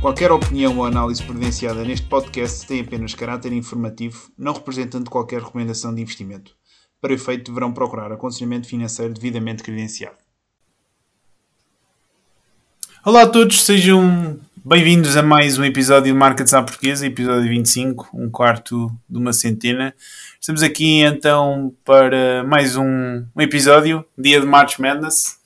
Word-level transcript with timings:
Qualquer 0.00 0.30
opinião 0.30 0.78
ou 0.78 0.84
análise 0.84 1.22
presenciada 1.22 1.84
neste 1.84 2.06
podcast 2.06 2.66
tem 2.66 2.80
apenas 2.80 3.14
caráter 3.14 3.52
informativo, 3.52 4.30
não 4.38 4.52
representando 4.52 5.10
qualquer 5.10 5.42
recomendação 5.42 5.94
de 5.94 6.02
investimento. 6.02 6.54
Para 7.00 7.12
efeito, 7.14 7.50
deverão 7.50 7.72
procurar 7.72 8.12
aconselhamento 8.12 8.68
financeiro 8.68 9.12
devidamente 9.12 9.62
credenciado. 9.62 10.16
Olá 13.04 13.22
a 13.22 13.28
todos, 13.28 13.64
sejam 13.64 14.38
bem-vindos 14.68 15.16
a 15.16 15.22
mais 15.22 15.56
um 15.56 15.64
episódio 15.64 16.12
de 16.12 16.18
Markets 16.18 16.52
à 16.52 16.62
Portuguesa, 16.62 17.06
episódio 17.06 17.48
25, 17.48 18.10
um 18.12 18.28
quarto 18.28 18.94
de 19.08 19.16
uma 19.16 19.32
centena. 19.32 19.94
Estamos 20.38 20.62
aqui 20.62 21.00
então 21.00 21.74
para 21.82 22.44
mais 22.44 22.76
um, 22.76 23.24
um 23.34 23.40
episódio, 23.40 24.04
dia 24.16 24.38
de 24.38 24.46
March 24.46 24.78
Madness. 24.78 25.38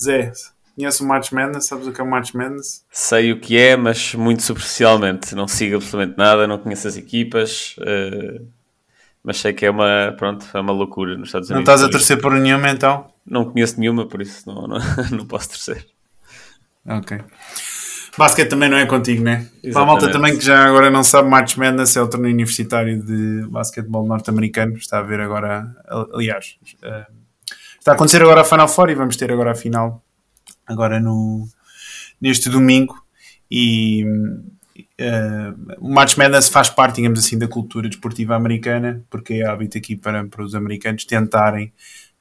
Zé, 0.00 0.30
Conhece 0.74 1.02
o 1.02 1.06
March 1.06 1.32
Madness? 1.32 1.66
Sabes 1.66 1.86
o 1.86 1.92
que 1.92 2.02
é 2.02 2.04
o 2.04 2.06
March 2.06 2.34
Madness? 2.34 2.84
Sei 2.90 3.32
o 3.32 3.40
que 3.40 3.56
é, 3.56 3.78
mas 3.78 4.14
muito 4.14 4.42
superficialmente. 4.42 5.34
Não 5.34 5.48
sigo 5.48 5.76
absolutamente 5.76 6.18
nada, 6.18 6.46
não 6.46 6.58
conheço 6.58 6.86
as 6.86 6.98
equipas, 6.98 7.76
uh, 7.78 8.46
mas 9.24 9.38
sei 9.38 9.54
que 9.54 9.64
é 9.64 9.70
uma, 9.70 10.14
pronto, 10.18 10.46
é 10.52 10.60
uma 10.60 10.74
loucura 10.74 11.16
nos 11.16 11.28
Estados 11.28 11.48
Unidos. 11.48 11.66
Não 11.66 11.74
estás 11.74 11.88
a 11.88 11.90
torcer 11.90 12.20
por 12.20 12.34
nenhuma 12.34 12.68
então? 12.68 13.06
Não 13.24 13.46
conheço 13.46 13.80
nenhuma, 13.80 14.06
por 14.06 14.20
isso 14.20 14.46
não, 14.46 14.66
não, 14.66 14.78
não 15.16 15.24
posso 15.24 15.48
torcer. 15.48 15.86
Ok. 16.86 17.18
Basquete 18.16 18.48
também 18.48 18.68
não 18.68 18.78
é 18.78 18.86
contigo, 18.86 19.22
né? 19.22 19.46
Exatamente. 19.62 19.72
Para 19.72 19.82
a 19.82 19.86
malta 19.86 20.10
também 20.10 20.38
que 20.38 20.44
já 20.44 20.64
agora 20.64 20.90
não 20.90 21.04
sabe, 21.04 21.28
March 21.28 21.56
Madness 21.56 21.96
é 21.96 22.02
o 22.02 22.08
torneio 22.08 22.32
universitário 22.32 23.02
de 23.02 23.46
basquetebol 23.48 24.06
norte-americano. 24.06 24.76
Está 24.76 25.00
a 25.00 25.02
ver 25.02 25.20
agora, 25.20 25.66
aliás, 26.14 26.56
uh, 26.82 27.12
está 27.78 27.92
a 27.92 27.94
acontecer 27.94 28.22
agora 28.22 28.40
a 28.40 28.44
Final 28.44 28.68
Four 28.68 28.90
e 28.90 28.94
vamos 28.94 29.16
ter 29.16 29.30
agora 29.30 29.52
a 29.52 29.54
final 29.54 30.02
agora 30.66 30.98
no, 30.98 31.46
neste 32.20 32.48
domingo 32.48 32.96
e 33.50 34.04
uh, 34.04 35.76
o 35.78 35.88
March 35.88 36.16
Madness 36.16 36.48
faz 36.48 36.68
parte, 36.68 36.96
digamos 36.96 37.18
assim, 37.18 37.38
da 37.38 37.46
cultura 37.46 37.88
desportiva 37.88 38.34
americana, 38.34 39.04
porque 39.08 39.34
é 39.34 39.46
hábito 39.46 39.78
aqui 39.78 39.94
para, 39.94 40.26
para 40.26 40.42
os 40.42 40.54
americanos 40.54 41.04
tentarem, 41.04 41.72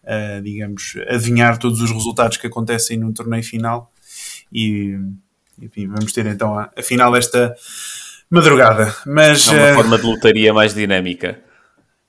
uh, 0.03 0.41
digamos, 0.41 0.95
adivinhar 1.07 1.57
todos 1.57 1.81
os 1.81 1.89
resultados 1.89 2.37
que 2.37 2.47
acontecem 2.47 2.97
no 2.97 3.13
torneio 3.13 3.43
final 3.43 3.91
e, 4.53 4.99
enfim, 5.61 5.87
vamos 5.87 6.11
ter 6.11 6.25
então 6.25 6.57
a, 6.57 6.69
a 6.75 6.81
final 6.81 7.15
esta 7.15 7.55
madrugada. 8.29 8.93
Mas, 9.05 9.47
é 9.47 9.51
uma 9.51 9.71
uh, 9.71 9.75
forma 9.75 9.97
de 9.97 10.05
lotaria 10.05 10.53
mais 10.53 10.73
dinâmica. 10.73 11.39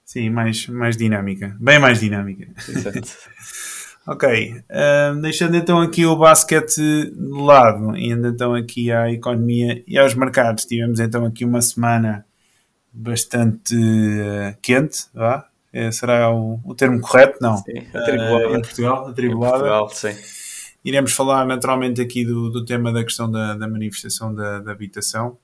Sim, 0.04 0.30
mais, 0.30 0.66
mais 0.68 0.96
dinâmica. 0.96 1.56
Bem 1.60 1.78
mais 1.78 2.00
dinâmica. 2.00 2.48
Exato. 2.68 3.00
Ok, 4.08 4.54
uh, 4.54 5.20
deixando 5.20 5.56
então 5.56 5.80
aqui 5.80 6.06
o 6.06 6.14
basquete 6.14 6.76
de 6.76 7.42
lado, 7.42 7.96
indo 7.96 8.28
então 8.28 8.54
aqui 8.54 8.92
à 8.92 9.10
economia 9.10 9.82
e 9.84 9.98
aos 9.98 10.14
mercados, 10.14 10.64
tivemos 10.64 11.00
então 11.00 11.24
aqui 11.24 11.44
uma 11.44 11.60
semana 11.60 12.24
bastante 12.92 13.74
uh, 13.74 14.56
quente, 14.62 15.06
vá? 15.12 15.48
É, 15.72 15.90
será 15.90 16.32
o, 16.32 16.60
o, 16.64 16.72
termo 16.72 17.00
correto? 17.00 17.38
Não. 17.40 17.56
Sim, 17.56 17.84
atribulada. 17.92 18.56
Em 18.56 18.62
Portugal, 18.62 19.08
atribulada. 19.08 19.56
Em 19.56 19.60
Portugal, 19.60 19.88
sim. 19.90 20.14
Iremos 20.86 21.10
falar 21.10 21.44
naturalmente 21.44 22.00
aqui 22.00 22.24
do, 22.24 22.48
do 22.48 22.64
tema 22.64 22.92
da 22.92 23.02
questão 23.02 23.28
da, 23.28 23.56
da 23.56 23.66
manifestação 23.66 24.32
da, 24.32 24.60
da 24.60 24.70
habitação. 24.70 25.36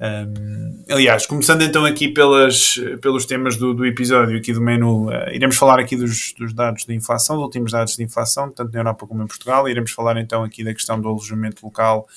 Um, 0.00 0.82
aliás, 0.88 1.26
começando 1.26 1.60
então 1.60 1.84
aqui 1.84 2.08
pelas, 2.08 2.80
pelos 3.02 3.26
temas 3.26 3.58
do, 3.58 3.74
do 3.74 3.84
episódio 3.84 4.38
aqui 4.38 4.54
do 4.54 4.62
menu, 4.62 5.10
uh, 5.10 5.30
iremos 5.34 5.56
falar 5.56 5.78
aqui 5.78 5.94
dos, 5.94 6.32
dos, 6.38 6.54
dados 6.54 6.86
de 6.86 6.94
inflação, 6.94 7.36
dos 7.36 7.44
últimos 7.44 7.72
dados 7.72 7.94
de 7.94 8.02
inflação, 8.02 8.50
tanto 8.50 8.72
na 8.72 8.80
Europa 8.80 9.06
como 9.06 9.22
em 9.22 9.26
Portugal. 9.26 9.68
Iremos 9.68 9.90
falar 9.90 10.16
então 10.16 10.42
aqui 10.42 10.64
da 10.64 10.72
questão 10.72 10.98
do 10.98 11.08
alojamento 11.08 11.62
local 11.62 12.08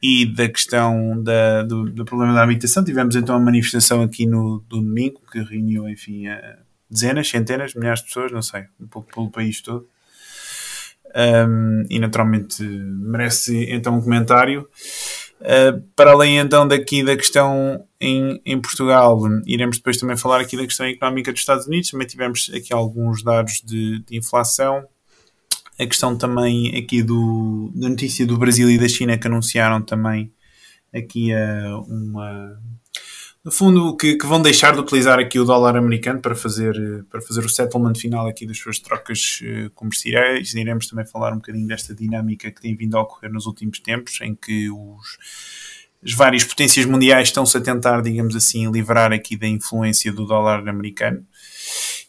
e 0.00 0.24
da 0.24 0.48
questão 0.48 1.20
da, 1.20 1.64
do, 1.64 1.90
do, 1.90 2.04
problema 2.04 2.32
da 2.32 2.44
habitação. 2.44 2.84
Tivemos 2.84 3.16
então 3.16 3.34
a 3.34 3.40
manifestação 3.40 4.02
aqui 4.02 4.24
no, 4.24 4.64
no 4.70 4.80
domingo, 4.80 5.20
que 5.32 5.42
reuniu, 5.42 5.88
enfim, 5.88 6.28
uh, 6.28 6.58
dezenas, 6.88 7.28
centenas, 7.28 7.74
milhares 7.74 8.02
de 8.02 8.06
pessoas, 8.06 8.30
não 8.30 8.40
sei, 8.40 8.66
um 8.80 8.86
pouco 8.86 9.12
pelo 9.12 9.28
país 9.32 9.60
todo. 9.60 9.88
Um, 11.14 11.84
e 11.90 11.98
naturalmente 11.98 12.62
merece 12.62 13.66
então 13.70 13.96
um 13.96 14.02
comentário. 14.02 14.68
Uh, 15.40 15.82
para 15.96 16.12
além 16.12 16.38
então 16.38 16.66
daqui 16.66 17.04
da 17.04 17.16
questão 17.16 17.84
em, 18.00 18.40
em 18.46 18.60
Portugal, 18.60 19.20
iremos 19.44 19.76
depois 19.76 19.96
também 19.96 20.16
falar 20.16 20.40
aqui 20.40 20.56
da 20.56 20.64
questão 20.64 20.86
económica 20.86 21.32
dos 21.32 21.40
Estados 21.40 21.66
Unidos. 21.66 21.90
Também 21.90 22.06
tivemos 22.06 22.50
aqui 22.54 22.72
alguns 22.72 23.22
dados 23.22 23.60
de, 23.64 24.02
de 24.04 24.16
inflação. 24.16 24.84
A 25.78 25.86
questão 25.86 26.16
também 26.16 26.76
aqui 26.76 27.02
do, 27.02 27.72
da 27.74 27.88
notícia 27.88 28.26
do 28.26 28.38
Brasil 28.38 28.70
e 28.70 28.78
da 28.78 28.88
China 28.88 29.18
que 29.18 29.26
anunciaram 29.26 29.82
também 29.82 30.32
aqui 30.94 31.32
uh, 31.34 31.80
uma, 31.88 32.58
no 33.44 33.50
fundo, 33.50 33.96
que, 33.96 34.16
que, 34.16 34.26
vão 34.26 34.40
deixar 34.40 34.72
de 34.72 34.78
utilizar 34.78 35.18
aqui 35.18 35.38
o 35.38 35.44
dólar 35.44 35.76
americano 35.76 36.20
para 36.20 36.34
fazer, 36.34 36.74
para 37.10 37.20
fazer 37.20 37.44
o 37.44 37.48
settlement 37.48 37.94
final 37.94 38.28
aqui 38.28 38.46
das 38.46 38.56
suas 38.56 38.78
trocas 38.78 39.40
uh, 39.42 39.70
comerciais. 39.70 40.54
Iremos 40.54 40.86
também 40.86 41.04
falar 41.04 41.32
um 41.32 41.36
bocadinho 41.36 41.66
desta 41.66 41.92
dinâmica 41.92 42.52
que 42.52 42.60
tem 42.60 42.76
vindo 42.76 42.96
a 42.96 43.02
ocorrer 43.02 43.32
nos 43.32 43.46
últimos 43.46 43.80
tempos, 43.80 44.20
em 44.20 44.36
que 44.36 44.70
os, 44.70 45.18
as 46.04 46.12
várias 46.12 46.44
potências 46.44 46.86
mundiais 46.86 47.28
estão-se 47.28 47.56
a 47.56 47.60
tentar, 47.60 48.00
digamos 48.00 48.36
assim, 48.36 48.70
livrar 48.70 49.12
aqui 49.12 49.36
da 49.36 49.48
influência 49.48 50.12
do 50.12 50.24
dólar 50.24 50.68
americano. 50.68 51.26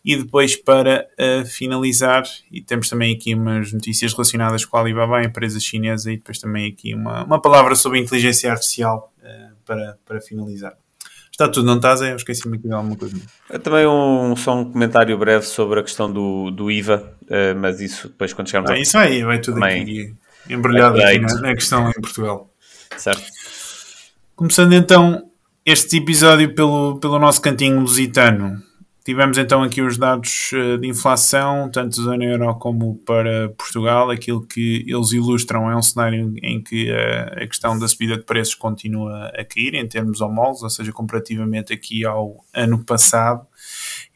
E 0.06 0.16
depois, 0.16 0.56
para 0.56 1.08
uh, 1.18 1.46
finalizar, 1.48 2.24
e 2.52 2.62
temos 2.62 2.90
também 2.90 3.16
aqui 3.16 3.34
umas 3.34 3.74
notícias 3.74 4.14
relacionadas 4.14 4.66
com 4.66 4.78
a 4.78 4.82
Alibaba, 4.82 5.18
a 5.18 5.24
empresa 5.24 5.60
chinesa, 5.60 6.12
e 6.12 6.18
depois 6.18 6.38
também 6.38 6.70
aqui 6.72 6.94
uma, 6.94 7.24
uma 7.24 7.42
palavra 7.42 7.74
sobre 7.74 8.00
inteligência 8.00 8.52
artificial 8.52 9.12
uh, 9.18 9.56
para, 9.66 9.98
para 10.06 10.22
finalizar. 10.22 10.83
Está 11.34 11.50
tudo, 11.50 11.66
não 11.66 11.78
estás? 11.78 12.00
Eu 12.00 12.16
esqueci-me 12.16 12.58
aqui 12.58 12.68
de 12.68 12.74
alguma 12.74 12.96
coisa. 12.96 13.18
Também 13.64 13.88
um, 13.88 14.36
só 14.36 14.56
um 14.56 14.72
comentário 14.72 15.18
breve 15.18 15.44
sobre 15.44 15.80
a 15.80 15.84
questão 15.84 16.12
do, 16.12 16.52
do 16.52 16.70
IVA, 16.70 17.18
uh, 17.24 17.60
mas 17.60 17.82
isso 17.82 18.08
depois 18.08 18.32
quando 18.34 18.50
chegarmos 18.50 18.70
ah, 18.70 18.78
Isso 18.78 18.96
aí, 19.00 19.24
vai 19.24 19.40
tudo 19.40 19.56
também 19.56 19.82
aqui 19.82 20.16
embrulhado 20.48 21.02
aqui 21.02 21.20
na, 21.20 21.34
na 21.36 21.54
questão 21.56 21.90
em 21.90 21.94
Portugal. 21.94 22.54
Certo. 22.98 23.24
Começando 24.36 24.74
então 24.74 25.32
este 25.66 25.98
episódio 25.98 26.54
pelo, 26.54 27.00
pelo 27.00 27.18
nosso 27.18 27.42
cantinho 27.42 27.80
lusitano. 27.80 28.62
Tivemos 29.04 29.38
então 29.38 29.62
aqui 29.62 29.82
os 29.82 29.98
dados 29.98 30.52
eh, 30.54 30.78
de 30.78 30.88
inflação, 30.88 31.70
tanto 31.70 31.98
da 31.98 32.04
zona 32.04 32.24
euro 32.24 32.56
como 32.56 32.96
para 33.00 33.50
Portugal. 33.50 34.10
Aquilo 34.10 34.48
que 34.48 34.86
eles 34.88 35.12
ilustram 35.12 35.70
é 35.70 35.76
um 35.76 35.82
cenário 35.82 36.34
em 36.42 36.64
que 36.64 36.90
a, 36.90 37.46
questão 37.46 37.78
da 37.78 37.86
subida 37.86 38.16
de 38.16 38.24
preços 38.24 38.56
continua 38.56 39.28
a 39.28 39.44
cair 39.44 39.74
em 39.74 39.86
termos 39.86 40.22
homólogos, 40.22 40.64
ou 40.64 40.70
seja, 40.70 40.94
comparativamente 40.94 41.74
aqui 41.74 42.06
ao 42.06 42.46
ano 42.54 42.82
passado. 42.86 43.46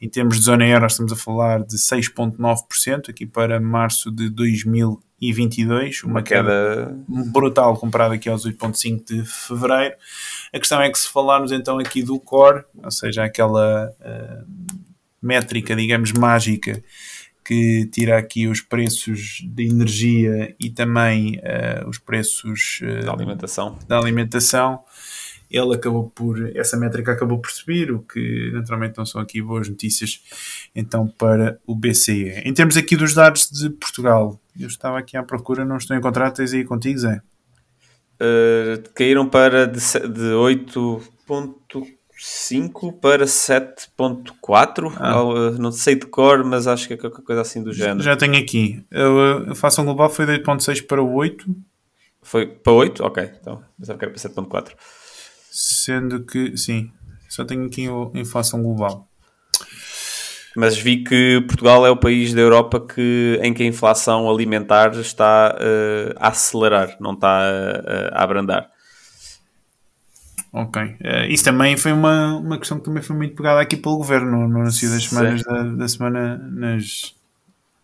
Em 0.02 0.08
termos 0.08 0.38
de 0.38 0.44
zona 0.44 0.66
euro, 0.66 0.86
estamos 0.86 1.12
a 1.12 1.18
falar 1.18 1.64
de 1.66 1.76
6,9% 1.76 3.10
aqui 3.10 3.26
para 3.26 3.60
março 3.60 4.10
de 4.10 4.30
2022, 4.30 6.04
uma 6.04 6.24
queda 6.24 6.96
brutal 7.08 7.76
comparada 7.76 8.16
aqui 8.16 8.30
aos 8.30 8.46
8,5% 8.46 9.04
de 9.04 9.26
fevereiro. 9.26 9.96
A 10.54 10.60
questão 10.60 10.82
é 10.82 10.90
que 10.90 10.98
se 10.98 11.10
falarmos 11.10 11.52
então 11.52 11.80
aqui 11.80 12.02
do 12.02 12.20
core, 12.20 12.64
ou 12.84 12.92
seja, 12.92 13.24
aquela 13.24 13.90
uh, 14.00 14.46
métrica, 15.22 15.76
digamos, 15.76 16.12
mágica 16.14 16.84
que 17.44 17.86
tira 17.94 18.18
aqui 18.18 18.46
os 18.46 18.60
preços 18.60 19.42
de 19.42 19.70
energia 19.70 20.54
e 20.60 20.70
também 20.70 21.38
uh, 21.38 21.88
os 21.88 21.98
preços 21.98 22.82
uh, 22.84 23.06
da 23.06 23.14
alimentação. 23.14 23.80
Da 23.88 23.98
alimentação, 23.98 24.82
ele 25.50 25.74
acabou 25.74 26.10
por 26.10 26.56
essa 26.58 26.76
métrica 26.76 27.14
acabou 27.14 27.40
por 27.40 27.50
subir, 27.50 27.90
o 27.90 28.00
que 28.00 28.52
naturalmente 28.54 28.98
não 28.98 29.06
são 29.06 29.22
aqui 29.22 29.42
boas 29.42 29.70
notícias 29.70 30.22
então 30.76 31.08
para 31.08 31.58
o 31.66 31.74
BCE. 31.74 32.42
Em 32.44 32.54
termos 32.54 32.76
aqui 32.76 32.98
dos 32.98 33.14
dados 33.14 33.50
de 33.50 33.70
Portugal, 33.70 34.40
eu 34.60 34.68
estava 34.68 35.00
aqui 35.00 35.16
à 35.16 35.24
procura, 35.24 35.64
não 35.64 35.78
estou 35.78 35.96
a 35.96 36.00
encontrar, 36.00 36.32
tens 36.32 36.54
aí 36.54 36.66
contigo, 36.66 37.00
Zé? 37.00 37.22
Uh, 38.20 38.82
caíram 38.96 39.30
para 39.30 39.68
de, 39.68 39.80
de 39.80 40.34
8.5 40.34 43.00
para 43.00 43.26
7.4 43.26 44.92
ah. 44.98 45.24
uh, 45.24 45.52
não 45.60 45.72
sei 45.72 45.94
de 45.96 46.08
cor, 46.08 46.44
mas 46.44 46.66
acho 46.66 46.88
que 46.88 46.96
é 46.96 46.98
qualquer 46.98 47.22
coisa 47.22 47.42
assim 47.42 47.62
do 47.64 47.72
género. 47.72 48.02
Já 48.02 48.18
tenho 48.18 48.36
aqui. 48.38 48.84
A 48.92 49.52
inflação 49.52 49.86
global 49.86 50.10
foi 50.10 50.26
de 50.26 50.32
8.6 50.44 50.88
para 50.88 51.00
8. 51.02 51.46
Foi 52.24 52.48
para 52.48 52.74
8? 52.74 53.04
Ok, 53.04 53.32
então 53.40 53.64
pensava 53.80 54.00
que 54.00 54.06
era 54.06 54.14
para 54.14 54.22
7.4. 54.22 54.72
Sendo 55.52 56.24
que, 56.24 56.58
sim, 56.58 56.92
só 57.30 57.46
tenho 57.46 57.66
aqui 57.66 57.88
a 57.88 58.20
inflação 58.20 58.64
global 58.64 59.07
mas 60.58 60.76
vi 60.76 61.04
que 61.04 61.40
Portugal 61.48 61.86
é 61.86 61.92
o 61.92 61.96
país 61.96 62.34
da 62.34 62.42
Europa 62.42 62.80
que, 62.82 63.40
em 63.44 63.54
que 63.54 63.62
a 63.62 63.66
inflação 63.68 64.28
alimentar 64.28 64.90
está 64.96 65.56
uh, 65.56 66.16
a 66.18 66.30
acelerar, 66.30 66.98
não 67.00 67.14
está 67.14 67.42
uh, 67.42 68.10
a 68.12 68.24
abrandar. 68.24 68.68
Ok. 70.52 70.82
Uh, 70.82 71.30
isso 71.30 71.44
também 71.44 71.78
foi 71.78 71.92
uma, 71.92 72.38
uma 72.38 72.58
questão 72.58 72.80
que 72.80 72.86
também 72.86 73.04
foi 73.04 73.16
muito 73.16 73.36
pegada 73.36 73.62
aqui 73.62 73.78
pelo 73.78 73.98
governo 73.98 74.48
no 74.48 74.60
anúncio 74.60 74.90
das 74.90 75.04
semanas 75.04 75.44
da, 75.44 75.62
da, 75.62 75.88
semana 75.88 76.38
nas. 76.52 77.14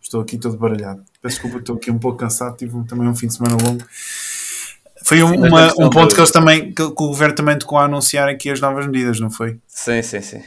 Estou 0.02 0.22
aqui 0.22 0.40
todo 0.40 0.58
baralhado. 0.58 1.04
Peço 1.22 1.36
desculpa, 1.36 1.60
estou 1.60 1.76
aqui 1.76 1.92
um 1.92 2.00
pouco 2.00 2.18
cansado, 2.18 2.58
tive 2.58 2.84
também 2.86 3.08
um 3.08 3.16
fim 3.16 3.28
de 3.28 3.36
semana 3.36 3.56
longo. 3.64 3.86
Foi 5.04 5.22
um, 5.22 5.30
sim, 5.30 5.48
uma, 5.48 5.68
um 5.78 5.92
ponto 5.92 6.16
que 6.16 6.20
eles 6.20 6.32
também 6.32 6.74
que, 6.74 6.74
que, 6.74 7.04
o 7.04 7.08
governo 7.08 7.36
também 7.36 7.56
tocou 7.56 7.78
a 7.78 7.86
anunciar 7.86 8.28
aqui 8.28 8.50
as 8.50 8.60
novas 8.60 8.88
medidas, 8.88 9.20
não 9.20 9.30
foi? 9.30 9.60
Sim, 9.68 10.02
sim, 10.02 10.22
sim. 10.22 10.42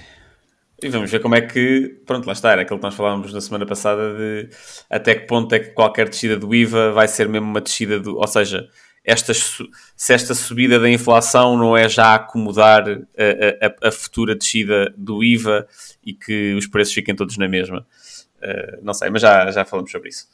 E 0.83 0.89
vamos 0.91 1.11
ver 1.11 1.21
como 1.21 1.35
é 1.35 1.41
que, 1.41 2.01
pronto, 2.05 2.27
lá 2.27 2.35
está, 2.35 2.53
era 2.53 2.63
aquilo 2.63 2.79
que 2.79 2.85
nós 2.85 2.95
falávamos 2.95 3.33
na 3.33 3.41
semana 3.41 3.65
passada 3.65 4.15
de 4.15 4.51
até 4.91 5.15
que 5.15 5.27
ponto 5.27 5.55
é 5.55 5.59
que 5.59 5.71
qualquer 5.71 6.09
descida 6.09 6.37
do 6.37 6.55
IVA 6.55 6.93
vai 6.93 7.09
ser 7.09 7.29
mesmo 7.29 7.47
uma 7.47 7.63
descida 7.63 7.99
do, 7.99 8.17
ou 8.17 8.27
seja, 8.27 8.69
esta, 9.03 9.33
se 9.33 10.13
esta 10.13 10.35
subida 10.35 10.79
da 10.79 10.91
inflação 10.91 11.57
não 11.57 11.77
é 11.77 11.89
já 11.89 12.15
acomodar 12.15 12.85
a, 12.89 13.87
a, 13.87 13.89
a, 13.89 13.93
futura 13.93 14.35
descida 14.35 14.93
do 14.99 15.23
IVA 15.23 15.67
e 16.05 16.13
que 16.13 16.55
os 16.55 16.67
preços 16.67 16.93
fiquem 16.93 17.15
todos 17.15 17.39
na 17.39 17.49
mesma. 17.49 17.87
Uh, 18.43 18.79
não 18.83 18.93
sei, 18.93 19.09
mas 19.09 19.23
já, 19.23 19.51
já 19.51 19.65
falamos 19.65 19.91
sobre 19.91 20.09
isso. 20.09 20.27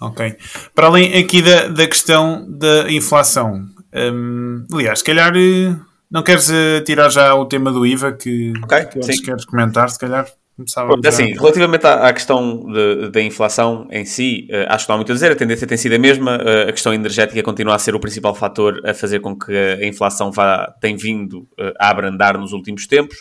Ok. 0.00 0.36
Para 0.74 0.88
além 0.88 1.16
aqui 1.16 1.40
da, 1.40 1.68
da 1.68 1.86
questão 1.86 2.44
da 2.48 2.90
inflação, 2.90 3.68
um, 3.92 4.64
aliás, 4.72 4.98
se 4.98 5.04
calhar 5.04 5.32
eh, 5.36 5.76
não 6.10 6.22
queres 6.22 6.48
uh, 6.48 6.82
tirar 6.84 7.08
já 7.10 7.34
o 7.34 7.44
tema 7.46 7.70
do 7.70 7.86
IVA 7.86 8.12
que, 8.12 8.52
okay, 8.64 8.86
que 8.86 9.22
queres 9.22 9.44
comentar, 9.44 9.90
se 9.90 9.98
calhar 9.98 10.26
começava 10.58 10.88
Pronto, 10.88 11.06
assim, 11.06 11.32
relativamente 11.34 11.86
à, 11.86 12.08
à 12.08 12.12
questão 12.12 12.66
da 13.12 13.22
inflação 13.22 13.86
em 13.90 14.04
si, 14.04 14.48
uh, 14.50 14.72
acho 14.72 14.84
que 14.84 14.88
não 14.88 14.94
há 14.94 14.98
muito 14.98 15.12
a 15.12 15.14
dizer, 15.14 15.30
a 15.30 15.36
tendência 15.36 15.66
tem 15.66 15.78
sido 15.78 15.94
a 15.94 15.98
mesma, 15.98 16.36
uh, 16.36 16.68
a 16.68 16.72
questão 16.72 16.92
energética 16.92 17.42
continua 17.42 17.76
a 17.76 17.78
ser 17.78 17.94
o 17.94 18.00
principal 18.00 18.34
fator 18.34 18.80
a 18.84 18.92
fazer 18.92 19.20
com 19.20 19.38
que 19.38 19.56
a 19.56 19.86
inflação 19.86 20.32
vá, 20.32 20.74
tem 20.80 20.96
vindo 20.96 21.40
uh, 21.40 21.72
a 21.78 21.90
abrandar 21.90 22.36
nos 22.36 22.52
últimos 22.52 22.86
tempos. 22.86 23.18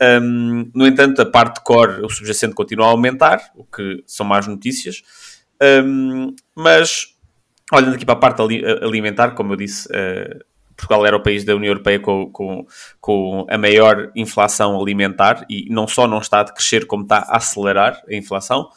Um, 0.00 0.70
no 0.72 0.86
entanto, 0.86 1.20
a 1.20 1.26
parte 1.26 1.60
core, 1.64 2.04
o 2.04 2.08
subjacente 2.08 2.54
continua 2.54 2.86
a 2.86 2.90
aumentar, 2.90 3.50
o 3.56 3.64
que 3.64 4.04
são 4.06 4.24
más 4.24 4.46
notícias. 4.46 5.02
Um, 5.60 6.36
mas, 6.54 7.16
olhando 7.72 7.96
aqui 7.96 8.04
para 8.04 8.14
a 8.14 8.18
parte 8.18 8.40
alimentar, 8.80 9.32
como 9.32 9.54
eu 9.54 9.56
disse, 9.56 9.88
Portugal 10.78 11.04
era 11.04 11.16
o 11.16 11.22
país 11.22 11.44
da 11.44 11.56
União 11.56 11.72
Europeia 11.72 11.98
com, 11.98 12.30
com, 12.30 12.64
com, 13.00 13.46
a 13.50 13.58
maior 13.58 14.12
inflação 14.14 14.80
alimentar 14.80 15.44
e 15.50 15.66
não 15.68 15.88
só 15.88 16.06
não 16.06 16.18
está 16.18 16.40
a 16.40 16.44
crescer, 16.44 16.86
como 16.86 17.02
está 17.02 17.18
a 17.18 17.36
acelerar 17.36 18.00
a 18.08 18.14
inflação. 18.14 18.70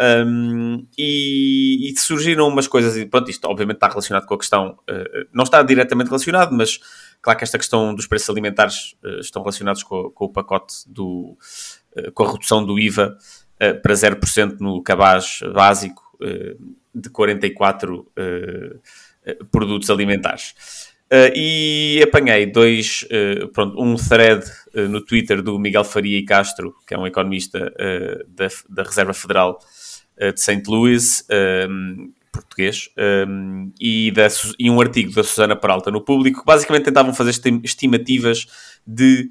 Um, 0.00 0.86
e, 0.96 1.90
e, 1.90 1.98
surgiram 1.98 2.48
umas 2.48 2.66
coisas, 2.66 2.96
e 2.96 3.04
pronto, 3.04 3.30
isto 3.30 3.44
obviamente 3.44 3.76
está 3.76 3.88
relacionado 3.88 4.24
com 4.24 4.32
a 4.32 4.38
questão, 4.38 4.78
uh, 4.90 5.28
não 5.30 5.44
está 5.44 5.62
diretamente 5.62 6.08
relacionado, 6.08 6.52
mas 6.54 6.80
claro 7.20 7.38
que 7.38 7.44
esta 7.44 7.58
questão 7.58 7.94
dos 7.94 8.06
preços 8.06 8.30
alimentares 8.30 8.96
uh, 9.04 9.20
estão 9.20 9.42
relacionados 9.42 9.82
com, 9.82 10.10
com, 10.10 10.24
o 10.24 10.28
pacote 10.30 10.76
do, 10.86 11.36
uh, 11.94 12.10
com 12.14 12.24
a 12.24 12.32
redução 12.32 12.64
do 12.64 12.78
IVA 12.78 13.16
para 13.82 13.94
0% 13.94 14.56
no 14.58 14.82
cabaz 14.82 15.38
básico 15.54 16.02
de 16.92 17.08
44 17.08 18.10
produtos 19.52 19.88
alimentares. 19.88 20.91
Uh, 21.12 21.28
e 21.36 22.00
apanhei 22.02 22.46
dois, 22.46 23.04
uh, 23.10 23.46
pronto, 23.48 23.78
um 23.78 23.96
thread 23.96 24.50
uh, 24.74 24.88
no 24.88 25.04
Twitter 25.04 25.42
do 25.42 25.58
Miguel 25.58 25.84
Faria 25.84 26.16
e 26.16 26.24
Castro, 26.24 26.74
que 26.88 26.94
é 26.94 26.98
um 26.98 27.06
economista 27.06 27.70
da, 28.28 28.48
da, 28.70 28.82
Reserva 28.82 29.12
Federal 29.12 29.58
de 30.18 30.40
St. 30.40 30.62
Louis, 30.66 31.26
um, 31.68 32.12
português, 32.32 32.88
um, 33.28 33.70
e, 33.78 34.10
da, 34.10 34.26
e, 34.58 34.70
um 34.70 34.80
artigo 34.80 35.12
da 35.12 35.22
Susana 35.22 35.54
Peralta 35.54 35.90
no 35.90 36.00
público, 36.00 36.40
que 36.40 36.46
basicamente 36.46 36.84
tentavam 36.84 37.12
fazer 37.12 37.38
estimativas 37.62 38.46
de 38.86 39.28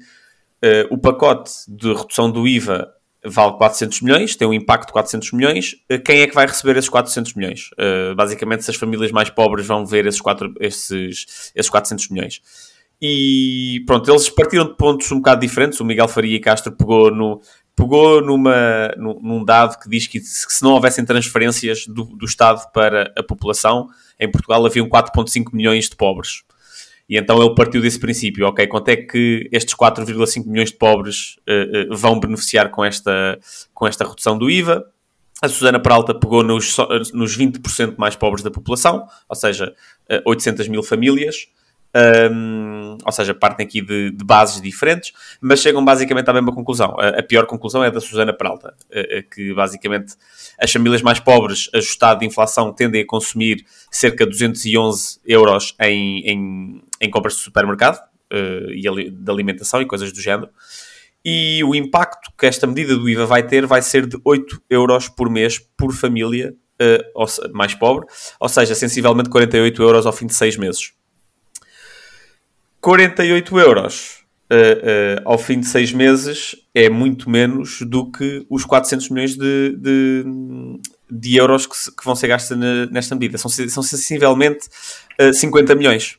o 0.90 0.98
pacote 0.98 1.50
de 1.66 1.92
redução 1.92 2.30
do 2.30 2.46
IVA 2.46 2.92
vale 3.24 3.52
400 3.56 4.00
milhões, 4.00 4.36
tem 4.36 4.48
um 4.48 4.52
impacto 4.52 4.88
de 4.88 4.92
400 4.92 5.32
milhões, 5.32 5.76
eh, 5.88 5.98
quem 5.98 6.20
é 6.22 6.26
que 6.26 6.34
vai 6.34 6.46
receber 6.46 6.76
esses 6.76 6.90
400 6.90 7.34
milhões? 7.34 7.70
Uh, 7.72 8.14
basicamente, 8.14 8.64
se 8.64 8.70
as 8.70 8.76
famílias 8.76 9.12
mais 9.12 9.30
pobres 9.30 9.66
vão 9.66 9.86
ver 9.86 10.06
esses, 10.06 10.20
quatro, 10.20 10.52
esses, 10.58 11.52
esses 11.54 11.70
400 11.70 12.08
milhões. 12.08 12.40
E 13.00 13.82
pronto, 13.84 14.08
eles 14.10 14.28
partiram 14.28 14.64
de 14.64 14.76
pontos 14.76 15.10
um 15.10 15.16
bocado 15.16 15.40
diferentes. 15.40 15.80
O 15.80 15.84
Miguel 15.84 16.06
Faria 16.06 16.40
Castro 16.40 16.70
pegou, 16.70 17.10
no, 17.10 17.40
pegou 17.74 18.22
numa, 18.22 18.94
num, 18.96 19.44
dado 19.44 19.76
que 19.80 19.88
diz 19.88 20.06
que 20.06 20.20
se 20.20 20.62
não 20.62 20.72
houvessem 20.72 21.04
transferências 21.04 21.84
do, 21.86 22.04
do 22.04 22.24
Estado 22.24 22.70
para 22.72 23.12
a 23.18 23.22
população, 23.22 23.88
em 24.20 24.30
Portugal 24.30 24.64
haviam 24.64 24.88
4,5 24.88 25.52
milhões 25.52 25.88
de 25.88 25.96
pobres. 25.96 26.44
E 27.08 27.18
então 27.18 27.42
ele 27.42 27.54
partiu 27.54 27.80
desse 27.80 27.98
princípio, 27.98 28.46
ok, 28.46 28.66
quanto 28.66 28.88
é 28.88 28.96
que 28.96 29.48
estes 29.52 29.74
4,5 29.74 30.46
milhões 30.46 30.70
de 30.70 30.76
pobres 30.76 31.36
uh, 31.48 31.92
uh, 31.92 31.96
vão 31.96 32.18
beneficiar 32.18 32.70
com 32.70 32.84
esta, 32.84 33.38
com 33.74 33.86
esta 33.86 34.06
redução 34.08 34.38
do 34.38 34.50
IVA? 34.50 34.84
A 35.42 35.48
Susana 35.48 35.80
Peralta 35.80 36.14
pegou 36.14 36.44
nos, 36.44 36.76
nos 37.12 37.36
20% 37.36 37.96
mais 37.98 38.14
pobres 38.14 38.44
da 38.44 38.50
população, 38.50 39.06
ou 39.28 39.34
seja, 39.34 39.74
uh, 40.08 40.14
eh, 40.14 40.22
800 40.24 40.68
mil 40.68 40.82
famílias, 40.84 41.48
um, 41.94 42.96
ou 43.04 43.12
seja, 43.12 43.34
partem 43.34 43.66
aqui 43.66 43.82
de, 43.82 44.10
de, 44.10 44.24
bases 44.24 44.60
diferentes, 44.60 45.12
mas 45.40 45.60
chegam 45.60 45.84
basicamente 45.84 46.28
à 46.28 46.32
mesma 46.32 46.52
conclusão. 46.52 46.96
A, 46.98 47.20
a 47.20 47.22
pior 47.22 47.46
conclusão 47.46 47.84
é 47.84 47.90
da 47.90 48.00
Susana 48.00 48.32
Peralta, 48.32 48.74
que 49.34 49.52
basicamente 49.52 50.14
as 50.58 50.72
famílias 50.72 51.02
mais 51.02 51.20
pobres, 51.20 51.68
ajustado 51.74 52.20
de 52.20 52.26
inflação, 52.26 52.72
tendem 52.72 53.02
a 53.02 53.06
consumir 53.06 53.64
cerca 53.90 54.24
de 54.24 54.30
211 54.30 55.20
euros 55.26 55.74
em, 55.80 56.20
em, 56.20 56.82
em 57.00 57.10
compras 57.10 57.34
de 57.34 57.40
supermercado 57.40 57.98
uh, 58.32 58.70
e 58.70 59.10
de 59.10 59.30
alimentação 59.30 59.82
e 59.82 59.86
coisas 59.86 60.12
do 60.12 60.20
género. 60.20 60.48
E 61.24 61.62
o 61.62 61.74
impacto 61.74 62.32
que 62.36 62.46
esta 62.46 62.66
medida 62.66 62.96
do 62.96 63.08
IVA 63.08 63.26
vai 63.26 63.46
ter 63.46 63.64
vai 63.66 63.80
ser 63.80 64.06
de 64.06 64.18
8 64.24 64.62
euros 64.68 65.08
por 65.08 65.30
mês 65.30 65.58
por 65.76 65.92
família 65.92 66.54
uh, 66.80 67.52
mais 67.52 67.74
pobre, 67.74 68.06
ou 68.40 68.48
seja, 68.48 68.74
sensivelmente 68.74 69.30
48 69.30 69.82
euros 69.82 70.06
ao 70.06 70.12
fim 70.12 70.26
de 70.26 70.34
6 70.34 70.56
meses. 70.56 70.92
48 72.82 73.60
euros 73.60 74.24
uh, 74.50 74.54
uh, 74.54 75.22
ao 75.24 75.38
fim 75.38 75.60
de 75.60 75.66
6 75.66 75.92
meses 75.92 76.56
é 76.74 76.90
muito 76.90 77.30
menos 77.30 77.80
do 77.82 78.10
que 78.10 78.44
os 78.50 78.64
400 78.64 79.08
milhões 79.08 79.36
de, 79.36 79.76
de, 79.78 80.24
de 81.08 81.36
euros 81.36 81.64
que, 81.64 81.74
que, 81.96 82.04
vão 82.04 82.16
ser 82.16 82.26
gastos 82.26 82.58
nesta 82.90 83.14
medida. 83.14 83.38
São, 83.38 83.48
são 83.48 83.82
sensivelmente 83.84 84.66
uh, 85.20 85.32
50 85.32 85.76
milhões. 85.76 86.18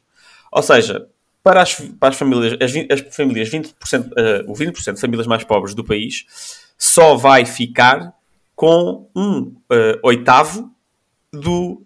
Ou 0.54 0.63
seja, 0.63 1.06
para 1.44 1.62
as, 1.62 1.75
para 2.00 2.10
as 2.10 2.15
famílias, 2.15 2.57
as, 2.62 2.71
as 2.89 3.13
famílias 3.13 3.50
20%, 3.50 3.65
uh, 3.68 4.50
o 4.50 4.54
20% 4.54 4.94
de 4.94 5.01
famílias 5.01 5.27
mais 5.27 5.44
pobres 5.44 5.75
do 5.75 5.83
país 5.83 6.25
só 6.77 7.17
vai 7.17 7.46
ficar 7.46 8.13
com 8.55 9.10
um 9.15 9.53
oitavo 10.03 10.72
do, 11.32 11.82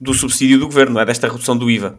do 0.00 0.14
subsídio 0.14 0.60
do 0.60 0.66
governo, 0.66 0.98
é? 1.00 1.04
desta 1.04 1.26
redução 1.26 1.56
do 1.56 1.68
IVA. 1.68 1.98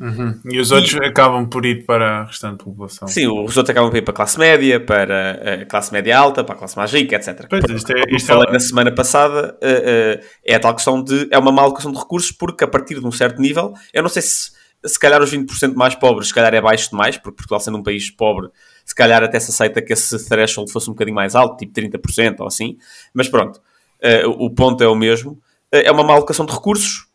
Uhum. 0.00 0.40
E 0.50 0.58
os 0.58 0.72
outros 0.72 0.92
e... 0.94 1.04
acabam 1.04 1.46
por 1.48 1.64
ir 1.64 1.84
para 1.84 2.20
a 2.20 2.24
restante 2.24 2.64
população. 2.64 3.06
Sim, 3.06 3.28
os 3.28 3.56
outros 3.56 3.70
acabam 3.70 3.90
por 3.90 3.96
ir 3.96 4.02
para 4.02 4.12
a 4.12 4.16
classe 4.16 4.38
média, 4.38 4.80
para 4.80 5.62
a 5.62 5.66
classe 5.66 5.92
média 5.92 6.18
alta, 6.18 6.42
para 6.42 6.54
a 6.54 6.58
classe 6.58 6.76
mais 6.76 6.92
rica, 6.92 7.16
etc. 7.16 7.46
Pois, 7.48 7.64
isto 7.64 7.92
é, 7.92 8.00
isto 8.08 8.26
Como 8.26 8.40
falei 8.40 8.48
é... 8.48 8.52
na 8.52 8.60
semana 8.60 8.92
passada, 8.92 9.56
uh, 9.62 10.20
uh, 10.20 10.24
é 10.44 10.54
a 10.54 10.60
tal 10.60 10.74
questão 10.74 11.02
de. 11.02 11.28
É 11.30 11.38
uma 11.38 11.52
má 11.52 11.62
alocação 11.62 11.92
de 11.92 11.98
recursos, 11.98 12.32
porque 12.32 12.64
a 12.64 12.68
partir 12.68 12.98
de 12.98 13.06
um 13.06 13.12
certo 13.12 13.40
nível, 13.40 13.72
eu 13.92 14.02
não 14.02 14.08
sei 14.08 14.22
se 14.22 14.52
se 14.86 14.98
calhar 14.98 15.22
os 15.22 15.32
20% 15.32 15.74
mais 15.74 15.94
pobres, 15.94 16.28
se 16.28 16.34
calhar 16.34 16.52
é 16.52 16.60
baixo 16.60 16.90
demais, 16.90 17.16
porque 17.16 17.36
Portugal 17.36 17.58
sendo 17.58 17.78
um 17.78 17.82
país 17.82 18.10
pobre, 18.10 18.50
se 18.84 18.94
calhar 18.94 19.22
até 19.22 19.40
se 19.40 19.50
aceita 19.50 19.80
que 19.80 19.94
esse 19.94 20.28
threshold 20.28 20.70
fosse 20.70 20.90
um 20.90 20.92
bocadinho 20.92 21.14
mais 21.14 21.34
alto, 21.34 21.56
tipo 21.56 21.72
30% 21.72 22.40
ou 22.40 22.46
assim, 22.46 22.76
mas 23.14 23.28
pronto, 23.28 23.58
uh, 24.02 24.28
o 24.28 24.50
ponto 24.50 24.84
é 24.84 24.88
o 24.88 24.94
mesmo. 24.94 25.40
É 25.72 25.90
uma 25.90 26.04
má 26.04 26.12
alocação 26.12 26.46
de 26.46 26.52
recursos, 26.52 27.06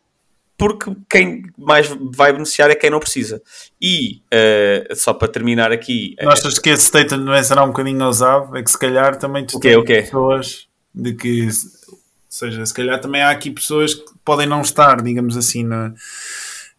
porque 0.60 0.94
quem 1.08 1.44
mais 1.56 1.88
vai 2.12 2.32
beneficiar 2.32 2.70
é 2.70 2.74
quem 2.74 2.90
não 2.90 3.00
precisa. 3.00 3.40
E, 3.80 4.22
uh, 4.32 4.94
só 4.94 5.14
para 5.14 5.26
terminar 5.26 5.72
aqui... 5.72 6.14
Não 6.20 6.30
achas 6.30 6.58
que 6.58 6.68
esse 6.68 6.84
statement 6.84 7.24
não 7.24 7.32
é, 7.32 7.42
será 7.42 7.64
um 7.64 7.68
bocadinho 7.68 8.04
ousado? 8.04 8.54
É 8.54 8.62
que 8.62 8.70
se 8.70 8.78
calhar 8.78 9.16
também 9.16 9.46
tu 9.46 9.56
okay, 9.56 9.74
okay. 9.74 10.02
pessoas 10.02 10.68
de 10.94 11.14
que... 11.14 11.46
Ou 11.46 11.98
seja, 12.28 12.64
se 12.66 12.74
calhar 12.74 13.00
também 13.00 13.22
há 13.22 13.30
aqui 13.30 13.50
pessoas 13.50 13.94
que 13.94 14.04
podem 14.22 14.46
não 14.46 14.60
estar, 14.60 15.02
digamos 15.02 15.36
assim, 15.36 15.64
na 15.64 15.94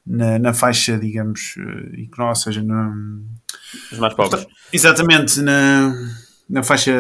na, 0.06 0.40
na 0.40 0.54
faixa, 0.54 0.98
digamos, 0.98 1.56
eh, 1.58 2.04
económica, 2.04 2.24
ou 2.30 2.36
seja, 2.36 2.64
na, 2.64 2.92
os 3.92 4.00
mais 4.00 4.14
pobres. 4.14 4.48
Exatamente, 4.74 5.42
na, 5.42 5.94
na 6.51 6.62
faixa 6.62 6.93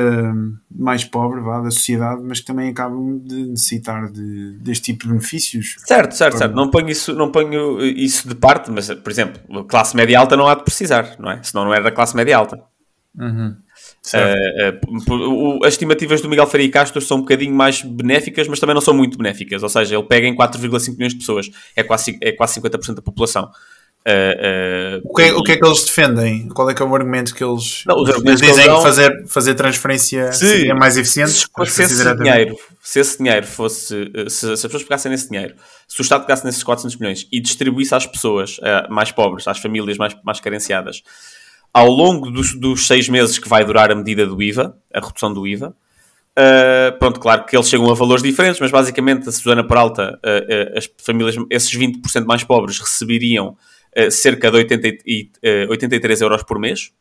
mais 0.73 1.03
pobre 1.03 1.41
vá, 1.41 1.59
da 1.59 1.69
sociedade, 1.69 2.21
mas 2.23 2.39
que 2.39 2.45
também 2.45 2.69
acabam 2.69 3.19
de 3.19 3.47
necessitar 3.47 4.09
de, 4.09 4.57
deste 4.59 4.93
tipo 4.93 5.03
de 5.03 5.09
benefícios. 5.09 5.75
Certo, 5.85 6.15
certo, 6.15 6.37
certo. 6.37 6.55
Não 6.55 6.71
ponho, 6.71 6.89
isso, 6.89 7.13
não 7.13 7.29
ponho 7.29 7.81
isso 7.81 8.29
de 8.29 8.35
parte, 8.35 8.71
mas, 8.71 8.87
por 8.87 9.11
exemplo, 9.11 9.65
classe 9.65 9.93
média 9.93 10.17
alta 10.17 10.37
não 10.37 10.47
há 10.47 10.55
de 10.55 10.63
precisar, 10.63 11.17
não 11.19 11.29
é? 11.29 11.43
Senão 11.43 11.65
não 11.65 11.73
era 11.73 11.83
da 11.83 11.91
classe 11.91 12.15
média 12.15 12.37
alta. 12.37 12.63
Uhum. 13.19 13.57
Uh, 14.15 15.13
uh, 15.13 15.65
as 15.65 15.73
estimativas 15.73 16.21
do 16.21 16.29
Miguel 16.29 16.47
Faria 16.47 16.71
Castro 16.71 17.01
são 17.01 17.17
um 17.17 17.21
bocadinho 17.21 17.53
mais 17.53 17.81
benéficas, 17.81 18.47
mas 18.47 18.59
também 18.59 18.73
não 18.73 18.81
são 18.81 18.93
muito 18.93 19.17
benéficas. 19.17 19.61
Ou 19.63 19.69
seja, 19.69 19.95
ele 19.95 20.03
pega 20.03 20.27
em 20.27 20.35
4,5 20.35 20.93
milhões 20.93 21.11
de 21.11 21.19
pessoas, 21.19 21.51
é 21.75 21.83
quase, 21.83 22.17
é 22.21 22.31
quase 22.31 22.59
50% 22.59 22.95
da 22.95 23.01
população. 23.01 23.51
Uh, 24.07 24.97
uh, 24.97 25.01
o, 25.03 25.13
que 25.13 25.21
é, 25.21 25.33
o 25.33 25.43
que 25.43 25.51
é 25.51 25.57
que 25.57 25.65
eles 25.65 25.83
defendem? 25.83 26.47
Qual 26.49 26.67
é 26.67 26.73
que 26.73 26.81
é 26.81 26.85
o 26.85 26.95
argumento 26.95 27.35
que 27.35 27.43
eles, 27.43 27.83
não, 27.85 27.99
eles 27.99 28.41
dizem 28.41 28.67
que, 28.67 28.75
que 28.75 28.81
fazer, 28.81 29.27
fazer 29.27 29.53
transferência 29.53 30.31
se, 30.31 30.47
seria 30.47 30.73
mais 30.73 30.97
eficiente? 30.97 31.31
Se, 31.31 31.47
se, 31.67 31.83
esse 31.83 32.15
dinheiro, 32.15 32.55
se 32.81 32.99
esse 32.99 33.17
dinheiro 33.19 33.45
fosse, 33.45 34.11
se, 34.27 34.39
se, 34.39 34.51
as 34.53 34.61
pessoas 34.63 34.83
pegassem 34.83 35.11
nesse 35.11 35.29
dinheiro, 35.29 35.53
se 35.87 35.99
o 35.99 36.01
Estado 36.01 36.21
pegasse 36.21 36.43
nesses 36.43 36.63
400 36.63 36.97
milhões 36.97 37.27
e 37.31 37.39
distribuísse 37.39 37.93
às 37.93 38.07
pessoas 38.07 38.57
uh, 38.57 38.91
mais 38.91 39.11
pobres, 39.11 39.47
às 39.47 39.59
famílias 39.59 39.97
mais, 39.99 40.15
mais 40.23 40.39
carenciadas, 40.39 41.03
ao 41.71 41.87
longo 41.87 42.31
dos, 42.31 42.55
dos 42.55 42.87
seis 42.87 43.07
meses 43.07 43.37
que 43.37 43.47
vai 43.47 43.63
durar 43.63 43.91
a 43.91 43.95
medida 43.95 44.25
do 44.25 44.41
IVA, 44.41 44.75
a 44.91 44.99
redução 44.99 45.31
do 45.31 45.45
IVA, 45.45 45.75
Uh, 46.31 46.97
pronto, 46.97 47.19
claro 47.19 47.45
que 47.45 47.57
eles 47.57 47.67
chegam 47.67 47.91
a 47.91 47.93
valores 47.93 48.23
diferentes, 48.23 48.59
mas 48.61 48.71
basicamente 48.71 49.27
a 49.27 49.31
Susana 49.33 49.67
Peralta, 49.67 50.17
uh, 50.25 50.75
uh, 50.75 50.77
as 50.77 50.89
famílias, 50.97 51.35
esses 51.49 51.73
20% 51.73 52.25
mais 52.25 52.41
pobres 52.43 52.79
receberiam 52.79 53.57
cerca 54.09 54.49
de 54.49 54.57
80, 54.57 54.87
83 55.69 56.21
euros 56.21 56.43
por 56.43 56.59
mês. 56.59 56.91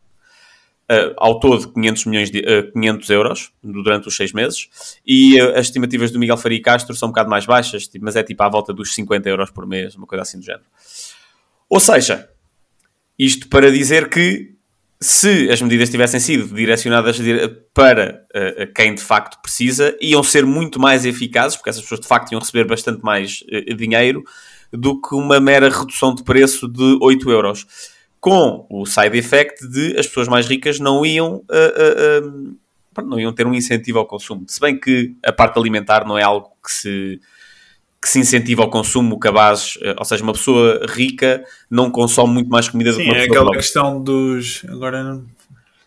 ao 1.16 1.38
todo, 1.38 1.72
500, 1.72 2.06
milhões 2.06 2.30
de, 2.30 2.42
500 2.72 3.10
euros 3.10 3.52
durante 3.62 4.08
os 4.08 4.16
seis 4.16 4.32
meses. 4.32 4.68
E 5.06 5.40
as 5.40 5.66
estimativas 5.66 6.10
do 6.10 6.18
Miguel 6.18 6.36
Faria 6.36 6.60
Castro 6.60 6.94
são 6.96 7.08
um 7.08 7.12
bocado 7.12 7.30
mais 7.30 7.46
baixas, 7.46 7.86
tipo, 7.86 8.04
mas 8.04 8.16
é 8.16 8.22
tipo 8.22 8.42
à 8.42 8.48
volta 8.48 8.72
dos 8.72 8.94
50 8.94 9.28
euros 9.28 9.50
por 9.50 9.66
mês, 9.66 9.94
uma 9.94 10.06
coisa 10.06 10.22
assim 10.22 10.38
do 10.38 10.44
género. 10.44 10.64
Ou 11.68 11.78
seja, 11.78 12.28
isto 13.16 13.48
para 13.48 13.70
dizer 13.70 14.08
que 14.08 14.54
se 15.00 15.50
as 15.50 15.62
medidas 15.62 15.88
tivessem 15.88 16.20
sido 16.20 16.54
direcionadas 16.54 17.18
para 17.72 18.26
uh, 18.34 18.72
quem 18.74 18.94
de 18.94 19.00
facto 19.00 19.40
precisa, 19.40 19.96
iam 20.00 20.22
ser 20.22 20.44
muito 20.44 20.78
mais 20.78 21.06
eficazes, 21.06 21.56
porque 21.56 21.70
essas 21.70 21.82
pessoas 21.82 22.00
de 22.00 22.06
facto 22.06 22.32
iam 22.32 22.40
receber 22.40 22.64
bastante 22.64 23.02
mais 23.02 23.42
uh, 23.42 23.74
dinheiro 23.74 24.22
do 24.72 25.00
que 25.00 25.14
uma 25.14 25.40
mera 25.40 25.68
redução 25.68 26.14
de 26.14 26.22
preço 26.22 26.68
de 26.68 26.98
8 27.00 27.30
euros. 27.30 27.66
Com 28.20 28.66
o 28.70 28.84
side 28.84 29.16
effect 29.16 29.66
de 29.66 29.98
as 29.98 30.06
pessoas 30.06 30.28
mais 30.28 30.46
ricas 30.46 30.78
não 30.78 31.04
iam, 31.06 31.36
uh, 31.36 32.56
não 33.02 33.18
iam 33.18 33.32
ter 33.32 33.46
um 33.46 33.54
incentivo 33.54 33.98
ao 33.98 34.06
consumo. 34.06 34.44
Se 34.46 34.60
bem 34.60 34.78
que 34.78 35.14
a 35.24 35.32
parte 35.32 35.58
alimentar 35.58 36.06
não 36.06 36.18
é 36.18 36.22
algo 36.22 36.50
que 36.62 36.70
se 36.70 37.20
que 38.02 38.08
se 38.08 38.18
incentiva 38.18 38.62
ao 38.62 38.70
consumo 38.70 39.18
cabazes, 39.18 39.78
eh, 39.82 39.94
ou 39.98 40.04
seja, 40.06 40.22
uma 40.22 40.32
pessoa 40.32 40.86
rica 40.88 41.44
não 41.70 41.90
consome 41.90 42.32
muito 42.32 42.48
mais 42.48 42.66
comida 42.66 42.92
Sim, 42.92 42.98
do 42.98 43.04
que 43.04 43.10
uma 43.10 43.16
é 43.18 43.20
pessoa 43.20 43.38
aquela 43.40 43.56
questão 43.56 44.02
dos. 44.02 44.64
Agora 44.68 45.22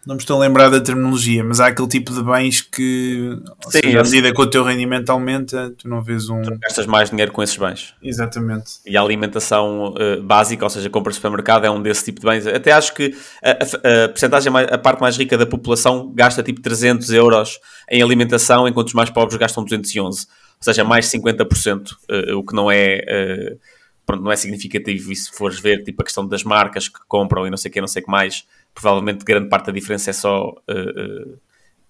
não, 0.06 0.16
me 0.16 0.22
estou 0.22 0.38
a 0.38 0.40
lembrar 0.46 0.70
da 0.70 0.82
terminologia, 0.82 1.44
mas 1.44 1.60
há 1.60 1.68
aquele 1.68 1.88
tipo 1.88 2.14
de 2.14 2.22
bens 2.24 2.62
que, 2.62 3.38
Sim, 3.70 3.80
seja, 3.82 4.00
à 4.00 4.04
medida 4.04 4.34
que 4.34 4.42
o 4.42 4.48
teu 4.48 4.64
rendimento 4.64 5.10
aumenta, 5.10 5.74
tu 5.78 5.88
não 5.88 6.02
vês 6.02 6.30
um. 6.30 6.42
Tu 6.42 6.58
gastas 6.60 6.86
mais 6.86 7.10
dinheiro 7.10 7.32
com 7.32 7.42
esses 7.42 7.58
bens. 7.58 7.94
Exatamente. 8.02 8.80
E 8.86 8.98
a 8.98 9.02
alimentação 9.02 9.94
uh, 9.94 10.22
básica, 10.22 10.64
ou 10.66 10.70
seja, 10.70 10.90
compra 10.90 11.12
de 11.12 11.16
supermercado, 11.16 11.66
é 11.66 11.70
um 11.70 11.82
desse 11.82 12.06
tipo 12.06 12.20
de 12.20 12.28
bens. 12.28 12.48
Até 12.48 12.72
acho 12.72 12.94
que 12.94 13.16
a, 13.44 13.52
a, 13.52 14.04
a 14.06 14.10
percentagem, 14.10 14.52
a 14.56 14.78
parte 14.78 15.00
mais 15.00 15.18
rica 15.18 15.38
da 15.38 15.46
população 15.46 16.12
gasta 16.14 16.44
tipo 16.44 16.62
300 16.62 17.10
euros 17.12 17.60
em 17.90 18.02
alimentação, 18.02 18.68
enquanto 18.68 18.88
os 18.88 18.94
mais 18.94 19.10
pobres 19.10 19.38
gastam 19.38 19.64
211 19.64 20.28
ou 20.64 20.74
seja, 20.74 20.86
mais 20.86 21.08
50%, 21.08 21.92
uh, 21.92 21.96
eh, 22.10 22.34
o 22.34 22.42
que 22.42 22.56
não 22.56 22.72
é, 22.72 23.04
uh, 23.04 23.60
pronto, 24.06 24.24
não 24.24 24.32
é 24.32 24.36
significativo. 24.38 25.12
E 25.12 25.16
se 25.16 25.30
fores 25.30 25.60
ver 25.60 25.84
tipo, 25.84 26.02
a 26.02 26.06
questão 26.06 26.26
das 26.26 26.42
marcas 26.42 26.88
que 26.88 27.00
compram 27.06 27.46
e 27.46 27.50
não 27.50 27.58
sei 27.58 27.70
o 27.70 27.74
que, 27.74 27.82
não 27.82 27.88
sei 27.88 28.02
o 28.02 28.06
que 28.06 28.12
mais, 28.12 28.46
provavelmente 28.74 29.24
grande 29.24 29.50
parte 29.50 29.68
da 29.68 29.72
diferença 29.72 30.10
é 30.10 30.14
só 30.14 30.50
uh, 30.50 31.40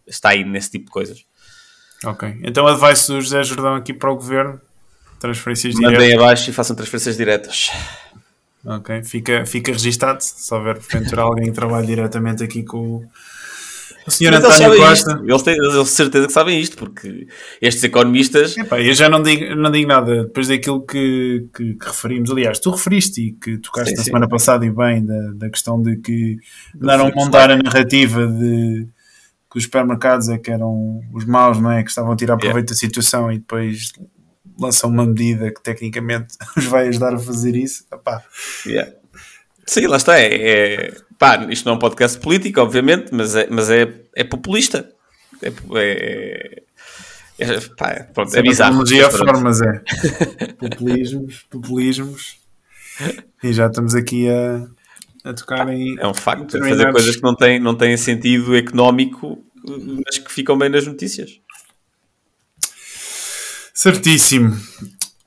está 0.06 0.30
aí 0.30 0.44
nesse 0.44 0.72
tipo 0.72 0.86
de 0.86 0.92
coisas. 0.92 1.26
Ok, 2.04 2.40
então 2.44 2.68
advice 2.68 3.08
do 3.08 3.22
José 3.22 3.44
Jordão 3.44 3.76
aqui 3.76 3.94
para 3.94 4.12
o 4.12 4.16
governo: 4.16 4.60
transferências 5.20 5.74
diretas. 5.74 6.00
Mandem 6.00 6.18
abaixo 6.18 6.50
e 6.50 6.54
façam 6.54 6.76
transferências 6.76 7.16
diretas. 7.18 7.72
Ok, 8.66 9.04
fica, 9.04 9.46
fica 9.46 9.72
registado. 9.72 10.22
Se 10.22 10.54
houver 10.54 10.76
porventura 10.76 11.24
alguém 11.24 11.46
que 11.46 11.52
trabalhe 11.52 11.86
diretamente 11.86 12.44
aqui 12.44 12.64
com, 12.64 13.06
o 14.06 14.12
senhor 14.12 14.34
António 14.34 14.78
Costa. 14.78 15.12
Isto. 15.12 15.26
Eles 15.26 15.42
têm 15.44 15.56
eles 15.56 15.90
certeza 15.90 16.28
que 16.28 16.34
sabem 16.34 16.60
isto, 16.60 16.78
porque 16.78 17.28
estes 17.62 17.84
economistas. 17.84 18.58
Epá, 18.58 18.80
eu 18.82 18.94
já 18.94 19.10
não 19.10 19.22
digo, 19.22 19.56
não 19.56 19.72
digo 19.72 19.88
nada 19.88 20.24
depois 20.24 20.48
daquilo 20.48 20.86
que, 20.86 21.48
que, 21.56 21.74
que 21.76 21.86
referimos. 21.86 22.32
Aliás, 22.32 22.60
tu 22.60 22.72
referiste 22.72 23.22
e 23.22 23.32
que 23.34 23.58
tocaste 23.58 23.92
sim, 23.92 23.96
na 23.96 24.04
sim. 24.04 24.10
semana 24.10 24.28
passada 24.28 24.66
e 24.66 24.70
bem 24.70 25.06
da, 25.06 25.32
da 25.36 25.50
questão 25.50 25.82
de 25.82 25.98
que 25.98 26.38
andaram 26.82 27.08
a 27.08 27.12
montar 27.12 27.52
a 27.52 27.58
narrativa 27.58 28.28
de 28.28 28.88
que 29.52 29.58
os 29.58 29.66
supermercados 29.66 30.30
é 30.30 30.38
que 30.38 30.50
eram 30.50 31.02
os 31.14 31.26
maus, 31.26 31.60
não 31.60 31.72
é? 31.72 31.84
Que 31.84 31.90
estavam 31.90 32.12
a 32.12 32.16
tirar 32.16 32.38
proveito 32.38 32.70
yeah. 32.70 32.70
da 32.70 32.76
situação 32.76 33.32
e 33.32 33.38
depois 33.38 33.94
lançam 34.60 34.90
uma 34.90 35.06
medida 35.06 35.52
que 35.52 35.62
tecnicamente 35.62 36.36
os 36.58 36.66
vai 36.66 36.88
ajudar 36.88 37.14
a 37.14 37.20
fazer 37.20 37.56
isso. 37.56 37.86
Epá. 37.94 38.24
Yeah. 38.66 38.92
Sim, 39.66 39.88
lá 39.88 39.98
está. 39.98 40.20
É, 40.20 40.26
é, 40.34 40.94
pá, 41.24 41.48
isto 41.50 41.66
não 41.66 41.74
é 41.74 41.76
um 41.78 41.80
podcast 41.80 42.20
político, 42.20 42.60
obviamente, 42.60 43.14
mas 43.14 43.34
é, 43.34 43.48
mas 43.50 43.70
é, 43.70 43.88
é 44.14 44.26
populista. 44.26 44.92
É, 45.42 45.48
é, 45.80 46.64
é, 47.40 47.60
pá, 47.78 48.08
pronto, 48.14 48.36
é 48.36 48.42
bizarro. 48.42 48.82
A 48.82 49.10
formas 49.10 49.62
é. 49.62 49.82
populismos, 50.60 51.46
populismos. 51.50 52.38
E 53.42 53.54
já 53.54 53.68
estamos 53.68 53.96
aqui 53.96 54.28
a, 54.30 54.68
a 55.30 55.34
tocar 55.34 55.70
em. 55.70 55.98
É 55.98 56.06
um 56.06 56.14
facto, 56.14 56.60
fazer 56.60 56.92
coisas 56.92 57.16
que 57.16 57.24
não 57.24 57.36
têm, 57.36 57.58
não 57.58 57.76
têm 57.76 57.96
sentido 57.96 58.54
económico, 58.54 59.42
mas 60.06 60.18
que 60.18 60.30
ficam 60.30 60.58
bem 60.58 60.68
nas 60.68 60.86
notícias. 60.86 61.40
Certíssimo. 63.74 64.58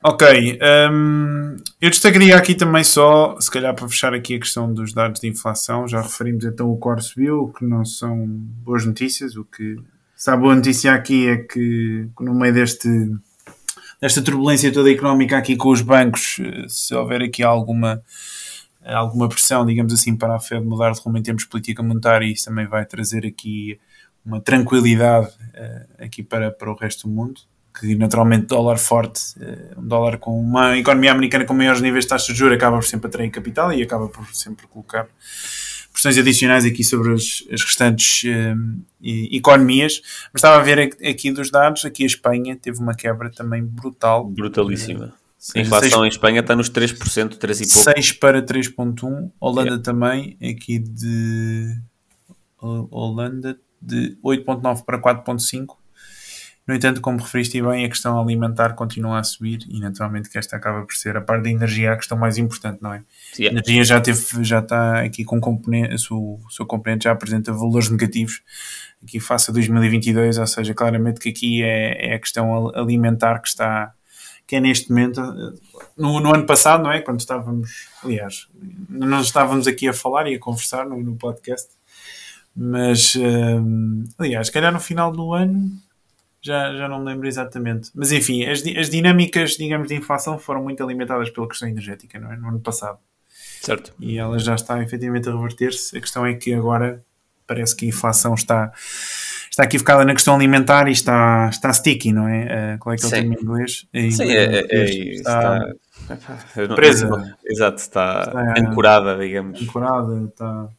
Ok, 0.09 0.57
um, 0.89 1.57
eu 1.81 1.89
destacaria 1.89 2.37
aqui 2.37 2.55
também 2.55 2.81
só, 2.81 3.37
se 3.41 3.51
calhar 3.51 3.75
para 3.75 3.89
fechar 3.89 4.13
aqui 4.13 4.35
a 4.35 4.39
questão 4.39 4.73
dos 4.73 4.93
dados 4.93 5.19
de 5.19 5.27
inflação, 5.27 5.85
já 5.85 6.01
referimos 6.01 6.45
então 6.45 6.71
o 6.71 6.77
core 6.77 7.01
subiu, 7.01 7.49
que 7.49 7.65
não 7.65 7.83
são 7.83 8.25
boas 8.25 8.85
notícias, 8.85 9.35
o 9.35 9.43
que 9.43 9.75
se 10.15 10.33
boa 10.37 10.55
notícia 10.55 10.93
aqui 10.93 11.27
é 11.27 11.35
que 11.35 12.07
no 12.21 12.33
meio 12.33 12.53
deste 12.53 12.87
desta 14.01 14.21
turbulência 14.21 14.71
toda 14.71 14.89
económica 14.89 15.37
aqui 15.37 15.57
com 15.57 15.71
os 15.71 15.81
bancos, 15.81 16.37
se 16.69 16.95
houver 16.95 17.21
aqui 17.21 17.43
alguma 17.43 18.01
alguma 18.85 19.27
pressão, 19.27 19.65
digamos 19.65 19.91
assim, 19.91 20.15
para 20.15 20.37
a 20.37 20.39
Fed 20.39 20.65
mudar 20.65 20.91
de 20.91 21.01
rumo 21.01 21.17
em 21.17 21.21
termos 21.21 21.43
de 21.43 21.49
política 21.49 21.83
monetária, 21.83 22.25
isso 22.25 22.45
também 22.45 22.65
vai 22.65 22.85
trazer 22.85 23.25
aqui 23.25 23.77
uma 24.25 24.39
tranquilidade 24.39 25.27
uh, 25.27 26.05
aqui 26.05 26.23
para, 26.23 26.49
para 26.49 26.71
o 26.71 26.75
resto 26.75 27.09
do 27.09 27.13
mundo 27.13 27.41
que 27.79 27.95
naturalmente 27.95 28.47
dólar 28.47 28.77
forte, 28.77 29.21
eh, 29.39 29.73
um 29.77 29.87
dólar 29.87 30.17
com 30.17 30.39
uma 30.39 30.77
economia 30.77 31.11
americana 31.11 31.45
com 31.45 31.53
maiores 31.53 31.81
níveis 31.81 32.05
de 32.05 32.09
taxa 32.09 32.33
de 32.33 32.39
juros 32.39 32.55
acaba 32.55 32.77
por 32.77 32.85
sempre 32.85 33.07
atrair 33.07 33.29
capital 33.29 33.71
e 33.71 33.81
acaba 33.83 34.07
por 34.07 34.25
sempre 34.33 34.65
colocar 34.67 35.07
pressões 35.93 36.17
adicionais 36.17 36.65
aqui 36.65 36.83
sobre 36.83 37.13
as, 37.13 37.43
as 37.51 37.63
restantes 37.63 38.23
um, 38.25 38.81
eh, 39.03 39.35
economias. 39.35 40.01
Mas 40.33 40.39
estava 40.39 40.57
a 40.57 40.63
ver 40.63 40.95
aqui 41.07 41.31
dos 41.31 41.49
dados, 41.49 41.85
aqui 41.85 42.03
a 42.03 42.07
Espanha 42.07 42.55
teve 42.55 42.79
uma 42.79 42.95
quebra 42.95 43.29
também 43.29 43.63
brutal. 43.63 44.25
Brutalíssima. 44.25 45.13
A 45.55 45.59
inflação 45.59 46.01
6, 46.01 46.03
em 46.03 46.07
Espanha 46.07 46.39
está 46.41 46.55
nos 46.55 46.69
3%, 46.69 47.37
3 47.37 47.61
e 47.61 47.67
pouco. 47.67 47.93
6 47.95 48.11
para 48.13 48.41
3.1. 48.41 49.31
Holanda 49.39 49.69
yeah. 49.69 49.83
também, 49.83 50.37
aqui 50.41 50.79
de... 50.79 51.77
Holanda 52.59 53.57
de 53.79 54.17
8.9 54.23 54.83
para 54.83 54.99
4.5 54.99 55.75
no 56.67 56.75
entanto, 56.75 56.99
como 56.99 57.19
referiste 57.19 57.61
bem, 57.61 57.85
a 57.85 57.89
questão 57.89 58.19
alimentar 58.19 58.73
continua 58.73 59.19
a 59.19 59.23
subir 59.23 59.59
e 59.69 59.79
naturalmente 59.79 60.29
que 60.29 60.37
esta 60.37 60.57
acaba 60.57 60.85
por 60.85 60.93
ser 60.93 61.15
a 61.15 61.21
parte 61.21 61.43
da 61.43 61.49
energia 61.49 61.93
a 61.93 61.95
questão 61.95 62.17
mais 62.17 62.37
importante, 62.37 62.81
não 62.81 62.93
é? 62.93 63.03
A 63.39 63.43
energia 63.43 63.85
já, 63.85 64.01
teve, 64.01 64.43
já 64.43 64.59
está 64.59 64.99
aqui 64.99 65.23
com 65.23 65.39
componente, 65.39 65.95
o 66.11 66.39
seu, 66.49 66.65
componente 66.65 67.05
já 67.05 67.13
apresenta 67.13 67.53
valores 67.53 67.89
negativos 67.89 68.41
aqui 69.01 69.17
face 69.17 69.49
a 69.49 69.53
2022, 69.53 70.37
ou 70.37 70.47
seja, 70.47 70.73
claramente 70.73 71.21
que 71.21 71.29
aqui 71.29 71.63
é, 71.63 72.09
é 72.09 72.15
a 72.15 72.19
questão 72.19 72.69
alimentar 72.75 73.39
que 73.39 73.47
está 73.47 73.93
que 74.45 74.55
é 74.55 74.61
neste 74.61 74.89
momento 74.89 75.21
no, 75.97 76.21
no, 76.21 76.33
ano 76.33 76.45
passado, 76.45 76.81
não 76.81 76.91
é? 76.91 77.01
Quando 77.01 77.19
estávamos, 77.19 77.89
aliás, 78.01 78.47
nós 78.89 79.25
estávamos 79.25 79.67
aqui 79.67 79.89
a 79.89 79.93
falar 79.93 80.25
e 80.27 80.35
a 80.35 80.39
conversar 80.39 80.85
no, 80.85 81.01
no 81.03 81.17
podcast, 81.17 81.67
mas 82.55 83.13
um, 83.17 84.05
aliás, 84.17 84.47
se 84.47 84.53
calhar 84.53 84.71
no 84.71 84.79
final 84.79 85.11
do 85.11 85.33
ano 85.33 85.69
já, 86.47 86.73
já 86.73 86.87
não 86.87 86.99
me 86.99 87.05
lembro 87.05 87.27
exatamente. 87.27 87.91
Mas 87.93 88.11
enfim, 88.11 88.45
as, 88.45 88.63
as 88.65 88.89
dinâmicas, 88.89 89.51
digamos, 89.51 89.89
de 89.89 89.95
inflação 89.95 90.39
foram 90.39 90.63
muito 90.63 90.81
alimentadas 90.81 91.29
pela 91.29 91.47
questão 91.47 91.67
energética, 91.67 92.17
não 92.19 92.31
é? 92.31 92.37
No 92.37 92.47
ano 92.47 92.59
passado. 92.61 92.97
Certo. 93.61 93.93
E 93.99 94.17
ela 94.17 94.39
já 94.39 94.55
está 94.55 94.81
efetivamente 94.81 95.27
a 95.27 95.33
reverter-se. 95.33 95.97
A 95.97 95.99
questão 95.99 96.25
é 96.25 96.33
que 96.33 96.53
agora 96.53 97.03
parece 97.45 97.75
que 97.75 97.85
a 97.85 97.89
inflação 97.89 98.33
está, 98.33 98.71
está 99.49 99.63
aqui 99.63 99.77
focada 99.77 100.05
na 100.05 100.13
questão 100.13 100.35
alimentar 100.35 100.87
e 100.87 100.91
está, 100.93 101.49
está 101.49 101.73
sticky, 101.73 102.13
não 102.13 102.27
é? 102.29 102.75
Uh, 102.75 102.79
qual 102.79 102.93
é 102.93 102.97
que 102.97 103.03
é 103.03 103.07
o 103.07 103.11
termo 103.11 103.33
em 103.33 103.41
inglês? 103.41 103.85
É, 103.93 104.09
Sim, 104.09 104.31
é, 104.31 104.43
é, 104.43 104.67
é, 104.69 104.85
está, 105.15 105.73
está 106.09 106.75
presa. 106.75 107.07
Não, 107.09 107.33
exato, 107.45 107.81
está, 107.81 108.23
está 108.25 108.53
ancorada, 108.61 109.17
digamos. 109.17 109.61
Ancorada, 109.61 110.25
está. 110.25 110.69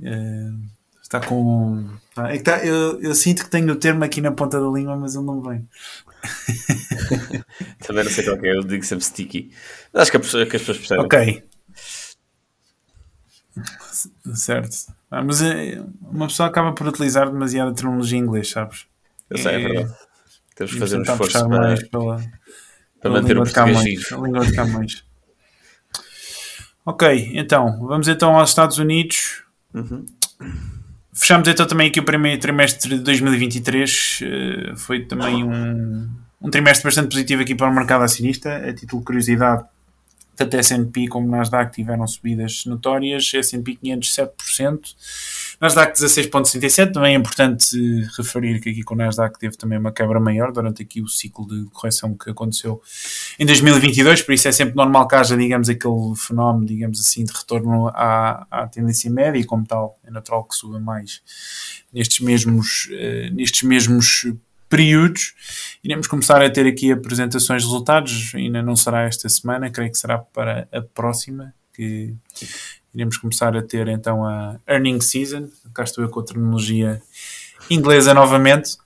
Uh, 0.00 0.73
está 1.04 1.20
com. 1.20 1.86
Tá, 2.14 2.32
é 2.32 2.38
que 2.38 2.42
tá, 2.42 2.64
eu, 2.64 3.00
eu, 3.00 3.14
sinto 3.14 3.44
que 3.44 3.50
tenho 3.50 3.70
o 3.72 3.76
termo 3.76 4.02
aqui 4.04 4.20
na 4.20 4.32
ponta 4.32 4.58
da 4.58 4.66
língua, 4.66 4.96
mas 4.96 5.14
ele 5.14 5.24
não 5.24 5.40
vem. 5.40 5.68
Também 7.86 8.04
não 8.04 8.10
sei 8.10 8.24
qual 8.24 8.38
é, 8.42 8.56
eu 8.56 8.64
digo 8.64 8.84
sempre 8.84 9.04
sticky. 9.04 9.52
Acho 9.92 10.10
que, 10.10 10.18
que 10.18 10.56
as 10.56 10.62
pessoas 10.62 10.78
percebem. 10.78 11.04
Ok. 11.04 11.44
Certo. 14.34 14.92
Ah, 15.10 15.22
mas 15.22 15.42
é, 15.42 15.80
uma 16.00 16.26
pessoa 16.26 16.48
acaba 16.48 16.72
por 16.72 16.88
utilizar 16.88 17.30
demasiada 17.30 17.74
terminologia 17.74 18.18
em 18.18 18.22
inglês, 18.22 18.50
sabes? 18.50 18.86
Eu 19.30 19.38
sei, 19.38 19.54
é, 19.54 19.58
verdade. 19.58 19.94
Temos 20.56 20.72
que 20.72 20.78
fazer 20.78 20.98
um 20.98 21.02
esforço 21.02 21.48
para, 21.48 21.76
pela, 21.88 22.16
para 22.16 22.30
pela 23.00 23.20
manter 23.20 23.38
o 23.38 23.42
português 23.42 24.12
A 24.12 24.16
língua 24.16 24.46
de 24.46 24.52
Camões. 24.52 25.04
ok, 26.84 27.32
então, 27.34 27.86
vamos 27.86 28.08
então 28.08 28.36
aos 28.36 28.50
Estados 28.50 28.78
Unidos. 28.78 29.44
Uhum. 29.72 30.04
Fechamos 31.14 31.46
então 31.46 31.64
também 31.64 31.88
aqui 31.88 32.00
o 32.00 32.04
primeiro 32.04 32.40
trimestre 32.40 32.96
de 32.96 32.98
2023. 32.98 34.20
Uh, 34.20 34.76
foi 34.76 35.04
também 35.06 35.44
um, 35.44 36.10
um 36.42 36.50
trimestre 36.50 36.84
bastante 36.84 37.08
positivo 37.08 37.42
aqui 37.42 37.54
para 37.54 37.70
o 37.70 37.74
mercado 37.74 38.02
acionista. 38.02 38.56
A 38.56 38.74
título 38.74 39.00
de 39.00 39.06
curiosidade, 39.06 39.64
tanto 40.36 40.56
S&P 40.56 41.08
como 41.08 41.28
Nasdaq 41.28 41.72
tiveram 41.72 42.06
subidas 42.06 42.64
notórias, 42.66 43.32
S&P 43.34 43.76
500 43.76 44.14
7%, 44.14 44.80
Nasdaq 45.60 45.96
16.67%, 45.98 46.92
também 46.92 47.14
é 47.14 47.18
importante 47.18 47.76
referir 48.16 48.60
que 48.60 48.70
aqui 48.70 48.82
com 48.82 48.94
o 48.94 48.96
Nasdaq 48.96 49.38
teve 49.38 49.56
também 49.56 49.78
uma 49.78 49.92
quebra 49.92 50.20
maior 50.20 50.52
durante 50.52 50.82
aqui 50.82 51.00
o 51.00 51.08
ciclo 51.08 51.46
de 51.46 51.64
correção 51.70 52.14
que 52.14 52.30
aconteceu 52.30 52.82
em 53.38 53.46
2022, 53.46 54.22
por 54.22 54.32
isso 54.32 54.48
é 54.48 54.52
sempre 54.52 54.74
normal 54.74 55.06
que 55.08 55.14
haja, 55.14 55.36
digamos, 55.36 55.68
aquele 55.68 56.14
fenómeno, 56.16 56.66
digamos 56.66 57.00
assim, 57.00 57.24
de 57.24 57.32
retorno 57.32 57.88
à, 57.88 58.46
à 58.50 58.66
tendência 58.66 59.10
média 59.10 59.38
e 59.38 59.44
como 59.44 59.66
tal 59.66 59.98
é 60.04 60.10
natural 60.10 60.44
que 60.44 60.54
suba 60.54 60.80
mais 60.80 61.22
nestes 61.92 62.20
mesmos, 62.20 62.88
uh, 62.90 63.34
nestes 63.34 63.62
mesmos 63.62 64.26
períodos. 64.74 65.34
Iremos 65.84 66.08
começar 66.08 66.42
a 66.42 66.50
ter 66.50 66.66
aqui 66.66 66.90
apresentações 66.90 67.62
de 67.62 67.68
resultados, 67.68 68.32
ainda 68.34 68.60
não 68.60 68.74
será 68.74 69.02
esta 69.02 69.28
semana, 69.28 69.70
creio 69.70 69.92
que 69.92 69.96
será 69.98 70.18
para 70.18 70.66
a 70.72 70.82
próxima, 70.82 71.54
que 71.72 72.12
iremos 72.92 73.16
começar 73.16 73.56
a 73.56 73.62
ter 73.62 73.86
então 73.86 74.24
a 74.24 74.56
earning 74.68 75.00
season, 75.00 75.48
cá 75.72 75.84
estou 75.84 76.02
eu 76.02 76.10
com 76.10 76.18
a 76.18 76.24
terminologia 76.24 77.00
inglesa 77.70 78.12
novamente. 78.12 78.76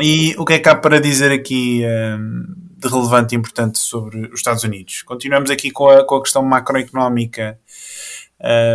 E 0.00 0.34
o 0.38 0.44
que 0.44 0.54
é 0.54 0.58
que 0.58 0.68
há 0.68 0.74
para 0.74 1.00
dizer 1.00 1.30
aqui 1.30 1.82
um, 2.18 2.52
de 2.78 2.88
relevante 2.88 3.36
e 3.36 3.38
importante 3.38 3.78
sobre 3.78 4.26
os 4.26 4.40
Estados 4.40 4.64
Unidos? 4.64 5.02
Continuamos 5.02 5.50
aqui 5.50 5.70
com 5.70 5.88
a, 5.88 6.04
com 6.04 6.16
a 6.16 6.22
questão 6.22 6.42
macroeconómica, 6.42 7.60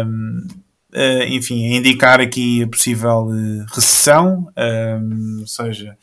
um, 0.06 0.48
uh, 0.94 1.24
enfim, 1.28 1.74
a 1.74 1.78
indicar 1.78 2.22
aqui 2.22 2.64
a 2.64 2.68
possível 2.68 3.28
uh, 3.28 3.66
recessão, 3.74 4.48
um, 4.58 5.42
ou 5.42 5.48
seja, 5.48 5.98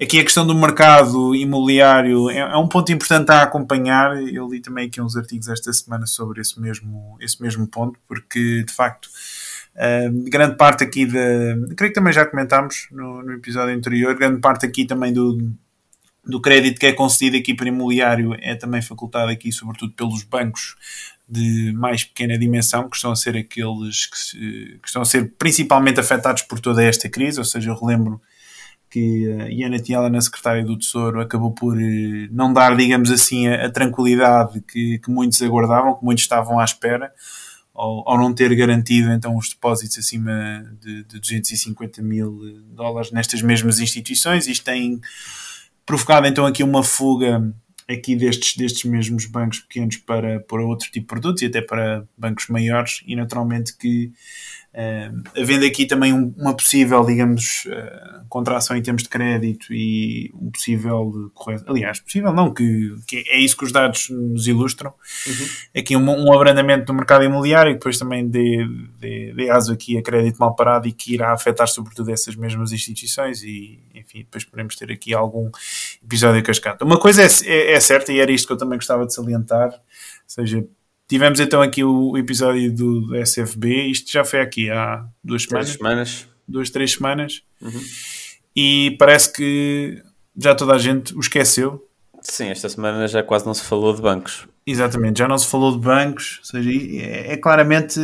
Aqui 0.00 0.20
a 0.20 0.22
questão 0.22 0.46
do 0.46 0.54
mercado 0.54 1.34
imobiliário 1.34 2.28
é, 2.28 2.38
é, 2.38 2.56
um 2.56 2.68
ponto 2.68 2.92
importante 2.92 3.30
a 3.30 3.42
acompanhar. 3.42 4.22
Eu 4.22 4.46
li 4.46 4.60
também 4.60 4.88
aqui 4.88 5.00
uns 5.00 5.16
artigos 5.16 5.48
esta 5.48 5.72
semana 5.72 6.06
sobre 6.06 6.42
esse 6.42 6.60
mesmo, 6.60 7.16
esse 7.18 7.40
mesmo 7.40 7.66
ponto, 7.66 7.98
porque 8.06 8.62
de 8.62 8.72
facto 8.72 9.06
uh, 9.06 10.30
grande 10.30 10.56
parte 10.56 10.84
aqui 10.84 11.06
da. 11.06 11.74
Creio 11.76 11.92
que 11.92 11.98
também 11.98 12.12
já 12.12 12.26
comentámos 12.26 12.88
no, 12.90 13.22
no 13.22 13.32
episódio 13.32 13.74
anterior, 13.74 14.14
grande 14.14 14.38
parte 14.38 14.66
aqui 14.66 14.84
também 14.84 15.14
do, 15.14 15.50
do 16.26 16.42
crédito 16.42 16.78
que 16.78 16.86
é 16.86 16.92
concedido 16.92 17.38
aqui 17.38 17.54
para 17.54 17.68
imobiliário 17.68 18.36
é 18.40 18.54
também 18.54 18.82
facultado 18.82 19.30
aqui, 19.30 19.50
sobretudo 19.50 19.94
pelos 19.94 20.24
bancos 20.24 20.76
de 21.26 21.72
mais 21.72 22.04
pequena 22.04 22.38
dimensão, 22.38 22.88
que 22.88 22.96
estão 22.96 23.12
a 23.12 23.16
ser 23.16 23.34
aqueles 23.34 24.06
que, 24.06 24.18
se, 24.18 24.36
que 24.82 24.86
estão 24.88 25.00
a 25.00 25.06
ser 25.06 25.32
principalmente 25.38 25.98
afetados 25.98 26.42
por 26.42 26.60
toda 26.60 26.84
esta 26.84 27.08
crise. 27.08 27.38
Ou 27.38 27.44
seja, 27.46 27.70
eu 27.70 27.74
relembro 27.74 28.20
que 28.96 29.30
a 29.30 29.48
Iana 29.50 29.78
Tiela, 29.78 30.08
na 30.08 30.22
secretária 30.22 30.64
do 30.64 30.78
Tesouro, 30.78 31.20
acabou 31.20 31.52
por 31.52 31.78
eh, 31.78 32.28
não 32.30 32.50
dar, 32.50 32.74
digamos 32.74 33.10
assim, 33.10 33.46
a, 33.46 33.66
a 33.66 33.70
tranquilidade 33.70 34.62
que, 34.62 34.98
que, 35.00 35.10
muitos 35.10 35.42
aguardavam, 35.42 35.94
que 35.98 36.02
muitos 36.02 36.24
estavam 36.24 36.58
à 36.58 36.64
espera, 36.64 37.12
ao, 37.74 38.08
ao, 38.08 38.16
não 38.16 38.32
ter 38.32 38.54
garantido 38.56 39.12
então 39.12 39.36
os 39.36 39.50
depósitos 39.50 39.98
acima 39.98 40.32
de, 40.80 41.04
de 41.04 41.20
250 41.20 42.00
mil 42.00 42.40
dólares 42.74 43.12
nestas 43.12 43.42
mesmas 43.42 43.80
instituições. 43.80 44.46
Isto 44.46 44.64
tem 44.64 44.98
provocado 45.84 46.26
então 46.26 46.46
aqui 46.46 46.62
uma 46.62 46.82
fuga 46.82 47.52
aqui 47.86 48.16
destes, 48.16 48.56
destes 48.56 48.90
mesmos 48.90 49.26
bancos 49.26 49.60
pequenos 49.60 49.98
para, 49.98 50.40
para 50.40 50.64
outro 50.64 50.90
tipo 50.90 51.00
de 51.00 51.06
produtos 51.06 51.42
e 51.42 51.46
até 51.46 51.60
para 51.60 52.04
bancos 52.16 52.48
maiores 52.48 53.02
e 53.06 53.14
naturalmente 53.14 53.76
que 53.76 54.10
Uh, 54.76 55.22
havendo 55.40 55.64
aqui 55.64 55.86
também 55.86 56.12
um, 56.12 56.34
uma 56.36 56.54
possível, 56.54 57.02
digamos, 57.02 57.64
uh, 57.64 58.26
contração 58.28 58.76
em 58.76 58.82
termos 58.82 59.04
de 59.04 59.08
crédito 59.08 59.72
e 59.72 60.30
um 60.34 60.50
possível 60.50 61.30
correção. 61.32 61.66
Aliás, 61.70 61.98
possível 61.98 62.30
não, 62.30 62.52
que, 62.52 62.94
que, 63.06 63.24
é 63.26 63.40
isso 63.40 63.56
que 63.56 63.64
os 63.64 63.72
dados 63.72 64.10
nos 64.10 64.46
ilustram. 64.46 64.92
Uhum. 65.26 65.80
Aqui 65.80 65.96
um, 65.96 66.06
um, 66.06 66.30
abrandamento 66.30 66.84
do 66.84 66.92
mercado 66.92 67.24
imobiliário, 67.24 67.72
que 67.72 67.78
depois 67.78 67.98
também 67.98 68.28
dê, 68.28 68.66
dê, 69.00 69.32
dê 69.32 69.48
aso 69.48 69.72
aqui 69.72 69.96
a 69.96 70.02
crédito 70.02 70.36
mal 70.36 70.54
parado 70.54 70.86
e 70.86 70.92
que 70.92 71.14
irá 71.14 71.32
afetar 71.32 71.66
sobretudo 71.68 72.10
essas 72.10 72.36
mesmas 72.36 72.70
instituições 72.70 73.42
e, 73.42 73.80
enfim, 73.94 74.18
depois 74.18 74.44
podemos 74.44 74.76
ter 74.76 74.92
aqui 74.92 75.14
algum 75.14 75.50
episódio 76.04 76.42
cascata. 76.42 76.84
Uma 76.84 77.00
coisa 77.00 77.22
é, 77.22 77.28
é, 77.46 77.72
é 77.72 77.80
certa 77.80 78.12
e 78.12 78.20
era 78.20 78.30
isto 78.30 78.46
que 78.46 78.52
eu 78.52 78.58
também 78.58 78.76
gostava 78.76 79.06
de 79.06 79.14
salientar, 79.14 79.70
ou 79.70 79.80
seja, 80.26 80.66
Tivemos 81.08 81.38
então 81.38 81.62
aqui 81.62 81.84
o 81.84 82.16
episódio 82.16 82.74
do, 82.74 83.14
SFB, 83.24 83.86
isto 83.86 84.10
já 84.10 84.24
foi 84.24 84.40
aqui 84.40 84.70
há 84.70 85.06
duas 85.22 85.44
semanas. 85.44 85.66
Três 85.68 85.78
semanas. 85.78 86.28
Duas, 86.48 86.70
três 86.70 86.92
semanas. 86.92 87.42
Uhum. 87.60 87.80
E 88.54 88.96
parece 88.98 89.32
que 89.32 90.02
já 90.36 90.54
toda 90.54 90.74
a 90.74 90.78
gente 90.78 91.14
o 91.14 91.20
esqueceu. 91.20 91.86
Sim, 92.20 92.48
esta 92.48 92.68
semana 92.68 93.06
já 93.06 93.22
quase 93.22 93.46
não 93.46 93.54
se 93.54 93.62
falou 93.62 93.94
de 93.94 94.02
bancos. 94.02 94.48
Exatamente, 94.66 95.20
já 95.20 95.28
não 95.28 95.38
se 95.38 95.46
falou 95.46 95.70
de 95.70 95.78
bancos, 95.78 96.40
ou 96.40 96.44
seja, 96.46 96.70
é, 97.00 97.34
é 97.34 97.36
claramente 97.36 98.00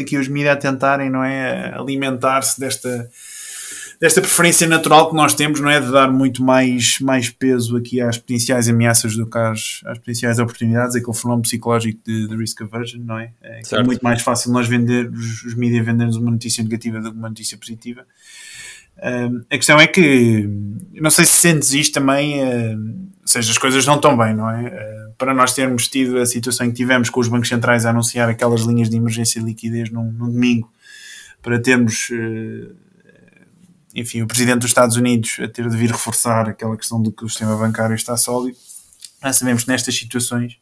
aqui 0.00 0.16
os 0.16 0.28
mídias 0.28 0.54
a 0.54 0.56
tentarem, 0.56 1.10
não 1.10 1.22
é, 1.22 1.74
alimentar-se 1.74 2.58
desta 2.58 3.10
desta 4.00 4.20
preferência 4.20 4.66
natural 4.66 5.10
que 5.10 5.14
nós 5.14 5.34
temos, 5.34 5.60
não 5.60 5.68
é? 5.68 5.78
De 5.78 5.92
dar 5.92 6.10
muito 6.10 6.42
mais, 6.42 6.98
mais 7.00 7.28
peso 7.28 7.76
aqui 7.76 8.00
às 8.00 8.16
potenciais 8.16 8.68
ameaças 8.68 9.14
do 9.14 9.28
que 9.28 9.36
às, 9.36 9.80
às 9.84 9.98
potenciais 9.98 10.38
oportunidades, 10.38 10.96
aquele 10.96 11.16
fenómeno 11.16 11.42
psicológico 11.42 12.00
de, 12.06 12.26
de 12.26 12.36
risk 12.36 12.62
aversion, 12.62 13.00
não 13.04 13.18
é? 13.18 13.32
É, 13.42 13.60
é 13.72 13.82
muito 13.82 14.00
mais 14.02 14.22
fácil 14.22 14.52
nós 14.52 14.66
vender, 14.66 15.10
os, 15.10 15.44
os 15.44 15.54
mídias 15.54 15.84
vendermos 15.84 16.16
uma 16.16 16.30
notícia 16.30 16.64
negativa 16.64 16.98
do 17.00 17.12
que 17.12 17.18
uma 17.18 17.28
notícia 17.28 17.58
positiva. 17.58 18.06
A 19.50 19.56
questão 19.56 19.80
é 19.80 19.86
que, 19.86 20.48
não 20.94 21.10
sei 21.10 21.24
se 21.24 21.32
sentes 21.32 21.72
isto 21.72 21.94
também, 21.94 22.42
uh, 22.42 22.78
ou 23.22 23.28
seja, 23.28 23.50
as 23.50 23.56
coisas 23.56 23.86
não 23.86 23.96
estão 23.96 24.16
bem, 24.16 24.34
não 24.34 24.50
é? 24.50 24.68
Uh, 24.68 25.12
para 25.16 25.32
nós 25.32 25.54
termos 25.54 25.88
tido 25.88 26.18
a 26.18 26.26
situação 26.26 26.66
em 26.66 26.70
que 26.70 26.76
tivemos 26.76 27.08
com 27.08 27.20
os 27.20 27.28
bancos 27.28 27.48
centrais 27.48 27.86
a 27.86 27.90
anunciar 27.90 28.28
aquelas 28.28 28.62
linhas 28.62 28.90
de 28.90 28.96
emergência 28.96 29.40
de 29.40 29.46
liquidez 29.46 29.90
num, 29.90 30.10
num 30.12 30.30
domingo, 30.30 30.70
para 31.42 31.58
termos 31.58 32.10
uh, 32.10 32.74
enfim, 33.94 34.22
o 34.22 34.26
presidente 34.26 34.60
dos 34.60 34.70
Estados 34.70 34.96
Unidos 34.96 35.36
a 35.40 35.48
ter 35.48 35.68
de 35.68 35.76
vir 35.76 35.90
reforçar 35.90 36.48
aquela 36.48 36.76
questão 36.76 37.02
de 37.02 37.10
que 37.10 37.24
o 37.24 37.28
sistema 37.28 37.56
bancário 37.56 37.94
está 37.94 38.16
sólido. 38.16 38.56
Nós 39.22 39.36
sabemos 39.36 39.64
que 39.64 39.70
nestas 39.70 39.94
situações 39.94 40.58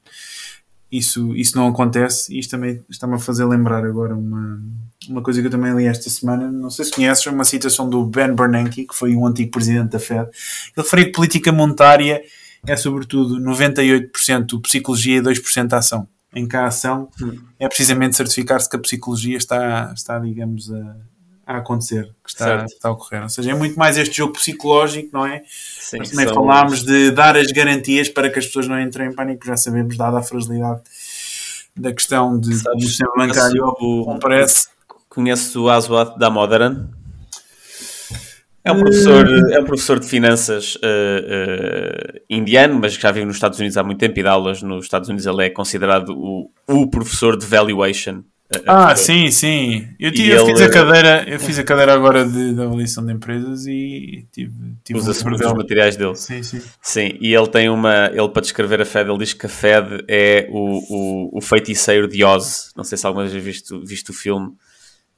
isso, 0.90 1.36
isso 1.36 1.56
não 1.56 1.68
acontece 1.68 2.34
e 2.34 2.38
isto 2.38 2.50
também 2.50 2.82
está-me 2.88 3.14
a 3.14 3.18
fazer 3.18 3.44
lembrar 3.44 3.84
agora 3.84 4.16
uma, 4.16 4.58
uma 5.08 5.22
coisa 5.22 5.40
que 5.40 5.46
eu 5.46 5.50
também 5.50 5.74
li 5.74 5.86
esta 5.86 6.08
semana. 6.08 6.50
Não 6.50 6.70
sei 6.70 6.86
se 6.86 6.92
conheces, 6.92 7.26
uma 7.26 7.44
citação 7.44 7.88
do 7.88 8.04
Ben 8.06 8.34
Bernanke, 8.34 8.86
que 8.86 8.94
foi 8.94 9.14
um 9.14 9.26
antigo 9.26 9.50
presidente 9.50 9.90
da 9.90 9.98
Fed. 9.98 10.22
Ele 10.22 10.30
referiu 10.76 11.06
que 11.06 11.12
política 11.12 11.52
monetária 11.52 12.22
é 12.66 12.76
sobretudo 12.76 13.38
98% 13.38 14.60
psicologia 14.62 15.18
e 15.18 15.22
2% 15.22 15.72
ação. 15.74 16.08
Em 16.34 16.46
que 16.46 16.56
a 16.56 16.66
ação 16.66 17.08
hum. 17.22 17.38
é 17.58 17.68
precisamente 17.68 18.16
certificar-se 18.16 18.68
que 18.68 18.76
a 18.76 18.78
psicologia 18.78 19.36
está, 19.36 19.92
está 19.94 20.18
digamos, 20.18 20.70
a, 20.70 20.96
a 21.48 21.56
acontecer, 21.56 22.04
que 22.22 22.28
está, 22.28 22.66
está 22.66 22.90
a 22.90 22.92
ocorrer. 22.92 23.22
Ou 23.22 23.28
seja, 23.30 23.52
é 23.52 23.54
muito 23.54 23.78
mais 23.78 23.96
este 23.96 24.18
jogo 24.18 24.34
psicológico, 24.34 25.08
não 25.14 25.24
é? 25.24 25.42
Sim, 25.48 25.96
Mas 25.96 26.10
também 26.10 26.28
falámos 26.28 26.84
de 26.84 27.10
dar 27.10 27.38
as 27.38 27.50
garantias 27.50 28.10
para 28.10 28.28
que 28.28 28.38
as 28.38 28.44
pessoas 28.44 28.68
não 28.68 28.78
entrem 28.78 29.08
em 29.08 29.14
pânico, 29.14 29.46
já 29.46 29.56
sabemos, 29.56 29.96
dada 29.96 30.18
a 30.18 30.22
fragilidade 30.22 30.82
da 31.74 31.90
questão 31.90 32.38
de 32.38 32.62
como 32.62 32.76
o 32.76 32.80
sistema 32.82 33.12
bancário 33.16 33.64
o, 33.80 34.18
parece. 34.20 34.68
Conheces 35.08 35.56
o 35.56 35.70
Aswad 35.70 36.18
da 36.18 36.28
Modern? 36.28 36.86
É 38.62 38.70
um 38.70 38.80
professor, 38.80 39.26
hum. 39.26 39.50
é 39.50 39.58
um 39.58 39.64
professor 39.64 39.98
de 39.98 40.06
finanças 40.06 40.74
uh, 40.74 40.80
uh, 40.80 42.20
indiano, 42.28 42.78
mas 42.78 42.94
que 42.94 43.02
já 43.02 43.10
vive 43.10 43.24
nos 43.24 43.36
Estados 43.36 43.58
Unidos 43.58 43.78
há 43.78 43.82
muito 43.82 43.98
tempo 43.98 44.20
e 44.20 44.22
dá 44.22 44.32
aulas 44.32 44.60
nos 44.60 44.84
Estados 44.84 45.08
Unidos. 45.08 45.24
Ele 45.24 45.46
é 45.46 45.48
considerado 45.48 46.10
o, 46.10 46.50
o 46.68 46.90
professor 46.90 47.38
de 47.38 47.46
valuation 47.46 48.22
ah, 48.66 48.96
sim, 48.96 49.30
sim. 49.30 49.88
Eu, 50.00 50.10
tive, 50.10 50.30
eu 50.30 50.46
fiz 50.46 50.60
a 50.62 50.70
cadeira, 50.70 51.24
eu 51.28 51.38
fiz 51.38 51.58
a 51.58 51.64
cadeira 51.64 51.92
agora 51.92 52.24
de, 52.24 52.54
de 52.54 52.62
avaliação 52.62 53.04
de 53.04 53.12
empresas 53.12 53.66
e 53.66 54.26
tive, 54.32 54.52
tive 54.82 54.98
usa 54.98 55.10
um 55.10 55.34
os 55.34 55.52
materiais 55.52 55.96
dele. 55.96 56.16
Sim, 56.16 56.42
sim. 56.42 56.62
Sim, 56.80 57.18
e 57.20 57.34
ele 57.34 57.46
tem 57.48 57.68
uma, 57.68 58.06
ele 58.06 58.28
para 58.30 58.40
descrever 58.40 58.80
a 58.80 58.86
Fed, 58.86 59.10
ele 59.10 59.18
diz 59.18 59.34
que 59.34 59.44
a 59.44 59.48
Fed 59.50 60.02
é 60.08 60.48
o, 60.50 60.78
o, 60.88 61.38
o 61.38 61.40
feiticeiro 61.42 62.08
de 62.08 62.24
Oz. 62.24 62.72
Não 62.74 62.84
sei 62.84 62.96
se 62.96 63.06
alguma 63.06 63.26
vez 63.26 63.44
visto, 63.44 63.84
visto 63.84 64.10
o 64.10 64.14
filme. 64.14 64.46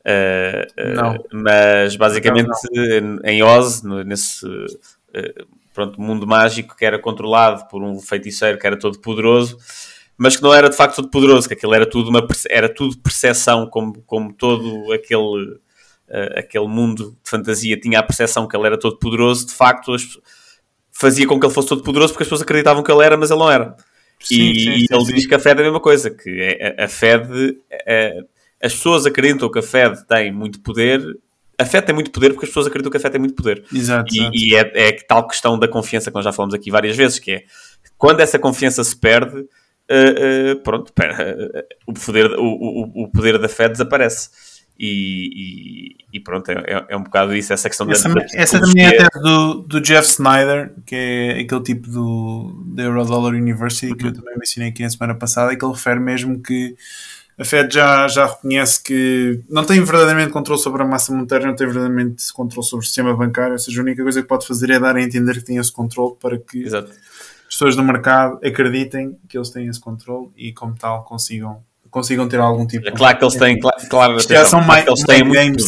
Uh, 0.00 0.94
não. 0.96 1.14
Uh, 1.14 1.24
mas 1.32 1.94
basicamente 1.94 2.48
não, 2.48 3.00
não. 3.00 3.18
em 3.24 3.44
Oz, 3.44 3.82
nesse 3.82 4.44
uh, 4.44 5.46
pronto, 5.72 6.00
mundo 6.00 6.26
mágico 6.26 6.74
que 6.76 6.84
era 6.84 6.98
controlado 6.98 7.68
por 7.68 7.80
um 7.80 8.00
feiticeiro 8.00 8.58
que 8.58 8.66
era 8.66 8.76
todo 8.76 8.98
poderoso 8.98 9.56
mas 10.20 10.36
que 10.36 10.42
não 10.42 10.52
era 10.52 10.68
de 10.68 10.76
facto 10.76 10.96
tudo 10.96 11.08
poderoso, 11.08 11.48
que 11.48 11.54
aquilo 11.54 11.72
era 11.72 11.88
tudo, 11.88 12.10
uma, 12.10 12.28
era 12.50 12.68
tudo 12.68 12.98
percepção, 12.98 13.66
como, 13.66 14.02
como 14.02 14.30
todo 14.34 14.92
aquele, 14.92 15.54
uh, 15.54 16.36
aquele 16.38 16.68
mundo 16.68 17.16
de 17.24 17.30
fantasia 17.30 17.80
tinha 17.80 17.98
a 17.98 18.02
percepção 18.02 18.46
que 18.46 18.54
ele 18.54 18.66
era 18.66 18.78
todo 18.78 18.98
poderoso, 18.98 19.46
de 19.46 19.54
facto 19.54 19.94
as, 19.94 20.18
fazia 20.92 21.26
com 21.26 21.40
que 21.40 21.46
ele 21.46 21.54
fosse 21.54 21.68
todo 21.68 21.82
poderoso 21.82 22.12
porque 22.12 22.24
as 22.24 22.26
pessoas 22.26 22.42
acreditavam 22.42 22.82
que 22.82 22.92
ele 22.92 23.02
era, 23.02 23.16
mas 23.16 23.30
ele 23.30 23.40
não 23.40 23.50
era. 23.50 23.74
Sim, 24.22 24.50
e, 24.50 24.60
sim, 24.60 24.78
sim, 24.80 24.86
ele 24.90 25.04
diz 25.14 25.26
que 25.26 25.34
a 25.34 25.38
Fed 25.38 25.58
é 25.58 25.62
a 25.62 25.64
mesma 25.64 25.80
coisa, 25.80 26.10
que 26.10 26.28
é, 26.28 26.76
a, 26.78 26.84
a 26.84 26.88
Fed, 26.88 27.56
é, 27.86 28.22
as 28.62 28.74
pessoas 28.74 29.06
acreditam 29.06 29.50
que 29.50 29.58
a 29.58 29.62
Fed 29.62 30.06
tem 30.06 30.30
muito 30.30 30.60
poder, 30.60 31.00
a 31.56 31.64
Fed 31.64 31.86
tem 31.86 31.94
muito 31.94 32.10
poder 32.10 32.34
porque 32.34 32.44
as 32.44 32.50
pessoas 32.50 32.66
acreditam 32.66 32.90
que 32.90 32.98
a 32.98 33.00
Fed 33.00 33.12
tem 33.12 33.20
muito 33.20 33.36
poder. 33.36 33.64
Exato. 33.72 34.14
E, 34.14 34.50
e 34.50 34.54
é, 34.54 34.70
é 34.74 34.92
tal 34.92 35.26
questão 35.26 35.58
da 35.58 35.66
confiança 35.66 36.10
que 36.10 36.14
nós 36.14 36.24
já 36.26 36.32
falamos 36.32 36.54
aqui 36.54 36.70
várias 36.70 36.94
vezes, 36.94 37.18
que 37.18 37.32
é 37.32 37.44
quando 37.96 38.20
essa 38.20 38.38
confiança 38.38 38.84
se 38.84 38.94
perde, 38.94 39.46
uh, 39.90 40.52
uh, 40.52 40.62
pronto, 40.62 40.92
pera, 40.92 41.36
uh, 41.36 41.62
o, 41.86 41.92
poder, 41.92 42.30
o, 42.32 42.44
o, 42.44 43.04
o 43.04 43.08
poder 43.08 43.38
da 43.38 43.48
Fed 43.48 43.72
desaparece. 43.72 44.30
E, 44.82 45.28
e, 45.34 45.96
e, 46.14 46.20
pronto, 46.20 46.50
é, 46.50 46.86
é, 46.88 46.96
um 46.96 47.02
bocado 47.02 47.36
isso, 47.36 47.52
essa 47.52 47.68
questão 47.68 47.90
essa, 47.90 48.08
da, 48.08 48.24
Essa 48.32 48.58
também 48.58 48.82
é 48.82 48.88
até 48.88 49.20
do, 49.20 49.56
do 49.56 49.78
Jeff 49.78 50.08
Snyder, 50.08 50.72
que 50.86 50.96
é 50.96 51.40
aquele 51.40 51.62
tipo 51.62 51.86
do, 51.86 52.64
da 52.74 52.84
Eurodollar 52.84 53.34
University, 53.34 53.94
que 53.94 54.06
eu 54.06 54.12
também 54.14 54.34
mencionei 54.38 54.70
aqui 54.70 54.82
na 54.82 54.88
semana 54.88 55.14
passada, 55.14 55.52
e 55.52 55.56
que 55.58 55.62
ele 55.62 55.74
refere 55.74 56.00
mesmo 56.00 56.42
que 56.42 56.74
a 57.38 57.44
Fed 57.44 57.74
já, 57.74 58.08
já 58.08 58.26
reconhece 58.26 58.82
que 58.82 59.42
não 59.50 59.64
tem 59.64 59.82
verdadeiramente 59.82 60.30
controle 60.30 60.60
sobre 60.60 60.82
a 60.82 60.86
massa 60.86 61.12
monetária, 61.12 61.46
não 61.46 61.56
tem 61.56 61.66
verdadeiramente 61.66 62.32
controle 62.32 62.66
sobre 62.66 62.84
o 62.84 62.86
sistema 62.86 63.14
bancário, 63.14 63.52
ou 63.52 63.58
seja, 63.58 63.80
a 63.80 63.84
única 63.84 64.02
coisa 64.02 64.22
que 64.22 64.28
pode 64.28 64.46
fazer 64.46 64.70
é 64.70 64.78
dar 64.78 64.96
a 64.96 65.02
entender 65.02 65.34
que 65.34 65.44
tem 65.44 65.58
esse 65.58 65.72
controle 65.72 66.14
para 66.18 66.38
que 66.38 66.62
Exato. 66.62 66.90
As 67.60 67.74
pessoas 67.74 67.76
do 67.76 67.82
mercado 67.82 68.38
acreditem 68.42 69.18
que 69.28 69.36
eles 69.36 69.50
têm 69.50 69.66
esse 69.66 69.78
controle 69.78 70.28
e, 70.34 70.50
como 70.50 70.74
tal, 70.74 71.04
consigam, 71.04 71.62
consigam 71.90 72.26
ter 72.26 72.40
algum 72.40 72.66
tipo 72.66 72.88
é 72.88 72.90
claro 72.90 73.18
que 73.18 73.24
eles 73.24 73.36
têm, 73.36 73.60
claro, 73.60 73.76
claro 73.88 74.20
já 74.20 74.46
são 74.46 74.62
mais, 74.62 74.86
eles 74.86 75.02
têm 75.02 75.22
muito 75.22 75.62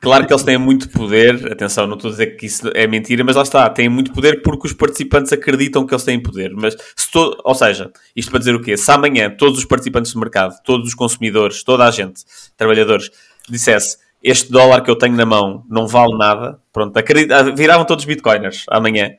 Claro 0.00 0.26
que 0.26 0.32
eles 0.32 0.42
têm 0.42 0.58
muito 0.58 0.88
poder, 0.88 1.52
atenção, 1.52 1.86
não 1.86 1.94
estou 1.94 2.08
a 2.08 2.10
dizer 2.10 2.36
que 2.36 2.46
isso 2.46 2.68
é 2.74 2.88
mentira, 2.88 3.22
mas 3.22 3.36
lá 3.36 3.42
está, 3.42 3.70
têm 3.70 3.88
muito 3.88 4.12
poder 4.12 4.42
porque 4.42 4.66
os 4.66 4.72
participantes 4.72 5.32
acreditam 5.32 5.86
que 5.86 5.94
eles 5.94 6.02
têm 6.02 6.20
poder. 6.20 6.50
Mas 6.56 6.74
se 6.96 7.08
todo, 7.08 7.40
ou 7.44 7.54
seja, 7.54 7.88
isto 8.16 8.28
para 8.28 8.40
dizer 8.40 8.52
o 8.52 8.60
quê? 8.60 8.76
Se 8.76 8.90
amanhã 8.90 9.30
todos 9.30 9.58
os 9.58 9.64
participantes 9.64 10.12
do 10.12 10.18
mercado, 10.18 10.56
todos 10.64 10.88
os 10.88 10.94
consumidores, 10.94 11.62
toda 11.62 11.84
a 11.84 11.90
gente, 11.92 12.24
trabalhadores, 12.56 13.12
dissesse 13.48 13.96
este 14.20 14.50
dólar 14.50 14.82
que 14.82 14.90
eu 14.90 14.96
tenho 14.96 15.14
na 15.14 15.24
mão 15.24 15.64
não 15.70 15.86
vale 15.86 16.18
nada, 16.18 16.58
pronto, 16.72 16.96
acredita, 16.96 17.52
viravam 17.54 17.84
todos 17.84 18.04
bitcoiners 18.04 18.64
amanhã. 18.68 19.12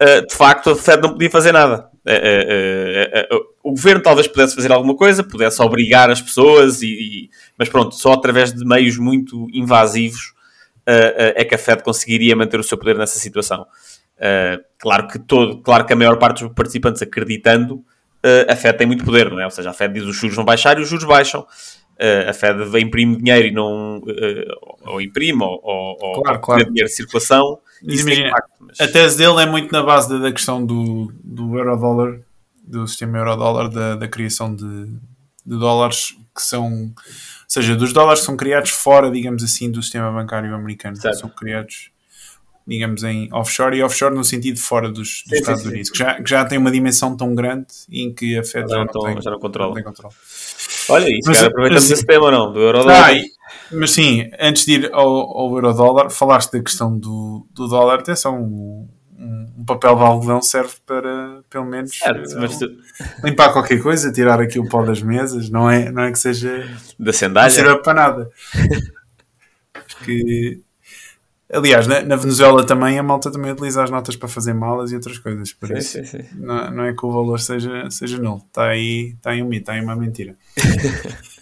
Uh, 0.00 0.26
de 0.26 0.34
facto, 0.34 0.70
a 0.70 0.76
Fed 0.76 1.02
não 1.02 1.10
podia 1.10 1.30
fazer 1.30 1.52
nada. 1.52 1.88
Uh, 2.06 3.34
uh, 3.34 3.46
o 3.62 3.70
governo 3.70 4.02
talvez 4.02 4.28
pudesse 4.28 4.54
fazer 4.54 4.70
alguma 4.70 4.94
coisa, 4.94 5.24
pudesse 5.24 5.60
obrigar 5.62 6.10
as 6.10 6.20
pessoas, 6.20 6.82
e, 6.82 7.30
mas 7.58 7.68
pronto, 7.68 7.94
só 7.94 8.12
através 8.12 8.52
de 8.52 8.64
meios 8.64 8.98
muito 8.98 9.48
invasivos 9.52 10.34
é 10.88 11.44
que 11.44 11.52
a 11.52 11.58
Fed 11.58 11.82
conseguiria 11.82 12.36
manter 12.36 12.60
o 12.60 12.62
seu 12.62 12.78
poder 12.78 12.96
nessa 12.96 13.18
situação. 13.18 13.66
claro, 14.78 15.08
que 15.08 15.18
todo, 15.18 15.60
claro 15.60 15.84
que 15.84 15.92
a 15.92 15.96
maior 15.96 16.16
parte 16.16 16.44
dos 16.44 16.54
participantes 16.54 17.02
acreditando, 17.02 17.84
a 18.48 18.54
Fed 18.54 18.78
tem 18.78 18.86
muito 18.86 19.04
poder, 19.04 19.28
não 19.28 19.40
é? 19.40 19.46
Ou 19.46 19.50
seja, 19.50 19.70
a 19.70 19.72
Fed 19.72 19.92
diz 19.92 20.04
os 20.04 20.14
juros 20.14 20.36
vão 20.36 20.44
baixar 20.44 20.78
e 20.78 20.82
os 20.82 20.88
juros 20.88 21.04
baixam. 21.04 21.44
a 22.28 22.32
Fed 22.32 22.78
imprime 22.78 23.16
dinheiro 23.16 23.48
e 23.48 23.50
não. 23.50 24.00
ou 24.84 25.00
imprime, 25.00 25.42
ou, 25.42 25.60
ou, 25.64 26.22
claro, 26.22 26.36
ou 26.36 26.40
claro. 26.40 26.64
dinheiro 26.66 26.88
de 26.88 26.94
circulação 26.94 27.58
Imagina, 27.82 28.28
impacto, 28.28 28.52
mas... 28.60 28.80
A 28.80 28.88
tese 28.88 29.18
dele 29.18 29.42
é 29.42 29.46
muito 29.46 29.72
na 29.72 29.82
base 29.82 30.18
da, 30.20 30.32
questão 30.32 30.64
do, 30.64 31.12
do 31.22 31.56
euro-dólar, 31.56 32.20
do 32.62 32.86
sistema 32.86 33.18
euro-dólar, 33.18 33.68
da, 33.68 33.96
da 33.96 34.08
criação 34.08 34.54
de, 34.54 34.86
de 35.44 35.58
dólares 35.58 36.16
que 36.34 36.42
são. 36.42 36.66
Ou 36.66 36.92
seja, 37.48 37.76
dos 37.76 37.92
dólares 37.92 38.20
que 38.20 38.26
são 38.26 38.36
criados 38.36 38.70
fora, 38.70 39.10
digamos 39.10 39.42
assim, 39.42 39.70
do 39.70 39.82
sistema 39.82 40.10
bancário 40.10 40.54
americano. 40.54 40.96
Certo. 40.96 41.20
São 41.20 41.28
criados, 41.28 41.90
digamos, 42.66 43.04
em 43.04 43.32
offshore 43.32 43.76
e 43.76 43.82
offshore 43.82 44.14
no 44.14 44.24
sentido 44.24 44.58
fora 44.58 44.88
dos, 44.88 45.22
dos 45.22 45.30
sim, 45.30 45.36
Estados 45.36 45.62
sim, 45.62 45.68
Unidos, 45.68 45.88
sim. 45.88 45.92
Que, 45.92 45.98
já, 45.98 46.14
que 46.22 46.30
já 46.30 46.44
tem 46.44 46.58
uma 46.58 46.70
dimensão 46.70 47.16
tão 47.16 47.34
grande 47.34 47.66
em 47.90 48.12
que 48.12 48.36
a 48.36 48.42
Fed 48.42 48.68
já, 48.68 48.76
já, 48.78 48.84
não, 48.84 49.04
tem, 49.04 49.22
já 49.22 49.30
não 49.30 49.38
controla. 49.38 49.68
Não 49.68 49.74
tem 49.74 49.84
controle. 49.84 50.14
Olha, 50.88 51.08
isso, 51.08 51.28
mas, 51.28 51.42
aproveitamos 51.42 51.84
assim, 51.84 51.92
esse 51.94 52.06
tema, 52.06 52.30
não? 52.30 52.52
Do 52.52 52.60
euro-dólar. 52.60 53.10
Ah, 53.10 53.14
mas 53.72 53.90
sim, 53.90 54.30
antes 54.38 54.64
de 54.64 54.72
ir 54.72 54.90
ao, 54.92 55.08
ao 55.08 55.54
euro-dólar, 55.54 56.10
falaste 56.10 56.52
da 56.52 56.62
questão 56.62 56.96
do, 56.96 57.46
do 57.52 57.66
dólar, 57.66 58.00
atenção, 58.00 58.40
um, 58.40 58.88
um, 59.18 59.64
papel 59.64 59.96
de 59.96 60.02
algodão 60.02 60.40
serve 60.40 60.74
para, 60.86 61.42
pelo 61.50 61.64
menos, 61.64 61.98
certo, 61.98 62.38
mas 62.38 62.58
tu... 62.58 62.70
limpar 63.24 63.52
qualquer 63.52 63.82
coisa, 63.82 64.12
tirar 64.12 64.40
aqui 64.40 64.58
o 64.58 64.68
pó 64.68 64.84
das 64.84 65.02
mesas, 65.02 65.50
não 65.50 65.70
é, 65.70 65.90
não 65.90 66.02
é 66.02 66.12
que 66.12 66.18
seja 66.18 66.68
da 66.98 67.12
sandália. 67.12 67.64
Não 67.64 67.82
para 67.82 67.94
nada. 67.94 68.30
que, 70.04 70.60
aliás, 71.52 71.86
na, 71.86 72.02
na, 72.02 72.16
Venezuela 72.16 72.64
também 72.64 72.98
a 72.98 73.02
malta 73.02 73.30
também 73.30 73.50
utiliza 73.50 73.82
as 73.82 73.90
notas 73.90 74.14
para 74.14 74.28
fazer 74.28 74.54
malas 74.54 74.92
e 74.92 74.94
outras 74.94 75.18
coisas, 75.18 75.52
por 75.52 75.68
sim, 75.68 75.78
isso 75.78 75.92
sim, 75.92 76.04
sim. 76.04 76.24
Não, 76.34 76.70
não 76.70 76.84
é 76.84 76.92
que 76.92 77.04
o 77.04 77.10
valor 77.10 77.40
seja, 77.40 77.90
seja 77.90 78.18
nulo, 78.18 78.42
está 78.46 78.68
aí, 78.68 79.14
está 79.16 79.30
aí 79.30 79.42
um 79.42 79.48
mito, 79.48 79.62
está 79.62 79.72
aí 79.72 79.80
uma 79.80 79.96
mentira. 79.96 80.36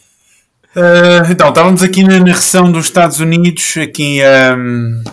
Uh, 0.77 1.31
então, 1.31 1.51
estávamos 1.51 1.83
aqui 1.83 2.03
na, 2.03 2.19
narração 2.19 2.71
dos 2.71 2.87
Estados 2.87 3.21
Unidos, 3.21 3.77
aqui 3.77 4.19
um, 4.59 5.05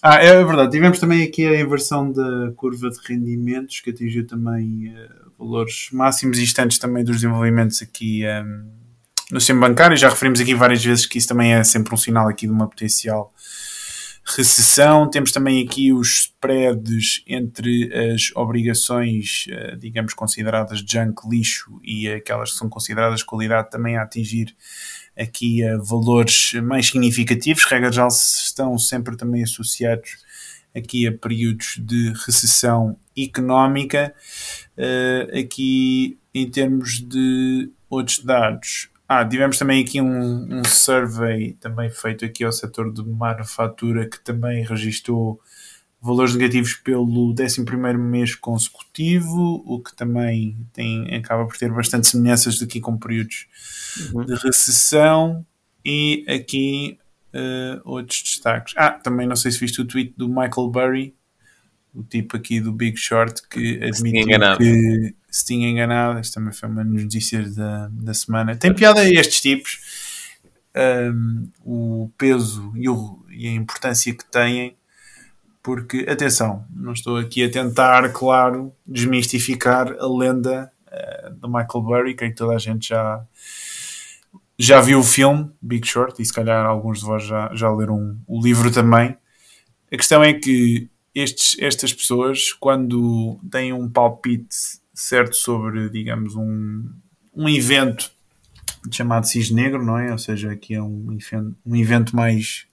ah, 0.00 0.22
é 0.22 0.44
verdade, 0.44 0.70
tivemos 0.70 1.00
também 1.00 1.24
aqui 1.24 1.44
a 1.44 1.60
inversão 1.60 2.12
da 2.12 2.52
curva 2.54 2.88
de 2.88 2.98
rendimentos, 3.04 3.80
que 3.80 3.90
atingiu 3.90 4.24
também 4.28 4.94
uh, 4.94 5.32
valores 5.36 5.88
máximos 5.92 6.38
instantes 6.38 6.78
também 6.78 7.02
dos 7.02 7.16
desenvolvimentos 7.16 7.82
aqui 7.82 8.22
um, 8.24 8.70
no 9.32 9.40
sistema 9.40 9.66
bancário, 9.66 9.96
já 9.96 10.08
referimos 10.08 10.40
aqui 10.40 10.54
várias 10.54 10.84
vezes 10.84 11.04
que 11.04 11.18
isso 11.18 11.26
também 11.26 11.52
é 11.52 11.64
sempre 11.64 11.92
um 11.92 11.96
sinal 11.96 12.28
aqui 12.28 12.46
de 12.46 12.52
uma 12.52 12.68
potencial 12.68 13.34
recessão. 14.24 15.08
Temos 15.10 15.32
também 15.32 15.66
aqui 15.66 15.92
os 15.92 16.20
spreads 16.20 17.22
entre 17.26 17.90
as 18.14 18.30
obrigações, 18.36 19.46
digamos, 19.78 20.14
consideradas 20.14 20.78
junk, 20.80 21.28
lixo, 21.28 21.78
e 21.82 22.08
aquelas 22.08 22.52
que 22.52 22.58
são 22.58 22.68
consideradas 22.68 23.22
qualidade 23.22 23.70
também 23.70 23.96
a 23.96 24.02
atingir 24.02 24.54
aqui 25.18 25.64
a 25.64 25.76
valores 25.78 26.52
mais 26.62 26.86
significativos, 26.86 27.64
regra 27.64 27.90
já 27.90 28.06
estão 28.06 28.78
sempre 28.78 29.16
também 29.16 29.42
associados 29.42 30.10
aqui 30.76 31.06
a 31.06 31.12
períodos 31.12 31.76
de 31.78 32.12
recessão 32.24 32.96
económica. 33.16 34.14
Uh, 34.76 35.38
aqui 35.40 36.18
em 36.32 36.48
termos 36.48 37.00
de 37.00 37.70
outros 37.90 38.20
dados, 38.20 38.88
ah, 39.08 39.24
tivemos 39.24 39.58
também 39.58 39.82
aqui 39.82 40.00
um, 40.00 40.58
um 40.58 40.64
survey 40.64 41.54
também 41.54 41.90
feito 41.90 42.24
aqui 42.24 42.44
ao 42.44 42.52
setor 42.52 42.92
de 42.92 43.02
manufatura 43.02 44.06
que 44.06 44.20
também 44.20 44.62
registrou 44.64 45.40
valores 46.00 46.34
negativos 46.34 46.74
pelo 46.74 47.32
11 47.32 47.64
mês 47.98 48.34
consecutivo, 48.34 49.62
o 49.66 49.80
que 49.80 49.94
também 49.96 50.56
tem, 50.72 51.14
acaba 51.14 51.44
por 51.44 51.56
ter 51.56 51.72
bastante 51.72 52.06
semelhanças 52.06 52.58
daqui 52.58 52.80
com 52.80 52.96
períodos 52.96 53.46
uhum. 54.12 54.24
de 54.24 54.34
recessão. 54.34 55.44
E 55.84 56.24
aqui 56.28 56.98
uh, 57.34 57.80
outros 57.84 58.22
destaques. 58.22 58.74
Ah, 58.76 58.90
também 58.90 59.26
não 59.26 59.36
sei 59.36 59.50
se 59.50 59.58
viste 59.58 59.80
o 59.80 59.84
tweet 59.84 60.14
do 60.16 60.28
Michael 60.28 60.68
Burry, 60.70 61.14
o 61.94 62.02
tipo 62.02 62.36
aqui 62.36 62.60
do 62.60 62.72
Big 62.72 62.96
Short, 62.96 63.42
que 63.48 63.82
admitiu 63.82 64.26
que 64.56 65.14
se 65.30 65.46
tinha 65.46 65.68
enganado. 65.68 66.18
Esta 66.18 66.38
também 66.38 66.52
foi 66.52 66.68
uma 66.68 66.84
notícia 66.84 67.42
da, 67.50 67.88
da 67.90 68.14
semana. 68.14 68.56
Tem 68.56 68.74
piada 68.74 69.00
a 69.00 69.08
estes 69.08 69.40
tipos. 69.40 69.80
Um, 70.76 71.48
o 71.64 72.10
peso 72.16 72.72
e, 72.76 72.88
o, 72.88 73.24
e 73.30 73.48
a 73.48 73.52
importância 73.52 74.14
que 74.14 74.24
têm 74.30 74.76
porque, 75.62 76.06
atenção, 76.08 76.64
não 76.70 76.92
estou 76.92 77.16
aqui 77.16 77.44
a 77.44 77.50
tentar, 77.50 78.10
claro, 78.12 78.72
desmistificar 78.86 79.94
a 79.98 80.06
lenda 80.06 80.70
uh, 80.86 81.34
do 81.34 81.48
Michael 81.48 81.82
Burry, 81.82 82.14
creio 82.14 82.32
que 82.32 82.38
toda 82.38 82.54
a 82.54 82.58
gente 82.58 82.88
já, 82.88 83.24
já 84.58 84.80
viu 84.80 85.00
o 85.00 85.04
filme 85.04 85.50
Big 85.60 85.86
Short 85.86 86.20
e 86.20 86.24
se 86.24 86.32
calhar 86.32 86.64
alguns 86.64 87.00
de 87.00 87.06
vós 87.06 87.24
já, 87.24 87.50
já 87.54 87.70
leram 87.70 88.18
o 88.26 88.40
livro 88.40 88.70
também. 88.70 89.16
A 89.92 89.96
questão 89.96 90.22
é 90.22 90.32
que 90.32 90.88
estes, 91.14 91.56
estas 91.60 91.92
pessoas, 91.92 92.52
quando 92.52 93.40
têm 93.50 93.72
um 93.72 93.88
palpite 93.88 94.54
certo 94.94 95.34
sobre, 95.34 95.88
digamos, 95.90 96.34
um, 96.36 96.88
um 97.34 97.48
evento 97.48 98.10
chamado 98.90 99.26
Cisne 99.26 99.62
Negro, 99.62 99.84
não 99.84 99.98
é? 99.98 100.12
Ou 100.12 100.18
seja, 100.18 100.52
aqui 100.52 100.74
é 100.74 100.82
um, 100.82 101.18
um 101.66 101.76
evento 101.76 102.14
mais 102.14 102.67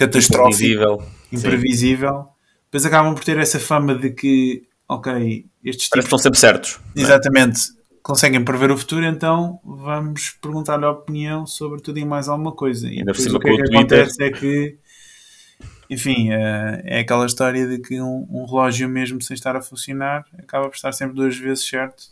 catastrófico 0.00 1.04
imprevisível, 1.30 2.28
depois 2.64 2.86
acabam 2.86 3.14
por 3.14 3.22
ter 3.22 3.38
essa 3.38 3.60
fama 3.60 3.94
de 3.94 4.10
que, 4.10 4.62
ok, 4.88 5.46
estes 5.62 5.88
tipos. 5.88 6.04
estão 6.04 6.18
sempre 6.18 6.38
certos. 6.38 6.80
É? 6.96 7.00
Exatamente. 7.00 7.60
Conseguem 8.02 8.42
prever 8.42 8.70
o 8.70 8.78
futuro, 8.78 9.04
então 9.04 9.60
vamos 9.62 10.30
perguntar-lhe 10.40 10.86
a 10.86 10.90
opinião 10.90 11.46
sobre 11.46 11.82
tudo 11.82 11.98
e 11.98 12.04
mais 12.04 12.28
alguma 12.28 12.52
coisa. 12.52 12.88
E 12.88 13.04
depois 13.04 13.26
o 13.26 13.38
que, 13.38 13.50
é 13.50 13.56
que 13.56 13.76
acontece 13.76 14.22
é 14.22 14.30
que, 14.30 14.78
enfim, 15.90 16.32
é, 16.32 16.82
é 16.84 17.00
aquela 17.00 17.26
história 17.26 17.66
de 17.66 17.78
que 17.78 18.00
um, 18.00 18.26
um 18.30 18.46
relógio, 18.46 18.88
mesmo 18.88 19.20
sem 19.20 19.34
estar 19.34 19.54
a 19.54 19.60
funcionar, 19.60 20.24
acaba 20.38 20.68
por 20.68 20.76
estar 20.76 20.92
sempre 20.92 21.14
duas 21.14 21.36
vezes 21.36 21.68
certo, 21.68 22.04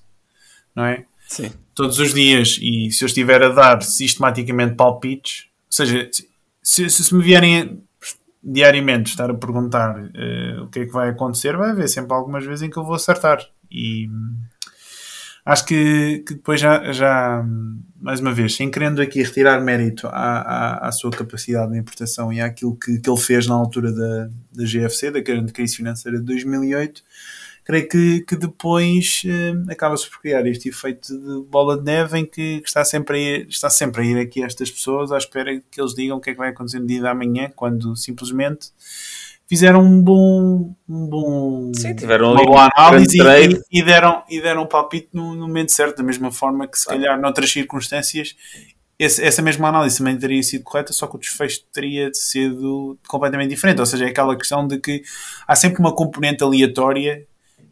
não 0.76 0.84
é? 0.84 1.04
Sim. 1.26 1.52
todos 1.74 1.98
os 1.98 2.14
dias 2.14 2.58
e 2.58 2.90
se 2.90 3.04
eu 3.04 3.06
estiver 3.06 3.42
a 3.42 3.50
dar 3.50 3.82
sistematicamente 3.82 4.74
palpites, 4.76 5.46
ou 5.66 5.72
seja, 5.72 6.08
se, 6.68 6.90
se, 6.90 7.02
se 7.02 7.14
me 7.14 7.24
vierem 7.24 7.82
diariamente 8.44 9.08
estar 9.08 9.30
a 9.30 9.34
perguntar 9.34 9.98
uh, 9.98 10.64
o 10.64 10.68
que 10.68 10.80
é 10.80 10.84
que 10.84 10.92
vai 10.92 11.08
acontecer, 11.08 11.56
vai 11.56 11.70
haver 11.70 11.88
sempre 11.88 12.12
algumas 12.12 12.44
vezes 12.44 12.62
em 12.62 12.68
que 12.68 12.76
eu 12.76 12.84
vou 12.84 12.94
acertar. 12.94 13.40
E 13.70 14.06
acho 15.46 15.64
que, 15.64 16.22
que 16.26 16.34
depois 16.34 16.60
já, 16.60 16.92
já, 16.92 17.42
mais 17.98 18.20
uma 18.20 18.34
vez, 18.34 18.54
sem 18.54 18.70
querendo 18.70 19.00
aqui 19.00 19.22
retirar 19.22 19.62
mérito 19.62 20.08
à, 20.08 20.10
à, 20.10 20.88
à 20.88 20.92
sua 20.92 21.10
capacidade 21.10 21.72
de 21.72 21.78
importação 21.78 22.30
e 22.30 22.38
àquilo 22.38 22.76
que, 22.76 22.98
que 22.98 23.08
ele 23.08 23.20
fez 23.20 23.46
na 23.46 23.54
altura 23.54 23.90
da, 23.90 24.28
da 24.52 24.64
GFC, 24.64 25.10
da 25.10 25.20
grande 25.20 25.54
crise 25.54 25.74
financeira 25.74 26.18
de 26.18 26.24
2008, 26.24 27.02
creio 27.68 27.86
que, 27.86 28.20
que 28.22 28.34
depois 28.34 29.22
uh, 29.26 29.70
acaba-se 29.70 30.08
por 30.08 30.22
criar 30.22 30.46
este 30.46 30.70
efeito 30.70 31.12
de 31.12 31.46
bola 31.50 31.76
de 31.76 31.84
neve 31.84 32.18
em 32.18 32.24
que, 32.24 32.62
que, 32.62 32.66
está, 32.66 32.82
sempre 32.82 33.16
a 33.16 33.20
ir, 33.20 33.46
está 33.46 33.68
sempre 33.68 34.00
a 34.00 34.04
ir 34.06 34.18
aqui 34.18 34.42
estas 34.42 34.70
pessoas 34.70 35.12
à 35.12 35.18
espera 35.18 35.60
que 35.70 35.78
eles 35.78 35.94
digam 35.94 36.16
o 36.16 36.20
que 36.20 36.30
é 36.30 36.32
que 36.32 36.38
vai 36.38 36.48
acontecer 36.48 36.80
no 36.80 36.86
dia 36.86 37.02
da 37.02 37.14
manhã, 37.14 37.50
quando 37.54 37.94
simplesmente 37.94 38.68
fizeram 39.46 39.82
um 39.82 40.00
bom, 40.00 40.74
um 40.88 41.06
bom 41.06 41.72
Sim, 41.74 41.94
tiveram 41.94 42.32
uma 42.32 42.42
boa 42.42 42.70
análise 42.74 43.18
e, 43.20 43.80
e, 43.80 43.82
deram, 43.82 44.22
e 44.30 44.40
deram 44.40 44.62
um 44.62 44.66
palpite 44.66 45.10
no, 45.12 45.34
no, 45.34 45.46
momento 45.46 45.70
certo, 45.70 45.98
da 45.98 46.02
mesma 46.02 46.32
forma 46.32 46.66
que 46.66 46.78
se 46.78 46.86
claro. 46.86 47.02
calhar 47.02 47.20
noutras 47.20 47.52
circunstâncias 47.52 48.34
esse, 48.98 49.22
essa 49.22 49.42
mesma 49.42 49.68
análise 49.68 49.98
também 49.98 50.18
teria 50.18 50.42
sido 50.42 50.64
correta, 50.64 50.92
só 50.92 51.06
que 51.06 51.16
o 51.16 51.18
desfecho 51.18 51.62
teria 51.72 52.10
sido 52.12 52.98
completamente 53.06 53.50
diferente. 53.50 53.78
Ou 53.78 53.86
seja, 53.86 54.06
é 54.06 54.08
aquela 54.08 54.36
questão 54.36 54.66
de 54.66 54.78
que 54.80 55.02
há 55.46 55.54
sempre 55.54 55.78
uma 55.78 55.94
componente 55.94 56.42
aleatória 56.42 57.24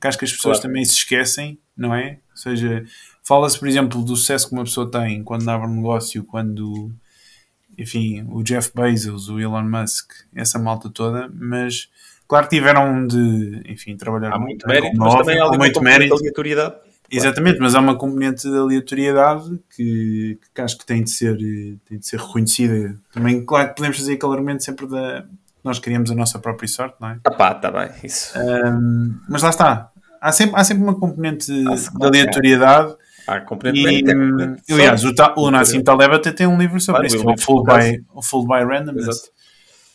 que 0.07 0.09
acho 0.09 0.19
que 0.19 0.25
as 0.25 0.33
pessoas 0.33 0.59
claro. 0.59 0.69
também 0.69 0.85
se 0.85 0.95
esquecem, 0.95 1.59
não 1.77 1.95
é? 1.95 2.19
Ou 2.31 2.37
seja, 2.37 2.85
fala-se, 3.23 3.59
por 3.59 3.69
exemplo, 3.69 4.03
do 4.03 4.16
sucesso 4.16 4.49
que 4.49 4.55
uma 4.55 4.64
pessoa 4.64 4.90
tem 4.90 5.23
quando 5.23 5.49
abre 5.49 5.66
um 5.66 5.77
negócio, 5.77 6.25
quando 6.25 6.90
enfim, 7.79 8.27
o 8.31 8.42
Jeff 8.42 8.71
Bezos, 8.75 9.29
o 9.29 9.38
Elon 9.38 9.64
Musk, 9.64 10.11
essa 10.35 10.59
malta 10.59 10.88
toda, 10.88 11.31
mas 11.35 11.90
claro 12.27 12.49
que 12.49 12.57
tiveram 12.57 13.07
de, 13.07 13.62
enfim, 13.66 13.97
trabalhar 13.97 14.33
há 14.33 14.38
muito 14.38 14.66
mérito, 14.66 14.97
mas 14.97 15.14
também 15.14 15.38
há 15.38 15.49
muito 15.51 15.83
mérito. 15.83 16.14
aleatoriedade. 16.14 16.75
Exatamente, 17.09 17.61
mas 17.61 17.75
há 17.77 17.81
uma 17.81 17.97
componente 17.97 18.51
de 18.51 18.57
aleatoriedade 18.57 19.61
que, 19.77 20.40
que 20.53 20.61
acho 20.61 20.77
que 20.77 20.85
tem 20.85 21.05
de 21.05 21.11
ser, 21.11 21.37
tem 21.88 21.99
de 21.99 22.07
ser 22.07 22.19
reconhecida. 22.19 22.99
Também, 23.12 23.45
claro 23.45 23.69
que 23.69 23.77
podemos 23.77 23.97
fazer 23.97 24.14
aquele 24.14 24.33
argumento 24.33 24.64
sempre 24.64 24.87
da 24.88 25.25
nós 25.66 25.81
queríamos 25.81 26.12
a 26.12 26.14
nossa 26.14 26.38
própria 26.38 26.69
sorte, 26.69 26.95
não 27.01 27.09
é? 27.09 27.19
Ah 27.25 27.31
pá, 27.33 27.53
tá 27.53 27.73
bem, 27.73 27.90
isso. 28.05 28.38
Um, 28.38 29.19
mas 29.29 29.42
lá 29.42 29.51
está. 29.51 29.90
Há 30.26 30.32
sempre, 30.32 30.60
há 30.60 30.64
sempre 30.64 30.82
uma 30.82 30.98
componente 30.98 31.52
de 31.52 32.04
aleatoriedade 32.04 32.96
Há 33.28 33.40
componente 33.40 33.78
e, 33.80 34.72
Aliás, 34.72 35.04
o, 35.04 35.12
o 35.36 35.50
Nassim 35.52 35.82
Taleb 35.82 36.14
até 36.14 36.32
tem 36.32 36.48
um 36.48 36.58
livro 36.58 36.80
sobre 36.80 37.06
isso, 37.06 37.24
o 37.24 37.38
Full 37.38 37.62
by, 37.62 38.04
o 38.12 38.22
Full 38.22 38.44
by 38.44 38.64
Randomness. 38.64 39.06
Exato. 39.08 39.28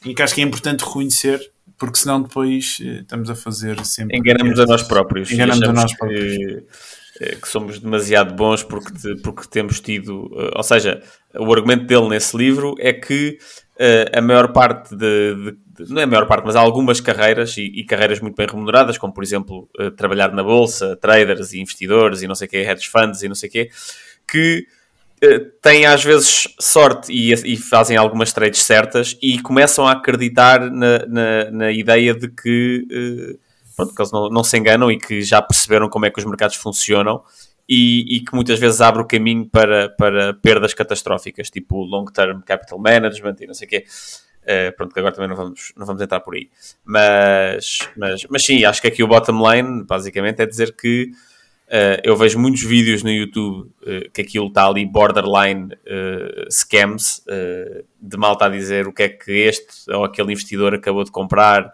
E 0.06 0.14
que 0.14 0.22
acho 0.22 0.34
que 0.34 0.42
é 0.42 0.44
importante 0.46 0.86
reconhecer, 0.86 1.40
porque 1.78 2.00
senão 2.00 2.22
depois 2.22 2.78
eh, 2.82 3.02
estamos 3.02 3.30
a 3.30 3.36
fazer 3.36 3.84
sempre. 3.86 4.18
Enganamos 4.18 4.58
a 4.58 4.66
nós 4.66 4.84
próprios. 4.84 5.32
Enganamos 5.32 5.64
a 5.68 5.74
nós 5.74 5.94
próprios. 5.96 6.24
Que, 6.24 6.66
eh, 7.22 7.36
que 7.36 7.48
somos 7.48 7.80
demasiado 7.80 8.34
bons 8.34 8.64
porque, 8.64 8.92
porque 9.24 9.48
temos 9.50 9.82
tido. 9.82 10.30
Eh, 10.34 10.52
ou 10.56 10.64
seja, 10.64 11.02
o 11.38 11.54
argumento 11.54 11.86
dele 11.86 12.08
nesse 12.08 12.36
livro 12.38 12.76
é 12.80 12.94
que 12.94 13.38
uh, 13.82 14.18
a 14.18 14.22
maior 14.22 14.54
parte 14.54 14.96
de, 14.96 15.36
de, 15.36 15.86
de, 15.86 15.94
não 15.94 16.02
é 16.02 16.04
a 16.04 16.08
maior 16.08 16.28
parte, 16.28 16.46
mas 16.46 16.56
há 16.56 16.60
algumas 16.60 17.02
carreiras 17.02 17.58
e, 17.58 17.64
e 17.64 17.84
carreiras 17.84 18.20
muito 18.20 18.36
bem 18.36 18.48
remuneradas, 18.48 18.98
como 18.98 19.12
por 19.12 19.24
exemplo 19.24 19.68
uh, 19.80 19.90
trabalhar 19.92 20.32
na 20.32 20.44
bolsa, 20.44 20.96
traders 20.96 21.54
e 21.54 21.60
investidores 21.60 22.22
e 22.22 22.28
não 22.28 22.36
sei 22.36 22.48
o 22.48 22.50
que, 22.50 22.58
hedge 22.58 22.88
funds 22.88 23.24
e 23.24 23.28
não 23.28 23.36
sei 23.36 23.50
o 23.50 23.52
que, 23.52 23.70
que 24.28 24.68
uh, 25.24 25.40
têm 25.62 25.86
às 25.86 26.04
vezes 26.04 26.48
sorte 26.60 27.12
e, 27.12 27.34
e, 27.34 27.58
fazem 27.58 27.98
algumas 27.98 28.32
trades 28.32 28.62
certas 28.62 29.18
e 29.22 29.42
começam 29.42 29.88
a 29.88 29.94
acreditar 29.94 30.70
na, 30.70 31.06
na, 31.08 31.52
na 31.52 31.72
ideia 31.72 32.14
de 32.14 32.28
que, 32.30 32.86
pronto, 33.76 33.96
que 33.96 34.02
eles 34.02 34.12
não, 34.12 34.30
não 34.30 34.44
se 34.44 34.58
enganam 34.58 34.92
e 34.92 35.00
que 35.00 35.24
já 35.24 35.42
perceberam 35.42 35.90
como 35.90 36.06
é 36.06 36.12
que 36.12 36.20
os 36.20 36.26
mercados 36.26 36.56
funcionam 36.56 37.24
e, 37.74 38.18
e, 38.18 38.20
que 38.20 38.36
muitas 38.36 38.60
vezes 38.60 38.82
abre 38.82 39.02
o 39.02 39.06
caminho 39.06 39.46
para, 39.46 39.88
para 39.88 40.34
perdas 40.34 40.74
catastróficas, 40.74 41.50
tipo 41.50 41.82
long-term 41.86 42.42
capital 42.42 42.78
management 42.78 43.36
e 43.40 43.48
não 43.48 43.54
sei 43.54 43.66
o 43.66 43.70
quê. 43.70 43.86
Uh, 44.42 44.76
pronto, 44.76 44.94
que 44.94 45.00
agora 45.00 45.16
também 45.16 45.30
não 45.30 45.38
vamos, 45.38 45.72
não 45.78 45.86
vamos 45.86 46.02
entrar 46.02 46.20
por 46.20 46.36
aí. 46.36 46.50
Mas, 46.84 47.80
mas, 47.96 48.28
mas 48.30 48.44
sim, 48.44 48.66
acho 48.66 48.82
que 48.82 48.90
aqui 48.90 49.02
o 49.02 49.08
bottom 49.08 49.50
line, 49.50 49.86
basicamente, 49.86 50.42
é 50.42 50.46
dizer 50.46 50.76
que 50.76 51.12
uh, 51.68 52.02
eu 52.04 52.18
vejo 52.18 52.38
muitos 52.38 52.62
vídeos 52.62 53.04
no 53.04 53.10
YouTube 53.10 53.70
uh, 53.84 54.12
que 54.12 54.20
aquilo 54.20 54.48
está 54.48 54.68
ali 54.68 54.86
borderline 54.86 55.70
scams, 56.50 57.24
de 58.02 58.18
malta 58.18 58.48
a 58.48 58.50
dizer 58.50 58.86
o 58.86 58.92
que 58.92 59.04
é 59.04 59.08
que 59.08 59.32
este 59.32 59.90
ou 59.90 60.04
aquele 60.04 60.34
investidor 60.34 60.74
acabou 60.74 61.06
de 61.06 61.12
comprar, 61.12 61.72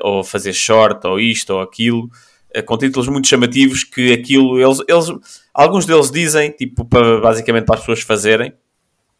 ou 0.00 0.22
fazer 0.22 0.52
short, 0.52 1.04
ou 1.08 1.18
isto 1.18 1.54
ou 1.54 1.60
aquilo. 1.60 2.08
Eh, 2.52 2.62
com 2.62 2.78
títulos 2.78 3.08
muito 3.08 3.28
chamativos 3.28 3.84
que 3.84 4.12
aquilo, 4.12 4.58
eles, 4.58 4.78
eles 4.88 5.08
alguns 5.52 5.84
deles 5.84 6.10
dizem, 6.10 6.50
tipo, 6.50 6.84
para, 6.84 7.20
basicamente 7.20 7.66
para 7.66 7.74
as 7.74 7.80
pessoas 7.80 8.00
fazerem, 8.00 8.50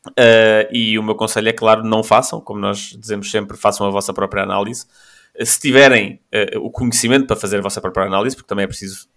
uh, 0.08 0.72
e 0.72 0.98
o 0.98 1.02
meu 1.02 1.14
conselho 1.14 1.48
é, 1.48 1.52
claro, 1.52 1.84
não 1.84 2.02
façam, 2.02 2.40
como 2.40 2.58
nós 2.58 2.96
dizemos 2.98 3.30
sempre, 3.30 3.56
façam 3.56 3.86
a 3.86 3.90
vossa 3.90 4.14
própria 4.14 4.42
análise. 4.42 4.86
Uh, 5.38 5.44
se 5.44 5.60
tiverem 5.60 6.20
uh, 6.34 6.58
o 6.60 6.70
conhecimento 6.70 7.26
para 7.26 7.36
fazer 7.36 7.58
a 7.58 7.62
vossa 7.62 7.80
própria 7.80 8.06
análise, 8.06 8.34
porque 8.34 8.48
também 8.48 8.64
é 8.64 8.68
preciso 8.68 9.08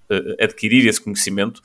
adquirir 0.42 0.86
esse 0.88 1.00
conhecimento, 1.00 1.62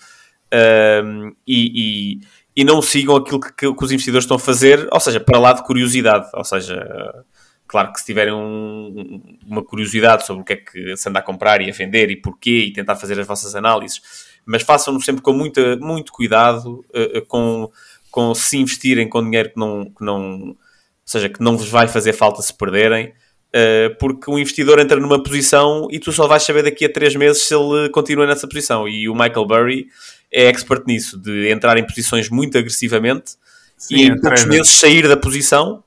e, 1.45 1.67
e, 2.15 2.21
e, 2.55 2.65
não 2.65 2.81
sigam 2.81 3.17
aquilo 3.17 3.41
que, 3.41 3.53
que, 3.53 3.67
os 3.67 3.91
investidores 3.91 4.23
estão 4.23 4.37
a 4.37 4.41
fazer, 4.41 4.89
ou 4.93 5.01
seja, 5.01 5.19
para 5.19 5.37
lá 5.41 5.53
de 5.53 5.65
curiosidade, 5.65 6.29
ou 6.33 6.45
seja 6.45 7.25
Claro 7.67 7.93
que 7.93 7.99
se 7.99 8.07
tiverem 8.07 8.33
um, 8.33 9.39
uma 9.45 9.63
curiosidade 9.65 10.25
sobre 10.25 10.43
o 10.43 10.45
que 10.45 10.53
é 10.53 10.57
que 10.57 10.97
se 10.97 11.09
anda 11.09 11.19
a 11.19 11.23
comprar 11.23 11.61
e 11.61 11.69
a 11.69 11.73
vender 11.73 12.11
e 12.11 12.17
porquê 12.17 12.59
e 12.67 12.73
tentar 12.73 12.95
fazer 12.95 13.19
as 13.19 13.27
vossas 13.27 13.57
análises, 13.57 14.01
mas 14.45 14.63
façam-no 14.63 15.01
sempre 15.01 15.21
com 15.21 15.33
muita, 15.33 15.77
muito 15.77 16.13
cuidado, 16.13 16.85
uh, 16.95 17.27
com, 17.27 17.71
com 18.11 18.35
se 18.35 18.57
investirem 18.57 19.09
com 19.09 19.23
dinheiro 19.23 19.51
que 19.51 19.59
não, 19.59 19.85
que 19.87 20.05
não, 20.05 20.49
ou 20.49 20.57
seja, 21.05 21.29
que 21.29 21.43
não 21.43 21.57
vos 21.57 21.69
vai 21.69 21.89
fazer 21.89 22.13
falta 22.13 22.41
se 22.41 22.55
perderem, 22.57 23.09
uh, 23.09 23.97
porque 23.99 24.31
o 24.31 24.39
investidor 24.39 24.79
entra 24.79 25.01
numa 25.01 25.21
posição 25.21 25.89
e 25.91 25.99
tu 25.99 26.13
só 26.13 26.29
vais 26.29 26.45
saber 26.45 26.63
daqui 26.63 26.85
a 26.85 26.93
três 26.93 27.17
meses 27.17 27.43
se 27.43 27.55
ele 27.55 27.89
continua 27.91 28.27
nessa 28.27 28.47
posição. 28.47 28.89
E 28.89 29.09
o 29.09 29.13
Michael 29.13 29.45
Burry 29.45 29.89
é 30.31 30.45
expert 30.45 30.85
nisso, 30.87 31.19
de 31.19 31.51
entrar 31.51 31.77
em 31.79 31.85
posições 31.85 32.31
muito 32.31 32.57
agressivamente 32.57 33.33
Sim, 33.77 33.97
e 33.97 34.03
em 34.05 34.21
poucos 34.21 34.45
meses 34.45 34.69
sair 34.69 35.09
da 35.09 35.17
posição 35.17 35.83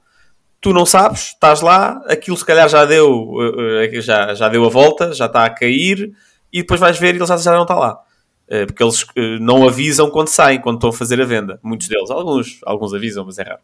tu 0.62 0.74
não 0.74 0.86
sabes, 0.86 1.30
estás 1.34 1.62
lá, 1.62 2.02
aquilo 2.08 2.38
se 2.38 2.45
calhar 2.45 2.67
já 2.67 2.86
deu, 2.86 3.36
eh, 3.41 3.89
eh, 3.93 4.02
já, 4.02 4.34
já 4.34 4.50
deu 4.50 4.65
a 4.65 4.69
volta, 4.69 5.13
já 5.13 5.26
está 5.26 5.45
a 5.45 5.50
cair, 5.50 6.13
e 6.52 6.62
depois 6.62 6.80
vais 6.80 6.98
ver 7.00 7.15
e 7.15 7.17
ele 7.17 7.26
já, 7.26 7.38
já 7.38 7.52
não 7.54 7.63
está 7.63 7.76
lá. 7.76 8.00
Eh, 8.48 8.65
porque 8.65 8.84
eles 8.84 9.06
não 9.39 9.67
avisam 9.67 10.10
quando 10.10 10.28
saem, 10.28 10.60
quando 10.60 10.78
estão 10.78 10.89
a 10.89 10.93
fazer 10.93 11.22
a 11.22 11.26
venda. 11.26 11.60
Muitos 11.62 11.88
deles, 11.88 12.10
alguns, 12.10 12.60
alguns 12.65 12.93
avisam, 12.93 13.26
mas 13.26 13.38
é 13.38 13.43
raro. 13.43 13.60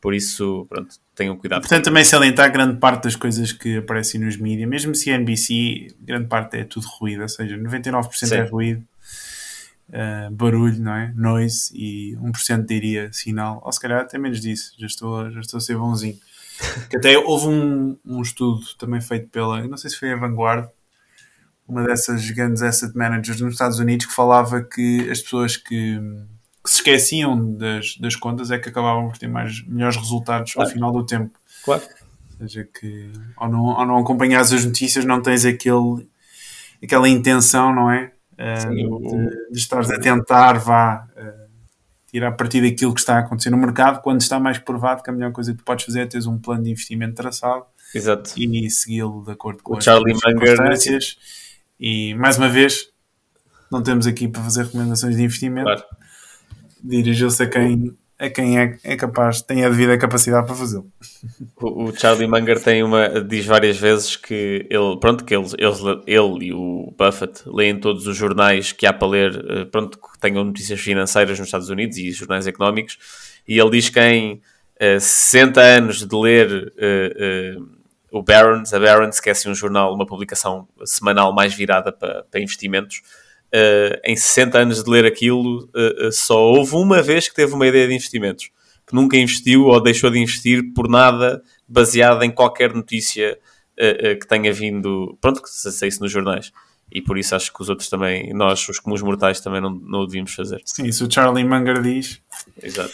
Por 0.00 0.14
isso, 0.14 0.66
pronto, 0.68 0.94
tenham 1.14 1.36
cuidado. 1.36 1.60
Portanto, 1.60 1.84
também 1.84 2.04
salientar 2.04 2.52
grande 2.52 2.78
parte 2.78 3.04
das 3.04 3.16
coisas 3.16 3.52
que 3.52 3.78
aparecem 3.78 4.20
nos 4.20 4.36
mídias, 4.36 4.68
mesmo 4.68 4.94
se 4.94 5.10
é 5.10 5.14
NBC, 5.14 5.88
grande 6.00 6.28
parte 6.28 6.56
é 6.56 6.64
tudo 6.64 6.86
ruído, 6.98 7.22
ou 7.22 7.28
seja, 7.28 7.56
99% 7.56 8.10
Sim. 8.12 8.34
é 8.34 8.42
ruído 8.42 8.87
uh, 9.88 10.30
barulho, 10.30 10.80
não 10.80 10.94
é? 10.94 11.12
Noise 11.14 11.70
e 11.74 12.16
1% 12.16 12.66
diria 12.66 13.12
sinal, 13.12 13.62
ou 13.64 13.72
se 13.72 13.80
calhar 13.80 14.00
até 14.00 14.18
menos 14.18 14.40
disso, 14.40 14.74
já 14.78 14.86
estou, 14.86 15.30
já 15.30 15.40
estou 15.40 15.58
a 15.58 15.60
ser 15.60 15.76
bonzinho. 15.76 16.18
que 16.90 16.96
até 16.96 17.16
houve 17.18 17.46
um, 17.46 17.96
um 18.04 18.20
estudo 18.20 18.64
também 18.78 19.00
feito 19.00 19.28
pela, 19.28 19.66
não 19.66 19.76
sei 19.76 19.90
se 19.90 19.96
foi 19.96 20.12
a 20.12 20.16
Vanguard, 20.16 20.68
uma 21.66 21.84
dessas 21.84 22.30
grandes 22.30 22.62
asset 22.62 22.96
managers 22.96 23.40
nos 23.40 23.52
Estados 23.52 23.78
Unidos, 23.78 24.06
que 24.06 24.14
falava 24.14 24.62
que 24.62 25.08
as 25.10 25.20
pessoas 25.20 25.56
que, 25.56 26.00
que 26.64 26.70
se 26.70 26.76
esqueciam 26.76 27.56
das, 27.56 27.96
das 27.98 28.16
contas 28.16 28.50
é 28.50 28.58
que 28.58 28.70
acabavam 28.70 29.08
por 29.08 29.18
ter 29.18 29.28
mais, 29.28 29.62
melhores 29.66 29.96
resultados 29.96 30.54
claro. 30.54 30.68
ao 30.68 30.72
final 30.72 30.92
do 30.92 31.04
tempo. 31.04 31.38
Claro. 31.62 31.82
Ou 32.40 32.48
seja, 32.48 32.64
que 32.64 33.12
ao 33.36 33.50
não, 33.50 33.70
ao 33.70 33.86
não 33.86 33.98
acompanhares 33.98 34.52
as 34.52 34.64
notícias 34.64 35.04
não 35.04 35.20
tens 35.20 35.44
aquele, 35.44 36.08
aquela 36.82 37.08
intenção, 37.08 37.74
não 37.74 37.90
é? 37.90 38.12
Uh, 38.38 39.00
de, 39.00 39.52
de 39.52 39.58
estares 39.58 39.90
a 39.90 39.98
tentar 39.98 40.58
vá 40.58 41.08
uh, 41.16 41.48
tirar 42.06 42.32
partido 42.32 42.68
daquilo 42.68 42.94
que 42.94 43.00
está 43.00 43.16
a 43.16 43.18
acontecer 43.18 43.50
no 43.50 43.56
mercado, 43.56 44.00
quando 44.00 44.20
está 44.20 44.38
mais 44.38 44.58
provado 44.58 45.02
que 45.02 45.10
a 45.10 45.12
melhor 45.12 45.32
coisa 45.32 45.52
que 45.52 45.58
tu 45.58 45.64
podes 45.64 45.84
fazer 45.84 46.00
é 46.02 46.06
teres 46.06 46.26
um 46.26 46.38
plano 46.38 46.62
de 46.62 46.70
investimento 46.70 47.14
traçado 47.14 47.64
Exato. 47.94 48.32
e 48.36 48.70
segui-lo 48.70 49.24
de 49.24 49.32
acordo 49.32 49.62
com 49.62 49.74
o 49.74 49.78
as 49.78 49.84
Charlie 49.84 50.14
circunstâncias. 50.14 51.16
E 51.80 52.14
mais 52.14 52.38
uma 52.38 52.48
vez, 52.48 52.90
não 53.70 53.82
temos 53.82 54.06
aqui 54.06 54.26
para 54.28 54.42
fazer 54.42 54.64
recomendações 54.64 55.16
de 55.16 55.22
investimento. 55.22 55.66
Claro. 55.66 55.84
Dirigiu-se 56.82 57.42
a 57.42 57.48
quem 57.48 57.96
a 58.18 58.28
quem 58.28 58.58
é, 58.58 58.76
é 58.82 58.96
capaz, 58.96 59.40
tem 59.40 59.64
a 59.64 59.68
devida 59.68 59.96
capacidade 59.96 60.44
para 60.44 60.56
fazê-lo. 60.56 60.90
O, 61.56 61.84
o, 61.84 61.96
Charlie 61.96 62.26
Munger 62.26 62.60
tem 62.60 62.82
uma, 62.82 63.20
diz 63.20 63.46
várias 63.46 63.76
vezes 63.76 64.16
que 64.16 64.66
ele, 64.68 64.98
pronto, 64.98 65.24
que 65.24 65.36
eles, 65.36 65.54
eles, 65.56 65.78
ele 66.04 66.46
e 66.46 66.52
o 66.52 66.92
Buffett 66.98 67.42
leem 67.46 67.78
todos 67.78 68.08
os 68.08 68.16
jornais 68.16 68.72
que 68.72 68.86
há 68.86 68.92
para 68.92 69.06
ler, 69.06 69.44
eh, 69.48 69.64
pronto, 69.66 69.98
que 69.98 70.18
tenham 70.18 70.42
notícias 70.42 70.80
financeiras 70.80 71.38
nos 71.38 71.46
Estados 71.46 71.68
Unidos 71.68 71.96
e 71.96 72.10
jornais 72.10 72.48
económicos, 72.48 72.98
e 73.46 73.58
ele 73.58 73.70
diz 73.70 73.88
que 73.88 74.00
em 74.00 74.34
uh, 74.34 75.00
60 75.00 75.60
anos 75.60 76.06
de 76.06 76.16
ler 76.16 76.72
uh, 76.76 77.68
o 78.10 78.20
Barron's, 78.20 78.74
a 78.74 78.80
Barron's, 78.80 79.20
que 79.20 79.28
é 79.28 79.32
assim 79.32 79.48
um 79.48 79.54
jornal, 79.54 79.94
uma 79.94 80.06
publicação 80.06 80.66
semanal 80.84 81.32
mais 81.32 81.54
virada 81.54 81.92
para, 81.92 82.24
para 82.24 82.40
investimentos, 82.40 83.00
uh, 83.54 84.00
em 84.04 84.16
60 84.16 84.58
anos 84.58 84.82
de 84.82 84.90
ler 84.90 85.04
aquilo, 85.04 85.68
uh, 85.74 86.12
só 86.12 86.40
houve 86.40 86.74
uma 86.74 87.02
vez 87.02 87.28
que 87.28 87.34
teve 87.34 87.54
uma 87.54 87.66
ideia 87.66 87.86
de 87.86 87.94
investimentos, 87.94 88.50
que 88.86 88.94
nunca 88.94 89.16
investiu 89.16 89.64
ou 89.64 89.80
deixou 89.80 90.10
de 90.10 90.18
investir 90.18 90.72
por 90.74 90.88
nada 90.88 91.42
baseada 91.66 92.24
em 92.24 92.30
qualquer 92.30 92.72
notícia 92.74 93.38
que 94.20 94.26
tenha 94.26 94.52
vindo, 94.52 95.16
pronto, 95.20 95.40
que 95.40 95.48
se 95.48 95.70
saísse 95.70 96.00
nos 96.00 96.10
jornais. 96.10 96.50
E 96.90 97.00
por 97.00 97.16
isso 97.16 97.36
acho 97.36 97.52
que 97.52 97.62
os 97.62 97.68
outros 97.68 97.88
também, 97.88 98.34
nós, 98.34 98.68
os 98.68 98.80
comuns 98.80 99.02
mortais, 99.02 99.40
também 99.40 99.60
não, 99.60 99.70
não 99.70 100.00
o 100.00 100.06
devíamos 100.06 100.34
fazer. 100.34 100.60
Sim, 100.64 100.86
isso 100.86 101.06
o 101.06 101.12
Charlie 101.12 101.44
Munger 101.44 101.80
diz. 101.80 102.20
Exato. 102.60 102.92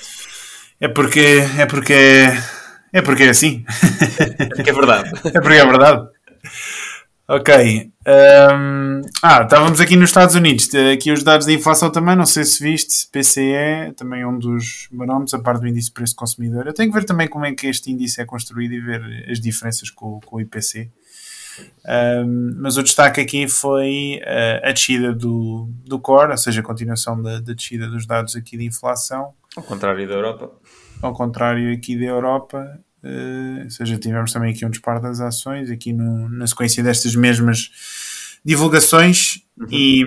É 0.78 0.88
porque, 0.88 1.38
é 1.58 1.64
porque 1.64 1.94
é 2.94 3.02
porque 3.02 3.24
é 3.24 3.30
assim. 3.30 3.64
É 4.38 4.46
porque 4.46 4.70
é 4.70 4.72
verdade. 4.72 5.10
é 5.26 5.40
porque 5.40 5.58
é 5.58 5.66
verdade. 5.66 6.08
Ok. 7.26 7.90
Um, 8.06 9.00
ah, 9.22 9.42
estávamos 9.42 9.80
aqui 9.80 9.96
nos 9.96 10.10
Estados 10.10 10.34
Unidos. 10.34 10.68
Aqui 10.92 11.10
os 11.10 11.22
dados 11.22 11.46
de 11.46 11.54
inflação 11.54 11.90
também, 11.90 12.14
não 12.14 12.26
sei 12.26 12.44
se 12.44 12.62
viste. 12.62 13.08
PCE, 13.10 13.94
também 13.96 14.20
é 14.20 14.26
um 14.26 14.38
dos 14.38 14.88
barómetros, 14.92 15.32
a 15.32 15.38
parte 15.38 15.62
do 15.62 15.68
índice 15.68 15.88
de 15.88 15.94
preço 15.94 16.14
consumidor. 16.14 16.66
Eu 16.66 16.74
tenho 16.74 16.92
que 16.92 16.98
ver 16.98 17.06
também 17.06 17.26
como 17.26 17.46
é 17.46 17.54
que 17.54 17.66
este 17.66 17.90
índice 17.90 18.20
é 18.20 18.26
construído 18.26 18.74
e 18.74 18.80
ver 18.80 19.30
as 19.30 19.40
diferenças 19.40 19.88
com, 19.88 20.20
com 20.20 20.36
o 20.36 20.40
IPC. 20.40 20.90
Um, 21.86 22.56
mas 22.60 22.76
o 22.76 22.82
destaque 22.82 23.22
aqui 23.22 23.48
foi 23.48 24.20
uh, 24.22 24.68
a 24.68 24.72
descida 24.72 25.14
do, 25.14 25.68
do 25.86 25.98
core, 25.98 26.32
ou 26.32 26.36
seja, 26.36 26.60
a 26.60 26.64
continuação 26.64 27.20
da, 27.22 27.40
da 27.40 27.54
descida 27.54 27.88
dos 27.88 28.06
dados 28.06 28.36
aqui 28.36 28.58
de 28.58 28.66
inflação. 28.66 29.32
Ao 29.56 29.62
contrário 29.62 30.06
da 30.06 30.14
Europa. 30.14 30.50
Ao 31.00 31.14
contrário 31.14 31.72
aqui 31.72 31.98
da 31.98 32.04
Europa, 32.04 32.78
ou 33.64 33.70
seja, 33.70 33.98
tivemos 33.98 34.32
também 34.32 34.52
aqui 34.52 34.64
um 34.64 34.70
disparo 34.70 35.00
das 35.00 35.20
ações, 35.20 35.70
aqui 35.70 35.92
no, 35.92 36.28
na 36.28 36.46
sequência 36.46 36.82
destas 36.82 37.14
mesmas 37.14 37.70
divulgações, 38.44 39.42
uhum. 39.58 39.66
e, 39.70 40.04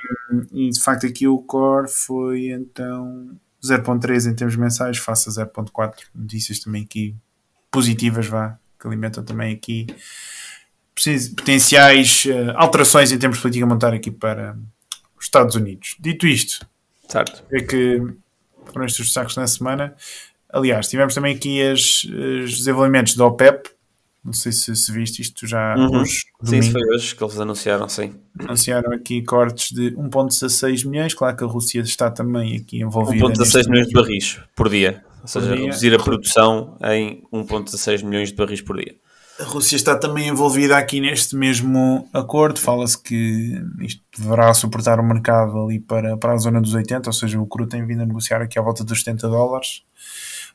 e, 0.52 0.70
de 0.70 0.82
facto 0.82 1.06
aqui 1.06 1.28
o 1.28 1.40
core 1.40 1.88
foi 1.88 2.50
então 2.50 3.38
0.3 3.64 4.32
em 4.32 4.36
termos 4.36 4.56
mensais, 4.56 4.98
face 4.98 5.30
a 5.30 5.46
0.4. 5.46 5.94
Notícias 6.14 6.60
também 6.60 6.84
aqui 6.84 7.16
positivas, 7.72 8.28
vá, 8.28 8.58
que 8.80 8.88
alimentam 8.88 9.24
também 9.24 9.54
aqui 9.54 9.88
potenciais 11.36 12.26
uh, 12.26 12.54
alterações 12.56 13.12
em 13.12 13.20
termos 13.20 13.38
de 13.38 13.42
política 13.42 13.66
monetária 13.66 13.98
aqui 13.98 14.10
para 14.10 14.58
os 15.18 15.26
Estados 15.26 15.56
Unidos. 15.56 15.96
Dito 16.00 16.26
isto, 16.26 16.68
certo. 17.08 17.44
é 17.52 17.62
que 17.62 18.02
foram 18.66 18.86
estes 18.86 19.00
os 19.00 19.06
destaques 19.08 19.36
na 19.36 19.48
semana. 19.48 19.96
Aliás, 20.52 20.88
tivemos 20.88 21.14
também 21.14 21.36
aqui 21.36 21.62
as, 21.62 22.04
os 22.04 22.58
desenvolvimentos 22.58 23.16
da 23.16 23.26
OPEP. 23.26 23.70
Não 24.24 24.34
sei 24.34 24.52
se, 24.52 24.76
se 24.76 24.92
viste 24.92 25.22
isto 25.22 25.48
já 25.48 25.76
uhum. 25.78 26.02
hoje. 26.02 26.24
Sim, 26.44 26.60
isso 26.60 26.72
foi 26.72 26.82
hoje 26.94 27.16
que 27.16 27.24
eles 27.24 27.40
anunciaram, 27.40 27.88
sim. 27.88 28.14
Anunciaram 28.40 28.92
aqui 28.92 29.22
cortes 29.24 29.72
de 29.72 29.92
1,16 29.92 30.86
milhões. 30.86 31.14
Claro 31.14 31.38
que 31.38 31.44
a 31.44 31.48
Rússia 31.48 31.80
está 31.80 32.12
também 32.12 32.58
aqui 32.58 32.82
envolvida. 32.82 33.26
1,16 33.26 33.70
milhões 33.70 33.88
de 33.88 33.94
barris 33.94 34.40
por 34.56 34.70
dia. 34.70 35.04
Ou 35.22 35.28
seja, 35.28 35.56
dia. 35.56 35.66
reduzir 35.66 35.94
a 35.94 36.00
produção 36.00 36.78
em 36.84 37.24
1,16 37.34 38.04
milhões 38.04 38.30
de 38.30 38.36
barris 38.36 38.62
por 38.62 38.78
dia. 38.78 38.96
A 39.40 39.44
Rússia 39.44 39.76
está 39.76 39.96
também 39.96 40.28
envolvida 40.28 40.78
aqui 40.78 41.00
neste 41.00 41.36
mesmo 41.36 42.10
acordo. 42.12 42.60
Fala-se 42.60 43.02
que 43.02 43.62
isto 43.82 44.02
deverá 44.18 44.52
suportar 44.54 45.00
o 45.00 45.04
mercado 45.04 45.64
ali 45.64 45.80
para, 45.80 46.18
para 46.18 46.34
a 46.34 46.38
zona 46.38 46.60
dos 46.60 46.74
80, 46.74 47.08
ou 47.08 47.14
seja, 47.14 47.40
o 47.40 47.46
cru 47.46 47.68
tem 47.68 47.86
vindo 47.86 48.02
a 48.02 48.06
negociar 48.06 48.42
aqui 48.42 48.58
à 48.58 48.62
volta 48.62 48.84
dos 48.84 49.00
70 49.00 49.28
dólares. 49.30 49.84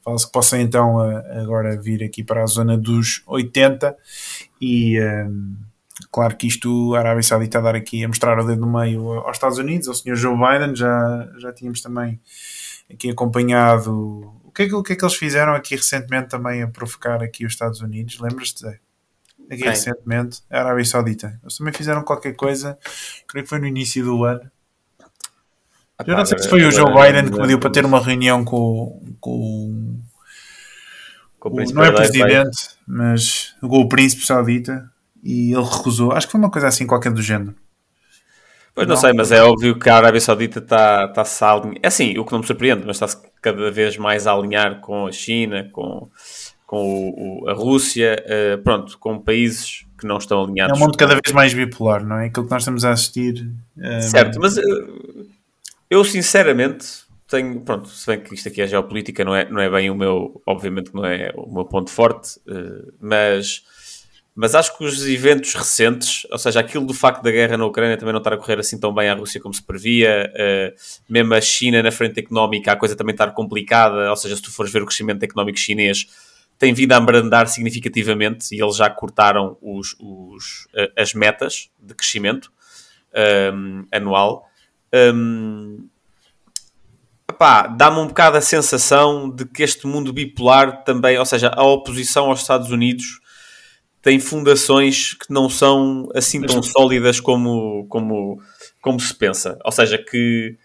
Fala-se 0.03 0.27
que 0.27 0.33
possa 0.33 0.59
então 0.59 0.99
agora 1.01 1.81
vir 1.81 2.03
aqui 2.03 2.25
para 2.25 2.43
a 2.43 2.47
zona 2.47 2.77
dos 2.77 3.23
80 3.27 3.97
e 4.61 5.01
um, 5.01 5.57
claro 6.11 6.37
que 6.37 6.49
isto 6.49 6.95
a 6.95 6.99
Arábia 6.99 7.23
Saudita 7.23 7.59
a 7.59 7.61
dar 7.61 7.77
aqui 7.77 8.05
a 8.05 8.09
mostrar 8.09 8.39
o 8.39 8.45
dedo 8.45 8.61
no 8.61 8.73
meio 8.81 9.13
aos 9.13 9.37
Estados 9.37 9.59
Unidos, 9.59 9.87
ao 9.87 9.95
Sr. 9.95 10.17
Joe 10.17 10.37
Biden, 10.37 10.75
já, 10.75 11.31
já 11.39 11.53
tínhamos 11.53 11.81
também 11.81 12.21
aqui 12.93 13.11
acompanhado 13.11 14.33
o 14.43 14.51
que, 14.51 14.65
é 14.65 14.67
que, 14.67 14.75
o 14.75 14.83
que 14.83 14.93
é 14.93 14.97
que 14.97 15.05
eles 15.05 15.15
fizeram 15.15 15.55
aqui 15.55 15.77
recentemente 15.77 16.29
também 16.29 16.63
a 16.63 16.69
provocar 16.69 17.23
aqui 17.23 17.47
os 17.47 17.53
Estados 17.53 17.81
Unidos, 17.81 18.19
lembras-te? 18.19 18.67
Aqui 18.67 19.63
Bem. 19.63 19.71
recentemente, 19.71 20.43
a 20.51 20.61
Arábia 20.61 20.85
Saudita. 20.85 21.39
Eles 21.43 21.57
também 21.57 21.73
fizeram 21.73 22.03
qualquer 22.03 22.35
coisa, 22.35 22.79
creio 23.27 23.45
que 23.45 23.49
foi 23.49 23.59
no 23.59 23.67
início 23.67 24.05
do 24.05 24.25
ano, 24.25 24.51
eu 26.07 26.17
não 26.17 26.25
sei 26.25 26.39
se 26.39 26.49
foi 26.49 26.65
o 26.65 26.71
Joe 26.71 26.93
Biden 26.93 27.31
que 27.31 27.39
pediu 27.39 27.59
para 27.59 27.71
ter 27.71 27.85
uma 27.85 28.01
reunião 28.01 28.45
com, 28.45 29.02
com, 29.23 30.01
com 31.39 31.49
o, 31.49 31.73
não 31.73 31.85
é 31.85 31.93
presidente, 31.93 32.71
mas 32.87 33.55
com 33.61 33.79
o 33.79 33.89
príncipe 33.89 34.27
saudita 34.27 34.91
e 35.23 35.53
ele 35.55 35.65
recusou. 35.65 36.13
Acho 36.13 36.27
que 36.27 36.33
foi 36.33 36.41
uma 36.41 36.51
coisa 36.51 36.67
assim 36.67 36.87
qualquer 36.87 37.13
do 37.13 37.23
género. 37.23 37.55
Pois 38.75 38.89
não, 38.89 38.95
não 38.95 39.01
sei, 39.01 39.13
mas 39.13 39.31
é 39.31 39.43
óbvio 39.43 39.79
que 39.79 39.89
a 39.89 39.97
Arábia 39.97 40.21
Saudita 40.21 40.59
está 40.59 41.07
tá 41.09 41.25
se 41.25 41.45
a 41.45 41.53
alinhar. 41.53 41.79
É 41.83 41.87
assim, 41.87 42.19
o 42.19 42.25
que 42.25 42.33
não 42.33 42.41
me 42.41 42.47
surpreende, 42.47 42.83
mas 42.87 42.97
está-se 42.97 43.19
cada 43.41 43.71
vez 43.71 43.97
mais 43.97 44.27
a 44.27 44.33
alinhar 44.33 44.81
com 44.81 45.07
a 45.07 45.13
China, 45.13 45.69
com, 45.73 46.09
com 46.67 46.79
o, 46.79 47.45
o, 47.45 47.49
a 47.51 47.53
Rússia, 47.53 48.17
uh, 48.27 48.63
pronto, 48.63 48.99
com 48.99 49.21
países 49.21 49.85
que 49.99 50.07
não 50.07 50.17
estão 50.17 50.43
alinhados. 50.43 50.77
É 50.77 50.83
um 50.83 50.85
mundo 50.85 50.97
cada 50.97 51.15
vez 51.15 51.33
mais 51.33 51.53
bipolar, 51.53 52.05
não 52.05 52.17
é? 52.17 52.27
Aquilo 52.27 52.47
que 52.47 52.51
nós 52.51 52.63
estamos 52.63 52.85
a 52.85 52.93
assistir. 52.93 53.47
Uh, 53.77 54.03
certo, 54.03 54.41
mas 54.41 54.57
uh, 54.57 54.63
eu, 55.91 56.03
sinceramente, 56.03 57.02
tenho. 57.37 57.61
Pronto, 57.61 57.89
se 57.89 58.07
bem 58.07 58.21
que 58.21 58.35
isto 58.35 58.49
aqui 58.49 58.61
é 58.63 58.67
geopolítica, 58.67 59.25
não 59.25 59.35
é, 59.35 59.49
não 59.49 59.61
é 59.61 59.71
bem 59.71 59.91
o 59.91 59.95
meu. 59.95 60.41
Obviamente, 60.47 60.95
não 60.95 61.05
é 61.05 61.33
o 61.35 61.53
meu 61.53 61.65
ponto 61.65 61.91
forte, 61.91 62.39
uh, 62.49 62.93
mas. 63.01 63.63
Mas 64.35 64.55
acho 64.55 64.79
que 64.79 64.83
os 64.83 65.07
eventos 65.07 65.53
recentes, 65.53 66.27
ou 66.33 66.39
seja, 66.39 66.61
aquilo 66.61 66.87
do 66.87 66.95
facto 66.95 67.23
da 67.23 67.31
guerra 67.31 67.59
na 67.59 67.67
Ucrânia 67.67 67.99
também 67.99 68.15
não 68.15 68.19
estar 68.19 68.33
a 68.33 68.39
correr 68.39 68.59
assim 68.59 68.81
tão 68.81 68.95
bem 68.95 69.11
à 69.11 69.15
Rússia 69.15 69.39
como 69.39 69.53
se 69.53 69.63
previa, 69.63 70.33
uh, 70.35 70.75
mesmo 71.07 71.35
a 71.35 71.41
China 71.43 71.83
na 71.83 71.93
frente 71.93 72.19
económica, 72.19 72.73
a 72.73 72.77
coisa 72.77 72.97
também 72.97 73.13
estar 73.13 73.31
complicada, 73.33 74.09
ou 74.09 74.17
seja, 74.17 74.35
se 74.35 74.41
tu 74.41 74.51
fores 74.51 74.73
ver 74.73 74.83
o 74.83 74.87
crescimento 74.87 75.23
económico 75.23 75.59
chinês, 75.59 76.07
tem 76.59 76.73
vindo 76.73 76.93
a 76.93 76.97
abrandar 76.97 77.47
significativamente 77.47 78.55
e 78.55 78.63
eles 78.63 78.77
já 78.77 78.89
cortaram 78.89 79.59
os, 79.61 79.95
os, 80.01 80.67
as 80.97 81.13
metas 81.13 81.71
de 81.79 81.95
crescimento 81.95 82.51
um, 83.53 83.85
anual. 83.93 84.49
Um, 84.95 85.89
dá-me 87.67 87.99
um 87.99 88.07
bocado 88.07 88.37
a 88.37 88.41
sensação 88.41 89.31
de 89.31 89.45
que 89.45 89.63
este 89.63 89.87
mundo 89.87 90.13
bipolar 90.13 90.85
também, 90.85 91.19
ou 91.19 91.25
seja, 91.25 91.51
a 91.55 91.65
oposição 91.65 92.27
aos 92.31 92.41
Estados 92.41 92.71
Unidos 92.71 93.21
tem 94.03 94.19
fundações 94.19 95.15
que 95.15 95.33
não 95.33 95.49
são 95.49 96.09
assim 96.15 96.41
tão 96.43 96.63
sólidas 96.63 97.21
como, 97.21 97.87
como, 97.89 98.43
como 98.81 98.99
se 98.99 99.15
pensa. 99.15 99.59
Ou 99.65 99.71
seja, 99.71 99.97
que, 99.97 100.57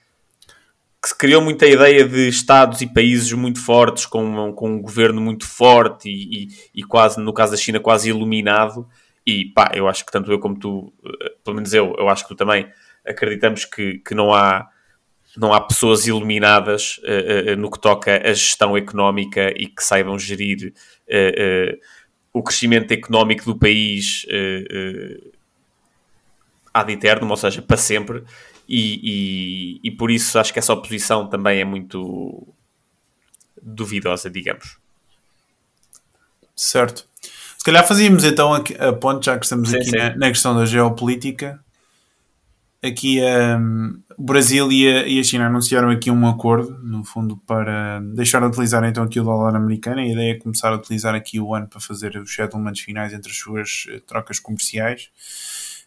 que 1.02 1.10
se 1.10 1.16
criou 1.16 1.42
muita 1.42 1.68
ideia 1.68 2.08
de 2.08 2.28
Estados 2.28 2.82
e 2.82 2.88
países 2.88 3.32
muito 3.34 3.64
fortes, 3.64 4.06
com, 4.06 4.52
com 4.54 4.72
um 4.72 4.82
governo 4.82 5.22
muito 5.22 5.46
forte 5.46 6.10
e, 6.10 6.46
e, 6.46 6.48
e 6.82 6.84
quase, 6.84 7.22
no 7.22 7.32
caso 7.32 7.52
da 7.52 7.58
China, 7.58 7.80
quase 7.80 8.10
iluminado. 8.10 8.88
E 9.26 9.46
pá, 9.46 9.72
eu 9.76 9.88
acho 9.88 10.06
que 10.06 10.12
tanto 10.12 10.32
eu 10.32 10.40
como 10.40 10.58
tu, 10.58 10.92
eh, 11.06 11.34
pelo 11.44 11.56
menos 11.56 11.74
eu, 11.74 11.94
eu 11.98 12.10
acho 12.10 12.24
que 12.24 12.30
tu 12.30 12.36
também, 12.36 12.68
acreditamos 13.06 13.66
que, 13.66 14.00
que 14.00 14.16
não 14.16 14.34
há 14.34 14.68
não 15.38 15.54
há 15.54 15.62
pessoas 15.62 16.08
iluminadas 16.08 17.00
uh, 17.04 17.54
uh, 17.54 17.56
no 17.56 17.70
que 17.70 17.80
toca 17.80 18.16
à 18.16 18.34
gestão 18.34 18.76
económica 18.76 19.54
e 19.56 19.68
que 19.68 19.84
saibam 19.84 20.18
gerir 20.18 20.74
uh, 21.08 21.80
o 22.34 22.42
crescimento 22.44 22.92
económico 22.92 23.46
do 23.46 23.58
país 23.58 24.26
ad 26.74 26.92
eterno, 26.92 27.28
ou 27.30 27.38
seja, 27.38 27.62
para 27.62 27.78
sempre, 27.78 28.24
e, 28.70 29.00
e, 29.04 29.80
e, 29.84 29.92
por 29.92 30.12
isso 30.12 30.38
acho 30.38 30.54
que 30.54 30.60
essa 30.60 30.74
oposição 30.74 31.28
também 31.28 31.62
é 31.62 31.66
muito 31.66 32.48
duvidosa, 33.62 34.30
digamos. 34.30 34.78
Certo. 36.56 37.08
Se 37.58 37.64
calhar 37.64 37.88
fazíamos 37.88 38.24
então 38.24 38.54
a, 38.54 38.58
a 38.58 38.94
ponte, 38.94 39.26
já 39.26 39.38
que 39.38 39.46
estamos 39.46 39.70
sim, 39.70 39.78
aqui 39.78 39.86
sim. 39.86 39.98
Na, 39.98 40.16
na, 40.16 40.28
questão 40.30 40.56
da 40.56 40.66
geopolítica, 40.66 41.60
aqui 42.84 43.20
um, 43.22 44.00
o 44.18 44.24
Brasil 44.24 44.72
e 44.72 44.88
a, 44.88 45.08
e 45.08 45.20
a, 45.20 45.24
China 45.24 45.46
anunciaram 45.46 45.92
aqui 45.92 46.10
um 46.10 46.28
acordo, 46.28 46.76
no 46.82 47.04
fundo, 47.04 47.38
para 47.46 48.00
deixar 48.16 48.40
de 48.40 48.48
utilizar 48.48 48.84
então 48.84 49.04
aqui 49.04 49.20
o 49.20 49.24
dólar 49.24 49.56
americano. 49.56 50.02
A 50.02 50.08
ideia 50.08 50.32
é 50.32 50.36
começar 50.36 50.70
a 50.70 50.76
utilizar 50.76 51.14
aqui 51.14 51.40
o 51.40 51.54
ano 51.54 51.68
para 51.68 51.80
fazer 51.80 52.18
os 52.18 52.34
settlements 52.34 52.82
finais 52.82 53.14
entre 53.14 53.30
as 53.30 53.38
suas 53.38 53.86
eh, 53.90 54.02
trocas 54.08 54.40
comerciais. 54.40 55.10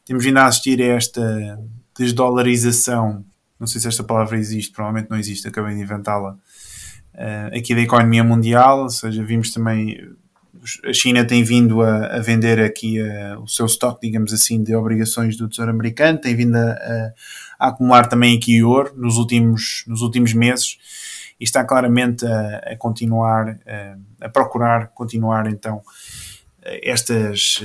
Temos 0.04 0.24
vindo 0.24 0.38
a 0.38 0.46
assistir 0.46 0.80
a 0.80 0.94
esta 0.94 1.58
desdolarização, 1.98 3.24
não 3.58 3.66
sei 3.66 3.80
se 3.80 3.88
esta 3.88 4.04
palavra 4.04 4.38
existe, 4.38 4.72
provavelmente 4.72 5.10
não 5.10 5.18
existe, 5.18 5.48
acabei 5.48 5.74
de 5.74 5.82
inventá-la, 5.82 6.34
uh, 6.34 7.58
aqui 7.58 7.74
da 7.74 7.80
economia 7.80 8.22
mundial, 8.22 8.84
ou 8.84 8.90
seja, 8.90 9.24
vimos 9.24 9.52
também 9.52 9.98
a 10.84 10.92
China 10.92 11.24
tem 11.24 11.42
vindo 11.42 11.82
a, 11.82 12.06
a 12.06 12.18
vender 12.20 12.60
aqui 12.60 13.00
a, 13.00 13.38
o 13.38 13.48
seu 13.48 13.66
estoque, 13.66 14.06
digamos 14.06 14.32
assim, 14.32 14.62
de 14.62 14.74
obrigações 14.74 15.36
do 15.36 15.48
Tesouro 15.48 15.70
Americano, 15.70 16.18
tem 16.18 16.34
vindo 16.34 16.56
a, 16.56 16.72
a, 16.72 17.12
acumular 17.68 18.06
também 18.06 18.36
aqui 18.36 18.62
ouro 18.62 18.92
nos 18.96 19.16
últimos, 19.16 19.84
nos 19.86 20.02
últimos 20.02 20.32
meses 20.32 20.78
e 21.38 21.44
está 21.44 21.64
claramente 21.64 22.24
a, 22.26 22.76
continuar, 22.78 23.58
a, 24.20 24.28
procurar 24.28 24.88
continuar 24.88 25.46
então 25.46 25.82
estas 26.62 27.62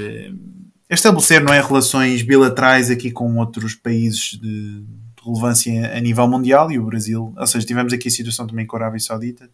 estabelecer 0.89 1.43
não 1.43 1.53
é, 1.53 1.61
relações 1.61 2.21
bilaterais 2.21 2.89
aqui 2.89 3.11
com 3.11 3.37
outros 3.37 3.73
países 3.73 4.39
de, 4.39 4.83
relevância 5.25 5.97
a 5.97 5.99
nível 5.99 6.27
mundial 6.27 6.71
e 6.71 6.77
o 6.77 6.85
Brasil, 6.85 7.33
ou 7.35 7.47
seja, 7.47 7.65
tivemos 7.65 7.91
aqui 7.91 8.07
a 8.07 8.11
situação 8.11 8.45
também 8.45 8.65
com 8.65 8.77
a 8.77 8.79
Arábia 8.81 8.99
Saudita 8.99 9.49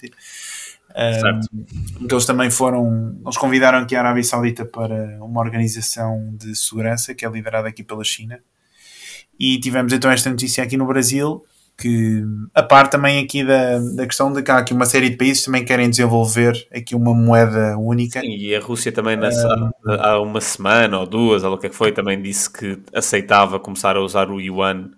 Certo. 0.93 1.47
Um, 1.53 2.07
eles 2.09 2.25
também 2.25 2.51
foram, 2.51 3.17
eles 3.23 3.37
convidaram 3.37 3.79
aqui 3.79 3.95
a 3.95 3.99
Arábia 3.99 4.23
Saudita 4.23 4.65
para 4.65 5.17
uma 5.23 5.39
organização 5.39 6.35
de 6.37 6.53
segurança 6.53 7.15
que 7.15 7.25
é 7.25 7.29
liderada 7.29 7.69
aqui 7.69 7.81
pela 7.81 8.03
China. 8.03 8.39
E 9.43 9.59
tivemos 9.59 9.91
então 9.91 10.11
esta 10.11 10.29
notícia 10.29 10.63
aqui 10.63 10.77
no 10.77 10.85
Brasil, 10.85 11.43
que 11.75 12.23
a 12.53 12.61
par 12.61 12.87
também 12.91 13.23
aqui 13.23 13.43
da, 13.43 13.79
da 13.95 14.05
questão 14.05 14.31
de 14.31 14.43
que 14.43 14.51
há 14.51 14.59
aqui 14.59 14.71
uma 14.71 14.85
série 14.85 15.09
de 15.09 15.17
países 15.17 15.43
também 15.43 15.65
querem 15.65 15.89
desenvolver 15.89 16.53
aqui 16.71 16.93
uma 16.93 17.11
moeda 17.11 17.75
única. 17.75 18.21
Sim, 18.21 18.35
e 18.35 18.55
a 18.55 18.59
Rússia 18.59 18.91
também 18.91 19.17
nessa, 19.17 19.73
há 19.99 20.21
uma 20.21 20.39
semana 20.39 20.99
ou 20.99 21.07
duas, 21.07 21.43
ou 21.43 21.55
o 21.55 21.57
que 21.57 21.65
é 21.65 21.69
que 21.71 21.75
foi, 21.75 21.91
também 21.91 22.21
disse 22.21 22.53
que 22.53 22.77
aceitava 22.93 23.59
começar 23.59 23.97
a 23.97 24.01
usar 24.01 24.29
o 24.29 24.39
yuan 24.39 24.91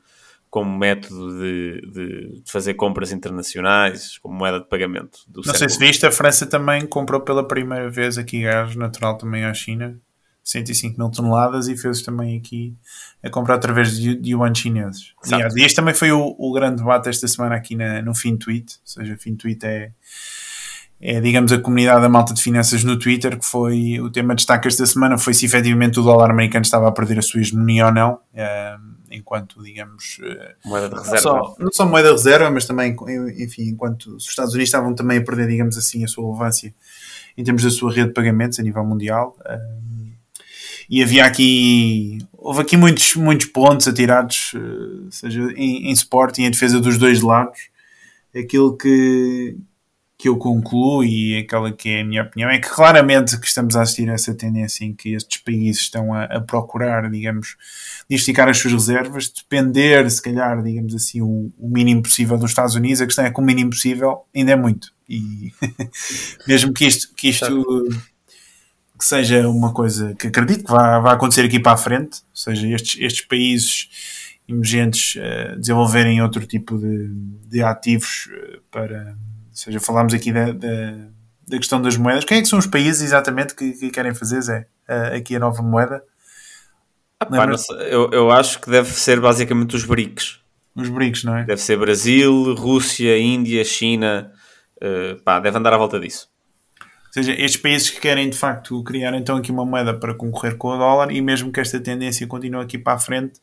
como 0.49 0.77
método 0.77 1.39
de, 1.39 1.81
de, 1.89 2.43
fazer 2.45 2.73
compras 2.73 3.13
internacionais, 3.13 4.17
como 4.17 4.37
moeda 4.37 4.59
de 4.59 4.67
pagamento. 4.67 5.19
Não 5.33 5.41
século. 5.41 5.57
sei 5.57 5.69
se 5.69 5.79
viste, 5.79 6.05
a 6.05 6.11
França 6.11 6.45
também 6.45 6.85
comprou 6.85 7.21
pela 7.21 7.47
primeira 7.47 7.89
vez 7.89 8.17
aqui 8.17 8.41
gás 8.41 8.75
natural 8.75 9.17
também 9.17 9.45
à 9.45 9.53
China, 9.53 9.97
105 10.43 10.99
mil 10.99 11.09
toneladas, 11.09 11.67
e 11.67 11.77
fez 11.77 12.01
também 12.01 12.37
aqui 12.37 12.75
a 13.23 13.29
comprar 13.29 13.55
através 13.55 13.97
de, 13.97 14.15
de 14.15 14.31
yuan 14.31 14.53
chineses. 14.53 15.13
Exato. 15.23 15.57
E 15.57 15.63
este 15.63 15.75
também 15.75 15.93
foi 15.93 16.11
o, 16.11 16.35
o, 16.37 16.51
grande 16.51 16.77
debate 16.77 17.09
esta 17.09 17.27
semana 17.27 17.55
aqui 17.55 17.75
na, 17.75 18.01
no 18.01 18.13
FinTweet, 18.13 18.75
ou 18.81 18.87
seja, 18.87 19.17
FinTweet 19.17 19.65
é 19.65 19.91
é, 21.05 21.19
digamos, 21.19 21.51
a 21.51 21.59
comunidade 21.59 22.01
da 22.01 22.07
malta 22.07 22.33
de 22.33 22.41
finanças 22.41 22.81
no 22.85 22.97
Twitter, 22.97 23.37
que 23.37 23.45
foi 23.45 23.99
o 23.99 24.09
tema 24.09 24.33
de 24.33 24.37
destaque 24.37 24.69
esta 24.69 24.85
semana, 24.85 25.17
foi 25.17 25.33
se 25.33 25.45
efetivamente 25.45 25.99
o 25.99 26.01
dólar 26.01 26.31
americano 26.31 26.63
estava 26.63 26.87
a 26.87 26.93
perder 26.93 27.19
a 27.19 27.21
sua 27.21 27.41
hegemonia 27.41 27.87
ou 27.87 27.91
não, 27.91 28.19
é, 28.33 28.77
enquanto, 29.11 29.61
digamos... 29.61 30.21
Eh, 30.23 30.55
moeda 30.63 30.87
de 30.87 30.95
reserva. 30.95 31.13
Não 31.13 31.21
só, 31.21 31.55
não 31.59 31.71
só 31.73 31.85
moeda 31.85 32.07
de 32.07 32.15
reserva, 32.15 32.49
mas 32.49 32.65
também, 32.65 32.95
enfim, 33.37 33.63
enquanto 33.63 34.15
os 34.15 34.29
Estados 34.29 34.53
Unidos 34.53 34.69
estavam 34.69 34.95
também 34.95 35.17
a 35.17 35.21
perder, 35.21 35.49
digamos 35.49 35.77
assim, 35.77 36.05
a 36.05 36.07
sua 36.07 36.23
relevância 36.23 36.73
em 37.37 37.43
termos 37.43 37.63
da 37.63 37.69
sua 37.69 37.91
rede 37.91 38.07
de 38.07 38.13
pagamentos 38.13 38.57
a 38.59 38.63
nível 38.63 38.85
mundial. 38.85 39.35
É, 39.45 39.59
e 40.89 41.01
havia 41.01 41.25
aqui 41.25 42.19
houve 42.43 42.61
aqui 42.61 42.75
muitos, 42.75 43.15
muitos 43.15 43.47
pontos 43.47 43.87
atirados, 43.87 44.51
seja 45.09 45.41
em, 45.55 45.89
em 45.89 45.91
Sporting, 45.91 46.43
em 46.43 46.51
defesa 46.51 46.79
dos 46.79 46.97
dois 46.97 47.21
lados. 47.21 47.57
Aquilo 48.35 48.75
que, 48.75 49.55
que 50.17 50.27
eu 50.27 50.37
concluo 50.37 51.03
e 51.03 51.37
aquela 51.37 51.71
que 51.71 51.89
é 51.89 52.01
a 52.01 52.05
minha 52.05 52.23
opinião 52.23 52.49
é 52.49 52.59
que 52.59 52.67
claramente 52.67 53.39
que 53.39 53.47
estamos 53.47 53.75
a 53.75 53.81
assistir 53.83 54.09
a 54.09 54.13
essa 54.13 54.33
tendência 54.33 54.83
em 54.83 54.93
que 54.93 55.13
estes 55.13 55.41
países 55.41 55.83
estão 55.83 56.13
a, 56.13 56.25
a 56.25 56.41
procurar, 56.41 57.09
digamos, 57.09 57.55
diversificar 58.09 58.49
as 58.49 58.57
suas 58.57 58.73
reservas, 58.73 59.29
depender, 59.29 60.09
se 60.09 60.21
calhar, 60.21 60.61
digamos 60.61 60.93
assim, 60.93 61.21
o, 61.21 61.51
o, 61.57 61.69
mínimo 61.69 62.03
possível 62.03 62.37
dos 62.37 62.51
Estados 62.51 62.75
Unidos. 62.75 63.01
A 63.01 63.05
questão 63.05 63.25
é 63.25 63.31
que 63.31 63.39
o 63.39 63.43
mínimo 63.43 63.69
possível 63.69 64.25
ainda 64.35 64.51
é 64.51 64.55
muito. 64.55 64.91
E 65.07 65.53
mesmo 66.47 66.73
que 66.73 66.85
isto, 66.85 67.13
que 67.15 67.29
isto 67.29 67.63
que 69.03 69.09
seja 69.09 69.49
uma 69.49 69.73
coisa 69.73 70.15
que 70.17 70.27
acredito 70.27 70.63
que 70.63 70.71
vai, 70.71 71.01
vai 71.01 71.13
acontecer 71.13 71.41
aqui 71.41 71.59
para 71.59 71.73
a 71.73 71.77
frente, 71.77 72.21
ou 72.21 72.35
seja, 72.35 72.65
estes, 72.69 73.01
estes 73.01 73.25
países 73.25 73.89
emergentes 74.47 75.15
uh, 75.15 75.59
desenvolverem 75.59 76.21
outro 76.21 76.45
tipo 76.47 76.77
de, 76.77 77.09
de 77.49 77.61
ativos 77.61 78.27
uh, 78.27 78.61
para 78.71 79.13
ou 79.49 79.55
seja, 79.55 79.79
falámos 79.79 80.13
aqui 80.13 80.31
da, 80.31 80.51
da, 80.51 80.91
da, 81.47 81.57
questão 81.57 81.81
das 81.81 81.97
moedas. 81.97 82.23
Quem 82.23 82.37
é 82.37 82.41
que 82.41 82.47
são 82.47 82.57
os 82.57 82.65
países 82.65 83.01
exatamente 83.01 83.53
que, 83.53 83.73
que 83.73 83.91
querem 83.91 84.15
fazer, 84.15 84.41
Zé? 84.41 84.67
Uh, 84.87 85.17
aqui 85.17 85.35
a 85.35 85.39
nova 85.39 85.61
moeda? 85.61 86.01
Ah, 87.19 87.25
pá, 87.25 87.45
eu, 87.89 88.09
eu 88.11 88.31
acho 88.31 88.59
que 88.61 88.69
deve 88.69 88.89
ser 88.89 89.19
basicamente 89.19 89.75
os 89.75 89.83
BRICS. 89.83 90.39
Os 90.75 90.89
BRICS, 90.89 91.23
não 91.25 91.37
é? 91.37 91.43
Deve 91.43 91.61
ser 91.61 91.77
Brasil, 91.77 92.55
Rússia, 92.55 93.17
Índia, 93.19 93.63
China. 93.65 94.31
Uh, 94.77 95.21
pá, 95.23 95.39
deve 95.39 95.57
andar 95.57 95.73
à 95.73 95.77
volta 95.77 95.99
disso. 95.99 96.32
Ou 97.15 97.23
seja, 97.23 97.31
estes 97.33 97.61
países 97.61 97.91
que 97.91 97.99
querem 97.99 98.27
de 98.29 98.37
facto 98.37 98.83
criar 98.83 99.13
então 99.13 99.37
aqui 99.37 99.51
uma 99.51 99.65
moeda 99.65 99.93
para 99.93 100.15
concorrer 100.15 100.57
com 100.57 100.69
o 100.69 100.77
dólar 100.77 101.11
e 101.11 101.21
mesmo 101.21 101.51
que 101.51 101.59
esta 101.59 101.79
tendência 101.79 102.25
continue 102.25 102.63
aqui 102.63 102.77
para 102.77 102.93
a 102.93 102.99
frente, 102.99 103.39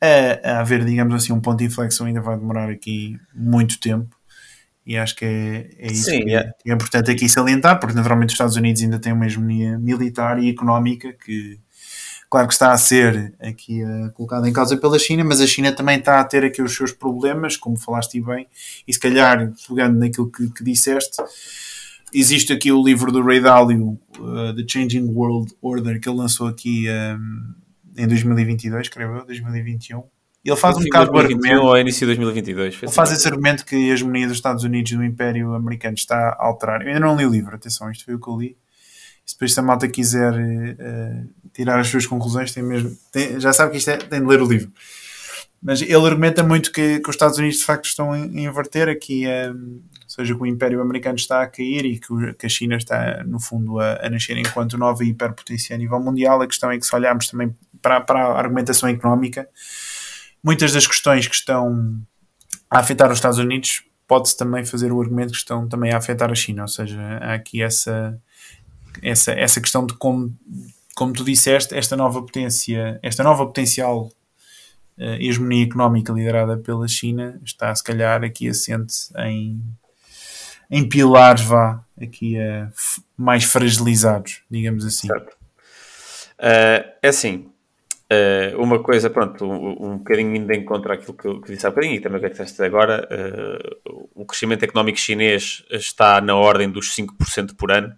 a, 0.00 0.56
a 0.56 0.60
haver, 0.60 0.84
digamos 0.84 1.14
assim, 1.14 1.32
um 1.32 1.40
ponto 1.40 1.58
de 1.58 1.64
inflexão 1.64 2.06
ainda 2.06 2.20
vai 2.20 2.36
demorar 2.36 2.68
aqui 2.68 3.16
muito 3.32 3.78
tempo 3.78 4.16
e 4.86 4.98
acho 4.98 5.16
que 5.16 5.24
é, 5.24 5.70
é 5.78 5.92
isso 5.92 6.10
Sim, 6.10 6.24
que 6.24 6.34
é. 6.34 6.52
é 6.66 6.72
importante 6.72 7.10
aqui 7.10 7.28
salientar, 7.28 7.80
porque 7.80 7.94
naturalmente 7.94 8.30
os 8.30 8.34
Estados 8.34 8.56
Unidos 8.56 8.82
ainda 8.82 8.98
têm 8.98 9.12
uma 9.12 9.26
hegemonia 9.26 9.78
militar 9.78 10.42
e 10.42 10.50
económica 10.50 11.12
que, 11.12 11.58
claro 12.28 12.46
que 12.46 12.52
está 12.52 12.72
a 12.72 12.76
ser 12.76 13.34
aqui 13.40 13.82
uh, 13.82 14.12
colocada 14.12 14.48
em 14.48 14.52
causa 14.52 14.76
pela 14.76 14.98
China, 14.98 15.24
mas 15.24 15.40
a 15.40 15.46
China 15.46 15.72
também 15.72 15.98
está 15.98 16.20
a 16.20 16.24
ter 16.24 16.44
aqui 16.44 16.60
os 16.60 16.74
seus 16.74 16.92
problemas, 16.92 17.56
como 17.56 17.78
falaste 17.78 18.20
bem, 18.20 18.46
e 18.86 18.92
se 18.92 19.00
calhar, 19.00 19.52
pegando 19.66 19.98
naquilo 19.98 20.30
que, 20.30 20.50
que 20.50 20.62
disseste, 20.62 21.16
existe 22.14 22.52
aqui 22.52 22.70
o 22.70 22.82
livro 22.82 23.10
do 23.10 23.22
Ray 23.22 23.40
Dalio, 23.40 23.98
uh, 24.18 24.54
The 24.54 24.64
Changing 24.66 25.10
World 25.12 25.52
Order, 25.60 26.00
que 26.00 26.08
ele 26.08 26.18
lançou 26.18 26.46
aqui 26.46 26.86
um, 26.88 27.54
em 27.96 28.06
2022, 28.06 28.88
creio 28.88 29.16
eu, 29.16 29.26
2021, 29.26 30.02
ele 30.44 30.56
faz 30.56 30.76
um 30.76 30.82
bocado 30.82 31.10
o 31.10 31.18
argumento. 31.18 31.62
Ou 31.62 31.78
início 31.78 32.00
de 32.00 32.06
2022. 32.06 32.82
Ele 32.82 32.92
faz 32.92 33.10
esse 33.12 33.26
argumento 33.26 33.64
que 33.64 33.74
a 33.74 33.94
hegemonia 33.94 34.26
dos 34.26 34.36
Estados 34.36 34.62
Unidos 34.62 34.92
do 34.92 35.02
Império 35.02 35.54
Americano 35.54 35.94
está 35.94 36.36
a 36.38 36.44
alterar. 36.44 36.82
Eu 36.82 36.88
ainda 36.88 37.00
não 37.00 37.16
li 37.16 37.24
o 37.24 37.30
livro, 37.30 37.54
atenção, 37.54 37.90
isto 37.90 38.04
foi 38.04 38.14
o 38.14 38.20
que 38.20 38.28
eu 38.28 38.36
li. 38.36 38.56
Se 39.24 39.34
depois 39.34 39.54
se 39.54 39.60
a 39.60 39.62
malta 39.62 39.88
quiser 39.88 40.34
uh, 40.34 41.30
tirar 41.54 41.80
as 41.80 41.88
suas 41.88 42.06
conclusões, 42.06 42.52
tem 42.52 42.62
mesmo, 42.62 42.94
tem, 43.10 43.40
já 43.40 43.54
sabe 43.54 43.72
que 43.72 43.78
isto 43.78 43.88
é, 43.90 43.96
tem 43.96 44.20
de 44.20 44.26
ler 44.26 44.42
o 44.42 44.46
livro. 44.46 44.70
Mas 45.62 45.80
ele 45.80 45.94
argumenta 45.94 46.42
muito 46.42 46.70
que, 46.70 47.00
que 47.00 47.08
os 47.08 47.14
Estados 47.14 47.38
Unidos 47.38 47.56
de 47.56 47.64
facto 47.64 47.86
estão 47.86 48.12
a 48.12 48.18
inverter 48.18 48.86
aqui, 48.86 49.24
um, 49.26 49.80
seja, 50.14 50.34
que 50.34 50.40
o 50.40 50.46
Império 50.46 50.80
Americano 50.80 51.16
está 51.16 51.42
a 51.42 51.46
cair 51.46 51.84
e 51.84 51.98
que, 51.98 52.46
a 52.46 52.48
China 52.48 52.76
está, 52.76 53.24
no 53.24 53.40
fundo, 53.40 53.80
a, 53.80 54.06
a, 54.06 54.10
nascer 54.10 54.36
enquanto 54.36 54.78
nova 54.78 55.04
hiperpotência 55.04 55.74
a 55.74 55.78
nível 55.78 56.00
mundial. 56.00 56.40
A 56.40 56.46
questão 56.46 56.70
é 56.70 56.78
que 56.78 56.86
se 56.86 56.94
olharmos 56.94 57.26
também 57.28 57.54
para, 57.82 58.00
para 58.00 58.24
a 58.24 58.38
argumentação 58.38 58.88
económica, 58.88 59.48
muitas 60.42 60.72
das 60.72 60.86
questões 60.86 61.26
que 61.26 61.34
estão 61.34 62.00
a 62.70 62.78
afetar 62.78 63.10
os 63.10 63.18
Estados 63.18 63.38
Unidos 63.38 63.82
pode-se 64.06 64.36
também 64.36 64.64
fazer 64.64 64.92
o 64.92 65.00
argumento 65.00 65.32
que 65.32 65.38
estão 65.38 65.68
também 65.68 65.92
a 65.92 65.96
afetar 65.96 66.30
a 66.30 66.34
China, 66.34 66.62
ou 66.62 66.68
seja, 66.68 67.00
há 67.20 67.34
aqui 67.34 67.62
essa, 67.62 68.20
essa, 69.02 69.32
essa 69.32 69.60
questão 69.60 69.86
de 69.86 69.94
como, 69.94 70.36
como 70.94 71.12
tu 71.12 71.24
disseste, 71.24 71.74
esta 71.74 71.96
nova 71.96 72.20
potência, 72.20 72.98
esta 73.02 73.22
nova 73.22 73.46
potencial 73.46 74.10
uh, 74.98 75.14
hegemonia 75.18 75.64
económica 75.64 76.12
liderada 76.12 76.56
pela 76.56 76.86
China 76.86 77.40
está 77.44 77.74
se 77.74 77.82
calhar 77.82 78.22
aqui 78.22 78.48
assente 78.48 78.94
em, 79.18 79.60
em 80.76 80.88
pilares 80.88 81.42
vá 81.42 81.84
aqui 82.00 82.36
uh, 82.36 82.68
mais 83.16 83.44
fragilizados, 83.44 84.42
digamos 84.50 84.84
assim. 84.84 85.06
Certo. 85.06 85.36
Uh, 86.38 86.90
é 87.02 87.08
assim, 87.08 87.48
Uh, 88.04 88.62
uma 88.62 88.82
coisa, 88.82 89.08
pronto, 89.08 89.46
um, 89.46 89.92
um 89.92 89.98
bocadinho 89.98 90.36
indo 90.36 90.52
em 90.52 90.62
contra 90.62 90.92
aquilo 90.92 91.14
que 91.14 91.40
que 91.40 91.52
disse 91.52 91.66
há 91.66 91.70
bocadinho 91.70 91.94
e 91.94 92.00
também 92.00 92.18
o 92.18 92.22
que 92.22 92.28
disseste 92.28 92.62
agora, 92.62 93.08
uh, 93.10 94.10
o 94.14 94.26
crescimento 94.26 94.62
económico 94.62 94.98
chinês 94.98 95.64
está 95.70 96.20
na 96.20 96.36
ordem 96.36 96.70
dos 96.70 96.94
5% 96.94 97.56
por 97.56 97.72
ano, 97.72 97.94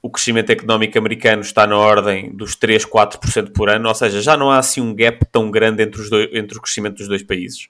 o 0.00 0.08
crescimento 0.08 0.50
económico 0.50 0.96
americano 0.96 1.42
está 1.42 1.66
na 1.66 1.76
ordem 1.76 2.34
dos 2.34 2.54
3, 2.54 2.86
4% 2.86 3.52
por 3.52 3.68
ano, 3.68 3.88
ou 3.88 3.94
seja, 3.96 4.22
já 4.22 4.36
não 4.36 4.50
há 4.50 4.58
assim 4.58 4.80
um 4.80 4.94
gap 4.94 5.26
tão 5.32 5.50
grande 5.50 5.82
entre, 5.82 6.00
os 6.00 6.08
dois, 6.08 6.28
entre 6.32 6.56
o 6.56 6.62
crescimento 6.62 6.98
dos 6.98 7.08
dois 7.08 7.24
países. 7.24 7.68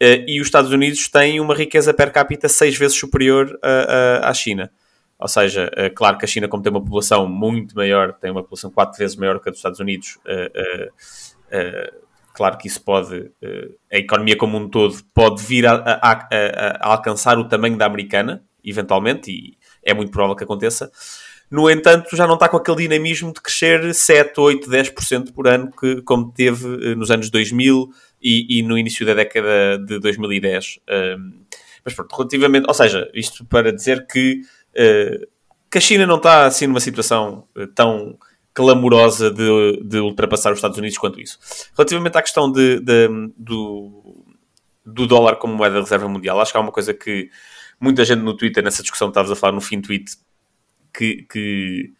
Uh, 0.00 0.22
e 0.26 0.40
os 0.40 0.46
Estados 0.46 0.70
Unidos 0.70 1.08
têm 1.08 1.40
uma 1.40 1.54
riqueza 1.54 1.92
per 1.92 2.12
capita 2.12 2.48
seis 2.48 2.76
vezes 2.76 2.96
superior 2.96 3.58
à 4.22 4.32
China. 4.32 4.70
Ou 5.18 5.26
seja, 5.26 5.68
é 5.74 5.90
claro 5.90 6.16
que 6.16 6.24
a 6.24 6.28
China, 6.28 6.46
como 6.46 6.62
tem 6.62 6.70
uma 6.70 6.80
população 6.80 7.26
muito 7.26 7.74
maior, 7.74 8.12
tem 8.12 8.30
uma 8.30 8.42
população 8.42 8.70
quatro 8.70 8.96
vezes 8.96 9.16
maior 9.16 9.40
que 9.40 9.48
a 9.48 9.50
dos 9.50 9.58
Estados 9.58 9.80
Unidos, 9.80 10.16
uh, 10.24 10.86
uh, 10.86 12.04
claro 12.32 12.56
que 12.56 12.68
isso 12.68 12.80
pode, 12.80 13.32
a 13.92 13.96
economia 13.96 14.36
como 14.36 14.56
um 14.56 14.68
todo, 14.68 14.96
pode 15.12 15.42
vir 15.42 15.66
a, 15.66 15.74
a, 15.74 16.88
alcançar 16.92 17.36
o 17.36 17.48
tamanho 17.48 17.76
da 17.76 17.84
americana, 17.84 18.44
eventualmente, 18.64 19.32
e 19.32 19.58
é 19.82 19.92
muito 19.92 20.12
provável 20.12 20.36
que 20.36 20.44
aconteça. 20.44 20.88
No 21.50 21.68
entanto, 21.68 22.14
já 22.14 22.26
não 22.26 22.34
está 22.34 22.48
com 22.48 22.58
aquele 22.58 22.76
dinamismo 22.76 23.32
de 23.32 23.40
crescer 23.40 23.92
7, 23.92 24.38
8, 24.38 24.70
10% 24.70 25.32
por 25.32 25.48
ano, 25.48 25.72
que, 25.72 26.00
como 26.02 26.30
teve 26.30 26.94
nos 26.94 27.10
anos 27.10 27.28
2000 27.28 27.88
e, 28.22 28.58
e 28.58 28.62
no 28.62 28.78
início 28.78 29.04
da 29.06 29.14
década 29.14 29.78
de 29.78 29.98
2010. 30.00 30.80
Mas 31.88 31.94
pronto, 31.94 32.14
relativamente, 32.14 32.66
ou 32.68 32.74
seja, 32.74 33.10
isto 33.14 33.46
para 33.46 33.72
dizer 33.72 34.06
que, 34.06 34.42
uh, 34.74 35.26
que 35.70 35.78
a 35.78 35.80
China 35.80 36.06
não 36.06 36.16
está 36.16 36.44
assim 36.44 36.66
numa 36.66 36.80
situação 36.80 37.48
uh, 37.56 37.66
tão 37.68 38.18
clamorosa 38.52 39.30
de, 39.30 39.82
de, 39.84 39.98
ultrapassar 39.98 40.52
os 40.52 40.58
Estados 40.58 40.76
Unidos 40.76 40.98
quanto 40.98 41.18
isso. 41.18 41.38
Relativamente 41.74 42.18
à 42.18 42.22
questão 42.22 42.52
de, 42.52 42.80
de, 42.80 43.08
do, 43.38 44.24
do 44.84 45.06
dólar 45.06 45.36
como 45.36 45.54
moeda 45.54 45.76
de 45.76 45.82
reserva 45.82 46.08
mundial, 46.08 46.38
acho 46.40 46.52
que 46.52 46.58
há 46.58 46.60
uma 46.60 46.72
coisa 46.72 46.92
que 46.92 47.30
muita 47.80 48.04
gente 48.04 48.20
no 48.20 48.36
Twitter, 48.36 48.62
nessa 48.62 48.82
discussão 48.82 49.08
que 49.08 49.12
estavas 49.12 49.30
a 49.30 49.36
falar 49.36 49.52
no 49.52 49.60
fim 49.60 49.80
tweet, 49.80 50.12
que, 50.92 51.24
que 51.30 51.92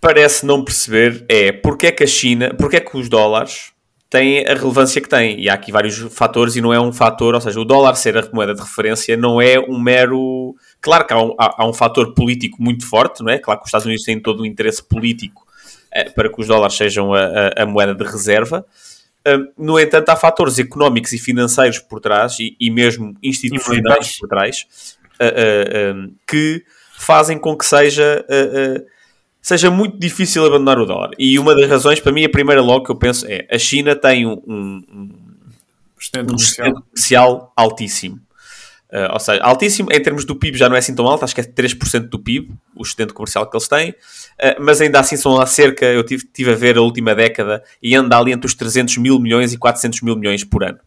parece 0.00 0.46
não 0.46 0.62
perceber 0.62 1.24
é 1.28 1.50
porque 1.50 1.88
é 1.88 1.92
que 1.92 2.04
a 2.04 2.06
China, 2.06 2.54
porque 2.54 2.76
é 2.76 2.80
que 2.80 2.96
os 2.96 3.08
dólares 3.08 3.72
têm 4.10 4.44
a 4.44 4.54
relevância 4.54 5.00
que 5.00 5.08
têm. 5.08 5.40
E 5.40 5.48
há 5.48 5.54
aqui 5.54 5.70
vários 5.70 5.96
fatores 6.12 6.56
e 6.56 6.60
não 6.60 6.74
é 6.74 6.80
um 6.80 6.92
fator, 6.92 7.32
ou 7.34 7.40
seja, 7.40 7.60
o 7.60 7.64
dólar 7.64 7.94
ser 7.94 8.18
a 8.18 8.28
moeda 8.32 8.52
de 8.52 8.60
referência 8.60 9.16
não 9.16 9.40
é 9.40 9.58
um 9.58 9.78
mero... 9.78 10.54
Claro 10.80 11.06
que 11.06 11.12
há 11.12 11.22
um, 11.22 11.34
há, 11.38 11.62
há 11.62 11.68
um 11.68 11.72
fator 11.72 12.12
político 12.12 12.60
muito 12.60 12.84
forte, 12.86 13.22
não 13.22 13.30
é? 13.30 13.38
Claro 13.38 13.60
que 13.60 13.64
os 13.64 13.68
Estados 13.68 13.86
Unidos 13.86 14.04
têm 14.04 14.18
todo 14.18 14.40
o 14.40 14.46
interesse 14.46 14.82
político 14.82 15.46
eh, 15.92 16.10
para 16.10 16.28
que 16.28 16.40
os 16.40 16.48
dólares 16.48 16.76
sejam 16.76 17.14
a, 17.14 17.20
a, 17.20 17.62
a 17.62 17.66
moeda 17.66 17.94
de 17.94 18.02
reserva. 18.04 18.66
Uh, 19.26 19.52
no 19.56 19.78
entanto, 19.78 20.08
há 20.08 20.16
fatores 20.16 20.58
económicos 20.58 21.12
e 21.12 21.18
financeiros 21.18 21.78
por 21.78 22.00
trás 22.00 22.40
e, 22.40 22.56
e 22.58 22.70
mesmo 22.70 23.14
institucionais 23.22 24.18
por 24.18 24.28
trás 24.28 24.66
uh, 25.20 26.06
uh, 26.06 26.12
que 26.26 26.64
fazem 26.98 27.38
com 27.38 27.56
que 27.56 27.66
seja 27.66 28.24
seja 29.40 29.70
muito 29.70 29.98
difícil 29.98 30.44
abandonar 30.44 30.78
o 30.78 30.86
dólar. 30.86 31.10
E 31.18 31.38
uma 31.38 31.54
das 31.54 31.68
razões, 31.68 32.00
para 32.00 32.12
mim, 32.12 32.24
a 32.24 32.28
primeira 32.28 32.60
logo 32.60 32.84
que 32.84 32.90
eu 32.90 32.96
penso 32.96 33.26
é 33.28 33.46
a 33.50 33.58
China 33.58 33.96
tem 33.96 34.26
um, 34.26 34.40
um, 34.46 34.84
um, 34.92 35.10
um 36.16 36.72
comercial 36.72 37.52
altíssimo. 37.56 38.20
Uh, 38.92 39.12
ou 39.12 39.20
seja, 39.20 39.40
altíssimo 39.42 39.88
em 39.92 40.02
termos 40.02 40.24
do 40.24 40.34
PIB 40.34 40.58
já 40.58 40.68
não 40.68 40.74
é 40.74 40.80
assim 40.80 40.92
tão 40.92 41.06
alto, 41.06 41.24
acho 41.24 41.32
que 41.32 41.40
é 41.40 41.44
3% 41.44 42.08
do 42.08 42.18
PIB, 42.18 42.52
o 42.74 42.82
excedente 42.82 43.12
comercial 43.12 43.48
que 43.48 43.56
eles 43.56 43.68
têm, 43.68 43.90
uh, 43.90 43.94
mas 44.58 44.80
ainda 44.80 44.98
assim 44.98 45.16
são 45.16 45.32
lá 45.32 45.46
cerca, 45.46 45.86
eu 45.86 46.02
tive, 46.02 46.24
tive 46.24 46.50
a 46.50 46.56
ver 46.56 46.76
a 46.76 46.82
última 46.82 47.14
década, 47.14 47.62
e 47.80 47.94
anda 47.94 48.18
ali 48.18 48.32
entre 48.32 48.48
os 48.48 48.54
300 48.54 48.96
mil 48.96 49.20
milhões 49.20 49.52
e 49.52 49.58
400 49.58 50.00
mil 50.00 50.16
milhões 50.16 50.42
por 50.42 50.64
ano. 50.64 50.80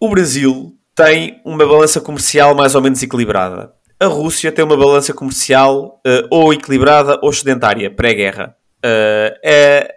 O 0.00 0.08
Brasil 0.08 0.76
tem 0.96 1.40
uma 1.44 1.64
balança 1.64 2.00
comercial 2.00 2.56
mais 2.56 2.74
ou 2.74 2.82
menos 2.82 3.00
equilibrada 3.00 3.75
a 3.98 4.06
Rússia 4.06 4.52
tem 4.52 4.64
uma 4.64 4.76
balança 4.76 5.12
comercial 5.14 6.00
uh, 6.06 6.28
ou 6.30 6.52
equilibrada 6.52 7.18
ou 7.22 7.32
sedentária, 7.32 7.90
pré-guerra. 7.90 8.56
Uh, 8.78 9.32
é, 9.42 9.96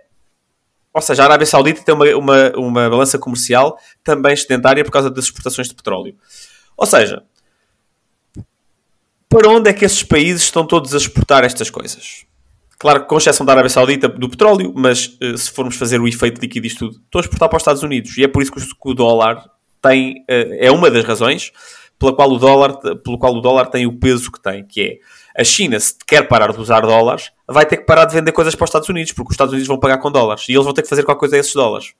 ou 0.93 1.02
seja, 1.02 1.24
a 1.24 1.26
Arábia 1.26 1.45
Saudita 1.45 1.82
tem 1.84 1.93
uma, 1.93 2.06
uma, 2.16 2.52
uma 2.56 2.89
balança 2.89 3.20
comercial 3.20 3.78
também 4.04 4.36
sedentária 4.36 4.84
por 4.84 4.91
causa 4.91 5.10
das 5.10 5.26
exportações 5.26 5.68
de 5.68 5.76
petróleo. 5.76 6.16
Ou 6.78 6.86
seja, 6.86 7.24
para 9.28 9.50
onde 9.50 9.70
é 9.70 9.74
que 9.74 9.86
esses 9.86 10.02
países 10.02 10.43
estão 10.43 10.66
todos 10.66 10.93
a 10.93 10.97
exportar 10.97 11.43
estas 11.43 11.70
coisas? 11.70 12.26
Claro 12.80 13.02
que 13.02 13.08
com 13.10 13.18
exceção 13.18 13.45
da 13.45 13.52
Arábia 13.52 13.70
Saudita 13.70 14.08
do 14.08 14.30
petróleo, 14.30 14.74
mas 14.74 15.08
uh, 15.22 15.38
se 15.38 15.52
formos 15.52 15.76
fazer 15.76 16.00
o 16.00 16.08
efeito 16.08 16.39
líquido 16.39 16.64
disto 16.64 16.88
tudo, 16.88 17.02
estão 17.04 17.20
a 17.20 17.24
exportar 17.24 17.50
para 17.50 17.58
os 17.58 17.62
Estados 17.62 17.84
Unidos. 17.84 18.18
E 18.18 18.24
é 18.24 18.28
por 18.30 18.41
isso 18.41 18.54
que 18.54 18.60
o 18.86 18.93
dólar 18.93 19.43
tem, 19.82 20.22
uh, 20.22 20.56
é 20.58 20.72
uma 20.72 20.89
das 20.89 21.04
razões 21.04 21.52
pela 22.00 22.16
qual 22.16 22.32
o 22.32 22.38
dólar, 22.39 22.78
pelo 23.04 23.18
qual 23.18 23.36
o 23.36 23.41
dólar 23.41 23.68
tem 23.68 23.86
o 23.86 24.00
peso 24.00 24.32
que 24.32 24.41
tem, 24.41 24.64
que 24.64 24.82
é 25.36 25.41
a 25.41 25.43
China, 25.43 25.80
se 25.80 25.93
quer 26.08 26.28
parar 26.28 26.52
de 26.52 26.60
usar 26.60 26.82
dólares, 26.82 27.32
vai 27.47 27.66
ter 27.66 27.78
que 27.78 27.84
parar 27.84 28.06
de 28.06 28.14
vender 28.14 28.32
coisas 28.32 28.56
para 28.56 28.64
os 28.64 28.70
Estados 28.70 28.89
Unidos, 28.89 29.12
porque 29.12 29.30
os 29.30 29.34
Estados 29.34 29.54
Unidos 29.54 29.68
vão 29.68 29.80
pagar 29.80 29.97
com 29.97 30.12
dólares 30.12 30.47
e 30.47 30.54
eles 30.54 30.64
vão 30.64 30.74
ter 30.74 30.82
que 30.82 30.89
fazer 30.89 31.04
qualquer 31.04 31.20
coisa 31.20 31.36
a 31.36 31.39
esses 31.39 31.54
dólares. 31.54 31.93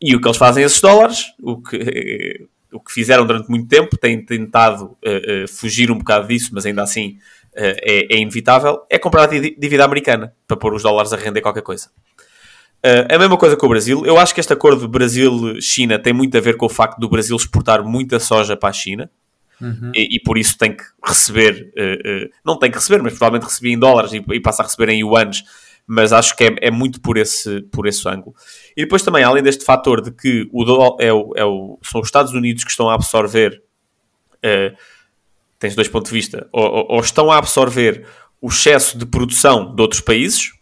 E 0.00 0.14
o 0.14 0.20
que 0.20 0.28
eles 0.28 0.36
fazem 0.36 0.62
a 0.62 0.66
esses 0.66 0.80
dólares, 0.80 1.24
o 1.42 1.60
que, 1.60 2.46
o 2.72 2.80
que 2.80 2.92
fizeram 2.92 3.26
durante 3.26 3.48
muito 3.48 3.66
tempo, 3.66 3.96
têm 3.96 4.24
tentado 4.24 4.96
uh, 5.04 5.48
fugir 5.48 5.90
um 5.90 5.98
bocado 5.98 6.28
disso, 6.28 6.50
mas 6.52 6.66
ainda 6.66 6.82
assim 6.82 7.18
uh, 7.54 7.76
é, 7.82 8.14
é, 8.14 8.18
inevitável, 8.18 8.82
é 8.90 8.98
comprar 8.98 9.24
a 9.24 9.26
dívida 9.26 9.84
americana 9.84 10.34
para 10.46 10.56
pôr 10.56 10.74
os 10.74 10.82
dólares 10.82 11.12
a 11.12 11.16
render 11.16 11.40
qualquer 11.40 11.62
coisa. 11.62 11.90
Uh, 12.86 13.12
a 13.12 13.18
mesma 13.18 13.36
coisa 13.36 13.56
com 13.56 13.66
o 13.66 13.68
Brasil. 13.68 14.06
Eu 14.06 14.16
acho 14.16 14.32
que 14.32 14.38
este 14.38 14.52
acordo 14.52 14.86
Brasil-China 14.86 15.98
tem 15.98 16.12
muito 16.12 16.38
a 16.38 16.40
ver 16.40 16.56
com 16.56 16.66
o 16.66 16.68
facto 16.68 17.00
do 17.00 17.08
Brasil 17.08 17.34
exportar 17.34 17.82
muita 17.82 18.20
soja 18.20 18.56
para 18.56 18.68
a 18.68 18.72
China. 18.72 19.10
Uhum. 19.60 19.90
E, 19.92 20.16
e, 20.16 20.20
por 20.20 20.38
isso 20.38 20.56
tem 20.56 20.76
que 20.76 20.84
receber, 21.04 21.72
uh, 21.76 22.26
uh, 22.26 22.30
não 22.44 22.56
tem 22.56 22.70
que 22.70 22.76
receber, 22.76 23.02
mas 23.02 23.14
provavelmente 23.14 23.50
recebia 23.50 23.72
em 23.72 23.78
dólares 23.78 24.12
e, 24.12 24.22
e, 24.30 24.38
passa 24.38 24.62
a 24.62 24.66
receber 24.66 24.90
em 24.90 25.00
yuans, 25.00 25.42
mas 25.84 26.12
acho 26.12 26.36
que 26.36 26.44
é, 26.44 26.56
é, 26.60 26.70
muito 26.70 27.00
por 27.00 27.16
esse, 27.16 27.62
por 27.72 27.88
esse 27.88 28.06
ângulo. 28.08 28.36
E 28.76 28.82
depois 28.82 29.02
também, 29.02 29.24
além 29.24 29.42
deste 29.42 29.64
fator 29.64 30.00
de 30.00 30.12
que 30.12 30.48
o, 30.52 30.96
é 31.00 31.12
o, 31.12 31.32
é 31.34 31.44
o 31.44 31.78
são 31.82 32.00
os 32.00 32.06
Estados 32.06 32.34
Unidos 32.34 32.62
que 32.62 32.70
estão 32.70 32.88
a 32.88 32.94
absorver, 32.94 33.62
uh, 34.44 34.76
tens 35.58 35.74
dois 35.74 35.88
pontos 35.88 36.12
de 36.12 36.16
vista, 36.16 36.46
ou, 36.52 36.62
ou, 36.62 36.86
ou 36.90 37.00
estão 37.00 37.32
a 37.32 37.38
absorver 37.38 38.06
o 38.40 38.48
excesso 38.48 38.96
de 38.96 39.06
produção 39.06 39.74
de 39.74 39.82
outros 39.82 40.02
países, 40.02 40.52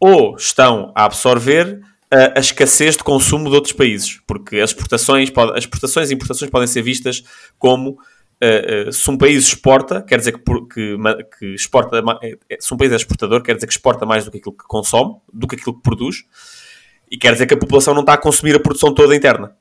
ou 0.00 0.36
estão 0.36 0.92
a 0.94 1.04
absorver 1.04 1.80
a, 2.10 2.38
a, 2.38 2.40
escassez 2.40 2.96
de 2.96 3.04
consumo 3.04 3.48
de 3.48 3.54
outros 3.54 3.72
países, 3.72 4.20
porque 4.26 4.58
as 4.60 4.70
exportações, 4.70 5.30
as 5.54 5.64
exportações 5.64 6.10
e 6.10 6.14
importações 6.14 6.50
podem 6.50 6.66
ser 6.66 6.82
vistas 6.82 7.22
como 7.58 7.90
uh, 7.90 8.88
uh, 8.88 8.92
se 8.92 9.10
um 9.10 9.18
país 9.18 9.46
exporta, 9.46 10.02
quer 10.02 10.18
dizer 10.18 10.32
que, 10.32 10.42
que, 10.72 10.96
que 11.38 11.54
exporta, 11.54 12.02
se 12.58 12.72
um 12.72 12.76
país 12.76 12.92
é 12.92 12.96
exportador, 12.96 13.42
quer 13.42 13.54
dizer 13.54 13.66
que 13.66 13.72
exporta 13.72 14.06
mais 14.06 14.24
do 14.24 14.30
que 14.30 14.38
aquilo 14.38 14.56
que 14.56 14.64
consome, 14.64 15.16
do 15.32 15.46
que 15.46 15.56
aquilo 15.56 15.74
que 15.74 15.82
produz, 15.82 16.24
e 17.10 17.16
quer 17.16 17.32
dizer 17.32 17.46
que 17.46 17.54
a 17.54 17.58
população 17.58 17.94
não 17.94 18.00
está 18.00 18.14
a 18.14 18.18
consumir 18.18 18.54
a 18.54 18.60
produção 18.60 18.92
toda 18.92 19.14
interna. 19.14 19.54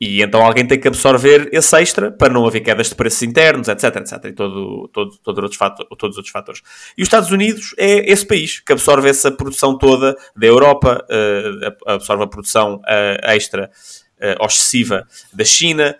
E 0.00 0.22
então 0.22 0.42
alguém 0.42 0.66
tem 0.66 0.80
que 0.80 0.88
absorver 0.88 1.50
esse 1.52 1.76
extra 1.76 2.10
para 2.10 2.32
não 2.32 2.46
haver 2.46 2.60
quedas 2.60 2.88
de 2.88 2.94
preços 2.94 3.22
internos, 3.22 3.68
etc, 3.68 3.96
etc. 3.96 4.24
E 4.24 4.32
todo, 4.32 4.88
todo, 4.88 5.18
todo 5.18 5.38
outros 5.42 5.58
fator, 5.58 5.86
todos 5.98 6.14
os 6.14 6.18
outros 6.18 6.32
fatores. 6.32 6.62
E 6.96 7.02
os 7.02 7.06
Estados 7.06 7.30
Unidos 7.30 7.74
é 7.76 8.10
esse 8.10 8.26
país 8.26 8.60
que 8.60 8.72
absorve 8.72 9.10
essa 9.10 9.30
produção 9.30 9.76
toda 9.76 10.16
da 10.34 10.46
Europa, 10.46 11.04
uh, 11.04 11.92
absorve 11.92 12.24
a 12.24 12.26
produção 12.26 12.76
uh, 12.76 13.30
extra 13.30 13.70
uh, 14.18 14.46
excessiva 14.46 15.06
da 15.34 15.44
China. 15.44 15.94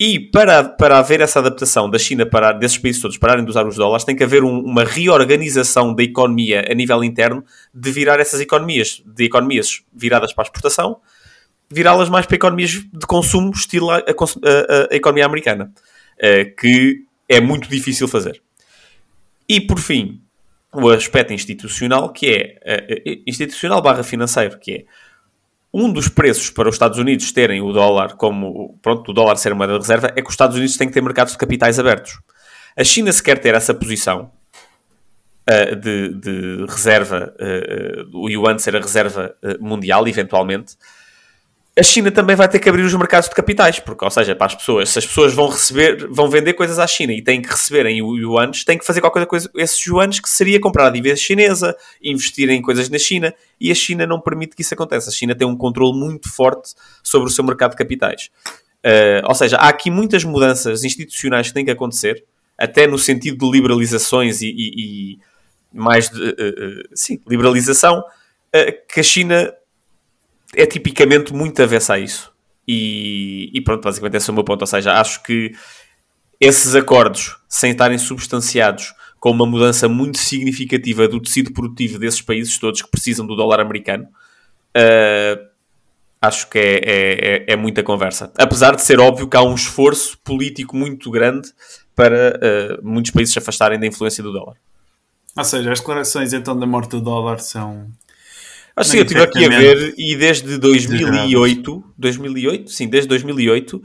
E 0.00 0.18
para, 0.18 0.64
para 0.64 0.98
haver 0.98 1.20
essa 1.20 1.38
adaptação 1.38 1.90
da 1.90 1.98
China, 1.98 2.24
para, 2.24 2.52
desses 2.52 2.78
países 2.78 3.02
todos 3.02 3.18
pararem 3.18 3.44
de 3.44 3.50
usar 3.50 3.66
os 3.66 3.76
dólares, 3.76 4.02
tem 4.02 4.16
que 4.16 4.24
haver 4.24 4.42
um, 4.42 4.60
uma 4.60 4.82
reorganização 4.82 5.94
da 5.94 6.02
economia 6.02 6.64
a 6.68 6.74
nível 6.74 7.04
interno 7.04 7.44
de 7.72 7.90
virar 7.92 8.18
essas 8.18 8.40
economias, 8.40 9.02
de 9.04 9.24
economias 9.24 9.82
viradas 9.92 10.32
para 10.32 10.42
a 10.42 10.46
exportação 10.46 10.96
virá-las 11.72 12.08
mais 12.08 12.26
para 12.26 12.36
economias 12.36 12.70
de 12.70 13.06
consumo, 13.06 13.50
estilo 13.50 13.90
a, 13.90 13.96
a, 13.96 14.00
a, 14.00 14.94
economia 14.94 15.26
americana, 15.26 15.72
uh, 16.18 16.56
que 16.56 17.04
é 17.28 17.40
muito 17.40 17.68
difícil 17.68 18.06
fazer. 18.06 18.42
E 19.48 19.60
por 19.60 19.78
fim, 19.78 20.22
o 20.72 20.88
aspecto 20.90 21.32
institucional, 21.32 22.10
que 22.12 22.26
é 22.26 23.14
uh, 23.16 23.22
institucional 23.26 23.82
barra 23.82 24.02
financeiro, 24.02 24.58
que 24.58 24.72
é 24.72 24.84
um 25.72 25.90
dos 25.90 26.08
preços 26.08 26.50
para 26.50 26.68
os 26.68 26.74
Estados 26.74 26.98
Unidos 26.98 27.32
terem 27.32 27.62
o 27.62 27.72
dólar 27.72 28.16
como, 28.16 28.78
pronto, 28.82 29.10
o 29.10 29.14
dólar 29.14 29.36
ser 29.36 29.54
moeda 29.54 29.72
de 29.74 29.78
reserva, 29.78 30.08
é 30.08 30.20
que 30.20 30.28
os 30.28 30.34
Estados 30.34 30.56
Unidos 30.56 30.76
têm 30.76 30.86
que 30.86 30.94
ter 30.94 31.02
mercados 31.02 31.32
de 31.32 31.38
capitais 31.38 31.78
abertos. 31.78 32.20
A 32.76 32.84
China, 32.84 33.10
se 33.12 33.22
quer 33.22 33.38
ter 33.38 33.54
essa 33.54 33.72
posição 33.72 34.30
uh, 35.48 35.76
de, 35.76 36.14
de, 36.14 36.66
reserva, 36.66 37.34
uh, 37.40 38.18
o 38.18 38.28
yuan 38.28 38.58
ser 38.58 38.76
a 38.76 38.80
reserva 38.80 39.34
mundial, 39.60 40.06
eventualmente, 40.06 40.76
a 41.78 41.82
China 41.82 42.10
também 42.10 42.36
vai 42.36 42.46
ter 42.48 42.58
que 42.58 42.68
abrir 42.68 42.82
os 42.82 42.92
mercados 42.92 43.30
de 43.30 43.34
capitais, 43.34 43.80
porque, 43.80 44.04
ou 44.04 44.10
seja, 44.10 44.36
para 44.36 44.46
as 44.46 44.54
pessoas, 44.54 44.90
se 44.90 44.98
as 44.98 45.06
pessoas 45.06 45.32
vão 45.32 45.48
receber, 45.48 46.06
vão 46.10 46.28
vender 46.28 46.52
coisas 46.52 46.78
à 46.78 46.86
China 46.86 47.14
e 47.14 47.22
têm 47.22 47.40
que 47.40 47.48
receber 47.48 47.86
em 47.86 47.98
yuans, 47.98 48.62
têm 48.62 48.76
que 48.76 48.84
fazer 48.84 49.00
qualquer 49.00 49.24
coisa 49.24 49.48
com 49.48 49.58
esses 49.58 49.78
yuans 49.86 50.20
que 50.20 50.28
seria 50.28 50.60
comprar 50.60 50.88
a 50.88 50.90
dívida 50.90 51.16
chinesa, 51.16 51.74
investir 52.02 52.50
em 52.50 52.60
coisas 52.60 52.90
na 52.90 52.98
China, 52.98 53.34
e 53.58 53.72
a 53.72 53.74
China 53.74 54.06
não 54.06 54.20
permite 54.20 54.54
que 54.54 54.60
isso 54.60 54.74
aconteça. 54.74 55.08
A 55.08 55.12
China 55.12 55.34
tem 55.34 55.46
um 55.46 55.56
controle 55.56 55.98
muito 55.98 56.30
forte 56.30 56.74
sobre 57.02 57.30
o 57.30 57.32
seu 57.32 57.42
mercado 57.42 57.70
de 57.70 57.78
capitais. 57.78 58.28
Uh, 58.84 59.26
ou 59.26 59.34
seja, 59.34 59.56
há 59.56 59.68
aqui 59.68 59.90
muitas 59.90 60.24
mudanças 60.24 60.84
institucionais 60.84 61.48
que 61.48 61.54
têm 61.54 61.64
que 61.64 61.70
acontecer, 61.70 62.22
até 62.58 62.86
no 62.86 62.98
sentido 62.98 63.38
de 63.38 63.50
liberalizações 63.50 64.42
e, 64.42 64.48
e, 64.48 65.14
e 65.14 65.18
mais 65.72 66.10
de, 66.10 66.20
uh, 66.20 66.28
uh, 66.28 66.82
sim, 66.92 67.18
liberalização, 67.26 68.04
que 68.92 69.00
a 69.00 69.02
China 69.02 69.50
é 70.54 70.66
tipicamente 70.66 71.32
muito 71.32 71.62
avessa 71.62 71.94
a 71.94 71.98
isso. 71.98 72.32
E, 72.66 73.50
e 73.52 73.60
pronto, 73.60 73.82
basicamente 73.82 74.16
esse 74.16 74.30
é 74.30 74.32
o 74.32 74.34
meu 74.34 74.44
ponto. 74.44 74.62
Ou 74.62 74.66
seja, 74.66 74.92
acho 75.00 75.22
que 75.22 75.52
esses 76.40 76.74
acordos, 76.74 77.36
sem 77.48 77.72
estarem 77.72 77.98
substanciados 77.98 78.94
com 79.18 79.30
uma 79.30 79.46
mudança 79.46 79.88
muito 79.88 80.18
significativa 80.18 81.06
do 81.06 81.20
tecido 81.20 81.52
produtivo 81.52 81.98
desses 81.98 82.20
países 82.20 82.58
todos 82.58 82.82
que 82.82 82.90
precisam 82.90 83.24
do 83.24 83.36
dólar 83.36 83.60
americano, 83.60 84.04
uh, 84.76 85.46
acho 86.20 86.48
que 86.50 86.58
é, 86.58 86.62
é, 86.62 87.36
é, 87.36 87.44
é, 87.52 87.56
muita 87.56 87.82
conversa. 87.84 88.32
Apesar 88.36 88.74
de 88.74 88.82
ser 88.82 88.98
óbvio 88.98 89.28
que 89.28 89.36
há 89.36 89.42
um 89.42 89.54
esforço 89.54 90.18
político 90.24 90.76
muito 90.76 91.08
grande 91.10 91.48
para 91.94 92.40
uh, 92.80 92.84
muitos 92.84 93.12
países 93.12 93.32
se 93.32 93.38
afastarem 93.38 93.78
da 93.78 93.86
influência 93.86 94.22
do 94.22 94.32
dólar. 94.32 94.56
Ou 95.36 95.44
seja, 95.44 95.72
as 95.72 95.78
declarações 95.78 96.32
então 96.32 96.58
da 96.58 96.66
morte 96.66 96.90
do 96.90 97.00
dólar 97.00 97.38
são 97.38 97.88
Acho 98.76 98.92
que 98.92 98.98
eu 98.98 99.02
estive 99.02 99.22
aqui 99.22 99.44
a 99.44 99.48
ver 99.48 99.94
e 99.98 100.16
desde 100.16 100.58
2008, 100.58 101.84
2008, 101.98 102.70
sim, 102.70 102.88
desde 102.88 103.08
2008, 103.08 103.76
uh, 103.76 103.82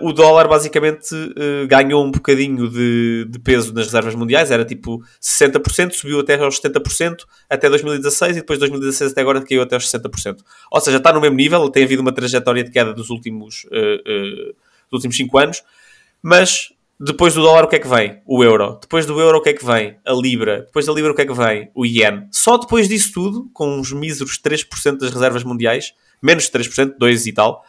o 0.00 0.12
dólar 0.12 0.48
basicamente 0.48 1.14
uh, 1.14 1.66
ganhou 1.68 2.04
um 2.04 2.10
bocadinho 2.10 2.68
de, 2.68 3.26
de, 3.28 3.38
peso 3.38 3.74
nas 3.74 3.86
reservas 3.86 4.14
mundiais, 4.14 4.50
era 4.50 4.64
tipo 4.64 5.02
60%, 5.20 5.92
subiu 5.92 6.20
até 6.20 6.34
aos 6.36 6.60
70% 6.60 7.24
até 7.48 7.68
2016 7.68 8.38
e 8.38 8.40
depois 8.40 8.58
de 8.58 8.60
2016 8.60 9.12
até 9.12 9.20
agora 9.20 9.44
caiu 9.44 9.62
até 9.62 9.76
aos 9.76 9.90
60%. 9.90 10.38
Ou 10.70 10.80
seja, 10.80 10.96
está 10.96 11.12
no 11.12 11.20
mesmo 11.20 11.36
nível, 11.36 11.68
tem 11.68 11.84
havido 11.84 12.00
uma 12.00 12.12
trajetória 12.12 12.64
de 12.64 12.70
queda 12.70 12.94
dos 12.94 13.10
últimos, 13.10 13.64
uh, 13.66 14.54
dos 14.90 15.04
últimos 15.04 15.16
5 15.16 15.38
anos, 15.38 15.62
mas 16.22 16.70
depois 16.98 17.34
do 17.34 17.42
dólar 17.42 17.64
o 17.64 17.68
que 17.68 17.76
é 17.76 17.78
que 17.78 17.88
vem? 17.88 18.22
O 18.26 18.42
euro. 18.42 18.78
Depois 18.80 19.04
do 19.04 19.20
euro 19.20 19.38
o 19.38 19.42
que 19.42 19.50
é 19.50 19.52
que 19.52 19.64
vem? 19.64 19.96
A 20.04 20.12
libra. 20.12 20.62
Depois 20.62 20.86
da 20.86 20.92
libra 20.92 21.12
o 21.12 21.14
que 21.14 21.22
é 21.22 21.26
que 21.26 21.34
vem? 21.34 21.70
O 21.74 21.84
ien. 21.84 22.26
Só 22.30 22.56
depois 22.56 22.88
disso 22.88 23.12
tudo, 23.12 23.50
com 23.52 23.78
uns 23.78 23.92
míseros 23.92 24.40
3% 24.40 24.98
das 24.98 25.12
reservas 25.12 25.44
mundiais, 25.44 25.92
menos 26.22 26.50
3%, 26.50 26.94
2 26.98 27.26
e 27.26 27.32
tal, 27.32 27.64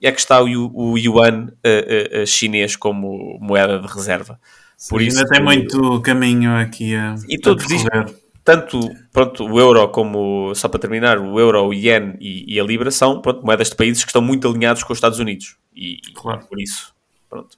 é 0.00 0.10
que 0.10 0.18
está 0.18 0.42
o, 0.42 0.70
o 0.74 0.98
yuan 0.98 1.46
uh, 1.46 2.22
uh, 2.22 2.26
chinês 2.26 2.74
como 2.74 3.38
moeda 3.40 3.78
de 3.78 3.86
reserva. 3.86 4.40
Por 4.88 5.00
Sim, 5.00 5.06
isso, 5.06 5.18
ainda 5.18 5.30
tem 5.30 5.42
muito 5.42 6.00
caminho 6.00 6.56
aqui 6.56 6.96
a, 6.96 7.14
e 7.28 7.38
todos 7.38 7.70
isto, 7.70 7.88
tanto 8.42 8.80
pronto, 9.12 9.44
o 9.44 9.60
euro 9.60 9.88
como, 9.90 10.52
só 10.56 10.68
para 10.68 10.80
terminar, 10.80 11.18
o 11.18 11.38
euro, 11.38 11.68
o 11.68 11.72
yen 11.72 12.16
e, 12.20 12.52
e, 12.52 12.58
a 12.58 12.64
libra 12.64 12.90
são 12.90 13.20
pronto, 13.22 13.46
moedas 13.46 13.70
de 13.70 13.76
países 13.76 14.02
que 14.02 14.10
estão 14.10 14.20
muito 14.20 14.48
alinhados 14.48 14.82
com 14.82 14.92
os 14.92 14.96
Estados 14.96 15.20
Unidos. 15.20 15.56
E, 15.72 16.00
claro. 16.14 16.44
por 16.48 16.60
isso, 16.60 16.92
pronto. 17.30 17.56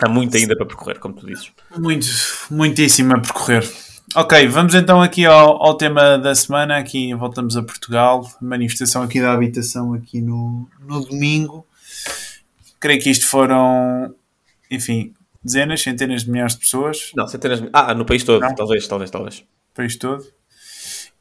Há 0.00 0.08
muito 0.08 0.36
ainda 0.36 0.56
para 0.56 0.66
percorrer, 0.66 0.98
como 0.98 1.14
tu 1.14 1.26
dizes. 1.26 1.50
Muito, 1.76 2.06
muitíssimo 2.50 3.14
a 3.14 3.20
percorrer. 3.20 3.68
Ok, 4.14 4.46
vamos 4.48 4.74
então 4.74 5.02
aqui 5.02 5.26
ao, 5.26 5.62
ao 5.62 5.74
tema 5.74 6.16
da 6.16 6.34
semana. 6.34 6.78
Aqui 6.78 7.12
voltamos 7.14 7.56
a 7.56 7.62
Portugal. 7.62 8.26
Manifestação 8.40 9.02
aqui 9.02 9.20
da 9.20 9.32
habitação 9.32 9.92
aqui 9.92 10.20
no, 10.20 10.68
no 10.80 11.04
domingo. 11.04 11.66
Creio 12.80 13.00
que 13.00 13.10
isto 13.10 13.26
foram, 13.26 14.14
enfim, 14.70 15.12
dezenas, 15.44 15.82
centenas 15.82 16.24
de 16.24 16.30
milhares 16.30 16.54
de 16.54 16.60
pessoas. 16.60 17.10
Não, 17.14 17.26
centenas 17.28 17.60
de... 17.60 17.68
Ah, 17.72 17.92
no 17.92 18.06
país 18.06 18.24
todo, 18.24 18.40
Não. 18.40 18.54
talvez, 18.54 18.86
talvez, 18.86 19.10
talvez. 19.10 19.44
país 19.74 19.96
todo. 19.96 20.24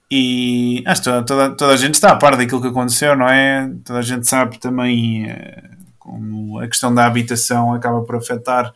E 0.09 0.81
acho 0.85 1.01
que 1.01 1.09
toda, 1.09 1.23
toda, 1.23 1.55
toda, 1.55 1.73
a 1.73 1.77
gente 1.77 1.95
está 1.95 2.11
a 2.11 2.15
par 2.15 2.37
daquilo 2.37 2.61
que 2.61 2.67
aconteceu, 2.67 3.15
não 3.15 3.27
é? 3.27 3.69
Toda 3.83 3.99
a 3.99 4.03
gente 4.03 4.25
sabe 4.25 4.57
também 4.59 5.29
uh, 5.29 5.77
como 6.07 6.57
a 6.59 6.67
questão 6.67 6.95
da 6.95 7.05
habitação 7.05 7.73
acaba 7.73 8.01
por 8.01 8.15
afetar 8.15 8.73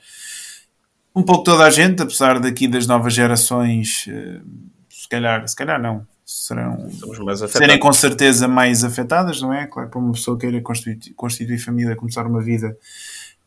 um 1.16 1.24
pouco 1.24 1.46
toda 1.46 1.64
a 1.64 1.70
gente, 1.70 2.02
apesar 2.02 2.40
daqui 2.40 2.68
das 2.68 2.86
novas 2.86 3.14
gerações, 3.14 4.06
eh, 4.08 4.42
se 4.90 5.08
calhar, 5.08 5.48
se 5.48 5.56
calhar 5.56 5.82
não, 5.82 6.06
serão 6.26 6.90
serem 7.48 7.80
com 7.80 7.94
certeza 7.94 8.48
mais 8.48 8.84
afetadas, 8.84 9.42
não 9.42 9.54
é? 9.54 9.66
Claro 9.66 9.90
para 9.90 10.00
uma 10.00 10.12
pessoa 10.12 10.38
queira 10.38 10.62
constituir, 10.62 11.14
constituir 11.16 11.58
família, 11.58 11.96
começar 11.96 12.28
uma 12.28 12.42
vida, 12.42 12.78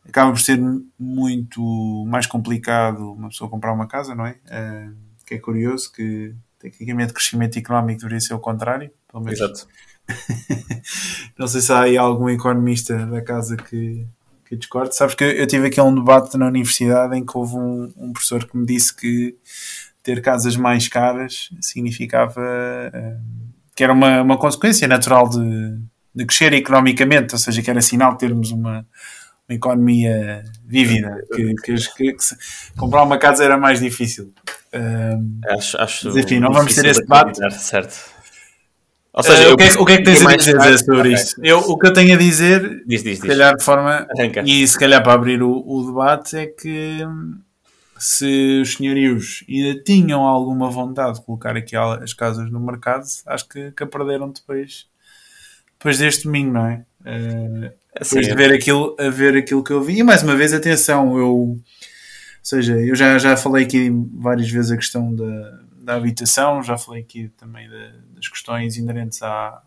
acaba 0.07 0.31
por 0.31 0.39
ser 0.39 0.59
muito 0.99 2.05
mais 2.07 2.25
complicado 2.25 3.13
uma 3.13 3.29
pessoa 3.29 3.49
comprar 3.49 3.71
uma 3.71 3.87
casa, 3.87 4.15
não 4.15 4.25
é? 4.25 4.35
Uh, 4.45 4.95
que 5.25 5.35
é 5.35 5.39
curioso 5.39 5.91
que 5.91 6.33
tecnicamente 6.59 7.13
crescimento 7.13 7.57
económico 7.57 7.99
deveria 7.99 8.19
ser 8.19 8.33
o 8.33 8.39
contrário, 8.39 8.91
pelo 9.11 9.23
menos. 9.23 9.39
Exato. 9.39 9.67
não 11.37 11.47
sei 11.47 11.61
se 11.61 11.71
há 11.71 11.81
aí 11.81 11.97
algum 11.97 12.29
economista 12.29 13.05
da 13.05 13.21
casa 13.21 13.55
que, 13.57 14.05
que 14.47 14.55
discordo. 14.55 14.93
Sabes 14.93 15.15
que 15.15 15.23
eu 15.23 15.47
tive 15.47 15.67
aqui 15.67 15.81
um 15.81 15.93
debate 15.93 16.37
na 16.37 16.47
universidade 16.47 17.17
em 17.17 17.25
que 17.25 17.37
houve 17.37 17.55
um, 17.55 17.91
um 17.97 18.13
professor 18.13 18.45
que 18.45 18.57
me 18.57 18.65
disse 18.65 18.95
que 18.95 19.35
ter 20.03 20.21
casas 20.21 20.55
mais 20.55 20.87
caras 20.87 21.49
significava 21.59 22.41
uh, 22.41 23.45
que 23.75 23.83
era 23.83 23.91
uma, 23.91 24.21
uma 24.21 24.37
consequência 24.37 24.87
natural 24.87 25.27
de, 25.27 25.77
de 26.13 26.25
crescer 26.25 26.53
economicamente, 26.53 27.33
ou 27.33 27.39
seja, 27.39 27.61
que 27.61 27.69
era 27.69 27.81
sinal 27.81 28.13
de 28.13 28.19
termos 28.19 28.51
uma, 28.51 28.87
uma 29.49 29.55
economia 29.55 30.43
vívida, 30.63 31.25
que, 31.33 31.53
que, 31.55 31.75
que, 31.75 32.13
que 32.13 32.23
se, 32.23 32.37
comprar 32.77 33.03
uma 33.03 33.17
casa 33.17 33.43
era 33.43 33.57
mais 33.57 33.81
difícil. 33.81 34.33
Uh, 34.73 35.53
acho, 35.57 35.77
acho 35.77 36.07
mas, 36.07 36.17
enfim, 36.17 36.39
não 36.39 36.53
vamos 36.53 36.73
ter 36.73 36.85
esse 36.85 37.01
debate. 37.01 37.39
Certo. 37.51 38.14
Ou 39.15 39.23
seja, 39.23 39.49
uh, 39.49 39.53
o, 39.53 39.55
que 39.55 39.63
é, 39.63 39.73
o, 39.73 39.85
que 39.85 39.93
é, 39.93 39.97
que 39.97 40.03
tens 40.03 40.25
a 40.25 40.35
dizer 40.35 40.55
mais... 40.57 40.79
sobre 40.81 40.99
okay. 40.99 41.13
isto? 41.13 41.41
Eu, 41.41 41.59
o 41.59 41.77
que 41.77 41.87
eu 41.87 41.93
tenho 41.93 42.15
a 42.15 42.17
dizer, 42.17 42.83
diz, 42.85 43.01
diz, 43.01 43.19
se 43.19 43.25
calhar 43.25 43.55
de 43.55 43.63
forma, 43.63 44.05
Arranca. 44.13 44.43
e 44.45 44.67
se 44.67 44.77
calhar 44.77 45.01
para 45.01 45.13
abrir 45.13 45.41
o, 45.41 45.63
o, 45.65 45.85
debate, 45.85 46.35
é 46.35 46.45
que 46.47 46.99
se 47.97 48.59
os 48.61 48.73
senhorios 48.73 49.45
ainda 49.47 49.81
tinham 49.83 50.21
alguma 50.21 50.69
vontade 50.69 51.17
de 51.17 51.25
colocar 51.25 51.55
aqui 51.55 51.77
as 51.77 52.13
casas 52.13 52.51
no 52.51 52.59
mercado, 52.59 53.05
acho 53.27 53.47
que, 53.47 53.71
que 53.71 53.83
a 53.83 53.87
perderam 53.87 54.29
depois, 54.31 54.85
depois 55.79 55.97
deste 55.97 56.25
domingo, 56.25 56.51
não 56.51 56.65
é? 56.65 56.85
Uh, 56.99 57.71
depois 57.97 58.25
de 58.25 58.33
é. 58.33 58.35
ver 58.35 58.53
aquilo, 58.53 58.97
a 58.99 59.09
ver 59.09 59.37
aquilo 59.37 59.63
que 59.63 59.71
eu 59.71 59.81
vi. 59.81 59.99
E 59.99 60.03
mais 60.03 60.23
uma 60.23 60.35
vez, 60.35 60.51
atenção, 60.51 61.17
eu, 61.17 61.29
ou 61.29 61.59
seja, 62.43 62.73
eu 62.81 62.93
já, 62.93 63.17
já 63.17 63.37
falei 63.37 63.63
aqui 63.63 63.89
várias 64.13 64.49
vezes 64.49 64.71
a 64.71 64.75
questão 64.75 65.15
da, 65.15 65.64
da 65.85 65.95
habitação, 65.95 66.63
já 66.63 66.77
falei 66.77 67.03
aqui 67.03 67.29
também 67.37 67.69
das 68.15 68.27
questões 68.27 68.75
inerentes 68.75 69.21
à, 69.21 69.61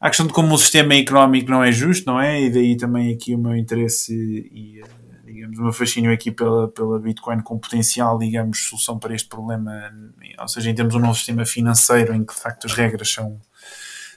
à 0.00 0.08
questão 0.08 0.26
de 0.26 0.32
como 0.32 0.54
o 0.54 0.58
sistema 0.58 0.94
económico 0.94 1.50
não 1.50 1.62
é 1.62 1.72
justo, 1.72 2.06
não 2.06 2.20
é? 2.20 2.40
E 2.40 2.50
daí 2.50 2.76
também 2.76 3.12
aqui 3.12 3.34
o 3.34 3.38
meu 3.38 3.56
interesse 3.56 4.14
e, 4.14 4.80
digamos, 5.24 5.58
o 5.58 5.62
meu 5.64 5.72
fascínio 5.72 6.12
aqui 6.12 6.30
pela, 6.30 6.68
pela 6.68 6.98
Bitcoin 7.00 7.40
com 7.40 7.58
potencial, 7.58 8.18
digamos, 8.18 8.68
solução 8.68 8.98
para 8.98 9.14
este 9.14 9.28
problema, 9.28 9.92
ou 10.38 10.48
seja, 10.48 10.70
em 10.70 10.74
termos 10.74 10.94
de 10.94 11.00
um 11.00 11.02
novo 11.02 11.16
sistema 11.16 11.44
financeiro 11.44 12.14
em 12.14 12.24
que 12.24 12.32
de 12.32 12.40
facto 12.40 12.66
as 12.66 12.72
regras 12.72 13.12
são, 13.12 13.40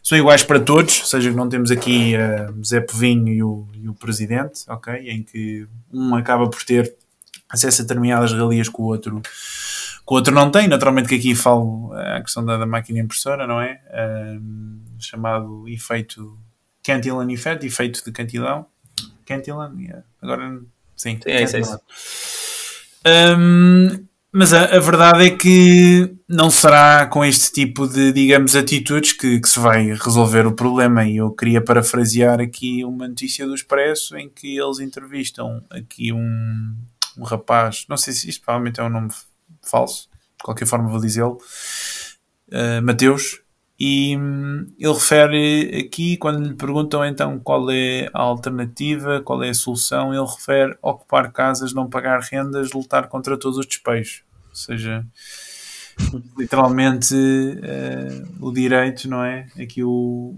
são 0.04 0.16
iguais 0.16 0.44
para 0.44 0.60
todos, 0.60 1.00
ou 1.00 1.06
seja, 1.08 1.32
não 1.32 1.50
temos 1.50 1.72
aqui 1.72 2.14
uh, 2.16 2.64
Zé 2.64 2.82
Povinho 2.82 3.30
e 3.30 3.42
o, 3.42 3.68
e 3.74 3.90
o 3.90 3.96
Presidente, 3.96 4.64
ok? 4.68 4.94
Em 5.10 5.24
que 5.24 5.68
um 5.92 6.14
acaba 6.16 6.48
por 6.48 6.64
ter 6.64 6.96
acesso 7.50 7.82
a 7.82 7.86
determinadas 7.86 8.32
regalias 8.32 8.70
que 8.70 8.80
o 8.82 8.86
outro 8.86 9.22
que 10.06 10.14
o 10.14 10.16
outro 10.16 10.34
não 10.34 10.52
tem. 10.52 10.68
Naturalmente 10.68 11.10
que 11.10 11.16
aqui 11.16 11.36
falo 11.36 11.94
a 11.94 12.22
questão 12.22 12.44
da, 12.46 12.58
da 12.58 12.66
máquina 12.66 13.00
impressora, 13.00 13.48
não 13.48 13.62
é? 13.62 13.82
Um, 14.40 14.82
chamado 15.00 15.68
efeito 15.68 16.38
Cantillon 16.84 17.30
Effect, 17.30 17.66
efeito 17.66 18.04
de 18.04 18.12
Cantillon. 18.12 18.66
Cantillon, 19.26 19.80
yeah. 19.80 20.04
agora 20.22 20.62
sim. 20.96 21.18
sim 21.22 21.32
é 21.32 21.44
isso, 21.44 21.56
é 21.56 21.60
isso. 21.62 21.80
Um, 23.06 24.06
mas 24.36 24.54
a, 24.54 24.66
a, 24.66 24.80
verdade 24.80 25.28
é 25.28 25.30
que 25.30 26.16
não 26.28 26.50
será 26.50 27.06
com 27.06 27.24
este 27.24 27.52
tipo 27.52 27.88
de, 27.88 28.12
digamos, 28.12 28.56
atitudes 28.56 29.14
que, 29.14 29.40
que, 29.40 29.48
se 29.48 29.60
vai 29.60 29.94
resolver 29.94 30.48
o 30.48 30.56
problema. 30.56 31.06
E 31.06 31.18
eu 31.18 31.30
queria 31.32 31.62
parafrasear 31.62 32.42
aqui 32.42 32.84
uma 32.84 33.08
notícia 33.08 33.46
do 33.46 33.54
Expresso 33.54 34.18
em 34.18 34.28
que 34.28 34.58
eles 34.58 34.80
entrevistam 34.80 35.64
aqui 35.70 36.12
um, 36.12 36.76
um 37.18 37.24
rapaz, 37.24 37.86
não 37.88 37.96
sei 37.96 38.14
se 38.14 38.28
isto 38.28 38.44
provavelmente 38.44 38.80
é 38.80 38.84
um 38.84 38.90
nome 38.90 39.10
falso, 39.64 40.10
de 40.38 40.44
qualquer 40.44 40.66
forma 40.66 40.90
vou 40.90 41.00
dizê-lo, 41.00 41.38
uh, 42.50 42.82
Mateus, 42.84 43.44
e 43.80 44.16
hum, 44.18 44.66
ele 44.80 44.94
refere 44.94 45.86
aqui, 45.86 46.16
quando 46.18 46.48
lhe 46.48 46.54
perguntam 46.54 47.04
então 47.04 47.40
qual 47.40 47.70
é 47.72 48.10
a 48.14 48.22
alternativa, 48.22 49.22
qual 49.22 49.44
é 49.44 49.50
a 49.50 49.54
solução, 49.54 50.14
ele 50.14 50.26
refere 50.26 50.78
ocupar 50.82 51.32
casas, 51.32 51.74
não 51.74 51.90
pagar 51.90 52.22
rendas, 52.22 52.72
lutar 52.72 53.08
contra 53.08 53.38
todos 53.38 53.58
os 53.58 53.66
despejos. 53.66 54.24
Ou 54.50 54.56
seja, 54.56 55.06
literalmente 56.38 57.14
uh, 57.16 58.46
o 58.46 58.54
direito, 58.54 59.10
não 59.10 59.24
é? 59.24 59.48
Aqui 59.60 59.84
o, 59.84 60.36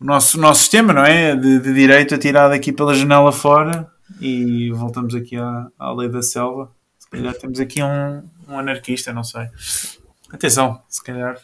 o 0.00 0.04
nosso, 0.04 0.38
nosso 0.38 0.60
sistema, 0.60 0.92
não 0.92 1.04
é? 1.04 1.34
De, 1.34 1.58
de 1.58 1.74
direito 1.74 2.14
atirado 2.14 2.52
aqui 2.52 2.72
pela 2.72 2.94
janela 2.94 3.32
fora 3.32 3.90
e 4.20 4.70
voltamos 4.70 5.14
aqui 5.14 5.36
à, 5.36 5.68
à 5.78 5.92
lei 5.92 6.08
da 6.08 6.22
selva 6.22 6.70
se 6.70 6.79
calhar 7.10 7.34
temos 7.34 7.60
aqui 7.60 7.82
um, 7.82 8.22
um 8.48 8.58
anarquista, 8.58 9.12
não 9.12 9.24
sei. 9.24 9.48
Atenção, 10.32 10.80
se 10.88 11.02
calhar. 11.02 11.38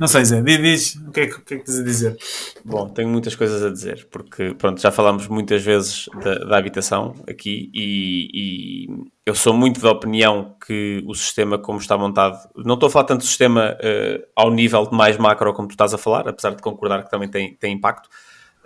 Não 0.00 0.08
sei, 0.08 0.24
Zé, 0.24 0.40
diz, 0.40 0.94
o 0.94 1.10
que, 1.10 1.20
é 1.20 1.26
que, 1.26 1.40
que 1.42 1.54
é 1.54 1.58
que 1.58 1.64
tens 1.66 1.78
a 1.78 1.82
dizer? 1.82 2.16
Bom, 2.64 2.88
tenho 2.88 3.08
muitas 3.08 3.34
coisas 3.34 3.62
a 3.62 3.68
dizer, 3.68 4.08
porque 4.10 4.54
pronto, 4.54 4.80
já 4.80 4.90
falámos 4.90 5.28
muitas 5.28 5.62
vezes 5.62 6.06
da, 6.24 6.36
da 6.36 6.56
habitação 6.56 7.14
aqui 7.28 7.70
e, 7.74 8.30
e, 8.32 9.10
eu 9.26 9.34
sou 9.34 9.52
muito 9.52 9.78
da 9.78 9.90
opinião 9.90 10.56
que 10.66 11.04
o 11.06 11.14
sistema 11.14 11.58
como 11.58 11.78
está 11.78 11.98
montado, 11.98 12.38
não 12.56 12.74
estou 12.74 12.86
a 12.86 12.90
falar 12.90 13.04
tanto 13.04 13.20
do 13.20 13.26
sistema 13.26 13.76
uh, 13.76 14.26
ao 14.34 14.50
nível 14.50 14.88
mais 14.90 15.18
macro 15.18 15.52
como 15.52 15.68
tu 15.68 15.72
estás 15.72 15.92
a 15.92 15.98
falar, 15.98 16.26
apesar 16.26 16.54
de 16.54 16.62
concordar 16.62 17.04
que 17.04 17.10
também 17.10 17.28
tem, 17.28 17.54
tem 17.56 17.74
impacto, 17.74 18.08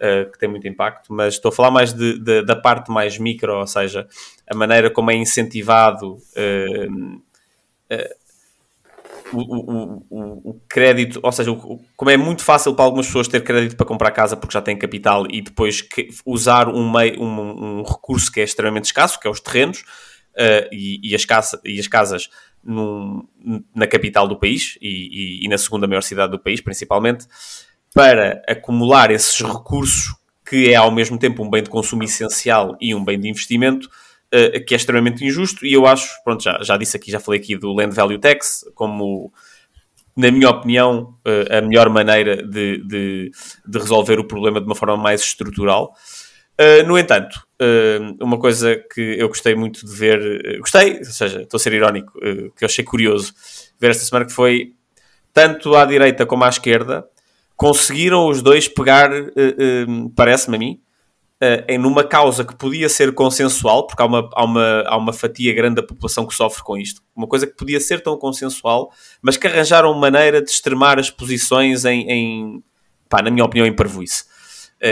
uh, 0.04 0.30
que 0.30 0.38
tem 0.38 0.48
muito 0.48 0.68
impacto, 0.68 1.12
mas 1.12 1.34
estou 1.34 1.48
a 1.48 1.52
falar 1.52 1.70
mais 1.70 1.92
de, 1.92 2.18
de, 2.18 2.42
da 2.42 2.54
parte 2.54 2.90
mais 2.90 3.18
micro, 3.18 3.58
ou 3.58 3.66
seja, 3.66 4.06
a 4.48 4.54
maneira 4.54 4.90
como 4.90 5.10
é 5.10 5.14
incentivado 5.14 6.14
uh, 6.14 7.20
uh, 7.90 8.24
o, 9.32 9.38
o, 9.38 10.06
o, 10.10 10.50
o, 10.50 10.60
crédito, 10.68 11.18
ou 11.22 11.32
seja, 11.32 11.50
como 11.96 12.10
é 12.10 12.16
muito 12.16 12.44
fácil 12.44 12.74
para 12.74 12.84
algumas 12.84 13.06
pessoas 13.06 13.26
ter 13.26 13.42
crédito 13.42 13.76
para 13.76 13.86
comprar 13.86 14.10
casa 14.10 14.36
porque 14.36 14.52
já 14.52 14.62
têm 14.62 14.76
capital 14.76 15.26
e 15.28 15.40
depois 15.40 15.80
que, 15.80 16.08
usar 16.24 16.68
um, 16.68 16.92
meio, 16.92 17.20
um, 17.20 17.80
um, 17.80 17.82
recurso 17.82 18.30
que 18.30 18.40
é 18.40 18.44
extremamente 18.44 18.84
escasso, 18.84 19.18
que 19.18 19.26
é 19.26 19.30
os 19.30 19.40
terrenos 19.40 19.82
e, 20.70 21.00
e, 21.02 21.14
as 21.14 21.24
casa, 21.24 21.60
e 21.64 21.80
as 21.80 21.88
casas 21.88 22.28
num, 22.62 23.26
na 23.74 23.86
capital 23.88 24.28
do 24.28 24.38
país 24.38 24.78
e, 24.80 25.44
e 25.44 25.48
na 25.48 25.58
segunda 25.58 25.88
maior 25.88 26.02
cidade 26.02 26.30
do 26.30 26.38
país, 26.38 26.60
principalmente 26.60 27.26
para 27.94 28.42
acumular 28.48 29.10
esses 29.12 29.40
recursos 29.40 30.12
que 30.46 30.70
é 30.70 30.74
ao 30.74 30.90
mesmo 30.90 31.18
tempo 31.18 31.42
um 31.42 31.48
bem 31.48 31.62
de 31.62 31.70
consumo 31.70 32.02
essencial 32.02 32.76
e 32.80 32.94
um 32.94 33.02
bem 33.02 33.18
de 33.18 33.28
investimento, 33.28 33.88
uh, 34.34 34.64
que 34.64 34.74
é 34.74 34.76
extremamente 34.76 35.24
injusto. 35.24 35.64
E 35.64 35.72
eu 35.72 35.86
acho, 35.86 36.08
pronto, 36.22 36.42
já, 36.42 36.58
já 36.62 36.76
disse 36.76 36.96
aqui, 36.96 37.10
já 37.10 37.18
falei 37.18 37.40
aqui 37.40 37.56
do 37.56 37.72
Land 37.72 37.94
Value 37.94 38.18
Tax, 38.18 38.64
como, 38.74 39.32
na 40.14 40.30
minha 40.30 40.50
opinião, 40.50 41.16
uh, 41.26 41.58
a 41.58 41.62
melhor 41.62 41.88
maneira 41.88 42.36
de, 42.36 42.78
de, 42.86 43.30
de, 43.66 43.78
resolver 43.78 44.18
o 44.18 44.24
problema 44.24 44.60
de 44.60 44.66
uma 44.66 44.74
forma 44.74 44.96
mais 44.96 45.22
estrutural. 45.22 45.94
Uh, 46.60 46.86
no 46.86 46.96
entanto, 46.96 47.42
uma 48.20 48.38
coisa 48.38 48.76
que 48.76 49.00
eu 49.00 49.28
gostei 49.28 49.54
muito 49.54 49.86
de 49.86 49.92
ver, 49.92 50.58
gostei, 50.60 50.98
ou 50.98 51.04
seja, 51.04 51.42
estou 51.42 51.56
a 51.56 51.60
ser 51.60 51.72
irónico, 51.72 52.12
que 52.20 52.62
eu 52.62 52.66
achei 52.66 52.84
curioso 52.84 53.32
ver 53.80 53.90
esta 53.90 54.04
semana, 54.04 54.26
que 54.26 54.32
foi 54.32 54.74
tanto 55.32 55.74
à 55.74 55.86
direita 55.86 56.26
como 56.26 56.44
à 56.44 56.48
esquerda, 56.48 57.08
conseguiram 57.56 58.28
os 58.28 58.42
dois 58.42 58.68
pegar, 58.68 59.10
uh, 59.12 59.26
uh, 59.26 60.10
parece-me 60.10 60.56
a 60.56 60.58
mim, 60.58 60.80
uh, 61.42 61.64
em 61.68 61.78
numa 61.78 62.04
causa 62.04 62.44
que 62.44 62.54
podia 62.56 62.88
ser 62.88 63.14
consensual, 63.14 63.86
porque 63.86 64.02
há 64.02 64.06
uma, 64.06 64.28
há, 64.32 64.44
uma, 64.44 64.82
há 64.86 64.96
uma 64.96 65.12
fatia 65.12 65.54
grande 65.54 65.76
da 65.76 65.82
população 65.82 66.26
que 66.26 66.34
sofre 66.34 66.62
com 66.62 66.76
isto, 66.76 67.02
uma 67.14 67.26
coisa 67.26 67.46
que 67.46 67.56
podia 67.56 67.80
ser 67.80 68.02
tão 68.02 68.16
consensual, 68.16 68.92
mas 69.22 69.36
que 69.36 69.46
arranjaram 69.46 69.94
maneira 69.94 70.42
de 70.42 70.50
extremar 70.50 70.98
as 70.98 71.10
posições 71.10 71.84
em, 71.84 72.10
em 72.10 72.64
pá, 73.08 73.22
na 73.22 73.30
minha 73.30 73.44
opinião, 73.44 73.66
em 73.66 73.74
parvoíce. 73.74 74.24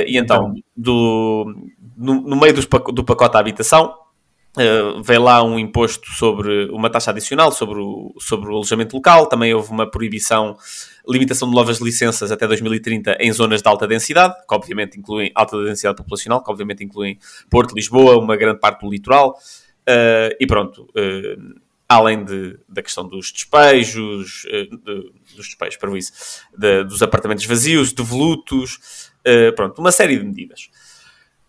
e 0.07 0.17
então, 0.17 0.55
do, 0.77 1.55
no, 1.97 2.21
no 2.23 2.37
meio 2.37 2.55
dos, 2.55 2.67
do 2.67 3.05
pacote 3.05 3.33
da 3.33 3.41
habitação, 3.41 3.95
Uh, 4.55 5.03
veio 5.03 5.23
lá 5.23 5.43
um 5.43 5.59
imposto 5.59 6.11
sobre 6.11 6.67
uma 6.67 6.91
taxa 6.91 7.11
adicional 7.11 7.51
sobre 7.51 7.81
o, 7.81 8.15
sobre 8.21 8.51
o 8.51 8.57
alojamento 8.57 8.95
local, 8.95 9.27
também 9.27 9.55
houve 9.55 9.71
uma 9.71 9.91
proibição, 9.91 10.59
limitação 11.09 11.49
de 11.49 11.55
novas 11.55 11.79
licenças 11.79 12.31
até 12.31 12.47
2030 12.47 13.17
em 13.19 13.33
zonas 13.33 13.63
de 13.63 13.69
alta 13.69 13.87
densidade, 13.87 14.35
que 14.47 14.55
obviamente 14.55 14.99
incluem 14.99 15.33
alta 15.35 15.57
densidade 15.65 15.97
populacional, 15.97 16.45
que 16.45 16.51
obviamente 16.51 16.85
incluem 16.85 17.19
Porto, 17.49 17.75
Lisboa, 17.75 18.19
uma 18.19 18.37
grande 18.37 18.61
parte 18.61 18.83
do 18.83 18.91
litoral, 18.91 19.31
uh, 19.31 20.37
e 20.39 20.47
pronto, 20.47 20.83
uh, 20.83 21.61
além 21.89 22.23
de, 22.23 22.59
da 22.69 22.83
questão 22.83 23.09
dos 23.09 23.33
despejos, 23.33 24.43
de, 24.43 25.13
dos 25.35 25.47
despejos, 25.47 25.79
para 25.79 25.97
isso, 25.97 26.13
de, 26.55 26.85
dos 26.85 27.03
apartamentos 27.03 27.47
vazios, 27.47 27.91
devolutos, 27.93 29.11
pronto, 29.57 29.79
uma 29.79 29.93
série 29.93 30.19
de 30.19 30.25
medidas. 30.25 30.69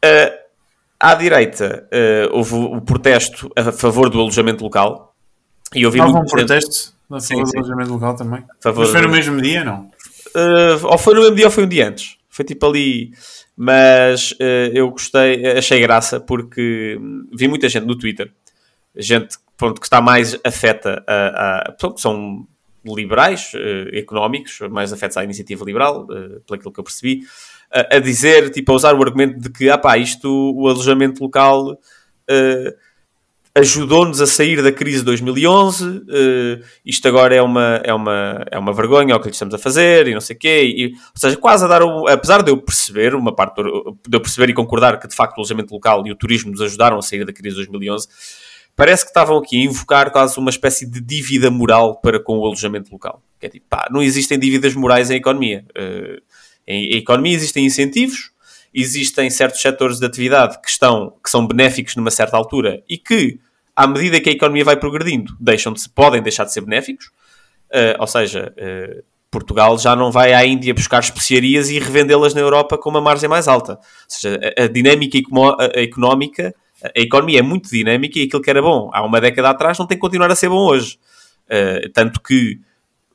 Uh, 0.03 0.42
à 0.99 1.15
direita, 1.15 1.87
uh, 1.91 2.37
houve 2.37 2.55
o 2.55 2.81
protesto 2.81 3.51
a 3.55 3.71
favor 3.71 4.09
do 4.09 4.19
alojamento 4.19 4.63
local. 4.63 5.15
E 5.73 5.85
houve 5.85 6.01
um 6.01 6.25
protesto 6.25 6.93
a 7.11 7.19
favor 7.19 7.43
do 7.45 7.57
alojamento 7.57 7.93
local 7.93 8.15
também. 8.15 8.43
Mas 8.63 8.89
foi 8.89 9.01
no 9.01 9.09
mesmo 9.09 9.41
dia, 9.41 9.63
não? 9.63 9.89
Uh, 10.35 10.85
ou 10.85 10.97
foi 10.97 11.13
no 11.13 11.21
mesmo 11.21 11.35
dia 11.35 11.45
ou 11.45 11.51
foi 11.51 11.65
um 11.65 11.67
dia 11.67 11.87
antes. 11.87 12.17
Foi 12.29 12.45
tipo 12.45 12.65
ali. 12.65 13.11
Mas 13.55 14.31
uh, 14.33 14.71
eu 14.73 14.89
gostei, 14.89 15.45
achei 15.45 15.79
graça 15.79 16.19
porque 16.19 16.99
vi 17.31 17.47
muita 17.47 17.69
gente 17.69 17.85
no 17.85 17.95
Twitter, 17.95 18.31
gente 18.95 19.37
pronto, 19.55 19.79
que 19.79 19.85
está 19.85 20.01
mais 20.01 20.39
afeta 20.43 21.03
a. 21.07 21.69
a 21.69 21.91
que 21.93 22.01
são 22.01 22.47
liberais, 22.85 23.53
uh, 23.53 23.95
económicos, 23.95 24.59
mais 24.69 24.91
afetos 24.91 25.15
à 25.15 25.23
iniciativa 25.23 25.63
liberal, 25.63 26.03
uh, 26.03 26.41
pelo 26.41 26.71
que 26.71 26.79
eu 26.79 26.83
percebi, 26.83 27.21
a, 27.73 27.99
dizer, 27.99 28.51
tipo, 28.51 28.71
a 28.71 28.75
usar 28.75 28.93
o 28.93 29.01
argumento 29.01 29.39
de 29.39 29.49
que, 29.49 29.69
ah 29.69 29.77
pá, 29.77 29.97
isto, 29.97 30.29
o 30.55 30.67
alojamento 30.67 31.23
local 31.23 31.71
uh, 31.71 32.73
ajudou-nos 33.55 34.21
a 34.21 34.27
sair 34.27 34.61
da 34.61 34.71
crise 34.71 34.99
de 34.99 35.05
2011, 35.05 35.87
uh, 35.87 36.03
eh, 36.09 36.59
isto 36.85 37.07
agora 37.07 37.35
é 37.35 37.41
uma, 37.41 37.81
é, 37.83 37.93
uma, 37.93 38.45
é 38.49 38.57
uma 38.57 38.73
vergonha 38.73 39.15
o 39.15 39.19
que 39.19 39.27
lhe 39.27 39.31
estamos 39.31 39.53
a 39.53 39.59
fazer 39.59 40.07
e 40.07 40.13
não 40.13 40.21
sei 40.21 40.35
o 40.35 40.39
quê, 40.39 40.63
e, 40.75 40.85
ou 40.93 40.99
seja, 41.15 41.37
quase 41.37 41.63
a 41.65 41.67
dar, 41.67 41.83
um, 41.83 42.07
apesar 42.07 42.41
de 42.41 42.49
eu 42.49 42.57
perceber, 42.57 43.13
uma 43.13 43.35
parte 43.35 43.61
de 43.61 44.17
eu 44.17 44.19
perceber 44.19 44.49
e 44.49 44.53
concordar 44.53 44.99
que 44.99 45.07
de 45.07 45.15
facto 45.15 45.37
o 45.37 45.41
alojamento 45.41 45.73
local 45.73 46.05
e 46.07 46.11
o 46.11 46.15
turismo 46.15 46.51
nos 46.51 46.61
ajudaram 46.61 46.97
a 46.97 47.01
sair 47.01 47.25
da 47.25 47.33
crise 47.33 47.55
de 47.55 47.67
2011, 47.67 48.07
parece 48.75 49.03
que 49.03 49.09
estavam 49.09 49.37
aqui 49.37 49.61
a 49.61 49.65
invocar 49.65 50.11
quase 50.11 50.37
uma 50.39 50.49
espécie 50.49 50.89
de 50.89 50.99
dívida 50.99 51.51
moral 51.51 51.97
para 52.01 52.19
com 52.19 52.39
o 52.39 52.45
alojamento 52.45 52.91
local. 52.91 53.21
Que 53.39 53.45
é 53.45 53.49
tipo, 53.49 53.65
pá, 53.69 53.87
não 53.91 54.01
existem 54.01 54.39
dívidas 54.39 54.73
morais 54.73 55.11
em 55.11 55.17
economia. 55.17 55.63
Uh, 55.77 56.21
em 56.67 56.95
economia 56.95 57.35
existem 57.35 57.65
incentivos, 57.65 58.31
existem 58.73 59.29
certos 59.29 59.61
setores 59.61 59.99
de 59.99 60.05
atividade 60.05 60.59
que, 60.61 60.69
estão, 60.69 61.13
que 61.23 61.29
são 61.29 61.45
benéficos 61.45 61.95
numa 61.95 62.09
certa 62.09 62.35
altura 62.35 62.81
e 62.89 62.97
que, 62.97 63.39
à 63.75 63.85
medida 63.85 64.19
que 64.19 64.29
a 64.29 64.33
economia 64.33 64.65
vai 64.65 64.77
progredindo, 64.77 65.35
deixam 65.39 65.73
de, 65.73 65.87
podem 65.89 66.21
deixar 66.21 66.45
de 66.45 66.53
ser 66.53 66.61
benéficos. 66.61 67.07
Uh, 67.69 67.99
ou 67.99 68.07
seja, 68.07 68.53
uh, 68.57 69.03
Portugal 69.29 69.77
já 69.77 69.95
não 69.95 70.11
vai 70.11 70.33
à 70.33 70.45
Índia 70.45 70.73
buscar 70.73 70.99
especiarias 70.99 71.69
e 71.69 71.79
revendê-las 71.79 72.33
na 72.33 72.41
Europa 72.41 72.77
com 72.77 72.89
uma 72.89 73.01
margem 73.01 73.29
mais 73.29 73.47
alta. 73.47 73.73
Ou 73.73 73.79
seja, 74.07 74.39
a, 74.57 74.63
a 74.63 74.67
dinâmica 74.67 75.17
a, 75.17 75.79
a 75.79 75.81
económica, 75.81 76.53
a 76.83 76.99
economia 76.99 77.39
é 77.39 77.41
muito 77.41 77.69
dinâmica 77.69 78.19
e 78.19 78.23
aquilo 78.23 78.41
que 78.41 78.49
era 78.49 78.61
bom 78.61 78.89
há 78.93 79.03
uma 79.03 79.19
década 79.19 79.49
atrás 79.49 79.77
não 79.77 79.87
tem 79.87 79.97
que 79.97 80.01
continuar 80.01 80.31
a 80.31 80.35
ser 80.35 80.49
bom 80.49 80.67
hoje. 80.67 80.97
Uh, 81.45 81.89
tanto 81.91 82.21
que 82.21 82.59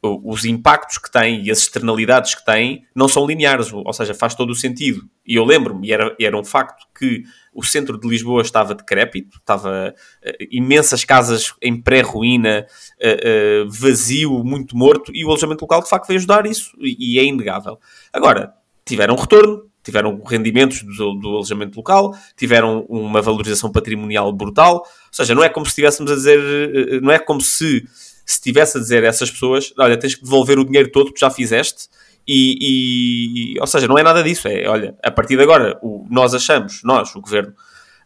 os 0.03 0.45
impactos 0.45 0.99
que 0.99 1.11
tem 1.11 1.45
e 1.45 1.51
as 1.51 1.59
externalidades 1.59 2.35
que 2.35 2.45
tem 2.45 2.85
não 2.95 3.09
são 3.09 3.27
lineares, 3.27 3.73
ou 3.73 3.93
seja, 3.93 4.15
faz 4.15 4.35
todo 4.35 4.51
o 4.51 4.55
sentido. 4.55 5.03
E 5.27 5.35
eu 5.35 5.45
lembro-me, 5.45 5.89
e 5.89 5.93
era, 5.93 6.15
era 6.21 6.39
um 6.39 6.45
facto, 6.45 6.87
que 6.97 7.25
o 7.53 7.65
centro 7.65 7.99
de 7.99 8.09
Lisboa 8.09 8.43
estava 8.43 8.75
decrépito, 8.75 9.39
estava 9.39 9.93
uh, 10.25 10.45
imensas 10.51 11.05
casas 11.05 11.55
em 11.61 11.81
pré-ruína, 11.81 12.67
uh, 13.03 13.67
uh, 13.67 13.71
vazio, 13.71 14.45
muito 14.45 14.77
morto, 14.77 15.11
e 15.15 15.25
o 15.25 15.29
alojamento 15.29 15.63
local 15.63 15.83
de 15.83 15.89
facto 15.89 16.07
veio 16.07 16.19
ajudar 16.19 16.47
isso, 16.47 16.71
e, 16.79 17.17
e 17.17 17.19
é 17.19 17.25
inegável. 17.25 17.79
Agora, 18.13 18.55
tiveram 18.85 19.17
retorno, 19.17 19.69
tiveram 19.83 20.23
rendimentos 20.25 20.83
do, 20.83 21.15
do, 21.15 21.29
alojamento 21.29 21.77
local, 21.77 22.15
tiveram 22.37 22.87
uma 22.89 23.21
valorização 23.21 23.73
patrimonial 23.73 24.33
brutal, 24.33 24.77
ou 24.77 24.85
seja, 25.11 25.35
não 25.35 25.43
é 25.43 25.49
como 25.49 25.67
se 25.67 25.71
estivéssemos 25.71 26.13
a 26.13 26.15
dizer, 26.15 27.01
não 27.01 27.11
é 27.11 27.19
como 27.19 27.41
se 27.41 27.85
se 28.31 28.35
estivesse 28.35 28.77
a 28.77 28.81
dizer 28.81 29.05
a 29.05 29.09
essas 29.09 29.31
pessoas, 29.31 29.73
olha, 29.79 29.97
tens 29.97 30.15
que 30.15 30.23
devolver 30.23 30.59
o 30.59 30.65
dinheiro 30.65 30.91
todo 30.93 31.15
que 31.15 31.19
já 31.19 31.31
fizeste, 31.31 31.89
e, 32.27 33.55
e, 33.55 33.59
ou 33.59 33.67
seja, 33.67 33.89
não 33.89 33.97
é 33.97 34.03
nada 34.03 34.23
disso, 34.23 34.47
é, 34.49 34.69
olha, 34.69 34.95
a 35.03 35.11
partir 35.11 35.35
de 35.35 35.43
agora, 35.43 35.79
o, 35.83 36.07
nós 36.11 36.35
achamos, 36.35 36.83
nós, 36.85 37.17
o 37.17 37.23
Governo, 37.23 37.55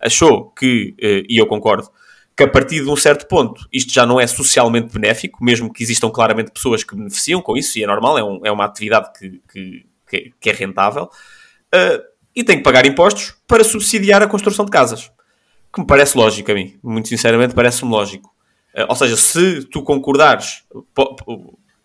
achou 0.01 0.51
que, 0.51 0.95
eh, 1.01 1.25
e 1.29 1.39
eu 1.39 1.47
concordo, 1.47 1.91
que 2.37 2.45
a 2.45 2.49
partir 2.49 2.85
de 2.85 2.89
um 2.89 2.95
certo 2.95 3.27
ponto 3.27 3.66
isto 3.73 3.93
já 3.93 4.07
não 4.07 4.20
é 4.20 4.27
socialmente 4.29 4.93
benéfico, 4.93 5.45
mesmo 5.45 5.73
que 5.73 5.83
existam 5.83 6.09
claramente 6.09 6.53
pessoas 6.53 6.85
que 6.85 6.95
beneficiam 6.95 7.43
com 7.43 7.57
isso, 7.57 7.77
e 7.77 7.83
é 7.83 7.87
normal, 7.87 8.16
é, 8.16 8.23
um, 8.23 8.41
é 8.45 8.53
uma 8.53 8.64
atividade 8.64 9.11
que, 9.18 9.43
que, 10.09 10.33
que 10.41 10.51
é 10.51 10.53
rentável, 10.53 11.11
uh, 11.75 12.03
e 12.33 12.45
tem 12.45 12.59
que 12.59 12.62
pagar 12.62 12.87
impostos 12.87 13.35
para 13.49 13.64
subsidiar 13.64 14.23
a 14.23 14.29
construção 14.29 14.64
de 14.64 14.70
casas. 14.70 15.11
Que 15.75 15.81
me 15.81 15.87
parece 15.87 16.16
lógico 16.16 16.53
a 16.53 16.55
mim, 16.55 16.79
muito 16.81 17.09
sinceramente 17.09 17.55
parece-me 17.55 17.91
lógico. 17.91 18.32
Eh, 18.75 18.87
ou 18.89 18.97
seja, 18.97 19.16
se 19.16 19.64
tu 19.64 19.83
concordares, 19.83 20.64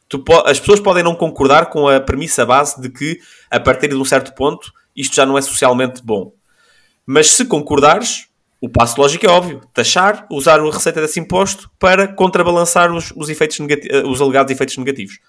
tu, 0.07 0.23
as 0.45 0.59
pessoas 0.59 0.79
podem 0.79 1.03
não 1.03 1.15
concordar 1.15 1.67
com 1.67 1.87
a 1.87 1.99
premissa 1.99 2.45
base 2.45 2.79
de 2.81 2.89
que 2.89 3.19
a 3.51 3.59
partir 3.59 3.89
de 3.89 3.95
um 3.95 4.05
certo 4.05 4.33
ponto 4.33 4.71
isto 4.95 5.15
já 5.15 5.25
não 5.25 5.37
é 5.37 5.41
socialmente 5.41 6.01
bom. 6.03 6.33
Mas 7.05 7.31
se 7.31 7.45
concordares, 7.45 8.27
o 8.59 8.67
passo 8.67 8.99
lógico 8.99 9.25
é 9.25 9.29
óbvio: 9.29 9.61
taxar, 9.73 10.25
usar 10.31 10.59
a 10.59 10.71
receita 10.71 11.01
desse 11.01 11.19
imposto 11.19 11.69
para 11.79 12.07
contrabalançar 12.07 12.91
os, 12.93 13.13
os, 13.15 13.29
efeitos 13.29 13.59
eh, 13.59 14.03
os 14.05 14.21
alegados 14.21 14.51
efeitos 14.51 14.77
negativos. 14.77 15.19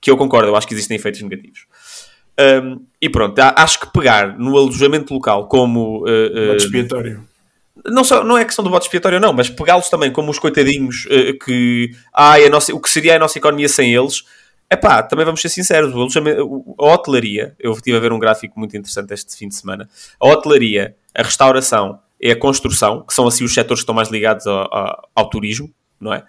Que 0.00 0.10
eu 0.10 0.16
concordo, 0.16 0.48
eu 0.48 0.56
acho 0.56 0.66
que 0.66 0.74
existem 0.74 0.96
efeitos 0.96 1.22
negativos. 1.22 1.66
Um, 2.40 2.84
e 3.00 3.08
pronto, 3.08 3.38
acho 3.38 3.80
que 3.80 3.92
pegar 3.92 4.38
no 4.38 4.56
alojamento 4.56 5.14
local 5.14 5.46
como. 5.46 6.00
Uh, 6.00 6.54
uh, 6.54 7.31
não, 7.86 8.04
só, 8.04 8.22
não 8.22 8.38
é 8.38 8.44
questão 8.44 8.64
do 8.64 8.70
voto 8.70 8.82
expiatório, 8.82 9.20
não, 9.20 9.32
mas 9.32 9.48
pegá-los 9.48 9.88
também 9.88 10.10
como 10.10 10.30
os 10.30 10.38
coitadinhos 10.38 11.06
uh, 11.06 11.38
que. 11.44 11.90
Ai, 12.12 12.46
a 12.46 12.50
nossa, 12.50 12.74
o 12.74 12.80
que 12.80 12.90
seria 12.90 13.16
a 13.16 13.18
nossa 13.18 13.38
economia 13.38 13.68
sem 13.68 13.94
eles? 13.94 14.24
É 14.70 14.76
pá, 14.76 15.02
também 15.02 15.24
vamos 15.24 15.42
ser 15.42 15.50
sinceros, 15.50 15.92
a 15.94 16.84
hotelaria, 16.86 17.54
eu 17.58 17.72
estive 17.72 17.94
a 17.96 18.00
ver 18.00 18.10
um 18.10 18.18
gráfico 18.18 18.58
muito 18.58 18.74
interessante 18.74 19.12
este 19.12 19.36
fim 19.36 19.46
de 19.46 19.54
semana. 19.54 19.86
A 20.18 20.26
hotelaria, 20.26 20.96
a 21.14 21.22
restauração 21.22 21.98
e 22.18 22.30
a 22.30 22.36
construção, 22.38 23.02
que 23.02 23.12
são 23.12 23.26
assim 23.26 23.44
os 23.44 23.52
setores 23.52 23.80
que 23.80 23.82
estão 23.82 23.94
mais 23.94 24.08
ligados 24.08 24.46
ao, 24.46 24.74
ao, 24.74 25.08
ao 25.14 25.28
turismo, 25.28 25.70
não 26.00 26.14
é? 26.14 26.24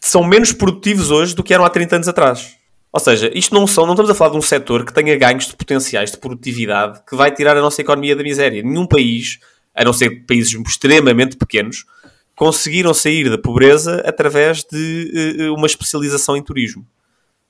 São 0.00 0.24
menos 0.24 0.52
produtivos 0.52 1.12
hoje 1.12 1.32
do 1.34 1.44
que 1.44 1.54
eram 1.54 1.64
há 1.64 1.70
30 1.70 1.96
anos 1.96 2.08
atrás. 2.08 2.56
Ou 2.92 2.98
seja, 2.98 3.30
isto 3.32 3.54
não 3.54 3.66
são, 3.66 3.84
não 3.84 3.92
estamos 3.92 4.10
a 4.10 4.14
falar 4.14 4.30
de 4.30 4.38
um 4.38 4.42
setor 4.42 4.84
que 4.84 4.92
tenha 4.92 5.16
ganhos 5.16 5.46
de 5.46 5.54
potenciais 5.54 6.10
de 6.10 6.16
produtividade 6.16 7.00
que 7.08 7.14
vai 7.14 7.30
tirar 7.30 7.56
a 7.56 7.60
nossa 7.60 7.80
economia 7.80 8.16
da 8.16 8.22
miséria. 8.22 8.62
Nenhum 8.62 8.86
país 8.86 9.38
a 9.78 9.84
não 9.84 9.92
ser 9.92 10.26
países 10.26 10.52
extremamente 10.66 11.36
pequenos, 11.36 11.86
conseguiram 12.34 12.92
sair 12.92 13.30
da 13.30 13.38
pobreza 13.38 14.02
através 14.04 14.64
de 14.64 15.46
uh, 15.48 15.54
uma 15.54 15.66
especialização 15.66 16.36
em 16.36 16.42
turismo. 16.42 16.84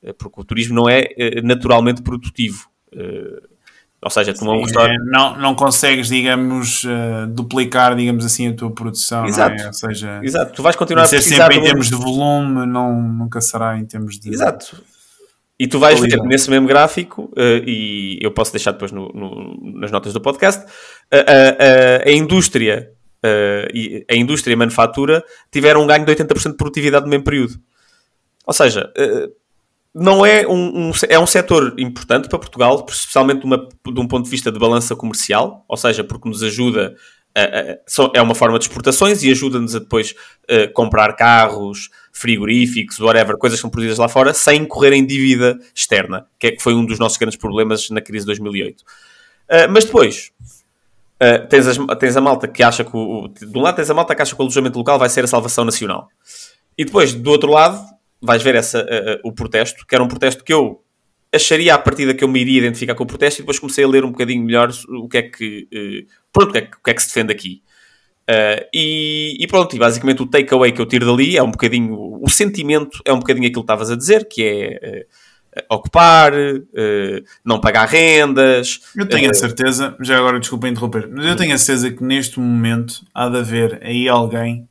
Uh, 0.02 0.12
porque 0.12 0.40
o 0.40 0.44
turismo 0.44 0.74
não 0.74 0.88
é 0.88 1.08
naturalmente 1.42 2.02
produtivo. 2.02 2.68
ou 4.02 4.10
seja, 4.10 4.34
tu 4.34 4.44
não, 4.44 4.62
é, 4.62 4.98
não, 5.06 5.38
não 5.38 5.54
consegues, 5.54 6.08
digamos, 6.08 6.84
duplicar, 7.30 7.96
digamos 7.96 8.24
assim, 8.26 8.48
a 8.48 8.54
tua 8.54 8.70
produção. 8.70 9.26
Exato. 9.26 9.62
É? 9.62 9.66
Ou 9.66 9.72
seja, 9.72 10.20
Exato. 10.22 10.52
Tu 10.52 10.62
vais 10.62 10.76
continuar 10.76 11.04
a 11.04 11.06
ser 11.06 11.22
sempre 11.22 11.56
em 11.56 11.62
termos 11.62 11.88
de 11.88 11.96
volume, 11.96 12.66
não, 12.66 13.02
nunca 13.02 13.40
será 13.40 13.78
em 13.78 13.86
termos 13.86 14.18
de. 14.18 14.30
Exato. 14.30 14.82
E 15.58 15.66
tu 15.66 15.80
vais 15.80 15.98
ver 15.98 16.22
nesse 16.22 16.48
mesmo 16.48 16.68
gráfico, 16.68 17.32
e 17.66 18.16
eu 18.22 18.30
posso 18.30 18.52
deixar 18.52 18.70
depois 18.72 18.92
no, 18.92 19.08
no, 19.08 19.80
nas 19.80 19.90
notas 19.90 20.12
do 20.12 20.20
podcast, 20.20 20.64
a, 21.10 21.16
a, 21.16 22.08
a 22.08 22.12
indústria 22.12 22.92
uh, 23.24 24.04
a 24.10 24.14
indústria 24.14 24.52
e 24.52 24.54
a 24.54 24.58
manufatura 24.58 25.24
tiveram 25.50 25.82
um 25.82 25.86
ganho 25.86 26.04
de 26.04 26.14
80% 26.14 26.52
de 26.52 26.56
produtividade 26.56 27.04
no 27.04 27.10
mesmo 27.10 27.24
período. 27.24 27.54
Ou 28.46 28.52
seja, 28.52 28.92
uh, 28.96 29.32
não 29.94 30.24
é 30.24 30.46
um, 30.46 30.88
um, 30.88 30.92
é 31.08 31.18
um 31.18 31.26
setor 31.26 31.74
importante 31.78 32.28
para 32.28 32.38
Portugal, 32.38 32.86
especialmente 32.88 33.44
uma, 33.44 33.56
de 33.58 34.00
um 34.00 34.06
ponto 34.06 34.24
de 34.24 34.30
vista 34.30 34.52
de 34.52 34.58
balança 34.58 34.94
comercial, 34.94 35.64
ou 35.68 35.76
seja, 35.76 36.04
porque 36.04 36.28
nos 36.28 36.42
ajuda 36.42 36.94
é 38.14 38.20
uma 38.20 38.34
forma 38.34 38.58
de 38.58 38.64
exportações 38.64 39.22
e 39.22 39.30
ajuda-nos 39.30 39.76
a 39.76 39.78
depois 39.78 40.12
uh, 40.50 40.72
comprar 40.72 41.14
carros, 41.14 41.88
frigoríficos, 42.12 42.98
whatever, 42.98 43.36
coisas 43.36 43.58
que 43.58 43.60
são 43.60 43.70
produzidas 43.70 43.98
lá 43.98 44.08
fora, 44.08 44.34
sem 44.34 44.64
correr 44.64 44.92
em 44.92 45.06
dívida 45.06 45.56
externa, 45.72 46.26
que, 46.36 46.48
é, 46.48 46.52
que 46.52 46.62
foi 46.62 46.74
um 46.74 46.84
dos 46.84 46.98
nossos 46.98 47.16
grandes 47.16 47.38
problemas 47.38 47.90
na 47.90 48.00
crise 48.00 48.24
de 48.24 48.26
2008. 48.26 48.80
Uh, 48.80 48.84
mas 49.70 49.84
depois, 49.84 50.32
uh, 51.22 51.46
tens, 51.48 51.66
as, 51.66 51.78
tens, 51.98 52.16
a 52.16 52.20
malta 52.20 52.48
que 52.48 52.62
acha 52.62 52.84
que, 52.84 52.96
o, 52.96 53.28
de 53.28 53.56
um 53.56 53.60
lado 53.60 53.76
tens 53.76 53.90
a 53.90 53.94
malta 53.94 54.14
que 54.14 54.22
acha 54.22 54.34
que 54.34 54.40
o 54.40 54.44
alojamento 54.44 54.78
local 54.78 54.98
vai 54.98 55.08
ser 55.08 55.24
a 55.24 55.26
salvação 55.26 55.64
nacional. 55.64 56.08
E 56.76 56.84
depois, 56.84 57.12
do 57.12 57.30
outro 57.30 57.50
lado, 57.50 57.80
vais 58.20 58.42
ver 58.42 58.54
essa, 58.54 58.86
o 59.24 59.32
protesto, 59.32 59.86
que 59.86 59.94
era 59.94 60.02
um 60.02 60.08
protesto 60.08 60.44
que 60.44 60.52
eu 60.52 60.82
acharia 61.32 61.74
à 61.74 61.78
partida 61.78 62.14
que 62.14 62.24
eu 62.24 62.28
me 62.28 62.40
iria 62.40 62.58
identificar 62.58 62.94
com 62.94 63.04
o 63.04 63.06
protesto 63.06 63.40
e 63.40 63.42
depois 63.42 63.58
comecei 63.58 63.84
a 63.84 63.88
ler 63.88 64.04
um 64.04 64.10
bocadinho 64.10 64.42
melhor 64.42 64.70
o 64.88 65.08
que 65.08 65.18
é 65.18 65.22
que, 65.22 65.68
uh, 65.72 66.12
pronto, 66.32 66.50
o 66.50 66.52
que, 66.52 66.58
é 66.58 66.62
que, 66.62 66.76
o 66.76 66.82
que, 66.82 66.90
é 66.90 66.94
que 66.94 67.02
se 67.02 67.08
defende 67.08 67.32
aqui. 67.32 67.62
Uh, 68.28 68.64
e, 68.74 69.36
e, 69.40 69.46
pronto, 69.46 69.74
e 69.74 69.78
basicamente 69.78 70.22
o 70.22 70.26
takeaway 70.26 70.72
que 70.72 70.80
eu 70.80 70.86
tiro 70.86 71.06
dali 71.06 71.36
é 71.36 71.42
um 71.42 71.50
bocadinho, 71.50 71.96
o 72.22 72.28
sentimento 72.28 73.00
é 73.04 73.12
um 73.12 73.18
bocadinho 73.18 73.46
aquilo 73.46 73.62
que 73.62 73.72
estavas 73.72 73.90
a 73.90 73.96
dizer, 73.96 74.28
que 74.28 74.42
é 74.42 75.00
uh, 75.00 75.06
ocupar, 75.70 76.32
não 77.44 77.60
pagar 77.60 77.86
rendas. 77.88 78.80
Eu 78.96 79.06
tenho 79.06 79.30
a 79.30 79.34
certeza, 79.34 79.96
já 80.00 80.18
agora 80.18 80.40
desculpa 80.40 80.68
interromper, 80.68 81.08
mas 81.12 81.26
eu 81.26 81.36
tenho 81.36 81.54
a 81.54 81.58
certeza 81.58 81.90
que 81.90 82.02
neste 82.02 82.38
momento 82.40 83.04
há 83.14 83.28
de 83.28 83.38
haver 83.38 83.80
aí 83.82 84.08
alguém 84.08 84.68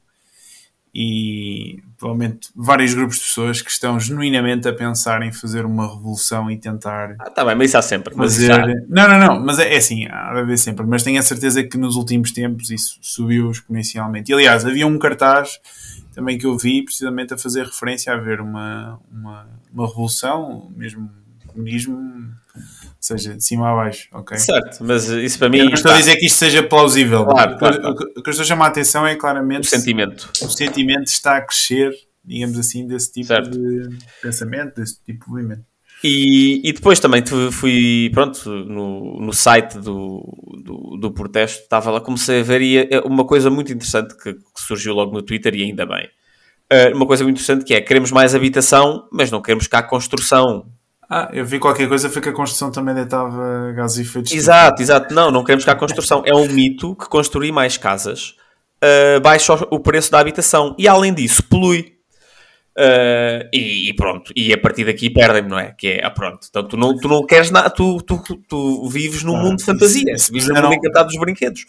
e 0.94 1.80
provavelmente 1.98 2.50
vários 2.56 2.94
grupos 2.94 3.18
de 3.18 3.24
pessoas 3.24 3.62
que 3.62 3.70
estão 3.72 4.00
genuinamente 4.00 4.68
a 4.68 4.74
pensar 4.74 5.22
em 5.22 5.32
fazer 5.32 5.66
uma 5.66 5.88
revolução 5.88 6.50
e 6.50 6.58
tentar. 6.58 7.16
Ah, 7.20 7.30
tá 7.30 7.44
bem, 7.44 7.56
mas 7.56 7.70
isso 7.70 7.78
há 7.78 7.82
sempre. 7.82 8.16
Fazer... 8.16 8.48
Já... 8.48 8.66
Não, 8.88 9.08
não, 9.08 9.20
não, 9.20 9.40
mas 9.46 9.60
é, 9.60 9.74
é 9.74 9.78
assim, 9.78 10.08
há 10.08 10.34
de 10.34 10.40
haver 10.40 10.58
sempre. 10.58 10.86
Mas 10.86 11.04
tenho 11.04 11.20
a 11.20 11.24
certeza 11.24 11.64
que 11.64 11.78
nos 11.78 11.96
últimos 11.96 12.32
tempos 12.32 12.70
isso 12.70 12.98
subiu 13.02 13.52
exponencialmente. 13.52 14.32
E 14.32 14.34
aliás, 14.34 14.66
havia 14.66 14.88
um 14.88 14.98
cartaz 14.98 15.60
também 16.18 16.36
que 16.36 16.48
eu 16.48 16.58
vi 16.58 16.82
precisamente 16.82 17.32
a 17.36 17.38
fazer 17.38 17.64
referência 17.64 18.12
a 18.12 18.16
haver 18.16 18.42
uma, 18.42 19.00
uma, 19.12 19.48
uma 19.72 19.88
revolução, 19.88 20.68
mesmo 20.76 21.12
comunismo 21.46 22.34
seja, 23.00 23.36
de 23.36 23.44
cima 23.44 23.70
a 23.70 23.76
baixo, 23.76 24.10
ok? 24.12 24.36
Certo, 24.36 24.84
mas 24.84 25.08
isso 25.10 25.38
para 25.38 25.48
mim. 25.48 25.60
Eu 25.60 25.66
não 25.66 25.74
estou 25.74 25.92
a 25.92 25.98
dizer 26.00 26.16
que 26.16 26.26
isto 26.26 26.40
seja 26.40 26.64
plausível. 26.64 27.24
Claro, 27.24 27.60
claro, 27.60 27.82
claro. 27.82 27.96
O 28.18 28.24
que 28.24 28.30
eu 28.30 28.32
estou 28.32 28.42
a 28.42 28.48
chamar 28.48 28.66
a 28.66 28.70
atenção 28.70 29.06
é 29.06 29.16
claramente. 29.16 29.68
O 29.68 29.70
sentimento. 29.70 30.32
O 30.42 30.50
sentimento 30.50 31.06
está 31.06 31.38
a 31.38 31.42
crescer, 31.42 31.94
digamos 32.26 32.58
assim, 32.58 32.88
desse 32.88 33.12
tipo 33.12 33.28
certo. 33.28 33.52
de 33.52 33.88
pensamento, 34.20 34.74
desse 34.74 35.00
tipo 35.04 35.24
de 35.24 35.32
movimento. 35.32 35.66
E, 36.04 36.62
e 36.64 36.74
depois 36.74 37.00
também 37.00 37.24
fui, 37.52 38.12
pronto, 38.14 38.50
no, 38.50 39.20
no 39.20 39.34
site 39.34 39.80
do, 39.80 40.24
do, 40.64 40.98
do 41.00 41.12
protesto, 41.12 41.64
estava 41.64 41.90
lá, 41.90 42.00
comecei 42.00 42.42
a 42.42 42.44
ver 42.44 42.62
e 42.62 42.78
é 42.78 43.00
uma 43.00 43.26
coisa 43.26 43.50
muito 43.50 43.74
interessante 43.74 44.16
que, 44.16 44.34
que 44.34 44.62
surgiu 44.62 44.94
logo 44.94 45.12
no 45.12 45.24
Twitter 45.24 45.56
e 45.56 45.64
ainda 45.64 45.86
bem. 45.86 46.08
Uh, 46.72 46.96
uma 46.96 47.08
coisa 47.08 47.24
muito 47.24 47.38
interessante 47.38 47.66
que 47.66 47.74
é, 47.74 47.82
queremos 47.82 48.12
mais 48.12 48.36
habitação, 48.36 49.08
mas 49.12 49.32
não 49.32 49.42
queremos 49.42 49.68
cá 49.68 49.82
construção 49.82 50.66
ah, 51.10 51.30
eu 51.32 51.46
vi 51.46 51.58
qualquer 51.58 51.88
coisa, 51.88 52.10
foi 52.10 52.22
que 52.22 52.30
a 52.30 52.34
construção 52.34 52.70
também 52.70 52.94
deitava 52.94 53.72
gases 53.74 53.98
e 53.98 54.02
efeitos. 54.02 54.34
Exato, 54.34 54.82
exato. 54.82 55.14
Não, 55.14 55.32
não 55.32 55.42
queremos 55.42 55.64
que 55.64 55.70
a 55.70 55.76
construção. 55.76 56.22
É 56.26 56.36
um 56.36 56.48
mito 56.50 56.96
que 56.96 57.08
construir 57.08 57.52
mais 57.52 57.78
casas 57.78 58.36
uh, 58.84 59.20
baixa 59.22 59.54
o 59.72 59.80
preço 59.80 60.12
da 60.12 60.20
habitação. 60.20 60.76
E 60.78 60.88
além 60.88 61.14
disso, 61.14 61.44
polui. 61.44 61.97
Uh, 62.78 63.50
e, 63.52 63.90
e, 63.90 63.94
pronto, 63.96 64.32
e 64.36 64.54
a 64.54 64.58
partir 64.58 64.86
daqui 64.86 65.10
perdem-me, 65.10 65.50
não 65.50 65.58
é? 65.58 65.74
Que 65.76 65.88
é, 65.94 66.06
ah, 66.06 66.12
pronto, 66.12 66.46
então 66.48 66.64
tu 66.64 66.78
não, 66.78 66.96
tu 66.96 67.08
não 67.08 67.26
queres 67.26 67.50
nada, 67.50 67.72
tu, 67.72 67.98
tu, 68.04 68.22
tu, 68.48 68.88
vives 68.88 69.24
num 69.24 69.36
ah, 69.36 69.42
mundo 69.42 69.58
de 69.58 69.64
fantasia, 69.64 70.14
isso, 70.14 70.32
vives 70.32 70.48
num 70.48 70.62
mundo 70.62 70.76
encantado 70.76 71.08
dos 71.08 71.20
brinquedos 71.20 71.66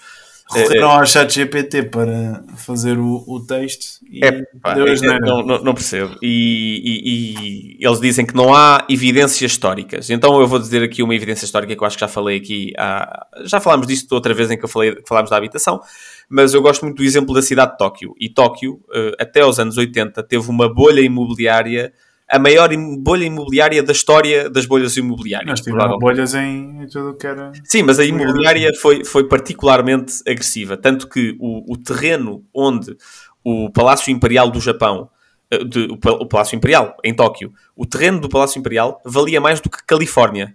recorreram 0.51 0.91
ao 0.91 1.07
chat 1.07 1.31
GPT 1.33 1.85
para 1.85 2.43
fazer 2.57 2.99
o, 2.99 3.23
o 3.27 3.41
texto 3.41 4.01
e 4.11 4.25
é, 4.25 4.33
pá, 4.63 4.73
é, 4.73 5.21
não, 5.21 5.43
não, 5.45 5.63
não, 5.63 5.75
percebo. 5.75 6.17
E, 6.23 6.81
e, 6.85 7.77
e, 7.81 7.87
eles 7.87 8.01
dizem 8.01 8.25
que 8.25 8.35
não 8.35 8.55
há 8.55 8.85
evidências 8.89 9.51
históricas. 9.51 10.09
Então 10.09 10.41
eu 10.41 10.47
vou 10.47 10.59
dizer 10.59 10.83
aqui 10.83 11.03
uma 11.03 11.15
evidência 11.15 11.45
histórica 11.45 11.77
que 11.77 11.83
eu 11.83 11.87
acho 11.87 11.97
que 11.97 12.01
já 12.01 12.09
falei 12.09 12.39
aqui. 12.39 12.73
Há, 12.79 13.27
já 13.45 13.61
falámos 13.61 13.87
disto 13.87 14.11
outra 14.13 14.33
vez 14.33 14.51
em 14.51 14.57
que 14.57 14.65
eu 14.65 14.69
falei, 14.69 14.97
falámos 15.07 15.31
da 15.31 15.37
habitação, 15.37 15.81
mas 16.29 16.55
eu 16.55 16.63
gosto 16.63 16.85
muito 16.85 16.99
do 16.99 17.05
exemplo 17.05 17.35
da 17.35 17.43
cidade 17.43 17.73
de 17.73 17.79
Tóquio. 17.79 18.15
E 18.19 18.29
Tóquio, 18.29 18.81
eh, 18.93 19.17
até 19.19 19.45
os 19.45 19.59
anos 19.59 19.77
80, 19.77 20.23
teve 20.23 20.49
uma 20.51 20.73
bolha 20.73 21.01
imobiliária 21.01 21.93
a 22.29 22.39
maior 22.39 22.69
bolha 22.99 23.25
imobiliária 23.25 23.83
da 23.83 23.93
história 23.93 24.51
das 24.51 24.67
bolhas 24.67 24.97
imobiliárias. 24.97 25.49
Nós 25.49 25.61
tivemos 25.63 25.99
bolhas 25.99 26.35
em, 26.35 26.87
tudo 26.93 27.17
que 27.17 27.27
era. 27.27 27.53
Sim, 27.65 27.85
mas 27.85 27.99
a 27.99 28.05
imobiliária 28.05 28.71
foi, 28.81 29.03
foi 29.03 29.27
particularmente 29.27 30.21
agressiva. 30.29 30.77
Tanto 30.77 31.09
que 31.09 31.35
o, 31.41 31.73
o 31.73 31.77
terreno 31.79 32.45
onde 32.53 32.95
o 33.43 33.71
Palácio 33.71 34.13
Imperial 34.13 34.51
do 34.51 34.61
Japão, 34.61 35.09
eh, 35.51 35.65
de, 35.65 35.89
o, 35.91 35.95
o 35.95 36.27
Palácio 36.27 36.55
Imperial 36.55 36.95
em 37.03 37.15
Tóquio, 37.15 37.51
o 37.75 37.87
terreno 37.87 38.21
do 38.21 38.29
Palácio 38.29 38.59
Imperial 38.59 39.01
valia 39.07 39.41
mais 39.41 39.59
do 39.61 39.71
que 39.71 39.79
Califórnia. 39.87 40.55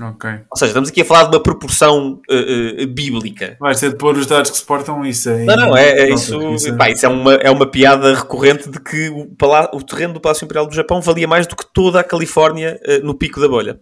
Ok. 0.00 0.30
Ou 0.50 0.56
seja, 0.56 0.70
estamos 0.70 0.88
aqui 0.88 1.02
a 1.02 1.04
falar 1.04 1.24
de 1.24 1.36
uma 1.36 1.42
proporção 1.42 2.20
uh, 2.30 2.82
uh, 2.82 2.86
bíblica. 2.86 3.56
Vai 3.60 3.74
ser 3.74 3.90
de 3.90 3.96
pôr 3.96 4.16
os 4.16 4.26
dados 4.26 4.50
que 4.50 4.56
suportam 4.56 5.04
isso 5.04 5.28
aí. 5.28 5.44
Não, 5.44 5.56
não, 5.56 5.76
é, 5.76 5.90
é 5.90 6.12
isso, 6.12 6.40
isso, 6.54 6.68
é... 6.68 6.72
Pá, 6.72 6.88
isso 6.88 7.04
é, 7.04 7.08
uma, 7.08 7.34
é 7.34 7.50
uma 7.50 7.66
piada 7.66 8.14
recorrente 8.14 8.70
de 8.70 8.80
que 8.80 9.08
o, 9.10 9.28
o 9.72 9.82
terreno 9.82 10.14
do 10.14 10.20
Palácio 10.20 10.44
Imperial 10.44 10.66
do 10.66 10.74
Japão 10.74 11.00
valia 11.00 11.28
mais 11.28 11.46
do 11.46 11.54
que 11.54 11.64
toda 11.72 12.00
a 12.00 12.04
Califórnia 12.04 12.80
uh, 12.86 13.04
no 13.04 13.14
pico 13.14 13.40
da 13.40 13.48
bolha. 13.48 13.78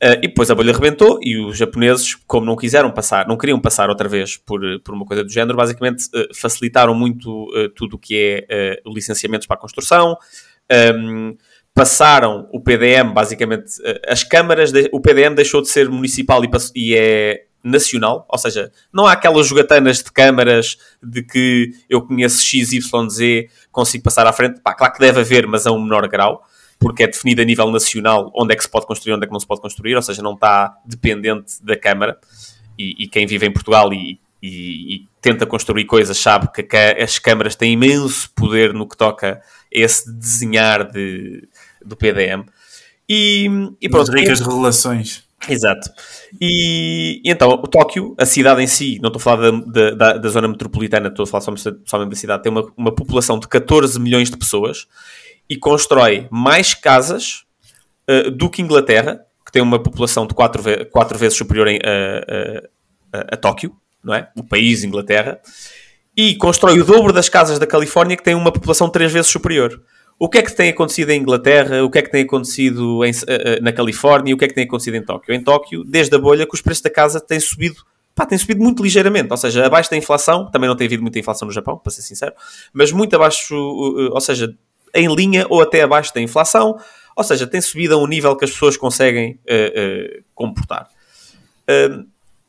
e 0.00 0.28
depois 0.28 0.50
a 0.50 0.54
bolha 0.54 0.72
rebentou 0.72 1.18
e 1.20 1.36
os 1.36 1.58
japoneses, 1.58 2.14
como 2.26 2.46
não 2.46 2.56
quiseram 2.56 2.90
passar, 2.90 3.26
não 3.26 3.36
queriam 3.36 3.60
passar 3.60 3.90
outra 3.90 4.08
vez 4.08 4.36
por, 4.36 4.60
por 4.84 4.94
uma 4.94 5.04
coisa 5.04 5.24
do 5.24 5.30
género, 5.30 5.56
basicamente 5.56 6.04
facilitaram 6.34 6.94
muito 6.94 7.48
tudo 7.74 7.96
o 7.96 7.98
que 7.98 8.46
é 8.48 8.80
licenciamentos 8.86 9.46
para 9.46 9.56
a 9.56 9.60
construção. 9.60 10.16
Um, 10.96 11.36
passaram 11.80 12.46
o 12.52 12.60
PDM, 12.60 13.10
basicamente, 13.10 13.80
eh, 13.82 14.02
as 14.06 14.22
câmaras, 14.22 14.70
de, 14.70 14.90
o 14.92 15.00
PDM 15.00 15.34
deixou 15.34 15.62
de 15.62 15.68
ser 15.70 15.88
municipal 15.88 16.44
e, 16.44 16.50
e, 16.76 16.94
é 16.94 17.44
nacional, 17.64 18.26
ou 18.28 18.38
seja, 18.38 18.70
não 18.92 19.06
há 19.06 19.12
aquelas 19.12 19.46
jogatanas 19.46 20.02
de 20.02 20.12
câmaras 20.12 20.76
de 21.02 21.22
que 21.22 21.72
eu 21.88 22.02
conheço 22.02 22.44
XYZ, 22.44 22.86
consigo 23.72 24.04
passar 24.04 24.26
à 24.26 24.32
frente. 24.34 24.60
Pá, 24.60 24.74
claro 24.74 24.92
que 24.92 24.98
deve 24.98 25.20
haver, 25.20 25.46
mas 25.46 25.66
a 25.66 25.72
um 25.72 25.82
menor 25.82 26.06
grau, 26.06 26.44
porque 26.78 27.04
é 27.04 27.06
definido 27.06 27.40
a 27.40 27.46
nível 27.46 27.70
nacional 27.70 28.30
onde 28.36 28.52
é 28.52 28.56
que 28.58 28.62
se 28.62 28.68
pode 28.68 28.86
construir, 28.86 29.14
onde 29.14 29.24
é 29.24 29.26
que 29.26 29.32
não 29.32 29.40
se 29.40 29.46
pode 29.46 29.62
construir, 29.62 29.96
ou 29.96 30.02
seja, 30.02 30.20
não 30.20 30.34
está 30.34 30.76
dependente 30.84 31.64
da 31.64 31.78
Câmara. 31.78 32.18
E, 32.78 33.04
e 33.04 33.08
quem 33.08 33.26
vive 33.26 33.46
em 33.46 33.52
Portugal 33.52 33.90
e, 33.90 34.20
e, 34.42 35.06
tenta 35.20 35.46
construir 35.46 35.84
coisas 35.84 36.18
sabe 36.18 36.48
que, 36.52 36.66
as 36.76 37.18
câmaras 37.18 37.54
têm 37.54 37.72
imenso 37.72 38.30
poder 38.34 38.72
no 38.72 38.88
que 38.88 38.96
toca 38.96 39.40
esse 39.70 40.12
desenhar 40.12 40.90
de, 40.90 41.46
do 41.84 41.96
PDM. 41.96 42.44
E, 43.08 43.46
e 43.80 43.88
pronto. 43.88 44.10
As 44.10 44.20
ricas 44.20 44.40
revelações. 44.40 45.24
Exato. 45.48 45.90
E, 46.40 47.20
e, 47.24 47.30
então, 47.30 47.50
o 47.50 47.66
Tóquio, 47.66 48.14
a 48.18 48.26
cidade 48.26 48.62
em 48.62 48.66
si, 48.66 48.98
não 49.00 49.08
estou 49.08 49.20
a 49.20 49.22
falar 49.22 49.50
da, 49.50 49.90
da, 49.90 50.12
da 50.18 50.28
zona 50.28 50.46
metropolitana, 50.46 51.08
estou 51.08 51.24
a 51.24 51.26
falar 51.26 51.40
somente, 51.40 51.64
da 51.64 52.16
cidade, 52.16 52.42
tem 52.42 52.52
uma, 52.52 52.70
uma 52.76 52.94
população 52.94 53.38
de 53.38 53.48
14 53.48 53.98
milhões 53.98 54.30
de 54.30 54.36
pessoas 54.36 54.86
e 55.48 55.56
constrói 55.56 56.28
mais 56.30 56.74
casas 56.74 57.44
uh, 58.08 58.30
do 58.30 58.50
que 58.50 58.62
Inglaterra, 58.62 59.20
que 59.44 59.50
tem 59.50 59.62
uma 59.62 59.82
população 59.82 60.26
de 60.26 60.34
4, 60.34 60.62
ve 60.62 60.84
quatro 60.84 61.18
vezes 61.18 61.36
superior 61.36 61.66
em, 61.66 61.80
a, 61.82 63.18
a, 63.18 63.34
a, 63.34 63.36
Tóquio, 63.36 63.74
não 64.04 64.14
é? 64.14 64.28
O 64.36 64.44
país 64.44 64.84
Inglaterra. 64.84 65.40
E 66.16 66.36
constrói 66.36 66.78
o 66.78 66.84
dobro 66.84 67.12
das 67.12 67.28
casas 67.28 67.58
da 67.58 67.66
Califórnia, 67.66 68.16
que 68.16 68.22
tem 68.22 68.34
uma 68.34 68.52
população 68.52 68.88
três 68.88 69.10
vezes 69.10 69.30
superior. 69.30 69.82
O 70.22 70.28
que 70.28 70.36
é 70.36 70.42
que 70.42 70.54
tem 70.54 70.68
acontecido 70.68 71.08
em 71.08 71.22
Inglaterra? 71.22 71.82
O 71.82 71.90
que 71.90 71.98
é 71.98 72.02
que 72.02 72.10
tem 72.10 72.24
acontecido 72.24 73.02
em, 73.06 73.10
uh, 73.10 73.62
na 73.62 73.72
Califórnia? 73.72 74.34
O 74.34 74.36
que 74.36 74.44
é 74.44 74.48
que 74.48 74.54
tem 74.54 74.64
acontecido 74.64 74.96
em 74.96 75.02
Tóquio? 75.02 75.34
Em 75.34 75.42
Tóquio, 75.42 75.82
desde 75.82 76.14
a 76.14 76.18
bolha, 76.18 76.46
que 76.46 76.54
os 76.54 76.60
preços 76.60 76.82
da 76.82 76.90
casa 76.90 77.18
têm 77.18 77.40
subido 77.40 77.82
pá, 78.14 78.28
subido 78.36 78.62
muito 78.62 78.82
ligeiramente, 78.82 79.28
ou 79.30 79.36
seja, 79.38 79.64
abaixo 79.64 79.90
da 79.90 79.96
inflação, 79.96 80.50
também 80.50 80.68
não 80.68 80.76
tem 80.76 80.86
havido 80.86 81.00
muita 81.00 81.18
inflação 81.18 81.46
no 81.46 81.54
Japão, 81.54 81.78
para 81.78 81.90
ser 81.90 82.02
sincero, 82.02 82.34
mas 82.70 82.92
muito 82.92 83.16
abaixo, 83.16 83.56
ou 83.56 84.20
seja, 84.20 84.54
em 84.94 85.08
linha 85.14 85.46
ou 85.48 85.62
até 85.62 85.80
abaixo 85.80 86.12
da 86.12 86.20
inflação, 86.20 86.76
ou 87.16 87.24
seja, 87.24 87.46
tem 87.46 87.62
subido 87.62 87.94
a 87.94 87.96
um 87.96 88.06
nível 88.06 88.36
que 88.36 88.44
as 88.44 88.50
pessoas 88.50 88.76
conseguem 88.76 89.38
uh, 89.48 90.18
uh, 90.18 90.24
comportar. 90.34 90.88
Uh, 91.62 92.04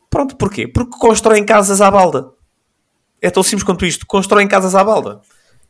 pronto, 0.10 0.36
porquê? 0.36 0.68
Porque 0.68 0.98
constroem 0.98 1.46
casas 1.46 1.80
à 1.80 1.90
balda. 1.90 2.32
É 3.22 3.30
tão 3.30 3.44
simples 3.44 3.64
quanto 3.64 3.86
isto, 3.86 4.06
constroem 4.06 4.48
casas 4.50 4.76
à 4.76 4.84
balda 4.84 5.22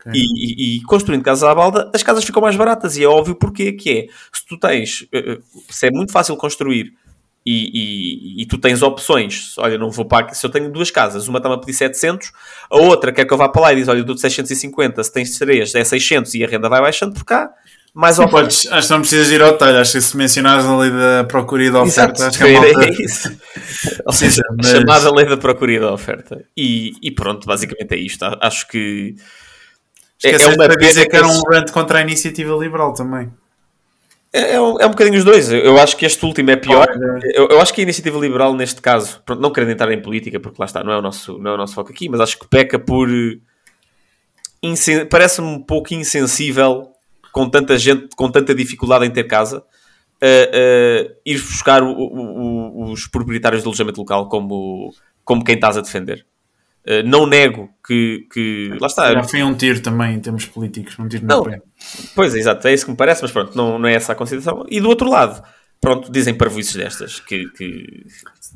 Okay. 0.05 0.19
E, 0.19 0.25
e, 0.25 0.77
e, 0.77 0.81
construindo 0.81 1.23
casas 1.23 1.43
à 1.43 1.53
balda, 1.53 1.89
as 1.93 2.01
casas 2.01 2.23
ficam 2.23 2.41
mais 2.41 2.55
baratas. 2.55 2.97
E 2.97 3.03
é 3.03 3.07
óbvio 3.07 3.35
porque 3.35 3.71
que 3.73 3.89
é. 3.89 4.07
Se 4.33 4.45
tu 4.45 4.57
tens, 4.57 5.07
eh, 5.11 5.33
eh, 5.33 5.37
se 5.69 5.87
é 5.87 5.91
muito 5.91 6.11
fácil 6.11 6.35
construir 6.35 6.93
e, 7.45 7.71
e, 7.73 8.41
e, 8.43 8.45
tu 8.45 8.57
tens 8.57 8.83
opções, 8.83 9.55
olha, 9.57 9.77
não 9.77 9.89
vou 9.89 10.05
para 10.05 10.31
se 10.33 10.45
eu 10.45 10.49
tenho 10.49 10.71
duas 10.71 10.91
casas, 10.91 11.27
uma 11.27 11.39
está-me 11.39 11.55
a 11.55 11.57
pedir 11.57 11.73
700, 11.73 12.31
a 12.69 12.77
outra 12.77 13.11
quer 13.11 13.25
que 13.25 13.33
eu 13.33 13.37
vá 13.37 13.49
para 13.49 13.63
lá 13.63 13.73
e 13.73 13.77
diz, 13.77 13.87
olha, 13.87 13.99
eu 13.99 14.03
dou 14.03 14.15
650, 14.15 15.03
se 15.03 15.11
tens 15.11 15.39
três 15.39 15.73
é 15.73 15.83
600 15.83 16.35
e 16.35 16.43
a 16.43 16.47
renda 16.47 16.69
vai 16.69 16.79
baixando 16.81 17.15
por 17.15 17.25
cá, 17.25 17.51
mais 17.95 18.17
Sim, 18.17 18.27
podes, 18.27 18.71
acho 18.71 18.87
que 18.87 18.93
não 18.93 19.01
precisas 19.01 19.31
ir 19.31 19.41
ao 19.41 19.53
detalhe, 19.53 19.77
acho 19.77 19.93
que 19.93 20.01
se 20.01 20.15
mencionares 20.15 20.65
a 20.65 20.77
lei 20.77 20.91
da 20.91 21.23
procura 21.23 21.63
e 21.63 21.71
da 21.71 21.81
oferta, 21.81 22.21
Exato, 22.21 22.23
acho 22.23 22.37
que 22.37 22.43
é, 22.43 22.53
malta... 22.53 22.85
é 22.85 22.89
isso. 23.01 23.37
Ou 24.05 24.13
seja, 24.13 24.41
mas... 24.55 24.67
chamada 24.69 25.11
lei 25.11 25.25
da 25.25 25.37
procura 25.37 25.73
e 25.73 25.79
da 25.79 25.91
oferta. 25.91 26.45
E, 26.55 26.93
e 27.01 27.09
pronto, 27.09 27.47
basicamente 27.47 27.91
é 27.91 27.97
isto. 27.97 28.23
Acho 28.39 28.67
que 28.67 29.15
Esqueceste 30.23 30.49
é, 30.49 30.51
é 30.51 30.55
uma 30.55 30.65
para 30.65 30.75
dizer 30.75 31.07
que 31.07 31.15
era 31.15 31.27
um 31.27 31.41
rant 31.51 31.71
contra 31.71 31.97
a 31.99 32.01
iniciativa 32.01 32.55
liberal 32.55 32.93
também. 32.93 33.31
É, 34.31 34.53
é, 34.53 34.61
um, 34.61 34.79
é 34.79 34.85
um 34.85 34.91
bocadinho 34.91 35.17
os 35.17 35.25
dois. 35.25 35.51
Eu 35.51 35.77
acho 35.77 35.97
que 35.97 36.05
este 36.05 36.23
último 36.25 36.51
é 36.51 36.55
pior. 36.55 36.87
Eu, 37.33 37.49
eu, 37.49 37.59
acho 37.59 37.73
que 37.73 37.81
a 37.81 37.83
iniciativa 37.83 38.17
liberal, 38.17 38.53
neste 38.53 38.81
caso, 38.81 39.21
pronto, 39.25 39.41
não 39.41 39.51
querendo 39.51 39.71
entrar 39.71 39.91
em 39.91 40.01
política, 40.01 40.39
porque 40.39 40.57
lá 40.59 40.65
está, 40.65 40.83
não 40.83 40.93
é 40.93 40.97
o 40.97 41.01
nosso, 41.01 41.37
não 41.39 41.51
é 41.51 41.53
o 41.55 41.57
nosso 41.57 41.73
foco 41.73 41.91
aqui, 41.91 42.07
mas 42.07 42.21
acho 42.21 42.39
que 42.39 42.47
peca 42.47 42.79
por. 42.79 43.09
Parece-me 45.09 45.47
um 45.47 45.59
pouco 45.59 45.93
insensível 45.93 46.91
com 47.31 47.49
tanta 47.49 47.77
gente, 47.77 48.09
com 48.15 48.29
tanta 48.29 48.53
dificuldade 48.53 49.05
em 49.05 49.11
ter 49.11 49.23
casa, 49.23 49.59
uh, 49.59 49.63
uh, 50.23 51.15
ir 51.25 51.39
buscar 51.39 51.81
o, 51.81 51.91
o, 51.91 52.91
os 52.91 53.07
proprietários 53.07 53.63
do 53.63 53.69
alojamento 53.69 53.99
local 53.99 54.29
como, 54.29 54.93
como 55.25 55.43
quem 55.43 55.55
estás 55.55 55.77
a 55.77 55.81
defender. 55.81 56.25
Uh, 56.87 57.05
não 57.05 57.27
nego 57.27 57.69
que, 57.85 58.27
que. 58.33 58.75
Lá 58.79 58.87
está. 58.87 59.13
Já 59.13 59.23
foi 59.23 59.43
um 59.43 59.53
tiro 59.53 59.81
também 59.81 60.15
em 60.15 60.19
termos 60.19 60.45
políticos, 60.45 60.97
um 60.97 61.07
tiro 61.07 61.25
não, 61.25 61.43
pé. 61.43 61.61
Pois, 62.15 62.33
exato, 62.33 62.67
é 62.67 62.73
isso 62.73 62.85
que 62.85 62.91
me 62.91 62.97
parece, 62.97 63.21
mas 63.21 63.31
pronto, 63.31 63.55
não, 63.55 63.77
não 63.77 63.87
é 63.87 63.93
essa 63.93 64.13
a 64.13 64.15
consideração. 64.15 64.65
E 64.67 64.81
do 64.81 64.89
outro 64.89 65.07
lado, 65.09 65.43
pronto, 65.79 66.11
dizem 66.11 66.33
parvoices 66.33 66.75
destas, 66.75 67.19
que. 67.19 67.45
que 67.51 68.05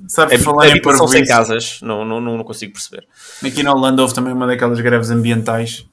Sabes, 0.08 0.40
é, 0.40 0.44
falar 0.44 0.70
em 0.70 0.82
parvoices... 0.82 1.12
sem 1.12 1.26
casas, 1.26 1.80
não, 1.82 2.04
não, 2.04 2.20
não, 2.20 2.38
não 2.38 2.44
consigo 2.44 2.74
perceber. 2.74 3.08
Aqui 3.44 3.64
na 3.64 3.74
Holanda 3.74 4.02
houve 4.02 4.14
também 4.14 4.34
uma 4.34 4.48
daquelas 4.48 4.82
greves 4.82 5.10
ambientais 5.10 5.86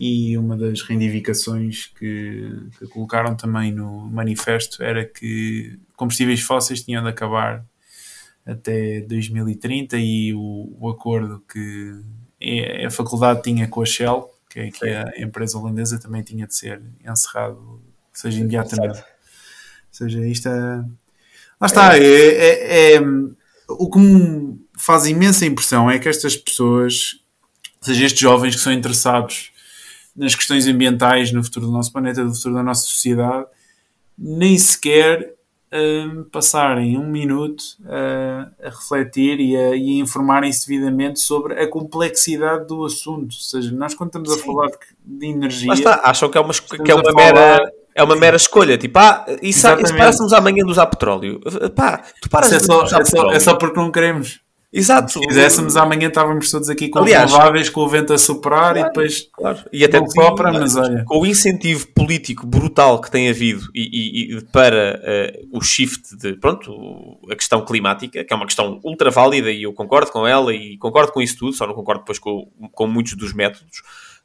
e 0.00 0.36
uma 0.36 0.56
das 0.56 0.82
reivindicações 0.82 1.86
que, 1.98 2.52
que 2.78 2.86
colocaram 2.88 3.34
também 3.34 3.72
no 3.72 4.08
manifesto 4.10 4.82
era 4.82 5.04
que 5.04 5.78
combustíveis 5.96 6.40
fósseis 6.40 6.82
tinham 6.82 7.02
de 7.02 7.08
acabar 7.08 7.64
até 8.48 9.02
2030 9.02 9.98
e 9.98 10.32
o, 10.32 10.74
o 10.80 10.88
acordo 10.88 11.44
que 11.52 12.00
a 12.86 12.90
faculdade 12.90 13.42
tinha 13.42 13.68
com 13.68 13.82
a 13.82 13.84
Shell, 13.84 14.30
que 14.48 14.60
é, 14.60 14.70
que 14.70 14.86
é 14.86 15.02
a 15.02 15.22
empresa 15.22 15.58
holandesa, 15.58 15.98
também 15.98 16.22
tinha 16.22 16.46
de 16.46 16.54
ser 16.54 16.80
encerrado, 17.04 17.82
seja 18.12 18.40
imediatamente. 18.40 18.98
Ou 18.98 19.04
seja, 19.92 20.26
isto 20.26 20.48
é... 20.48 20.84
Lá 21.60 21.66
está, 21.66 21.98
é, 21.98 22.02
é, 22.02 22.94
é, 22.94 23.00
o 23.68 23.90
que 23.90 23.98
me 23.98 24.64
faz 24.78 25.06
imensa 25.06 25.44
impressão 25.44 25.90
é 25.90 25.98
que 25.98 26.08
estas 26.08 26.36
pessoas, 26.36 27.16
ou 27.80 27.86
seja, 27.86 28.06
estes 28.06 28.20
jovens 28.20 28.54
que 28.54 28.62
são 28.62 28.72
interessados 28.72 29.52
nas 30.16 30.34
questões 30.34 30.66
ambientais, 30.66 31.32
no 31.32 31.44
futuro 31.44 31.66
do 31.66 31.72
nosso 31.72 31.92
planeta, 31.92 32.24
no 32.24 32.34
futuro 32.34 32.54
da 32.54 32.62
nossa 32.62 32.82
sociedade, 32.82 33.46
nem 34.16 34.56
sequer 34.56 35.34
passarem 36.30 36.96
um 36.96 37.06
minuto 37.06 37.62
uh, 37.80 38.50
a 38.62 38.70
refletir 38.70 39.38
e 39.40 39.56
a, 39.56 39.76
e 39.76 39.98
a 39.98 40.02
informarem-se 40.02 40.66
devidamente 40.66 41.20
sobre 41.20 41.60
a 41.60 41.68
complexidade 41.68 42.66
do 42.66 42.84
assunto. 42.84 43.34
Ou 43.34 43.40
seja, 43.40 43.70
nós 43.72 43.94
quando 43.94 44.08
estamos 44.08 44.32
Sim. 44.32 44.40
a 44.40 44.44
falar 44.44 44.66
de, 44.68 44.76
de 45.04 45.26
energia. 45.26 45.68
Mas 45.68 45.78
está, 45.78 46.00
acham 46.04 46.28
que 46.30 46.38
é 46.38 46.40
uma, 46.40 46.52
que 46.52 46.90
é 46.90 46.94
uma 46.94 47.12
mera. 47.12 47.72
É 47.94 48.02
uma 48.04 48.14
mera 48.14 48.36
escolha, 48.36 48.78
tipo, 48.78 48.96
ah, 48.96 49.26
e 49.42 49.52
se, 49.52 49.66
e 49.66 49.86
se 49.88 49.96
parássemos 49.96 50.32
amanhã 50.32 50.64
de 50.64 50.70
usar 50.70 50.86
petróleo? 50.86 51.40
Pá, 51.74 52.00
tu 52.22 52.30
paras 52.30 52.52
é 52.52 52.60
só, 52.60 52.84
é, 52.84 53.04
só, 53.04 53.32
é 53.32 53.40
só 53.40 53.56
porque 53.56 53.76
não 53.76 53.90
queremos. 53.90 54.40
Exato. 54.70 55.12
Se 55.12 55.20
quiséssemos 55.20 55.76
amanhã 55.76 56.08
estávamos 56.08 56.50
todos 56.50 56.68
aqui 56.68 56.90
com 56.90 56.98
Aliás, 56.98 57.30
renováveis, 57.30 57.70
com 57.70 57.80
o 57.80 57.88
vento 57.88 58.12
a 58.12 58.18
soprar 58.18 58.74
claro, 58.74 58.78
e 58.78 58.84
depois 58.84 59.28
claro. 59.32 59.58
e 59.72 59.82
até 59.82 59.98
própria, 60.12 60.52
mas 60.52 60.76
olha. 60.76 61.04
com 61.06 61.20
o 61.20 61.26
incentivo 61.26 61.86
político 61.88 62.46
brutal 62.46 63.00
que 63.00 63.10
tem 63.10 63.30
havido 63.30 63.66
e, 63.74 64.34
e, 64.34 64.36
e 64.36 64.44
para 64.44 65.00
uh, 65.02 65.56
o 65.56 65.62
shift 65.62 66.14
de 66.18 66.34
pronto, 66.34 67.18
a 67.30 67.34
questão 67.34 67.64
climática, 67.64 68.22
que 68.22 68.32
é 68.32 68.36
uma 68.36 68.44
questão 68.44 68.78
ultra 68.84 69.10
válida 69.10 69.50
e 69.50 69.62
eu 69.62 69.72
concordo 69.72 70.12
com 70.12 70.26
ela 70.26 70.54
e 70.54 70.76
concordo 70.76 71.12
com 71.12 71.22
isso 71.22 71.38
tudo, 71.38 71.54
só 71.54 71.66
não 71.66 71.74
concordo 71.74 72.02
depois 72.02 72.18
com, 72.18 72.50
com 72.72 72.86
muitos 72.86 73.14
dos 73.14 73.32
métodos. 73.32 73.78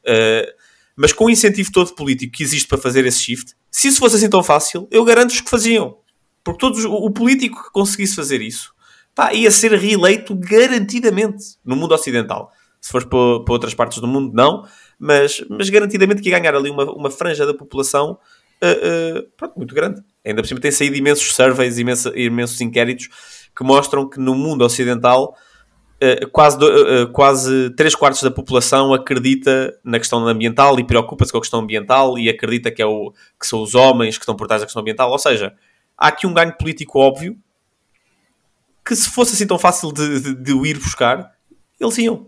Uh, 0.05 0.51
mas 0.95 1.13
com 1.13 1.25
o 1.25 1.29
incentivo 1.29 1.71
todo 1.71 1.95
político 1.95 2.33
que 2.33 2.43
existe 2.43 2.67
para 2.67 2.77
fazer 2.77 3.05
esse 3.05 3.19
shift, 3.19 3.53
se 3.71 3.87
isso 3.87 3.99
fosse 3.99 4.17
assim 4.17 4.29
tão 4.29 4.43
fácil, 4.43 4.89
eu 4.91 5.05
garanto-vos 5.05 5.39
que 5.39 5.49
faziam. 5.49 5.97
Porque 6.43 6.59
todos, 6.59 6.83
o 6.83 7.09
político 7.09 7.63
que 7.63 7.71
conseguisse 7.71 8.13
fazer 8.13 8.41
isso 8.41 8.72
pá, 9.15 9.33
ia 9.33 9.51
ser 9.51 9.73
reeleito 9.73 10.35
garantidamente 10.35 11.57
no 11.63 11.75
mundo 11.75 11.93
ocidental. 11.93 12.51
Se 12.81 12.91
fores 12.91 13.07
para, 13.07 13.43
para 13.43 13.53
outras 13.53 13.73
partes 13.73 13.99
do 13.99 14.07
mundo, 14.07 14.33
não, 14.33 14.65
mas, 14.99 15.43
mas 15.49 15.69
garantidamente 15.69 16.21
que 16.21 16.29
ia 16.29 16.39
ganhar 16.39 16.55
ali 16.55 16.69
uma, 16.69 16.83
uma 16.91 17.09
franja 17.09 17.45
da 17.45 17.53
população 17.53 18.17
uh, 18.63 19.19
uh, 19.19 19.29
pronto, 19.35 19.57
muito 19.57 19.75
grande. 19.75 20.01
Ainda 20.25 20.41
por 20.41 20.47
cima 20.47 20.59
tem 20.59 20.71
saído 20.71 20.95
imensos 20.95 21.33
surveys, 21.35 21.77
imensos, 21.77 22.11
imensos 22.15 22.59
inquéritos 22.61 23.09
que 23.55 23.63
mostram 23.63 24.09
que 24.09 24.19
no 24.19 24.33
mundo 24.33 24.63
ocidental 24.63 25.35
uh, 26.01 26.27
quase, 26.31 26.57
quase 27.11 27.69
3 27.71 27.95
quartos 27.95 28.23
da 28.23 28.31
população 28.31 28.93
acredita 28.93 29.77
na 29.83 29.99
questão 29.99 30.25
ambiental 30.27 30.79
e 30.79 30.83
preocupa-se 30.83 31.31
com 31.31 31.37
a 31.37 31.41
questão 31.41 31.59
ambiental 31.59 32.17
e 32.17 32.29
acredita 32.29 32.71
que, 32.71 32.81
é 32.81 32.85
o, 32.85 33.11
que 33.39 33.45
são 33.45 33.61
os 33.61 33.75
homens 33.75 34.17
que 34.17 34.23
estão 34.23 34.35
por 34.35 34.47
trás 34.47 34.61
da 34.61 34.65
questão 34.65 34.81
ambiental. 34.81 35.11
Ou 35.11 35.19
seja, 35.19 35.53
há 35.97 36.07
aqui 36.07 36.25
um 36.25 36.33
ganho 36.33 36.55
político 36.57 36.99
óbvio 36.99 37.37
que 38.85 38.95
se 38.95 39.09
fosse 39.09 39.33
assim 39.33 39.47
tão 39.47 39.57
fácil 39.57 39.91
de, 39.91 40.19
de, 40.19 40.35
de 40.35 40.53
o 40.53 40.65
ir 40.65 40.77
buscar, 40.77 41.31
eles 41.79 41.97
iam. 41.97 42.27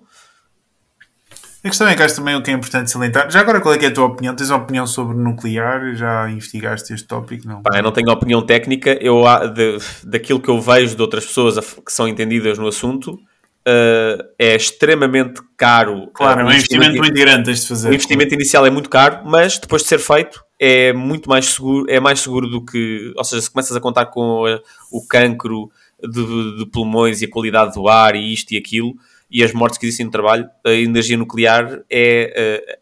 A 1.64 1.68
questão 1.68 1.88
é 1.88 1.96
que 1.96 2.04
acho 2.04 2.16
também 2.16 2.36
o 2.36 2.44
que 2.44 2.52
é 2.52 2.54
importante 2.54 2.92
salientar. 2.92 3.32
Já 3.32 3.40
agora, 3.40 3.60
qual 3.60 3.74
é, 3.74 3.84
é 3.84 3.88
a 3.88 3.92
tua 3.92 4.06
opinião? 4.06 4.36
Tens 4.36 4.52
opinião 4.52 4.86
sobre 4.86 5.18
nuclear? 5.18 5.96
Já 5.96 6.30
investigaste 6.30 6.94
este 6.94 7.08
tópico? 7.08 7.48
Não? 7.48 7.64
Pá, 7.64 7.78
eu 7.78 7.82
não 7.82 7.92
tenho 7.92 8.12
opinião 8.12 8.46
técnica. 8.46 8.96
Eu, 9.02 9.24
de, 9.52 9.80
daquilo 10.04 10.40
que 10.40 10.48
eu 10.48 10.62
vejo 10.62 10.96
de 10.96 11.02
outras 11.02 11.26
pessoas 11.26 11.58
que 11.58 11.92
são 11.92 12.08
entendidas 12.08 12.60
no 12.60 12.68
assunto, 12.68 13.14
uh, 13.14 14.24
é 14.38 14.56
extremamente 14.56 15.42
caro. 15.58 16.12
Claro, 16.14 16.42
uh, 16.42 16.44
é 16.44 16.46
um 16.46 16.54
investimento, 16.54 16.98
muito 16.98 17.16
grande 17.16 17.52
de 17.52 17.68
fazer. 17.68 17.90
O 17.90 17.94
investimento 17.96 18.36
inicial 18.36 18.64
é 18.68 18.70
muito 18.70 18.88
caro, 18.88 19.22
mas 19.26 19.58
depois 19.58 19.82
de 19.82 19.88
ser 19.88 19.98
feito 19.98 20.46
é 20.60 20.94
muito 20.94 21.28
mais 21.28 21.48
seguro, 21.48 21.88
é 21.90 22.00
mais 22.00 22.20
seguro 22.20 22.48
do 22.48 22.64
que... 22.64 23.12
Ou 23.18 23.24
seja, 23.24 23.42
se 23.42 23.50
começas 23.50 23.76
a 23.76 23.82
contar 23.82 24.06
com 24.06 24.46
o 24.92 25.08
cancro 25.08 25.72
de, 26.08 26.58
de, 26.58 26.66
pulmões 26.68 27.22
e 27.22 27.26
a 27.26 27.30
qualidade 27.30 27.74
do 27.74 27.88
ar 27.88 28.16
e 28.16 28.34
isto 28.34 28.54
e 28.54 28.58
aquilo 28.58 28.96
e 29.30 29.44
as 29.44 29.54
mortes 29.54 29.78
que 29.78 29.86
existem 29.86 30.06
no 30.06 30.12
trabalho, 30.12 30.48
a 30.66 30.72
energia 30.72 31.18
nuclear 31.18 31.84
é 31.90 32.62
uh, 32.64 32.80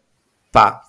pá, 0.52 0.80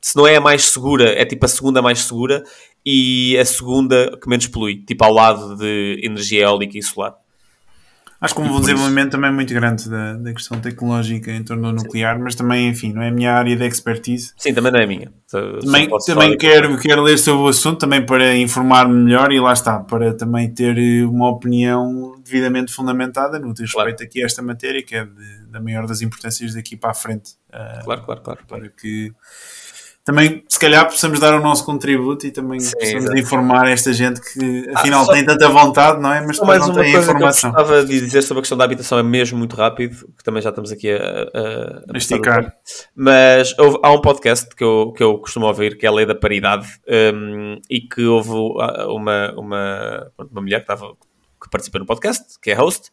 se 0.00 0.16
não 0.16 0.26
é 0.26 0.36
a 0.36 0.40
mais 0.40 0.64
segura, 0.64 1.10
é 1.10 1.24
tipo 1.24 1.44
a 1.44 1.48
segunda 1.48 1.80
mais 1.80 2.00
segura 2.00 2.42
e 2.84 3.36
a 3.38 3.44
segunda 3.44 4.18
que 4.20 4.28
menos 4.28 4.48
polui, 4.48 4.82
tipo 4.84 5.04
ao 5.04 5.12
lado 5.12 5.56
de 5.56 6.00
energia 6.02 6.42
eólica 6.42 6.76
e 6.76 6.82
solar. 6.82 7.21
Acho 8.22 8.34
que 8.36 8.40
houve 8.40 8.52
um 8.52 8.60
desenvolvimento 8.60 9.08
isso. 9.08 9.16
também 9.16 9.32
muito 9.32 9.52
grande 9.52 9.90
da, 9.90 10.12
da 10.14 10.32
questão 10.32 10.60
tecnológica 10.60 11.32
em 11.32 11.42
torno 11.42 11.72
do 11.72 11.82
nuclear, 11.82 12.20
mas 12.20 12.36
também, 12.36 12.68
enfim, 12.68 12.92
não 12.92 13.02
é 13.02 13.08
a 13.08 13.10
minha 13.10 13.34
área 13.34 13.56
de 13.56 13.66
expertise. 13.66 14.32
Sim, 14.36 14.54
também 14.54 14.70
não 14.70 14.78
é 14.78 14.84
a 14.84 14.86
minha. 14.86 15.12
Também, 15.28 15.90
também 16.06 16.38
quero, 16.38 16.78
quero 16.78 17.02
ler 17.02 17.18
sobre 17.18 17.42
o 17.42 17.48
assunto, 17.48 17.80
também 17.80 18.06
para 18.06 18.36
informar-me 18.36 18.94
melhor 18.94 19.32
e 19.32 19.40
lá 19.40 19.52
está, 19.52 19.80
para 19.80 20.14
também 20.14 20.48
ter 20.48 20.78
eh, 20.78 21.04
uma 21.04 21.28
opinião 21.30 22.14
devidamente 22.24 22.72
fundamentada 22.72 23.40
no 23.40 23.52
que 23.52 23.62
respeito 23.62 23.96
claro. 23.96 24.04
aqui 24.04 24.22
a 24.22 24.26
esta 24.26 24.40
matéria, 24.40 24.84
que 24.84 24.94
é 24.94 25.04
de, 25.04 25.46
da 25.50 25.60
maior 25.60 25.84
das 25.88 26.00
importâncias 26.00 26.54
daqui 26.54 26.76
para 26.76 26.92
a 26.92 26.94
frente. 26.94 27.32
Uh, 27.48 27.84
claro, 27.84 28.02
claro, 28.02 28.20
claro. 28.22 28.40
Para 28.46 28.68
que 28.68 29.12
também, 30.04 30.42
se 30.48 30.58
calhar, 30.58 30.84
possamos 30.86 31.20
dar 31.20 31.32
o 31.34 31.40
nosso 31.40 31.64
contributo 31.64 32.26
e 32.26 32.32
também 32.32 32.58
Sim, 32.58 32.72
possamos 32.72 32.94
exatamente. 32.94 33.24
informar 33.24 33.68
esta 33.68 33.92
gente 33.92 34.20
que, 34.20 34.68
ah, 34.74 34.80
afinal, 34.80 35.02
ah, 35.02 35.04
só... 35.04 35.12
tem 35.12 35.24
tanta 35.24 35.48
vontade, 35.48 36.00
não 36.00 36.12
é? 36.12 36.20
Mas 36.20 36.40
depois 36.40 36.58
não 36.58 36.74
tem 36.74 36.96
informação. 36.96 37.52
Que 37.52 37.56
eu 37.56 37.62
gostava 37.62 37.86
de 37.86 38.00
dizer 38.00 38.22
sobre 38.22 38.40
a 38.40 38.42
questão 38.42 38.58
da 38.58 38.64
habitação 38.64 38.98
é 38.98 39.02
mesmo 39.02 39.38
muito 39.38 39.54
rápido, 39.54 39.96
que 40.18 40.24
também 40.24 40.42
já 40.42 40.48
estamos 40.48 40.72
aqui 40.72 40.90
a, 40.90 40.96
a, 40.96 41.94
a 41.94 41.96
esticar. 41.96 42.52
Mas 42.96 43.56
houve, 43.56 43.78
há 43.80 43.92
um 43.92 44.00
podcast 44.00 44.48
que 44.56 44.64
eu, 44.64 44.92
que 44.92 45.02
eu 45.04 45.18
costumo 45.18 45.46
ouvir, 45.46 45.78
que 45.78 45.86
é 45.86 45.88
a 45.88 45.92
Lei 45.92 46.04
da 46.04 46.16
Paridade, 46.16 46.66
um, 47.14 47.60
e 47.70 47.80
que 47.80 48.04
houve 48.04 48.30
uma, 48.30 49.32
uma, 49.36 50.10
uma 50.18 50.40
mulher 50.40 50.64
que, 50.64 50.72
estava, 50.72 50.94
que 51.40 51.48
participa 51.48 51.78
no 51.78 51.86
podcast, 51.86 52.40
que 52.40 52.50
é 52.50 52.54
host, 52.54 52.90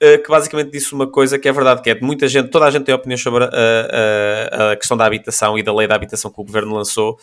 que 0.00 0.28
basicamente 0.28 0.70
disse 0.70 0.94
uma 0.94 1.06
coisa 1.06 1.38
que 1.38 1.46
é 1.46 1.52
verdade, 1.52 1.82
que 1.82 1.90
é 1.90 1.94
de 1.94 2.02
muita 2.02 2.26
gente, 2.26 2.48
toda 2.48 2.64
a 2.64 2.70
gente 2.70 2.84
tem 2.84 2.94
opiniões 2.94 3.20
sobre 3.20 3.44
a, 3.44 3.48
a, 3.48 4.72
a 4.72 4.76
questão 4.76 4.96
da 4.96 5.04
habitação 5.04 5.58
e 5.58 5.62
da 5.62 5.74
lei 5.74 5.86
da 5.86 5.94
habitação 5.94 6.30
que 6.30 6.40
o 6.40 6.44
governo 6.44 6.74
lançou, 6.74 7.18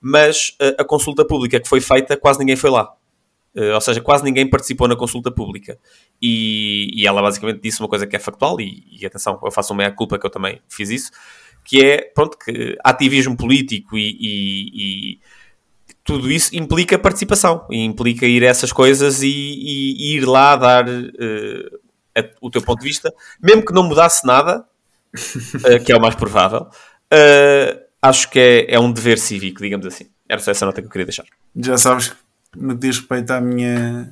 mas 0.00 0.54
a, 0.60 0.66
eh, 0.66 0.76
a 0.78 0.84
consulta 0.84 1.24
pública 1.24 1.58
que 1.58 1.68
foi 1.68 1.80
feita, 1.80 2.16
quase 2.16 2.38
ninguém 2.38 2.56
foi 2.56 2.70
lá. 2.70 2.94
Uh, 3.54 3.74
ou 3.74 3.80
seja, 3.80 4.00
quase 4.00 4.22
ninguém 4.22 4.48
participou 4.48 4.86
na 4.86 4.94
consulta 4.94 5.30
pública. 5.30 5.76
E, 6.22 6.88
e 6.94 7.06
ela 7.06 7.20
basicamente 7.20 7.60
disse 7.60 7.80
uma 7.80 7.88
coisa 7.88 8.06
que 8.06 8.14
é 8.14 8.18
factual, 8.18 8.60
e, 8.60 8.84
e 8.92 9.04
atenção, 9.04 9.38
eu 9.42 9.50
faço 9.50 9.72
uma 9.72 9.78
meia-culpa 9.78 10.18
que 10.18 10.24
eu 10.24 10.30
também 10.30 10.60
fiz 10.68 10.88
isso, 10.88 11.10
que 11.64 11.84
é, 11.84 12.12
pronto, 12.14 12.38
que 12.38 12.78
ativismo 12.84 13.36
político 13.36 13.98
e, 13.98 14.16
e, 14.20 15.14
e 15.14 15.20
tudo 16.04 16.30
isso 16.30 16.54
implica 16.56 16.98
participação, 16.98 17.66
implica 17.70 18.24
ir 18.24 18.44
a 18.44 18.48
essas 18.48 18.72
coisas 18.72 19.22
e, 19.22 20.14
ir 20.14 20.24
lá 20.26 20.56
dar 20.56 20.88
uh, 20.88 21.80
o 22.40 22.50
teu 22.50 22.62
ponto 22.62 22.80
de 22.80 22.88
vista, 22.88 23.12
mesmo 23.40 23.64
que 23.64 23.72
não 23.72 23.82
mudasse 23.82 24.26
nada, 24.26 24.64
uh, 25.14 25.80
que 25.84 25.92
é 25.92 25.96
o 25.96 26.00
mais 26.00 26.14
provável, 26.14 26.62
uh, 26.62 27.80
acho 28.02 28.30
que 28.30 28.38
é, 28.38 28.74
é, 28.74 28.80
um 28.80 28.92
dever 28.92 29.18
cívico, 29.18 29.62
digamos 29.62 29.86
assim. 29.86 30.06
Era 30.28 30.40
só 30.40 30.50
essa 30.50 30.66
nota 30.66 30.80
que 30.80 30.86
eu 30.86 30.90
queria 30.90 31.06
deixar. 31.06 31.24
Já 31.56 31.76
sabes, 31.76 32.12
no 32.56 32.74
que 32.74 32.86
diz 32.86 32.98
respeito 32.98 33.30
à 33.32 33.40
minha, 33.40 34.10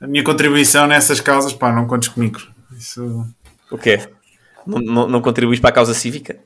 a 0.00 0.06
minha 0.06 0.24
contribuição 0.24 0.86
nessas 0.86 1.20
causas, 1.20 1.52
pá, 1.52 1.72
não 1.72 1.86
contes 1.86 2.08
comigo. 2.08 2.40
Isso... 2.76 3.26
O 3.70 3.78
quê? 3.78 4.08
Não, 4.66 4.78
não, 4.78 5.08
não 5.08 5.20
contribuis 5.20 5.60
para 5.60 5.70
a 5.70 5.72
causa 5.72 5.94
cívica? 5.94 6.38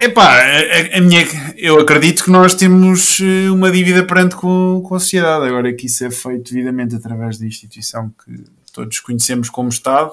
Epá, 0.00 0.38
a, 0.38 0.98
a 0.98 1.00
minha, 1.00 1.26
eu 1.56 1.80
acredito 1.80 2.22
que 2.22 2.30
nós 2.30 2.54
temos 2.54 3.18
eh, 3.20 3.50
uma 3.50 3.68
dívida 3.68 4.04
perante 4.04 4.36
com, 4.36 4.80
com 4.86 4.94
a 4.94 5.00
sociedade. 5.00 5.46
Agora 5.46 5.72
que 5.72 5.86
isso 5.86 6.04
é 6.04 6.10
feito 6.10 6.52
devidamente 6.52 6.94
através 6.94 7.36
da 7.36 7.44
instituição 7.44 8.12
que 8.24 8.44
todos 8.78 9.00
conhecemos 9.00 9.50
como 9.50 9.68
Estado, 9.68 10.12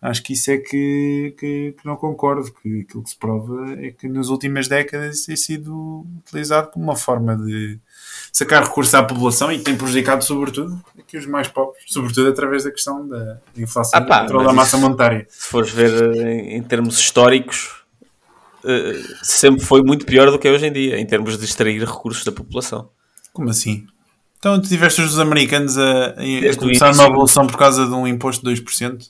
acho 0.00 0.22
que 0.22 0.34
isso 0.34 0.50
é 0.50 0.58
que, 0.58 1.34
que, 1.38 1.74
que, 1.78 1.86
não 1.86 1.96
concordo. 1.96 2.52
Que 2.52 2.80
aquilo 2.80 3.02
que 3.02 3.10
se 3.10 3.16
prova 3.16 3.72
é 3.80 3.90
que 3.90 4.08
nas 4.08 4.28
últimas 4.28 4.68
décadas 4.68 5.22
tem 5.24 5.36
sido 5.36 6.06
utilizado 6.18 6.70
como 6.70 6.84
uma 6.84 6.96
forma 6.96 7.34
de 7.34 7.78
sacar 8.30 8.62
recursos 8.62 8.94
à 8.94 9.02
população 9.02 9.50
e 9.50 9.58
tem 9.60 9.74
prejudicado, 9.74 10.22
sobretudo, 10.22 10.82
aqui 10.98 11.16
os 11.16 11.24
mais 11.24 11.48
pobres, 11.48 11.82
sobretudo 11.86 12.28
através 12.28 12.64
da 12.64 12.70
questão 12.70 13.08
da 13.08 13.38
inflação 13.56 13.98
ah, 13.98 14.04
pá, 14.04 14.24
da 14.24 14.52
massa 14.52 14.76
monetária. 14.76 15.26
Se 15.30 15.48
fores 15.48 15.70
ver 15.70 16.14
em, 16.16 16.56
em 16.56 16.62
termos 16.62 16.98
históricos 16.98 17.82
eh, 18.64 19.02
sempre 19.22 19.64
foi 19.64 19.82
muito 19.82 20.04
pior 20.04 20.30
do 20.30 20.38
que 20.38 20.46
é 20.46 20.50
hoje 20.50 20.66
em 20.66 20.72
dia, 20.72 21.00
em 21.00 21.06
termos 21.06 21.38
de 21.38 21.44
extrair 21.44 21.82
recursos 21.82 22.22
da 22.22 22.32
população. 22.32 22.90
Como 23.32 23.48
assim? 23.48 23.86
Então 24.42 24.60
tu 24.60 24.68
tiveste 24.68 25.00
os 25.00 25.20
americanos 25.20 25.78
a, 25.78 26.06
a 26.16 26.56
começar 26.58 26.92
uma 26.92 27.04
evolução 27.04 27.46
por 27.46 27.56
causa 27.56 27.86
de 27.86 27.92
um 27.92 28.08
imposto 28.08 28.44
de 28.44 28.60
2%? 28.60 29.00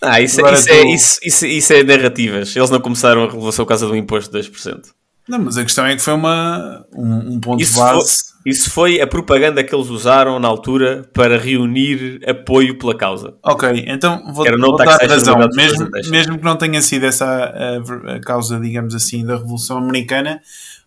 Ah, 0.00 0.20
isso, 0.20 0.40
é- 0.40 0.52
isso, 0.52 0.64
tu... 0.64 0.72
é, 0.72 0.94
isso, 0.94 1.18
isso, 1.24 1.46
isso, 1.46 1.72
é 1.72 1.82
narrativas. 1.82 2.54
Eles 2.54 2.70
não 2.70 2.78
começaram 2.78 3.24
a 3.24 3.26
revolução 3.26 3.64
por 3.64 3.70
causa 3.70 3.84
de 3.84 3.92
um 3.92 3.96
imposto 3.96 4.30
de 4.30 4.48
2%. 4.48 4.84
Não, 5.28 5.40
mas 5.40 5.58
a 5.58 5.64
questão 5.64 5.84
é 5.84 5.96
que 5.96 6.00
foi 6.02 6.14
uma, 6.14 6.86
um, 6.94 7.34
um 7.34 7.40
ponto 7.40 7.60
isso 7.60 7.72
de 7.72 7.80
base. 7.80 7.98
Foi, 7.98 8.52
isso 8.52 8.70
foi 8.70 9.00
a 9.00 9.08
propaganda 9.08 9.64
que 9.64 9.74
eles 9.74 9.88
usaram 9.88 10.38
na 10.38 10.46
altura 10.46 11.10
para 11.12 11.36
reunir 11.36 12.20
apoio 12.24 12.78
pela 12.78 12.96
causa. 12.96 13.34
Ok, 13.42 13.86
então 13.88 14.22
vou, 14.32 14.46
vou 14.56 14.76
dar 14.76 14.98
razão. 15.04 15.36
Mesmo, 15.52 15.90
mesmo 16.10 16.38
que 16.38 16.44
não 16.44 16.56
tenha 16.56 16.80
sido 16.80 17.06
essa 17.06 17.26
a, 17.26 18.14
a, 18.14 18.20
causa, 18.20 18.60
digamos 18.60 18.94
assim, 18.94 19.26
da 19.26 19.36
Revolução 19.36 19.78
Americana, 19.78 20.40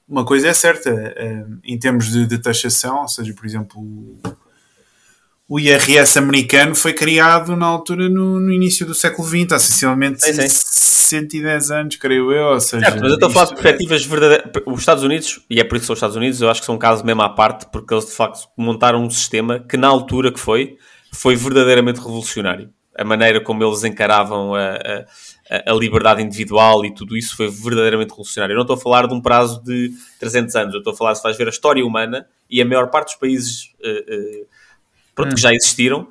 uma 0.09 0.25
coisa 0.25 0.47
é 0.47 0.53
certa, 0.53 0.89
eh, 0.89 1.45
em 1.63 1.77
termos 1.77 2.11
de, 2.11 2.25
de 2.25 2.39
taxação, 2.39 3.01
ou 3.01 3.07
seja, 3.07 3.33
por 3.33 3.45
exemplo, 3.45 4.19
o 5.47 5.59
IRS 5.59 6.17
americano 6.17 6.75
foi 6.75 6.93
criado 6.93 7.55
na 7.55 7.65
altura 7.65 8.09
no, 8.09 8.39
no 8.39 8.51
início 8.51 8.85
do 8.85 8.95
século 8.95 9.27
XX, 9.27 9.51
há 9.51 9.59
sensivelmente 9.59 10.23
sim, 10.23 10.33
sim. 10.33 10.47
110 11.09 11.71
anos, 11.71 11.95
creio 11.95 12.31
eu. 12.31 12.47
Ou 12.53 12.59
seja, 12.59 12.85
certo, 12.85 13.01
mas 13.01 13.09
eu 13.09 13.15
estou 13.15 13.29
a 13.29 13.31
falar 13.31 13.45
de 13.45 13.53
perspectivas 13.53 14.05
verdadeiras. 14.05 14.51
Os 14.65 14.79
Estados 14.79 15.03
Unidos, 15.03 15.39
e 15.49 15.59
é 15.59 15.63
por 15.63 15.75
isso 15.75 15.83
que 15.83 15.87
são 15.87 15.93
os 15.93 15.97
Estados 15.97 16.15
Unidos, 16.15 16.41
eu 16.41 16.49
acho 16.49 16.61
que 16.61 16.65
são 16.67 16.75
um 16.75 16.79
caso 16.79 17.03
mesmo 17.03 17.21
à 17.23 17.29
parte, 17.29 17.65
porque 17.71 17.93
eles 17.93 18.05
de 18.05 18.11
facto 18.11 18.47
montaram 18.55 19.03
um 19.03 19.09
sistema 19.09 19.59
que 19.59 19.75
na 19.75 19.87
altura 19.87 20.31
que 20.31 20.39
foi, 20.39 20.77
foi 21.11 21.35
verdadeiramente 21.35 21.97
revolucionário. 21.97 22.69
A 22.95 23.03
maneira 23.03 23.41
como 23.41 23.63
eles 23.63 23.83
encaravam 23.83 24.53
a, 24.53 24.75
a, 24.75 25.05
a 25.49 25.73
liberdade 25.73 26.21
individual 26.21 26.85
e 26.85 26.93
tudo 26.93 27.17
isso 27.17 27.35
foi 27.35 27.49
verdadeiramente 27.49 28.11
revolucionário. 28.11 28.53
Eu 28.53 28.57
não 28.57 28.63
estou 28.63 28.75
a 28.75 28.79
falar 28.79 29.07
de 29.07 29.13
um 29.15 29.21
prazo 29.21 29.63
de 29.63 29.91
300 30.19 30.55
anos, 30.55 30.73
eu 30.75 30.79
estou 30.79 30.93
a 30.93 30.95
falar, 30.95 31.15
se 31.15 31.23
vais 31.23 31.35
ver 31.35 31.47
a 31.47 31.49
história 31.49 31.83
humana 31.83 32.27
e 32.49 32.61
a 32.61 32.65
maior 32.65 32.89
parte 32.89 33.07
dos 33.07 33.15
países. 33.15 33.73
Uh, 33.79 34.43
uh, 34.43 34.47
pronto, 35.15 35.31
hum. 35.31 35.35
que 35.35 35.41
já 35.41 35.51
existiram, 35.51 36.07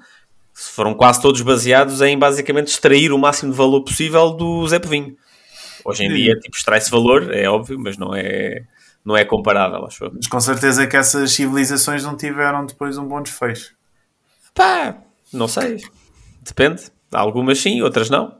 foram 0.52 0.92
quase 0.92 1.22
todos 1.22 1.40
baseados 1.40 2.02
em 2.02 2.18
basicamente 2.18 2.68
extrair 2.68 3.12
o 3.12 3.18
máximo 3.18 3.52
de 3.52 3.56
valor 3.56 3.82
possível 3.82 4.30
do 4.30 4.66
Zé 4.66 4.80
Povinho. 4.80 5.16
Hoje 5.84 6.04
em 6.04 6.08
Sim. 6.10 6.16
dia, 6.16 6.34
tipo, 6.34 6.56
extrai-se 6.56 6.90
valor, 6.90 7.32
é 7.32 7.48
óbvio, 7.48 7.78
mas 7.78 7.96
não 7.96 8.14
é, 8.14 8.64
não 9.04 9.16
é 9.16 9.24
comparável, 9.24 9.86
acho 9.86 10.04
eu. 10.04 10.12
Mas 10.12 10.26
com 10.26 10.40
certeza 10.40 10.84
que 10.86 10.96
essas 10.96 11.30
civilizações 11.30 12.02
não 12.02 12.16
tiveram 12.16 12.66
depois 12.66 12.98
um 12.98 13.06
bom 13.06 13.22
desfecho. 13.22 13.72
Pá, 14.52 14.98
não 15.32 15.46
sei. 15.46 15.78
Depende. 16.42 16.82
Algumas 17.12 17.58
sim, 17.60 17.80
outras 17.82 18.10
não. 18.10 18.36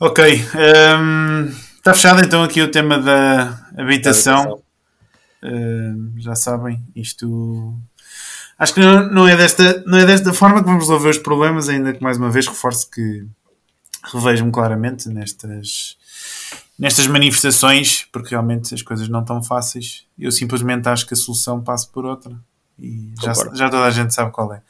Ok. 0.00 0.24
Um, 0.54 1.46
está 1.76 1.92
fechado 1.92 2.24
então 2.24 2.42
aqui 2.42 2.62
o 2.62 2.70
tema 2.70 2.98
da 3.00 3.58
habitação. 3.76 4.62
Uh, 5.42 6.12
já 6.18 6.34
sabem, 6.34 6.82
isto 6.94 7.74
acho 8.58 8.74
que 8.74 8.80
não, 8.80 9.10
não, 9.10 9.28
é 9.28 9.36
desta, 9.36 9.82
não 9.86 9.98
é 9.98 10.06
desta 10.06 10.32
forma 10.32 10.60
que 10.60 10.66
vamos 10.66 10.84
resolver 10.84 11.10
os 11.10 11.18
problemas, 11.18 11.68
ainda 11.68 11.92
que 11.92 12.02
mais 12.02 12.16
uma 12.16 12.30
vez 12.30 12.46
reforço 12.46 12.90
que 12.90 13.26
revejo-me 14.12 14.50
claramente 14.52 15.08
nestas, 15.08 15.96
nestas 16.78 17.06
manifestações, 17.06 18.06
porque 18.12 18.30
realmente 18.30 18.74
as 18.74 18.82
coisas 18.82 19.08
não 19.08 19.20
estão 19.20 19.42
fáceis. 19.42 20.04
Eu 20.18 20.30
simplesmente 20.30 20.88
acho 20.88 21.06
que 21.06 21.14
a 21.14 21.16
solução 21.16 21.60
passa 21.60 21.88
por 21.92 22.04
outra 22.04 22.34
e 22.78 23.12
já, 23.20 23.32
já 23.54 23.68
toda 23.68 23.84
a 23.84 23.90
gente 23.90 24.14
sabe 24.14 24.30
qual 24.30 24.52
é. 24.52 24.62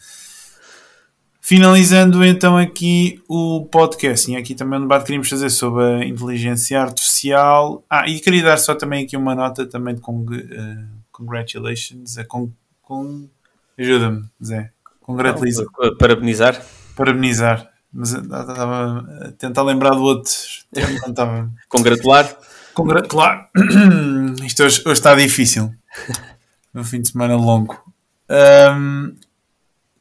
Finalizando 1.48 2.22
então 2.22 2.58
aqui 2.58 3.22
o 3.26 3.64
podcast, 3.64 4.30
e 4.30 4.36
aqui 4.36 4.54
também 4.54 4.78
um 4.78 4.82
debate 4.82 5.00
que 5.00 5.06
queríamos 5.06 5.30
fazer 5.30 5.48
sobre 5.48 5.82
a 5.82 6.04
inteligência 6.04 6.78
artificial. 6.78 7.82
Ah, 7.88 8.06
e 8.06 8.20
queria 8.20 8.44
dar 8.44 8.58
só 8.58 8.74
também 8.74 9.06
aqui 9.06 9.16
uma 9.16 9.34
nota 9.34 9.64
também 9.64 9.94
de 9.94 10.02
cong 10.02 10.30
uh, 10.36 10.86
congratulations, 11.10 12.18
a 12.18 12.24
con 12.26 12.50
con 12.82 13.30
ajuda-me, 13.78 14.26
Zé. 14.44 14.70
Congratulations. 15.00 15.66
Parabenizar. 15.98 16.62
Parabenizar. 16.94 17.66
Mas 17.90 18.12
estava 18.12 19.06
a 19.22 19.32
tentar 19.32 19.62
lembrar 19.62 19.94
do 19.94 20.02
outro. 20.02 20.30
Congratular. 21.70 22.36
Congratular. 22.74 23.48
Isto 24.44 24.64
hoje, 24.64 24.82
hoje 24.84 24.92
está 24.92 25.14
difícil. 25.14 25.72
Um 26.74 26.84
fim 26.84 27.00
de 27.00 27.08
semana 27.08 27.34
longo. 27.34 27.74
Um, 28.28 29.16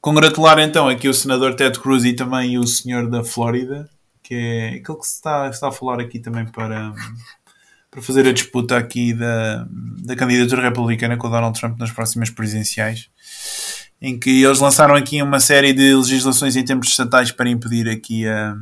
Congratular 0.08 0.58
então 0.60 0.88
aqui 0.88 1.10
o 1.10 1.14
senador 1.14 1.54
Ted 1.54 1.78
Cruz 1.82 2.06
e 2.06 2.14
também 2.14 2.58
o 2.58 2.66
senhor 2.66 3.10
da 3.10 3.26
Flórida, 3.26 3.90
que 4.24 4.34
é 4.34 4.68
aquele 4.70 4.98
que 4.98 5.06
se 5.06 5.16
está, 5.16 5.50
está 5.50 5.68
a 5.68 5.72
falar 5.72 6.00
aqui 6.00 6.18
também 6.18 6.46
para, 6.46 6.94
para 7.92 8.02
fazer 8.02 8.26
a 8.26 8.32
disputa 8.32 8.78
aqui 8.78 9.14
da, 9.14 9.68
da 9.70 10.16
candidatura 10.16 10.62
republicana 10.62 11.18
com 11.18 11.28
o 11.28 11.30
Donald 11.30 11.60
Trump 11.60 11.78
nas 11.78 11.92
próximas 11.92 12.30
presidenciais, 12.30 13.10
em 14.02 14.18
que 14.18 14.46
eles 14.46 14.62
lançaram 14.62 14.96
aqui 14.96 15.22
uma 15.22 15.42
série 15.42 15.74
de 15.74 15.94
legislações 15.94 16.56
em 16.56 16.64
termos 16.64 16.88
estatais 16.88 17.30
para 17.30 17.50
impedir 17.50 17.90
aqui 17.90 18.26
a, 18.26 18.56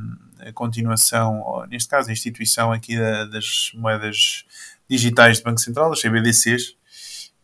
a 0.47 0.51
continuação, 0.51 1.41
ou, 1.41 1.67
neste 1.67 1.87
caso 1.87 2.09
a 2.09 2.13
instituição 2.13 2.71
aqui 2.71 2.97
da, 2.97 3.25
das 3.25 3.69
moedas 3.75 4.45
digitais 4.89 5.37
do 5.37 5.43
Banco 5.43 5.61
Central, 5.61 5.93
as 5.93 6.01
CBDCs, 6.01 6.75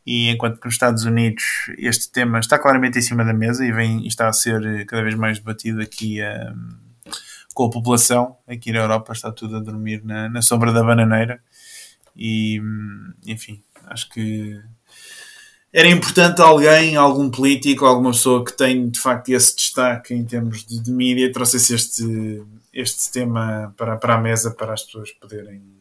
e 0.06 0.30
enquanto 0.30 0.60
que 0.60 0.66
nos 0.66 0.74
Estados 0.74 1.04
Unidos 1.06 1.44
este 1.78 2.12
tema 2.12 2.40
está 2.40 2.58
claramente 2.58 2.98
em 2.98 3.02
cima 3.02 3.24
da 3.24 3.34
mesa 3.34 3.66
e 3.66 3.72
vem 3.72 4.06
está 4.08 4.28
a 4.28 4.34
ser 4.34 4.86
cada 4.86 5.04
vez 5.04 5.16
mais 5.16 5.38
debatido 5.40 5.82
aqui 5.82 6.20
um, 6.24 6.70
com 7.54 7.66
a 7.66 7.70
população, 7.70 8.38
aqui 8.48 8.72
na 8.72 8.80
Europa 8.80 9.14
está 9.14 9.32
tudo 9.32 9.58
a 9.58 9.60
dormir 9.60 10.04
na, 10.04 10.30
na 10.30 10.42
sombra 10.42 10.72
da 10.72 10.84
bananeira. 10.84 11.42
E 12.16 12.60
hum, 12.62 13.14
enfim, 13.26 13.62
acho 13.88 14.10
que 14.10 14.60
era 15.74 15.88
importante 15.88 16.42
alguém, 16.42 16.96
algum 16.96 17.30
político, 17.30 17.86
alguma 17.86 18.12
pessoa 18.12 18.44
que 18.44 18.56
tem 18.56 18.90
de 18.90 19.00
facto 19.00 19.30
esse 19.30 19.56
destaque 19.56 20.14
em 20.14 20.26
termos 20.26 20.66
de, 20.66 20.82
de 20.82 20.92
mídia, 20.92 21.32
trouxesse 21.32 21.74
este, 21.74 22.44
este 22.74 23.12
tema 23.12 23.74
para, 23.78 23.96
para 23.98 24.16
a 24.16 24.22
mesa 24.22 24.52
para 24.52 24.74
as 24.74 24.84
pessoas 24.84 25.12
poderem 25.12 25.81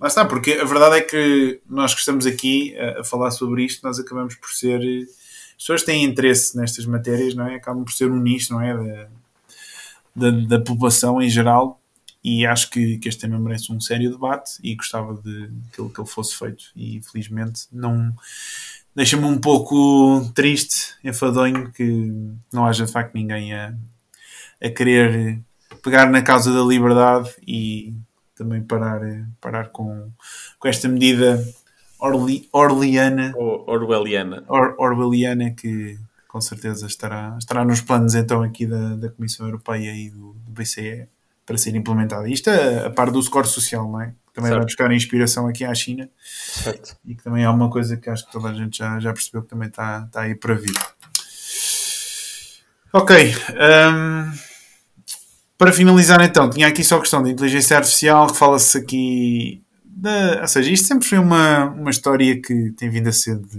Lá 0.00 0.08
está, 0.08 0.24
porque 0.24 0.52
a 0.52 0.64
verdade 0.64 0.96
é 0.96 1.00
que 1.02 1.60
nós 1.68 1.92
que 1.92 2.00
estamos 2.00 2.24
aqui 2.24 2.74
a, 2.78 3.00
a 3.00 3.04
falar 3.04 3.30
sobre 3.30 3.64
isto, 3.64 3.86
nós 3.86 3.98
acabamos 3.98 4.34
por 4.34 4.48
ser. 4.50 4.80
As 4.80 5.56
pessoas 5.58 5.82
têm 5.82 6.04
interesse 6.04 6.56
nestas 6.56 6.86
matérias, 6.86 7.34
não 7.34 7.46
é? 7.46 7.56
Acabam 7.56 7.84
por 7.84 7.92
ser 7.92 8.10
um 8.10 8.18
nicho, 8.18 8.54
não 8.54 8.62
é? 8.62 8.74
Da, 8.74 10.30
da, 10.30 10.30
da 10.30 10.60
população 10.60 11.20
em 11.20 11.28
geral 11.28 11.78
e 12.24 12.46
acho 12.46 12.70
que, 12.70 12.98
que 12.98 13.08
este 13.08 13.20
tema 13.20 13.38
merece 13.38 13.72
um 13.72 13.80
sério 13.80 14.10
debate 14.10 14.52
e 14.62 14.74
gostava 14.74 15.14
de 15.14 15.50
que 15.72 15.80
ele, 15.80 15.90
que 15.90 16.00
ele 16.00 16.08
fosse 16.08 16.36
feito 16.36 16.64
e 16.76 16.96
infelizmente 16.96 17.62
não 17.72 18.12
deixa-me 18.94 19.24
um 19.24 19.38
pouco 19.38 20.30
triste, 20.34 20.94
enfadonho 21.02 21.70
que 21.72 22.12
não 22.52 22.66
haja 22.66 22.84
de 22.84 22.92
facto 22.92 23.14
ninguém 23.14 23.54
a, 23.54 23.74
a 24.62 24.70
querer 24.70 25.40
pegar 25.82 26.10
na 26.10 26.22
causa 26.22 26.52
da 26.52 26.60
liberdade 26.62 27.30
e 27.46 27.94
também 28.40 28.62
parar, 28.62 29.02
parar 29.38 29.68
com, 29.68 30.10
com 30.58 30.66
esta 30.66 30.88
medida 30.88 31.44
orli, 31.98 32.48
orliana, 32.52 33.34
orwelliana. 33.36 34.44
Or, 34.48 34.74
orwelliana 34.78 35.50
que 35.50 35.98
com 36.26 36.40
certeza 36.40 36.86
estará, 36.86 37.36
estará 37.38 37.64
nos 37.64 37.82
planos 37.82 38.14
então 38.14 38.42
aqui 38.42 38.64
da, 38.64 38.96
da 38.96 39.10
Comissão 39.10 39.46
Europeia 39.46 39.94
e 39.94 40.08
do, 40.08 40.32
do 40.32 40.52
BCE 40.52 41.06
para 41.44 41.58
ser 41.58 41.74
implementada. 41.76 42.28
Isto 42.30 42.48
a, 42.48 42.86
a 42.86 42.90
par 42.90 43.10
do 43.10 43.22
score 43.22 43.46
social, 43.46 43.90
não 43.90 44.00
é? 44.00 44.14
Também 44.32 44.48
certo. 44.48 44.60
vai 44.60 44.64
buscar 44.64 44.92
inspiração 44.92 45.46
aqui 45.46 45.64
à 45.64 45.74
China. 45.74 46.08
Certo. 46.24 46.96
E 47.04 47.14
que 47.14 47.22
também 47.22 47.44
é 47.44 47.50
uma 47.50 47.68
coisa 47.68 47.96
que 47.96 48.08
acho 48.08 48.24
que 48.24 48.32
toda 48.32 48.48
a 48.48 48.54
gente 48.54 48.78
já, 48.78 48.98
já 49.00 49.12
percebeu 49.12 49.42
que 49.42 49.48
também 49.48 49.68
está, 49.68 50.04
está 50.06 50.22
aí 50.22 50.34
para 50.34 50.54
vir. 50.54 50.72
Ok. 52.92 53.34
Um, 53.50 54.49
para 55.60 55.74
finalizar 55.74 56.22
então, 56.22 56.48
tinha 56.48 56.66
aqui 56.66 56.82
só 56.82 56.96
a 56.96 57.00
questão 57.00 57.22
da 57.22 57.28
inteligência 57.28 57.76
artificial, 57.76 58.28
que 58.28 58.38
fala-se 58.38 58.78
aqui... 58.78 59.62
De, 59.84 60.40
ou 60.40 60.48
seja, 60.48 60.70
isto 60.70 60.88
sempre 60.88 61.06
foi 61.06 61.18
uma, 61.18 61.66
uma 61.66 61.90
história 61.90 62.40
que 62.40 62.70
tem 62.70 62.88
vindo 62.88 63.10
a 63.10 63.12
ser 63.12 63.36
de, 63.36 63.58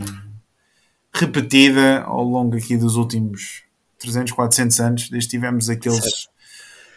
repetida 1.13 2.01
ao 2.01 2.23
longo 2.23 2.57
aqui 2.57 2.75
dos 2.75 2.95
últimos 2.95 3.61
300, 3.99 4.31
400 4.31 4.79
anos, 4.79 5.09
desde 5.11 5.29
tivemos 5.29 5.69
aqueles. 5.69 6.01
Certo. 6.01 6.31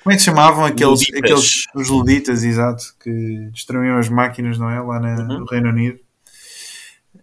Como 0.02 0.12
é 0.14 0.16
que 0.16 0.20
se 0.20 0.24
chamavam? 0.24 0.64
Aqueles, 0.64 1.02
aqueles 1.14 1.64
os 1.74 1.88
luditas, 1.90 2.42
exato, 2.42 2.82
que 2.98 3.50
destruíam 3.52 3.98
as 3.98 4.08
máquinas, 4.08 4.56
não 4.56 4.70
é? 4.70 4.80
Lá 4.80 4.98
na, 4.98 5.16
uhum. 5.16 5.40
no 5.40 5.44
Reino 5.44 5.68
Unido. 5.68 6.00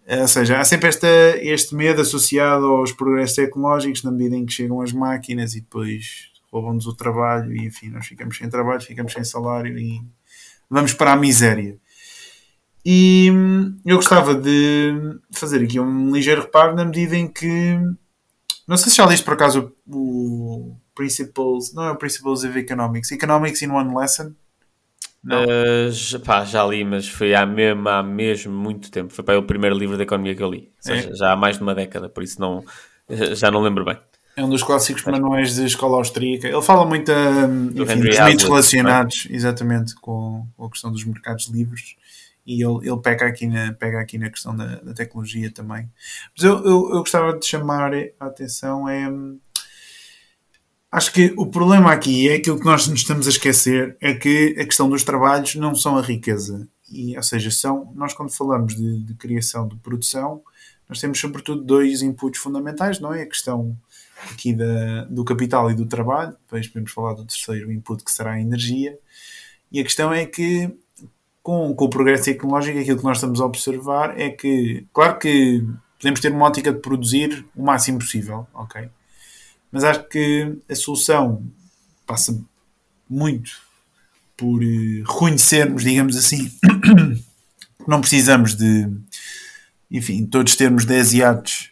Ou 0.07 0.27
seja, 0.27 0.59
há 0.59 0.63
sempre 0.63 0.87
esta, 0.87 1.07
este 1.39 1.73
medo 1.73 2.01
associado 2.01 2.65
aos 2.65 2.91
progressos 2.91 3.37
tecnológicos, 3.37 4.03
na 4.03 4.11
medida 4.11 4.35
em 4.35 4.45
que 4.45 4.53
chegam 4.53 4.81
as 4.81 4.93
máquinas 4.93 5.55
e 5.55 5.61
depois 5.61 6.30
roubam-nos 6.51 6.85
o 6.85 6.95
trabalho, 6.95 7.55
e 7.55 7.65
enfim, 7.65 7.89
nós 7.89 8.05
ficamos 8.05 8.37
sem 8.37 8.49
trabalho, 8.49 8.81
ficamos 8.81 9.13
sem 9.13 9.23
salário 9.23 9.77
e 9.77 10.01
vamos 10.69 10.93
para 10.93 11.13
a 11.13 11.15
miséria. 11.15 11.77
E 12.85 13.29
hum, 13.31 13.77
eu 13.85 13.95
gostava 13.97 14.33
de 14.33 14.91
fazer 15.31 15.63
aqui 15.63 15.79
um 15.79 16.11
ligeiro 16.11 16.41
reparo 16.41 16.75
na 16.75 16.83
medida 16.83 17.15
em 17.15 17.27
que 17.27 17.77
não 18.67 18.77
sei 18.77 18.89
se 18.89 18.97
já 18.97 19.05
liste 19.05 19.23
por 19.23 19.33
acaso 19.33 19.73
o 19.87 20.75
Principles, 20.95 21.73
não 21.73 21.83
é 21.83 21.91
o 21.91 21.95
Principles 21.95 22.43
of 22.43 22.57
Economics, 22.57 23.11
Economics 23.11 23.61
in 23.61 23.69
One 23.69 23.95
Lesson. 23.95 24.33
Uh, 25.23 25.91
já, 25.91 26.19
pá, 26.19 26.43
já 26.43 26.65
li, 26.65 26.83
mas 26.83 27.07
foi 27.07 27.35
há 27.35 27.45
mesmo, 27.45 27.87
há 27.89 28.01
mesmo 28.01 28.53
muito 28.53 28.89
tempo. 28.89 29.13
Foi 29.13 29.23
para 29.23 29.37
o 29.37 29.43
primeiro 29.43 29.77
livro 29.77 29.97
de 29.97 30.03
economia 30.03 30.35
que 30.35 30.41
eu 30.41 30.49
li. 30.49 30.71
Ou 30.77 30.83
seja, 30.83 31.09
é. 31.09 31.15
já 31.15 31.31
há 31.31 31.35
mais 31.35 31.57
de 31.57 31.63
uma 31.63 31.75
década, 31.75 32.09
por 32.09 32.23
isso 32.23 32.39
não, 32.39 32.63
já 33.35 33.51
não 33.51 33.61
lembro 33.61 33.85
bem. 33.85 33.97
É 34.35 34.43
um 34.43 34.49
dos 34.49 34.63
clássicos 34.63 35.03
manuais 35.03 35.55
de 35.55 35.65
escola 35.65 35.97
austríaca. 35.97 36.47
Ele 36.47 36.61
fala 36.61 36.85
muito 36.85 37.11
hum, 37.11 37.71
enfim, 37.75 37.99
dos 37.99 38.19
mitos 38.19 38.45
relacionados, 38.45 39.27
é? 39.29 39.35
exatamente, 39.35 39.93
com, 39.95 40.47
com 40.55 40.65
a 40.65 40.69
questão 40.69 40.91
dos 40.91 41.03
mercados 41.03 41.47
livres 41.47 41.95
e 42.45 42.63
ele, 42.63 42.87
ele 42.87 42.99
pega, 43.01 43.27
aqui 43.27 43.47
na, 43.47 43.73
pega 43.73 43.99
aqui 43.99 44.17
na 44.17 44.29
questão 44.29 44.55
da, 44.55 44.75
da 44.77 44.93
tecnologia 44.93 45.51
também. 45.51 45.89
Mas 46.35 46.43
eu, 46.43 46.57
eu, 46.57 46.89
eu, 46.93 46.99
gostava 46.99 47.37
de 47.37 47.45
chamar 47.45 47.93
a 48.19 48.25
atenção 48.25 48.89
é. 48.89 49.09
Acho 50.91 51.13
que 51.13 51.33
o 51.37 51.45
problema 51.45 51.91
aqui 51.93 52.27
é 52.27 52.35
aquilo 52.35 52.59
que 52.59 52.65
nós 52.65 52.85
nos 52.87 52.99
estamos 52.99 53.25
a 53.25 53.29
esquecer 53.29 53.95
é 54.01 54.13
que 54.13 54.57
a 54.59 54.65
questão 54.65 54.89
dos 54.89 55.03
trabalhos 55.03 55.55
não 55.55 55.73
são 55.73 55.97
a 55.97 56.01
riqueza. 56.01 56.67
E, 56.91 57.15
ou 57.15 57.23
seja, 57.23 57.49
são, 57.49 57.93
nós 57.95 58.13
quando 58.13 58.29
falamos 58.29 58.75
de, 58.75 59.01
de 59.01 59.13
criação 59.13 59.69
de 59.69 59.77
produção, 59.77 60.41
nós 60.89 60.99
temos 60.99 61.17
sobretudo 61.17 61.63
dois 61.63 62.01
inputs 62.01 62.41
fundamentais, 62.41 62.99
não 62.99 63.13
é? 63.13 63.21
A 63.21 63.27
questão 63.27 63.77
aqui 64.29 64.53
da, 64.53 65.05
do 65.05 65.23
capital 65.23 65.71
e 65.71 65.73
do 65.73 65.85
trabalho, 65.85 66.31
depois 66.31 66.67
podemos 66.67 66.91
falar 66.91 67.13
do 67.13 67.25
terceiro 67.25 67.71
input 67.71 68.03
que 68.03 68.11
será 68.11 68.33
a 68.33 68.41
energia. 68.41 68.97
E 69.71 69.79
a 69.79 69.83
questão 69.83 70.13
é 70.13 70.25
que 70.25 70.69
com, 71.41 71.73
com 71.73 71.85
o 71.85 71.89
progresso 71.89 72.25
tecnológico, 72.25 72.79
aquilo 72.79 72.97
que 72.97 73.03
nós 73.03 73.17
estamos 73.17 73.41
a 73.41 73.45
observar 73.45 74.19
é 74.19 74.29
que, 74.29 74.85
claro 74.93 75.17
que 75.17 75.65
podemos 75.99 76.19
ter 76.19 76.31
uma 76.31 76.45
ótica 76.45 76.71
de 76.71 76.79
produzir 76.79 77.45
o 77.55 77.63
máximo 77.63 77.99
possível, 77.99 78.47
ok? 78.53 78.89
Mas 79.71 79.83
acho 79.83 80.03
que 80.07 80.57
a 80.69 80.75
solução 80.75 81.43
passa 82.05 82.39
muito 83.09 83.51
por 84.35 84.61
uh, 84.61 85.03
reconhecermos, 85.03 85.83
digamos 85.83 86.15
assim, 86.15 86.49
que 86.59 87.87
não 87.87 88.01
precisamos 88.01 88.55
de, 88.55 88.89
enfim, 89.89 90.25
todos 90.25 90.55
termos 90.55 90.85
10 90.85 91.13
iates, 91.13 91.70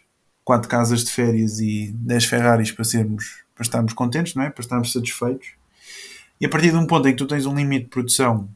4 0.50 0.68
casas 0.68 1.04
de 1.04 1.12
férias 1.12 1.60
e 1.60 1.92
10 1.92 2.24
Ferraris 2.24 2.72
para 2.72 2.84
sermos, 2.84 3.44
para 3.54 3.62
estarmos 3.62 3.92
contentes, 3.92 4.34
não 4.34 4.42
é? 4.42 4.50
Para 4.50 4.62
estarmos 4.62 4.90
satisfeitos. 4.90 5.50
E 6.40 6.46
a 6.46 6.48
partir 6.48 6.72
de 6.72 6.76
um 6.76 6.88
ponto 6.88 7.06
em 7.06 7.12
que 7.12 7.18
tu 7.18 7.26
tens 7.28 7.46
um 7.46 7.54
limite 7.54 7.84
de 7.84 7.90
produção 7.90 8.48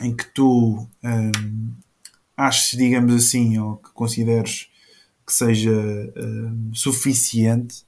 em 0.00 0.14
que 0.14 0.24
tu 0.26 0.86
um, 1.02 1.72
aches, 2.36 2.78
digamos 2.78 3.12
assim, 3.12 3.58
ou 3.58 3.78
que 3.78 3.90
consideres 3.90 4.68
que 5.26 5.32
seja 5.32 5.72
um, 5.72 6.70
suficiente. 6.72 7.82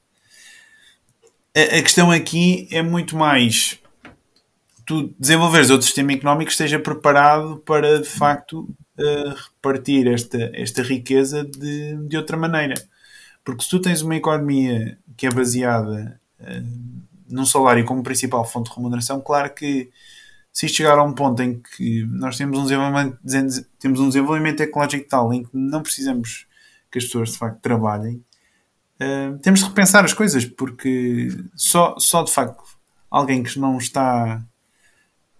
A, 1.55 1.77
a, 1.77 1.81
questão 1.81 2.11
aqui 2.11 2.67
é 2.69 2.81
muito 2.81 3.15
mais 3.15 3.79
tu 4.85 5.15
desenvolveres 5.17 5.69
outro 5.69 5.85
sistema 5.85 6.11
económico 6.11 6.47
que 6.47 6.51
esteja 6.51 6.77
preparado 6.77 7.63
para 7.65 8.01
de 8.01 8.09
facto 8.09 8.67
uh, 8.99 9.29
repartir 9.29 10.05
esta, 10.07 10.51
esta 10.53 10.83
riqueza 10.83 11.45
de, 11.45 11.95
de 11.95 12.17
outra 12.17 12.35
maneira. 12.35 12.75
Porque 13.43 13.63
se 13.63 13.69
tu 13.69 13.79
tens 13.79 14.01
uma 14.01 14.15
economia 14.15 14.97
que 15.17 15.27
é 15.27 15.31
baseada 15.31 16.19
uh, 16.39 17.01
num 17.29 17.45
salário 17.45 17.85
como 17.85 18.03
principal 18.03 18.45
fonte 18.45 18.69
de 18.69 18.75
remuneração, 18.75 19.21
claro 19.21 19.53
que 19.53 19.89
se 20.51 20.65
isto 20.65 20.77
chegar 20.77 20.97
a 20.97 21.03
um 21.03 21.13
ponto 21.13 21.41
em 21.41 21.61
que 21.61 22.05
nós 22.05 22.37
temos 22.37 22.59
um 22.59 22.63
desenvolvimento, 22.63 23.17
temos 23.79 23.99
um 23.99 24.07
desenvolvimento 24.07 24.57
tecnológico 24.57 25.07
tal 25.07 25.33
em 25.33 25.43
que 25.43 25.49
não 25.53 25.81
precisamos 25.81 26.45
que 26.91 26.97
as 26.97 27.05
pessoas 27.05 27.31
de 27.31 27.37
facto 27.37 27.61
trabalhem, 27.61 28.23
uh, 28.99 29.37
temos 29.39 29.61
de 29.61 29.65
repensar 29.65 30.03
as 30.03 30.13
coisas, 30.13 30.45
porque 30.45 31.29
só, 31.55 31.95
só 31.97 32.23
de 32.23 32.31
facto 32.31 32.63
alguém 33.09 33.41
que 33.41 33.57
não 33.57 33.77
está 33.77 34.43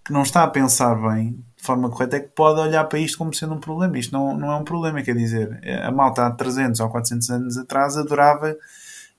que 0.04 0.12
não 0.12 0.24
está 0.24 0.44
a 0.44 0.48
pensar 0.48 0.96
bem 0.96 1.44
de 1.62 1.66
forma 1.68 1.90
correta 1.92 2.18
é 2.18 2.20
que 2.20 2.30
pode 2.30 2.60
olhar 2.60 2.84
para 2.86 2.98
isto 2.98 3.20
como 3.20 3.34
sendo 3.34 3.54
um 3.54 3.60
problema. 3.60 3.98
Isto 3.98 4.12
não, 4.12 4.36
não 4.36 4.52
é 4.52 4.56
um 4.56 4.64
problema, 4.64 5.02
quer 5.04 5.16
dizer, 5.16 5.62
a 5.86 5.92
malta 5.92 6.26
há 6.26 6.32
300 6.32 6.80
ou 6.80 6.90
400 6.90 7.30
anos 7.30 7.58
atrás 7.58 7.96
adorava 7.96 8.58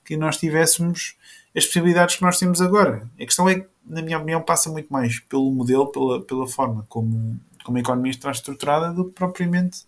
que 0.03 0.17
nós 0.17 0.35
tivéssemos 0.37 1.15
as 1.55 1.65
possibilidades 1.65 2.17
que 2.17 2.21
nós 2.21 2.37
temos 2.37 2.61
agora. 2.61 3.07
A 3.17 3.25
questão 3.25 3.47
é 3.47 3.61
que 3.61 3.67
na 3.85 4.01
minha 4.01 4.17
opinião, 4.17 4.41
passa 4.41 4.69
muito 4.69 4.91
mais 4.91 5.19
pelo 5.19 5.51
modelo, 5.51 5.87
pela, 5.87 6.21
pela 6.21 6.47
forma 6.47 6.85
como, 6.87 7.39
como 7.63 7.77
a 7.77 7.81
economia 7.81 8.11
está 8.11 8.31
estruturada, 8.31 8.93
do 8.93 9.05
que 9.05 9.11
propriamente 9.11 9.79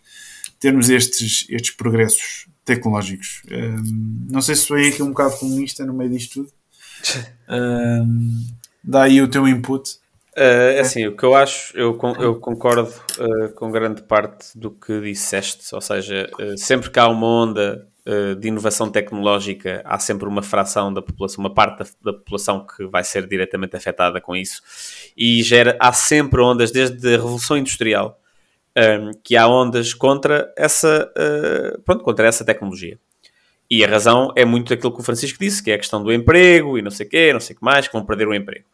termos 0.59 0.89
estes, 0.89 1.45
estes 1.49 1.71
progressos 1.71 2.47
tecnológicos. 2.63 3.41
Um, 3.51 4.27
não 4.29 4.41
sei 4.41 4.55
se 4.55 4.63
sou 4.63 4.77
aqui 4.77 5.01
um 5.01 5.09
bocado 5.09 5.37
comunista 5.37 5.85
no 5.85 5.93
meio 5.93 6.11
disto 6.11 6.41
tudo. 6.41 6.51
Um, 7.47 8.45
dá 8.83 9.03
aí 9.03 9.21
o 9.21 9.27
teu 9.27 9.47
input. 9.47 9.97
Uh, 10.37 10.75
é 10.75 10.79
assim, 10.81 11.07
o 11.07 11.15
que 11.15 11.23
eu 11.23 11.33
acho, 11.33 11.75
eu, 11.77 11.97
eu 12.19 12.35
concordo 12.35 12.91
uh, 13.19 13.53
com 13.55 13.71
grande 13.71 14.01
parte 14.01 14.47
do 14.53 14.69
que 14.69 14.99
disseste, 14.99 15.73
ou 15.73 15.79
seja, 15.79 16.29
uh, 16.37 16.57
sempre 16.57 16.89
que 16.89 16.99
há 16.99 17.07
uma 17.07 17.25
onda 17.25 17.87
de 18.39 18.49
inovação 18.49 18.87
tecnológica, 18.87 19.81
há 19.83 19.97
sempre 19.97 20.27
uma 20.27 20.43
fração 20.43 20.93
da 20.93 21.01
população, 21.01 21.43
uma 21.43 21.51
parte 21.51 21.79
da, 21.79 22.11
da, 22.11 22.13
população 22.13 22.63
que 22.63 22.85
vai 22.85 23.03
ser 23.03 23.25
diretamente 23.25 23.75
afetada 23.75 24.21
com 24.21 24.35
isso. 24.35 24.61
E 25.17 25.41
gera, 25.41 25.75
há 25.79 25.91
sempre 25.91 26.39
ondas, 26.39 26.69
desde 26.69 27.07
a 27.07 27.17
Revolução 27.17 27.57
Industrial, 27.57 28.21
um, 28.77 28.79
ehm, 28.79 29.11
que 29.23 29.35
há 29.35 29.47
ondas 29.47 29.91
contra 29.95 30.53
essa, 30.55 31.11
pronto, 31.83 32.03
contra 32.03 32.27
essa 32.27 32.45
tecnologia. 32.45 32.99
E 33.67 33.83
a 33.83 33.87
razão 33.87 34.31
é 34.35 34.45
muito 34.45 34.71
aquilo 34.71 34.93
que 34.93 35.01
o 35.01 35.03
Francisco 35.03 35.39
disse, 35.39 35.63
que 35.63 35.71
é 35.71 35.73
a 35.73 35.79
questão 35.79 36.03
do 36.03 36.13
emprego 36.13 36.77
e 36.77 36.83
não 36.83 36.91
sei 36.91 37.07
o 37.07 37.09
quê, 37.09 37.33
não 37.33 37.39
sei 37.39 37.55
o 37.55 37.57
que 37.57 37.65
mais, 37.65 37.87
que 37.87 37.93
vão 37.93 38.05
perder 38.05 38.27
o 38.27 38.35
emprego. 38.35 38.65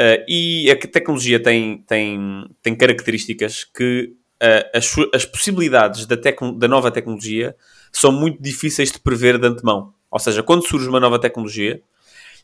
Uh, 0.00 0.22
e 0.28 0.70
a 0.70 0.76
tecnologia 0.76 1.42
tem, 1.42 1.78
tem, 1.78 2.48
tem 2.62 2.74
características 2.76 3.64
que 3.64 4.12
uh, 4.40 4.76
as, 4.76 4.94
as 5.12 5.24
possibilidades 5.24 6.06
da, 6.06 6.16
da 6.56 6.68
nova 6.68 6.90
tecnologia 6.90 7.56
são 7.92 8.12
muito 8.12 8.40
difíceis 8.40 8.92
de 8.92 9.00
prever 9.00 9.38
de 9.38 9.46
antemão. 9.48 9.92
Ou 10.10 10.18
seja, 10.20 10.42
quando 10.42 10.66
surge 10.66 10.88
uma 10.88 11.00
nova 11.00 11.18
tecnologia, 11.18 11.82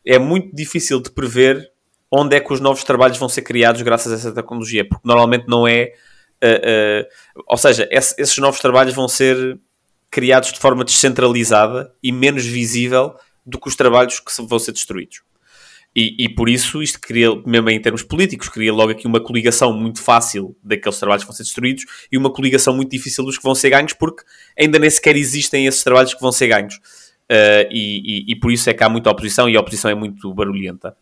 é 0.05 0.19
muito 0.19 0.55
difícil 0.55 1.01
de 1.01 1.11
prever 1.11 1.71
onde 2.11 2.37
é 2.37 2.41
que 2.41 2.53
os 2.53 2.61
novos 2.61 2.83
trabalhos 2.85 3.19
vão 3.19 3.29
ser 3.29 3.43
criados 3.43 3.83
graças 3.83 4.13
a 4.13 4.17
essa 4.17 4.33
tecnologia, 4.33 4.87
porque 4.87 5.07
normalmente 5.07 5.47
não 5.49 5.67
é. 5.67 5.93
Uh, 6.43 7.07
ou 7.47 7.57
seja, 7.57 7.89
esse, 7.91 8.15
esses 8.21 8.37
novos 8.39 8.61
trabalhos 8.61 8.95
vão 8.95 9.09
ser 9.09 9.59
criados 10.11 10.53
de 10.53 10.59
forma 10.59 10.85
descentralizada 10.85 11.93
e 12.03 12.13
menos 12.13 12.45
visível 12.45 13.15
do 13.47 13.59
que 13.59 13.69
os 13.69 13.77
trabalhos 13.77 14.21
que 14.21 14.31
vão 14.43 14.59
ser 14.59 14.73
destruídos. 14.73 15.23
E, 15.97 16.25
e, 16.25 16.29
por 16.29 16.49
isso 16.49 16.83
isto 16.83 17.01
cria, 17.01 17.29
mesmo 17.47 17.71
em 17.71 17.81
termos 17.81 18.03
políticos, 18.03 18.49
cria 18.49 18.73
logo 18.73 18.91
aqui 18.91 19.07
uma 19.07 19.21
coligação 19.21 19.73
muito 19.73 20.03
fácil 20.03 20.57
daqueles 20.63 20.99
trabalhos 20.99 21.23
que 21.23 21.29
vão 21.29 21.37
ser 21.37 21.45
destruídos 21.45 21.85
e 22.11 22.19
uma 22.19 22.33
coligação 22.33 22.75
muito 22.75 22.91
difícil 22.91 23.25
dos 23.25 23.39
que 23.39 23.45
vão 23.45 23.55
ser 23.55 23.71
ganhos, 23.71 23.93
porque 23.93 24.25
ainda 24.59 24.77
nem 24.79 24.91
sequer 24.91 25.15
existem 25.15 25.67
esses 25.67 25.85
trabalhos 25.85 26.13
que 26.13 26.21
vão 26.21 26.33
ser 26.33 26.49
ganhos. 26.49 26.75
Uh, 27.31 27.71
e, 27.71 28.27
e, 28.29 28.33
e, 28.33 28.37
por 28.37 28.51
isso 28.51 28.69
é 28.69 28.75
que 28.75 28.83
há 28.83 28.89
muita 28.89 29.09
oposição 29.09 29.49
e 29.49 29.57
a 29.57 29.61
oposição 29.61 29.89
é 29.89 29.95
muito 29.95 30.35
barulhenta, 30.35 30.97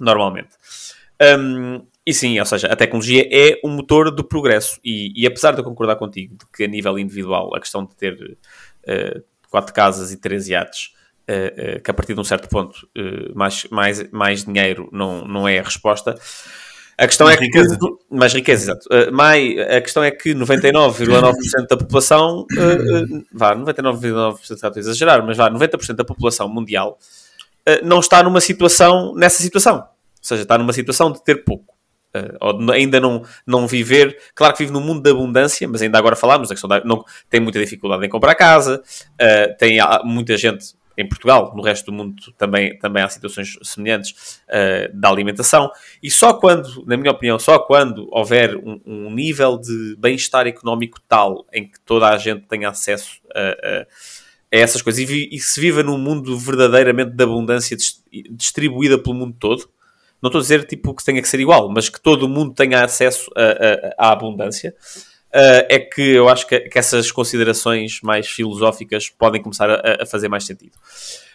normalmente. 0.00 0.50
Um, 1.38 1.84
e 2.06 2.14
sim, 2.14 2.40
ou 2.40 2.46
seja, 2.46 2.66
a 2.68 2.74
tecnologia 2.74 3.28
é 3.30 3.60
o 3.62 3.68
motor 3.68 4.10
do 4.10 4.24
progresso. 4.24 4.80
E, 4.82 5.12
e, 5.14 5.26
apesar 5.26 5.52
de 5.52 5.60
eu 5.60 5.64
concordar 5.64 5.96
contigo 5.96 6.34
de 6.34 6.46
que 6.46 6.64
a 6.64 6.66
nível 6.66 6.98
individual 6.98 7.54
a 7.54 7.60
questão 7.60 7.84
de 7.84 7.94
ter 7.94 8.14
uh, 8.14 9.22
quatro 9.50 9.74
casas 9.74 10.10
e 10.12 10.16
três 10.16 10.48
iates 10.48 10.92
uh, 11.28 11.76
uh, 11.76 11.82
que 11.82 11.90
a 11.90 11.94
partir 11.94 12.14
de 12.14 12.20
um 12.20 12.24
certo 12.24 12.48
ponto 12.48 12.88
uh, 12.96 13.36
mais, 13.36 13.66
mais, 13.70 14.10
mais 14.10 14.44
dinheiro 14.44 14.88
não, 14.92 15.24
não 15.24 15.48
é 15.48 15.58
a 15.58 15.62
resposta. 15.62 16.16
A 17.00 17.06
questão 17.06 17.26
mais 17.26 17.40
é 17.40 17.44
riqueza. 17.44 17.78
que. 17.78 18.14
Mais 18.14 18.34
riqueza, 18.34 18.62
exato. 18.64 18.86
Uh, 18.92 19.10
mais, 19.10 19.58
a 19.58 19.80
questão 19.80 20.04
é 20.04 20.10
que 20.10 20.34
99,9% 20.34 21.66
da 21.66 21.76
população. 21.78 22.46
Uh, 22.52 23.16
uh, 23.16 23.26
vá, 23.32 23.56
99,9% 23.56 24.38
estou 24.50 24.70
a 24.70 24.78
exagerar, 24.78 25.24
mas 25.24 25.34
vá, 25.34 25.50
90% 25.50 25.94
da 25.94 26.04
população 26.04 26.46
mundial 26.46 26.98
uh, 27.66 27.86
não 27.86 28.00
está 28.00 28.22
numa 28.22 28.40
situação. 28.40 29.14
nessa 29.14 29.42
situação. 29.42 29.76
Ou 29.76 29.84
seja, 30.20 30.42
está 30.42 30.58
numa 30.58 30.74
situação 30.74 31.10
de 31.10 31.24
ter 31.24 31.36
pouco. 31.36 31.74
Ou 32.40 32.72
ainda 32.72 33.00
não, 33.00 33.22
não 33.46 33.66
viver, 33.68 34.18
claro 34.34 34.52
que 34.52 34.58
vive 34.58 34.72
num 34.72 34.80
mundo 34.80 35.00
de 35.00 35.10
abundância, 35.10 35.66
mas 35.68 35.80
ainda 35.80 35.96
agora 35.96 36.16
falámos 36.16 36.48
da 36.48 36.54
questão 36.54 36.68
da, 36.68 36.84
não, 36.84 37.04
tem 37.30 37.40
muita 37.40 37.60
dificuldade 37.60 38.04
em 38.04 38.08
comprar 38.08 38.34
casa, 38.34 38.82
tem 39.60 39.78
muita 40.04 40.36
gente 40.36 40.74
em 41.00 41.08
Portugal, 41.08 41.52
no 41.56 41.62
resto 41.62 41.86
do 41.86 41.92
mundo 41.92 42.14
também, 42.36 42.78
também 42.78 43.02
há 43.02 43.08
situações 43.08 43.58
semelhantes 43.62 44.40
uh, 44.48 44.94
da 44.94 45.08
alimentação, 45.08 45.70
e 46.02 46.10
só 46.10 46.34
quando, 46.34 46.84
na 46.86 46.96
minha 46.96 47.10
opinião, 47.10 47.38
só 47.38 47.58
quando 47.58 48.08
houver 48.10 48.56
um, 48.56 48.80
um 48.84 49.10
nível 49.10 49.58
de 49.58 49.96
bem-estar 49.98 50.46
económico 50.46 51.00
tal 51.08 51.46
em 51.52 51.68
que 51.68 51.80
toda 51.80 52.08
a 52.08 52.18
gente 52.18 52.46
tenha 52.46 52.68
acesso 52.68 53.20
a, 53.34 53.40
a, 53.40 53.80
a 53.82 53.86
essas 54.50 54.82
coisas 54.82 55.00
e, 55.00 55.04
vi, 55.04 55.28
e, 55.32 55.38
se 55.38 55.60
viva 55.60 55.82
num 55.82 55.98
mundo 55.98 56.36
verdadeiramente 56.38 57.12
de 57.12 57.24
abundância 57.24 57.76
distribuída 58.30 58.98
pelo 58.98 59.14
mundo 59.14 59.36
todo, 59.38 59.68
não 60.20 60.28
estou 60.28 60.40
a 60.40 60.42
dizer 60.42 60.66
tipo, 60.66 60.94
que 60.94 61.04
tenha 61.04 61.22
que 61.22 61.28
ser 61.28 61.40
igual, 61.40 61.68
mas 61.70 61.88
que 61.88 62.00
todo 62.00 62.28
mundo 62.28 62.52
tenha 62.52 62.84
acesso 62.84 63.30
à 63.96 64.12
abundância, 64.12 64.74
uh, 65.34 65.66
é 65.68 65.78
que 65.78 66.02
eu 66.02 66.28
acho 66.28 66.46
que, 66.46 66.60
que, 66.60 66.78
essas 66.78 67.10
considerações 67.10 68.00
mais 68.02 68.28
filosóficas 68.28 69.08
podem 69.08 69.42
começar 69.42 69.70
a, 69.70 70.02
a 70.02 70.06
fazer 70.06 70.28
mais 70.28 70.44
sentido. 70.44 70.72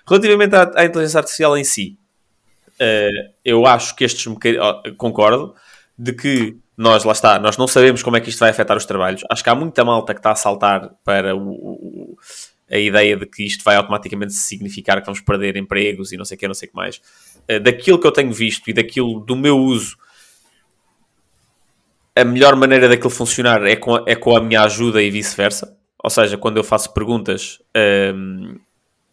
Relativamente 0.08 0.56
à, 0.56 0.72
à, 0.76 0.86
inteligência 0.86 1.20
artificial 1.20 1.58
em 1.58 1.64
si, 1.64 1.98
uh, 2.80 3.34
eu 3.44 3.66
acho 3.66 3.96
que 3.96 4.04
estes 4.04 4.26
concordo 4.98 5.56
de 5.98 6.14
que 6.14 6.58
nós, 6.78 7.06
lá 7.06 7.14
está, 7.14 7.40
nós 7.40 7.58
não 7.58 7.68
sabemos 7.68 8.04
como 8.04 8.18
é 8.18 8.20
que 8.20 8.30
isto 8.30 8.40
vai 8.40 8.50
afetar 8.50 8.76
os 8.76 8.86
trabalhos. 8.86 9.24
Acho 9.32 9.44
que 9.44 9.50
há 9.50 9.56
muita 9.56 9.86
malta 9.86 10.14
que 10.14 10.20
está 10.20 10.32
a 10.32 10.36
saltar 10.36 10.92
para 11.06 11.34
o, 11.34 11.50
o, 11.50 12.18
a 12.70 12.78
ideia 12.78 13.16
de 13.16 13.26
que 13.26 13.46
isto 13.46 13.64
vai 13.64 13.78
automaticamente 13.78 14.34
significar 14.34 15.00
que 15.00 15.06
vamos 15.06 15.22
perder 15.22 15.56
empregos 15.56 16.12
e 16.12 16.18
não 16.18 16.26
sei 16.26 16.36
o 16.36 16.40
que, 16.40 16.48
não 16.48 16.54
sei 16.54 16.68
o 16.68 16.72
que 16.72 16.76
mais. 16.76 16.98
Uh, 17.50 17.60
daquilo 17.62 17.98
que 17.98 18.06
eu 18.06 18.12
tenho 18.12 18.32
visto 18.34 18.70
e 18.70 18.74
daquilo 18.74 19.22
do 19.22 19.38
meu 19.38 19.58
uso 19.58 19.96
a 22.16 22.24
melhor 22.24 22.56
maneira 22.56 22.88
daquilo 22.88 23.10
funcionar 23.10 23.66
é 23.66 23.76
com 23.76 23.96
a, 23.96 24.04
é 24.08 24.16
com 24.16 24.36
a 24.36 24.42
minha 24.42 24.62
ajuda 24.62 25.02
e 25.02 25.12
vice-versa. 25.12 25.76
Ou 26.02 26.10
seja, 26.10 26.38
quando 26.38 26.58
eu 26.58 26.64
faço 26.64 26.94
perguntas, 26.94 27.60
um, 28.16 28.58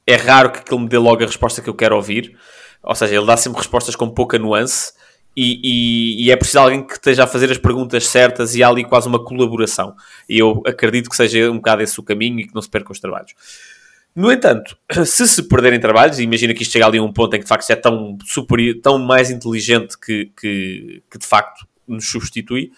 é 0.06 0.14
raro 0.14 0.50
que 0.52 0.60
aquilo 0.60 0.80
me 0.80 0.88
dê 0.88 0.98
logo 0.98 1.22
a 1.22 1.26
resposta 1.26 1.60
que 1.60 1.68
eu 1.68 1.74
quero 1.74 1.96
ouvir. 1.96 2.36
Ou 2.82 2.94
seja, 2.94 3.14
ele 3.14 3.26
dá 3.26 3.36
sempre 3.36 3.58
respostas 3.58 3.96
com 3.96 4.10
pouca 4.10 4.38
nuance 4.38 4.92
e, 5.36 5.60
e, 5.62 6.26
e, 6.26 6.30
é 6.30 6.36
preciso 6.36 6.58
alguém 6.58 6.86
que 6.86 6.94
esteja 6.94 7.24
a 7.24 7.26
fazer 7.26 7.50
as 7.50 7.56
perguntas 7.56 8.06
certas 8.06 8.54
e 8.54 8.62
há 8.62 8.68
ali 8.68 8.84
quase 8.84 9.08
uma 9.08 9.24
colaboração. 9.24 9.94
E 10.28 10.38
eu 10.38 10.62
acredito 10.66 11.08
que 11.08 11.16
seja 11.16 11.50
um 11.50 11.56
bocado 11.56 11.82
esse 11.82 11.98
o 11.98 12.02
caminho 12.02 12.40
e 12.40 12.46
que 12.46 12.54
não 12.54 12.60
se 12.60 12.68
percam 12.68 12.92
os 12.92 13.00
trabalhos. 13.00 13.32
No 14.14 14.30
entanto, 14.30 14.76
se 15.06 15.26
se 15.26 15.42
perderem 15.44 15.80
trabalhos, 15.80 16.18
imagina 16.18 16.52
que 16.52 16.62
isto 16.62 16.72
chega 16.72 16.86
ali 16.86 16.98
a 16.98 17.02
um 17.02 17.12
ponto 17.12 17.34
em 17.34 17.38
que 17.38 17.44
de 17.44 17.48
facto 17.48 17.70
é 17.70 17.76
tão, 17.76 18.18
superior, 18.24 18.76
tão 18.82 18.98
mais 18.98 19.30
inteligente 19.30 19.98
que, 19.98 20.30
que, 20.38 21.02
que 21.10 21.18
de 21.18 21.26
facto 21.26 21.66
nos 21.88 22.10
substitui, 22.10 22.70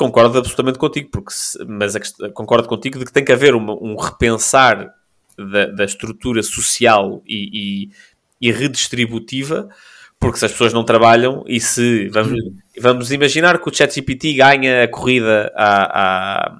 concordo 0.00 0.38
absolutamente 0.38 0.78
contigo, 0.78 1.10
porque 1.12 1.30
se, 1.30 1.62
mas 1.66 1.94
concordo 2.32 2.66
contigo 2.66 2.98
de 2.98 3.04
que 3.04 3.12
tem 3.12 3.22
que 3.22 3.32
haver 3.32 3.54
uma, 3.54 3.74
um 3.74 3.96
repensar 3.96 4.94
da, 5.36 5.66
da 5.66 5.84
estrutura 5.84 6.42
social 6.42 7.22
e, 7.26 7.90
e, 8.40 8.48
e, 8.48 8.50
redistributiva, 8.50 9.68
porque 10.18 10.38
se 10.38 10.46
as 10.46 10.52
pessoas 10.52 10.72
não 10.72 10.84
trabalham 10.84 11.44
e 11.46 11.60
se 11.60 12.08
vamos, 12.08 12.40
vamos 12.80 13.12
imaginar 13.12 13.60
que 13.60 13.68
o 13.68 13.74
ChatGPT 13.74 14.32
ganha 14.32 14.84
a 14.84 14.88
corrida 14.88 15.52
à, 15.54 16.00
à, 16.00 16.58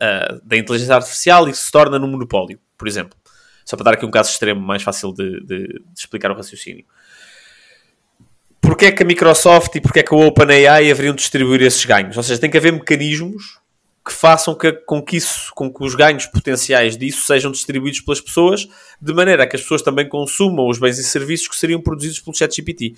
à, 0.00 0.38
da 0.42 0.56
inteligência 0.56 0.96
artificial 0.96 1.48
e 1.48 1.54
se 1.54 1.70
torna 1.70 1.96
num 1.96 2.08
monopólio, 2.08 2.58
por 2.76 2.88
exemplo. 2.88 3.16
Só 3.64 3.76
para 3.76 3.84
dar 3.84 3.94
aqui 3.94 4.04
um 4.04 4.10
caso 4.10 4.30
extremo 4.30 4.60
mais 4.60 4.82
fácil 4.82 5.12
de, 5.12 5.40
de, 5.44 5.66
de 5.68 5.82
explicar 5.96 6.32
o 6.32 6.34
raciocínio 6.34 6.84
porque 8.60 8.86
é 8.86 8.92
que 8.92 9.02
a 9.02 9.06
Microsoft 9.06 9.74
e 9.74 9.80
porque 9.80 10.00
é 10.00 10.02
que 10.02 10.14
a 10.14 10.16
OpenAI 10.16 10.90
haveriam 10.90 11.14
de 11.14 11.20
distribuir 11.20 11.62
esses 11.62 11.84
ganhos? 11.84 12.16
Ou 12.16 12.22
seja, 12.22 12.40
tem 12.40 12.50
que 12.50 12.56
haver 12.56 12.72
mecanismos 12.72 13.58
que 14.08 14.12
façam 14.12 14.54
que, 14.54 14.72
com 14.72 15.02
que 15.02 15.16
isso, 15.18 15.52
com 15.54 15.72
que 15.72 15.84
os 15.84 15.94
ganhos 15.94 16.24
potenciais 16.24 16.96
disso 16.96 17.26
sejam 17.26 17.50
distribuídos 17.52 18.00
pelas 18.00 18.20
pessoas, 18.20 18.66
de 19.00 19.12
maneira 19.12 19.42
a 19.42 19.46
que 19.46 19.54
as 19.54 19.62
pessoas 19.62 19.82
também 19.82 20.08
consumam 20.08 20.66
os 20.66 20.78
bens 20.78 20.98
e 20.98 21.04
serviços 21.04 21.46
que 21.48 21.56
seriam 21.56 21.80
produzidos 21.80 22.18
pelo 22.18 22.34
ChatGPT. 22.34 22.94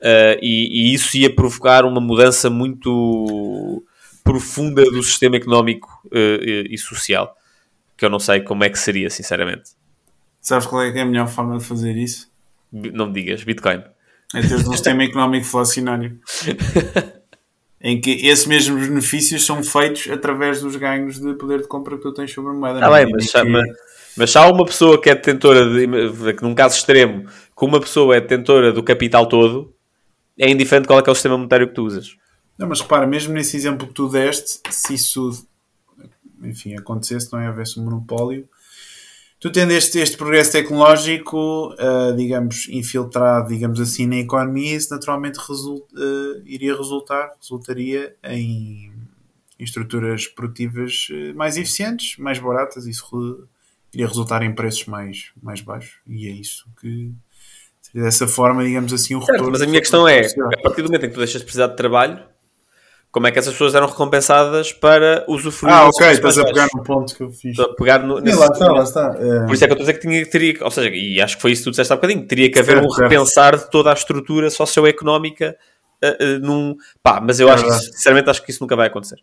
Uh, 0.00 0.38
e, 0.42 0.90
e, 0.90 0.94
isso 0.94 1.16
ia 1.16 1.32
provocar 1.32 1.84
uma 1.84 2.00
mudança 2.00 2.48
muito 2.48 3.84
profunda 4.22 4.84
do 4.84 5.02
sistema 5.02 5.36
económico 5.36 5.88
uh, 6.06 6.42
e, 6.42 6.68
e 6.70 6.78
social, 6.78 7.36
que 7.96 8.04
eu 8.04 8.10
não 8.10 8.18
sei 8.18 8.40
como 8.40 8.62
é 8.64 8.70
que 8.70 8.78
seria, 8.78 9.10
sinceramente. 9.10 9.70
Sabes 10.40 10.66
qual 10.66 10.82
é, 10.82 10.96
é 10.96 11.02
a 11.02 11.04
melhor 11.04 11.28
forma 11.28 11.58
de 11.58 11.64
fazer 11.64 11.96
isso? 11.96 12.30
Não 12.72 13.06
me 13.06 13.12
digas, 13.12 13.42
Bitcoin. 13.42 13.82
É 14.34 14.40
ter 14.42 14.56
um 14.56 14.72
sistema 14.72 15.04
económico 15.04 15.46
inflacionário. 15.46 16.20
em 17.80 18.00
que 18.00 18.10
esses 18.26 18.46
mesmos 18.46 18.88
benefícios 18.88 19.46
são 19.46 19.62
feitos 19.62 20.08
através 20.10 20.60
dos 20.60 20.76
ganhos 20.76 21.20
de 21.20 21.34
poder 21.34 21.62
de 21.62 21.68
compra 21.68 21.96
que 21.96 22.02
tu 22.02 22.12
tens 22.12 22.32
sobre 22.32 22.50
a 22.50 22.54
moeda. 22.54 22.84
Ah, 22.84 22.90
bem, 22.90 23.10
mas, 23.10 23.30
que... 23.30 23.42
mas, 23.44 23.66
mas 24.16 24.30
se 24.30 24.38
há 24.38 24.46
uma 24.46 24.64
pessoa 24.64 25.00
que 25.00 25.08
é 25.08 25.14
detentora, 25.14 25.64
de, 25.64 25.86
num 26.42 26.54
caso 26.54 26.76
extremo, 26.76 27.24
que 27.26 27.64
uma 27.64 27.80
pessoa 27.80 28.16
é 28.16 28.20
detentora 28.20 28.72
do 28.72 28.82
capital 28.82 29.26
todo, 29.26 29.72
é 30.36 30.50
indiferente 30.50 30.86
qual 30.86 30.98
é, 30.98 31.02
é 31.06 31.10
o 31.10 31.14
sistema 31.14 31.36
monetário 31.36 31.68
que 31.68 31.74
tu 31.74 31.84
usas. 31.84 32.16
Não, 32.58 32.68
mas 32.68 32.80
repara, 32.80 33.06
mesmo 33.06 33.32
nesse 33.32 33.56
exemplo 33.56 33.86
que 33.86 33.94
tu 33.94 34.08
deste, 34.08 34.60
se 34.70 34.94
isso 34.94 35.46
enfim, 36.42 36.76
acontecesse, 36.76 37.32
não 37.32 37.40
é 37.40 37.48
houvesse 37.48 37.78
um 37.78 37.84
monopólio, 37.84 38.48
tu 39.40 39.50
tendo 39.52 39.72
este, 39.72 39.98
este 39.98 40.16
progresso 40.16 40.52
tecnológico, 40.52 41.74
uh, 41.74 42.14
digamos, 42.16 42.68
infiltrado, 42.68 43.48
digamos 43.48 43.80
assim, 43.80 44.06
na 44.06 44.16
economia, 44.16 44.74
isso 44.74 44.92
naturalmente 44.92 45.38
result, 45.38 45.82
uh, 45.92 46.42
iria 46.44 46.76
resultar, 46.76 47.30
resultaria 47.40 48.16
em, 48.24 48.92
em 49.58 49.64
estruturas 49.64 50.26
produtivas 50.26 51.08
eh, 51.10 51.32
mais 51.32 51.56
eficientes, 51.56 52.16
mais 52.18 52.38
baratas, 52.38 52.86
isso 52.86 53.04
re, 53.12 53.44
iria 53.92 54.06
resultar 54.06 54.42
em 54.42 54.54
preços 54.54 54.86
mais, 54.86 55.32
mais 55.42 55.60
baixos, 55.60 55.98
e 56.06 56.28
é 56.28 56.30
isso 56.30 56.64
que 56.80 57.12
seria 57.80 58.04
dessa 58.04 58.26
forma, 58.28 58.64
digamos 58.64 58.92
assim, 58.92 59.14
o 59.14 59.20
retorno. 59.20 59.52
Mas 59.52 59.62
a 59.62 59.66
minha 59.66 59.80
questão 59.80 60.06
é, 60.06 60.20
a 60.20 60.62
partir 60.62 60.82
do 60.82 60.88
momento 60.88 61.06
em 61.06 61.08
que 61.08 61.14
tu 61.14 61.18
deixas 61.18 61.40
de 61.40 61.44
precisar 61.44 61.68
de 61.68 61.76
trabalho, 61.76 62.22
como 63.10 63.26
é 63.26 63.30
que 63.30 63.38
essas 63.38 63.52
pessoas 63.52 63.74
eram 63.74 63.86
recompensadas 63.86 64.72
para 64.72 65.24
usufruir 65.26 65.72
Ah, 65.72 65.88
ok, 65.88 66.10
estás 66.10 66.38
a 66.38 66.44
pegar 66.44 66.68
no 66.74 66.82
ponto 66.82 67.14
que 67.14 67.22
eu 67.22 67.30
fiz. 67.30 67.52
Estou 67.52 67.66
a 67.66 67.74
pegar 67.74 68.00
no. 68.00 68.20
Nesse... 68.20 68.38
lá 68.38 68.46
está, 68.46 68.72
lá 68.72 68.82
está. 68.82 69.16
É... 69.18 69.46
Por 69.46 69.54
isso 69.54 69.64
é 69.64 69.66
que 69.66 69.72
eu 69.72 69.76
estou 69.76 69.84
a 69.84 69.86
dizer 69.86 69.92
que 69.94 70.00
tinha, 70.00 70.26
teria, 70.26 70.54
ou 70.60 70.70
seja, 70.70 70.90
e 70.90 71.20
acho 71.20 71.36
que 71.36 71.42
foi 71.42 71.52
isso 71.52 71.62
que 71.62 71.64
tu 71.64 71.70
disseste 71.70 71.92
há 71.92 71.96
bocadinho, 71.96 72.26
teria 72.26 72.50
que 72.50 72.58
haver 72.58 72.76
certo, 72.76 72.86
um 72.86 72.94
repensar 72.94 73.54
certo. 73.54 73.64
de 73.64 73.70
toda 73.70 73.90
a 73.90 73.94
estrutura 73.94 74.50
socioeconómica 74.50 75.56
uh, 76.04 76.24
uh, 76.24 76.38
num. 76.40 76.76
Pá, 77.02 77.20
mas 77.20 77.40
eu 77.40 77.48
é 77.48 77.52
acho 77.52 77.64
que, 77.64 77.72
sinceramente, 77.72 78.28
acho 78.28 78.44
que 78.44 78.50
isso 78.50 78.62
nunca 78.62 78.76
vai 78.76 78.88
acontecer. 78.88 79.18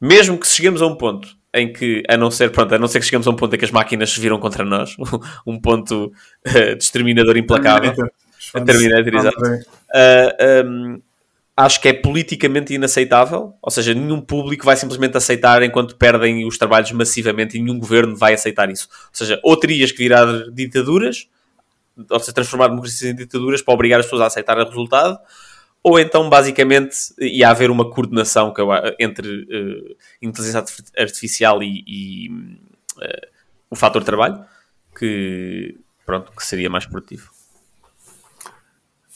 Mesmo 0.00 0.38
que 0.38 0.46
cheguemos 0.46 0.80
a 0.80 0.86
um 0.86 0.94
ponto 0.94 1.28
em 1.54 1.72
que, 1.72 2.02
a 2.08 2.16
não 2.16 2.30
ser, 2.30 2.50
pronto, 2.50 2.74
a 2.74 2.78
não 2.78 2.88
ser 2.88 3.00
que 3.00 3.06
cheguemos 3.06 3.26
a 3.26 3.30
um 3.30 3.36
ponto 3.36 3.54
em 3.54 3.58
que 3.58 3.64
as 3.64 3.70
máquinas 3.70 4.10
se 4.10 4.20
viram 4.20 4.38
contra 4.38 4.64
nós, 4.64 4.96
um 5.46 5.60
ponto 5.60 6.06
uh, 6.46 6.76
exterminador 6.78 7.36
implacável. 7.36 7.94
A 8.54 8.60
Terminator, 8.60 9.14
exato. 9.14 9.42
Uh, 9.42 10.66
um, 10.66 11.02
acho 11.56 11.80
que 11.80 11.88
é 11.88 11.92
politicamente 11.92 12.74
inaceitável, 12.74 13.54
ou 13.62 13.70
seja, 13.70 13.94
nenhum 13.94 14.20
público 14.20 14.64
vai 14.66 14.76
simplesmente 14.76 15.16
aceitar 15.16 15.62
enquanto 15.62 15.96
perdem 15.96 16.46
os 16.46 16.58
trabalhos 16.58 16.92
massivamente 16.92 17.56
e 17.56 17.62
nenhum 17.62 17.78
governo 17.78 18.14
vai 18.14 18.34
aceitar 18.34 18.70
isso. 18.70 18.88
Ou 18.90 19.14
seja, 19.14 19.40
ou 19.42 19.56
terias 19.58 19.90
que 19.90 19.98
virar 19.98 20.26
ditaduras, 20.50 21.28
ou 22.10 22.20
seja, 22.20 22.32
transformar 22.34 22.68
democracias 22.68 23.10
em 23.10 23.16
ditaduras 23.16 23.62
para 23.62 23.72
obrigar 23.72 24.00
as 24.00 24.06
pessoas 24.06 24.22
a 24.22 24.26
aceitar 24.26 24.58
o 24.58 24.68
resultado, 24.68 25.18
ou 25.82 25.98
então, 25.98 26.28
basicamente, 26.28 26.96
ia 27.18 27.48
haver 27.48 27.70
uma 27.70 27.88
coordenação 27.88 28.52
entre 28.98 29.44
uh, 29.44 29.96
inteligência 30.20 30.64
artificial 30.98 31.62
e, 31.62 31.84
e 31.86 32.28
uh, 32.98 33.26
o 33.70 33.76
fator 33.76 34.02
trabalho, 34.04 34.44
que, 34.98 35.78
pronto, 36.04 36.32
que 36.32 36.44
seria 36.44 36.68
mais 36.68 36.84
produtivo. 36.84 37.35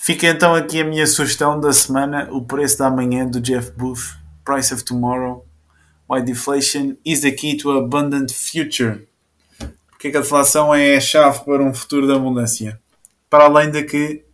Fica 0.02 0.28
então 0.28 0.55
aqui 0.55 0.81
a 0.81 0.85
minha 0.85 1.06
sugestão 1.06 1.60
da 1.60 1.74
semana: 1.74 2.27
o 2.32 2.43
preço 2.43 2.78
da 2.78 2.90
manhã 2.90 3.27
do 3.27 3.39
Jeff 3.39 3.70
Booth, 3.72 4.16
Price 4.43 4.72
of 4.72 4.82
Tomorrow, 4.82 5.47
Why 6.09 6.22
Deflation 6.22 6.97
is 7.05 7.20
the 7.20 7.31
Key 7.31 7.59
to 7.59 7.70
Abundant 7.72 8.32
Future. 8.32 9.06
Porque 9.90 10.09
a 10.09 10.22
deflação 10.22 10.74
é 10.74 10.97
a 10.97 11.01
chave 11.01 11.44
para 11.44 11.62
um 11.62 11.74
futuro 11.74 12.06
de 12.06 12.14
abundância. 12.14 12.81
Para 13.28 13.44
além 13.44 13.70
de 13.70 13.82
que, 13.85 14.24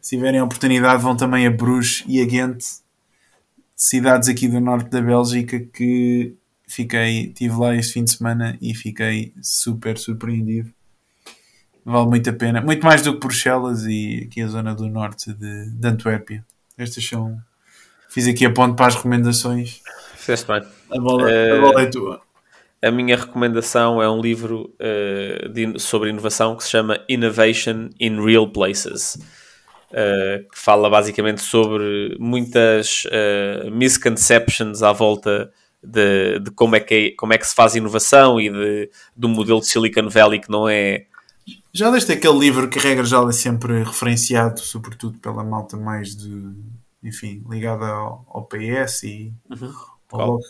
se 0.00 0.14
tiverem 0.16 0.38
a 0.38 0.44
oportunidade, 0.44 1.02
vão 1.02 1.16
também 1.16 1.48
a 1.48 1.50
Bruges 1.50 2.04
e 2.06 2.22
a 2.22 2.24
Ghent, 2.24 2.62
cidades 3.74 4.28
aqui 4.28 4.46
do 4.46 4.60
norte 4.60 4.88
da 4.88 5.02
Bélgica 5.02 5.58
que 5.58 6.36
fiquei, 6.68 7.26
estive 7.26 7.56
lá 7.56 7.74
este 7.74 7.94
fim 7.94 8.04
de 8.04 8.12
semana 8.12 8.56
e 8.62 8.72
fiquei 8.72 9.34
super 9.42 9.98
surpreendido 9.98 10.72
vale 11.84 12.06
muito 12.06 12.30
a 12.30 12.32
pena. 12.32 12.60
Muito 12.60 12.84
mais 12.84 13.02
do 13.02 13.14
que 13.14 13.20
Bruxelas 13.20 13.84
e 13.84 14.26
aqui 14.26 14.42
a 14.42 14.48
zona 14.48 14.74
do 14.74 14.88
norte 14.88 15.32
de, 15.32 15.70
de 15.70 15.88
Antuérpia. 15.88 16.44
Estas 16.76 17.04
são 17.06 17.40
Fiz 18.12 18.28
aqui 18.28 18.44
a 18.44 18.52
ponto 18.52 18.76
para 18.76 18.88
as 18.88 18.94
recomendações. 18.94 19.80
Fizeste 20.16 20.46
bem. 20.46 20.62
A 20.90 21.00
bola, 21.00 21.22
uh, 21.22 21.56
a 21.56 21.60
bola 21.62 21.82
é 21.82 21.86
tua. 21.86 22.20
A 22.82 22.90
minha 22.90 23.16
recomendação 23.16 24.02
é 24.02 24.10
um 24.10 24.20
livro 24.20 24.70
uh, 24.74 25.48
de, 25.48 25.78
sobre 25.80 26.10
inovação 26.10 26.54
que 26.54 26.62
se 26.62 26.68
chama 26.68 27.00
Innovation 27.08 27.88
in 27.98 28.22
Real 28.22 28.46
Places. 28.46 29.14
Uh, 29.92 30.46
que 30.46 30.58
fala 30.58 30.90
basicamente 30.90 31.40
sobre 31.40 32.14
muitas 32.20 33.04
misconceptions 33.72 34.82
à 34.82 34.92
volta 34.92 35.50
de, 35.82 36.38
de, 36.38 36.50
como, 36.50 36.76
é 36.76 36.80
que 36.80 36.94
é, 36.94 37.10
como 37.16 37.32
é 37.32 37.38
que 37.38 37.46
se 37.46 37.54
faz 37.54 37.74
inovação 37.74 38.38
e 38.38 38.50
de, 38.50 38.90
do 39.16 39.26
modelo 39.26 39.60
de 39.60 39.68
Silicon 39.68 40.10
Valley 40.10 40.38
que 40.38 40.50
não 40.50 40.68
é. 40.68 41.06
Já 41.74 41.90
deste 41.90 42.12
aquele 42.12 42.38
livro 42.38 42.68
que, 42.68 42.78
regra 42.78 43.04
geral, 43.04 43.28
é 43.28 43.32
sempre 43.32 43.82
referenciado, 43.82 44.60
sobretudo 44.60 45.18
pela 45.18 45.42
malta 45.42 45.76
mais 45.76 46.14
de, 46.14 46.52
enfim, 47.02 47.42
ligada 47.48 47.86
ao, 47.86 48.26
ao 48.28 48.44
PS 48.44 49.04
e 49.04 49.32
uhum. 49.50 49.72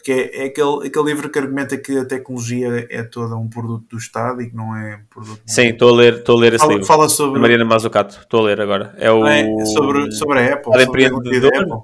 Que 0.03 0.12
é, 0.12 0.43
é, 0.43 0.44
aquele, 0.47 0.89
aquele 0.89 1.05
livro 1.05 1.31
que 1.31 1.39
argumenta 1.39 1.77
que 1.77 1.97
a 1.97 2.05
tecnologia 2.05 2.85
é 2.90 3.05
toda 3.05 3.36
um 3.36 3.49
produto 3.49 3.86
do 3.90 3.97
Estado 3.97 4.43
e 4.43 4.51
que 4.51 4.57
não 4.57 4.77
é 4.77 4.97
um 4.97 5.05
produto. 5.09 5.40
Sim, 5.47 5.69
estou 5.69 5.90
a 5.90 5.93
ler, 5.93 6.15
estou 6.15 6.36
a 6.36 6.40
ler 6.40 6.55
esse 6.55 6.59
fala, 6.59 6.73
livro. 6.73 6.86
Fala 6.86 7.09
sobre. 7.09 7.39
A 7.39 7.43
Mariana 7.43 7.65
Mazzucato, 7.65 8.19
estou 8.23 8.40
a 8.40 8.43
ler 8.43 8.61
agora. 8.61 8.93
É 8.99 9.11
o. 9.12 9.24
É 9.24 9.65
sobre, 9.66 10.11
sobre 10.11 10.40
a 10.40 10.55
Apple. 10.55 10.81
Sobre 10.81 11.07
a 11.07 11.11
da 11.11 11.61
Apple. 11.61 11.81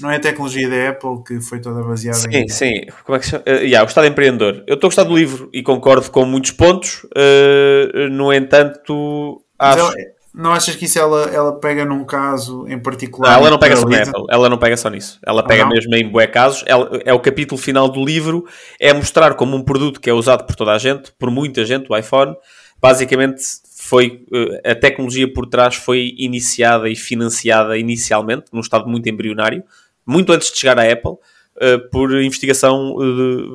Não 0.00 0.10
é 0.10 0.16
a 0.16 0.20
tecnologia 0.20 0.68
da 0.68 0.90
Apple 0.90 1.22
que 1.26 1.40
foi 1.40 1.60
toda 1.60 1.82
baseada 1.82 2.18
sim, 2.18 2.28
em. 2.30 2.48
Sim, 2.48 2.66
sim. 2.66 2.86
Como 3.04 3.16
é 3.16 3.18
que 3.18 3.26
chama? 3.26 3.44
Uh, 3.46 3.62
yeah, 3.62 3.82
o 3.82 3.86
Estado 3.86 4.06
Empreendedor. 4.06 4.62
Eu 4.66 4.74
estou 4.74 4.88
a 4.88 4.90
gostar 4.90 5.04
do 5.04 5.16
livro 5.16 5.48
e 5.52 5.62
concordo 5.62 6.10
com 6.10 6.24
muitos 6.24 6.50
pontos, 6.50 7.04
uh, 7.04 8.08
no 8.10 8.32
entanto, 8.32 9.42
acho. 9.58 9.92
Não 10.36 10.52
achas 10.52 10.76
que 10.76 10.84
isso 10.84 10.98
ela, 10.98 11.30
ela 11.32 11.58
pega 11.58 11.82
num 11.86 12.04
caso 12.04 12.68
em 12.68 12.78
particular? 12.78 13.30
Não, 13.30 13.38
ela 13.38 13.50
não 13.50 13.58
pega 13.58 13.74
só 13.74 13.88
na 13.88 14.02
Apple, 14.02 14.24
ela 14.28 14.50
não 14.50 14.58
pega 14.58 14.76
só 14.76 14.90
nisso. 14.90 15.18
Ela 15.24 15.42
pega 15.42 15.62
ah, 15.62 15.66
mesmo 15.66 15.94
em 15.94 16.06
bué 16.06 16.26
casos. 16.26 16.62
Ela, 16.66 17.00
é 17.06 17.14
o 17.14 17.18
capítulo 17.18 17.58
final 17.58 17.88
do 17.88 18.04
livro, 18.04 18.44
é 18.78 18.92
mostrar 18.92 19.32
como 19.32 19.56
um 19.56 19.62
produto 19.62 19.98
que 19.98 20.10
é 20.10 20.12
usado 20.12 20.44
por 20.44 20.54
toda 20.54 20.72
a 20.72 20.78
gente, 20.78 21.10
por 21.18 21.30
muita 21.30 21.64
gente, 21.64 21.90
o 21.90 21.96
iPhone, 21.96 22.36
basicamente 22.78 23.40
foi 23.78 24.26
eh, 24.32 24.72
a 24.72 24.74
tecnologia 24.74 25.32
por 25.32 25.46
trás 25.46 25.76
foi 25.76 26.14
iniciada 26.18 26.88
e 26.88 26.96
financiada 26.96 27.78
inicialmente, 27.78 28.46
num 28.52 28.60
estado 28.60 28.88
muito 28.88 29.08
embrionário, 29.08 29.62
muito 30.06 30.32
antes 30.32 30.50
de 30.52 30.58
chegar 30.58 30.78
à 30.78 30.90
Apple, 30.90 31.16
eh, 31.58 31.78
por 31.90 32.14
investigação 32.20 32.96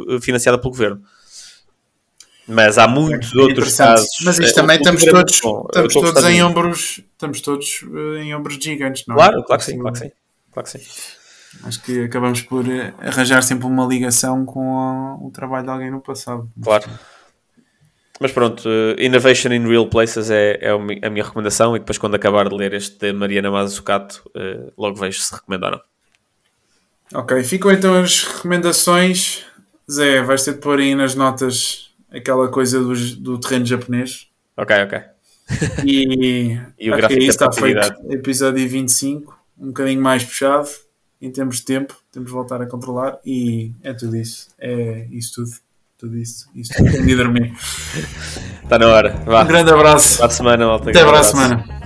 eh, 0.10 0.20
financiada 0.22 0.58
pelo 0.58 0.72
governo. 0.72 1.02
Mas 2.48 2.78
há 2.80 2.88
muitos 2.88 3.34
é 3.34 3.40
outros 3.40 3.78
casos. 3.78 4.10
Mas 4.24 4.40
isto 4.40 4.56
também 4.56 4.78
estamos 4.78 5.06
todos, 5.06 5.36
estamos 5.36 5.94
todos 5.94 6.24
em 6.26 6.42
ombros, 6.42 7.02
estamos 7.12 7.42
todos 7.42 7.86
em 8.20 8.34
ombros 8.34 8.56
gigantes, 8.56 9.06
não 9.08 9.16
é? 9.16 9.18
Claro, 9.20 9.44
claro 9.44 9.60
que 9.60 9.66
sim, 9.66 9.78
claro 9.78 9.94
que 9.94 10.00
sim. 10.00 10.12
Claro 10.52 10.70
que 10.70 10.80
sim. 10.80 10.86
Acho 11.64 11.82
que 11.84 12.04
acabamos 12.06 12.42
por 12.42 12.68
eh, 12.68 12.92
arranjar 13.00 13.44
sempre 13.44 13.68
uma 13.68 13.86
ligação 13.86 14.46
com 14.46 15.20
o 15.22 15.30
trabalho 15.32 15.66
de 15.66 15.72
alguém 15.72 15.92
no 15.92 16.02
passado. 16.02 16.50
Claro. 16.62 16.90
Mas 18.20 18.32
pronto, 18.32 18.68
Innovation 18.98 19.52
in 19.54 19.68
Real 19.68 19.88
Places 19.88 20.30
é, 20.32 20.58
é 20.62 20.70
a 20.70 21.10
minha 21.10 21.24
recomendação 21.24 21.76
e 21.76 21.80
depois 21.80 21.98
quando 21.98 22.16
acabar 22.16 22.50
de 22.50 22.56
ler 22.56 22.74
este 22.74 22.98
de 22.98 23.14
Mariana 23.14 23.50
Mazzucato, 23.50 24.24
logo 24.78 24.96
vejo 24.96 25.20
se 25.20 25.34
recomendaram. 25.34 25.82
Ok, 27.14 27.44
ficam 27.44 27.72
então 27.72 27.96
as 28.02 28.24
recomendações. 28.24 29.44
Zé, 29.90 30.22
vais 30.22 30.44
ter 30.44 30.54
de 30.54 30.60
pôr 30.60 30.80
aí 30.80 30.96
nas 30.96 31.16
notas 31.16 31.92
aquela 32.12 32.48
coisa 32.50 32.80
do, 32.80 32.94
do 33.18 33.38
terreno 33.40 33.66
japonês. 33.66 34.28
Ok, 34.58 34.76
ok. 34.84 35.00
E, 35.86 36.58
e 36.80 36.90
o 36.90 36.96
gráfico 36.96 37.22
é 37.22 37.26
isso, 37.26 37.32
está 37.32 37.52
feito. 37.52 37.94
Episódio 38.10 38.70
25, 38.70 39.38
um 39.60 39.68
bocadinho 39.68 40.02
mais 40.02 40.24
puxado 40.24 40.70
em 41.22 41.30
termos 41.30 41.58
de 41.58 41.66
tempo, 41.66 41.96
temos 42.12 42.30
de 42.30 42.34
voltar 42.34 42.62
a 42.62 42.66
controlar 42.66 43.20
e 43.26 43.74
é 43.84 43.94
tudo 43.94 44.16
isso. 44.16 44.48
É 44.58 45.06
isso 45.12 45.34
tudo. 45.36 45.52
Tudo 45.98 46.18
isso. 46.18 46.50
Tudo. 46.76 46.90
Tenho 46.92 47.06
de 47.06 47.16
dormir. 47.16 47.54
Está 48.64 48.80
na 48.80 48.88
hora. 48.88 49.12
Vá. 49.26 49.44
Um 49.44 49.48
grande 49.48 49.72
abraço. 49.72 50.24
Até 50.24 50.34
a 50.34 50.36
semana, 50.36 50.76
Até 50.76 51.02
a 51.02 51.24
semana. 51.24 51.81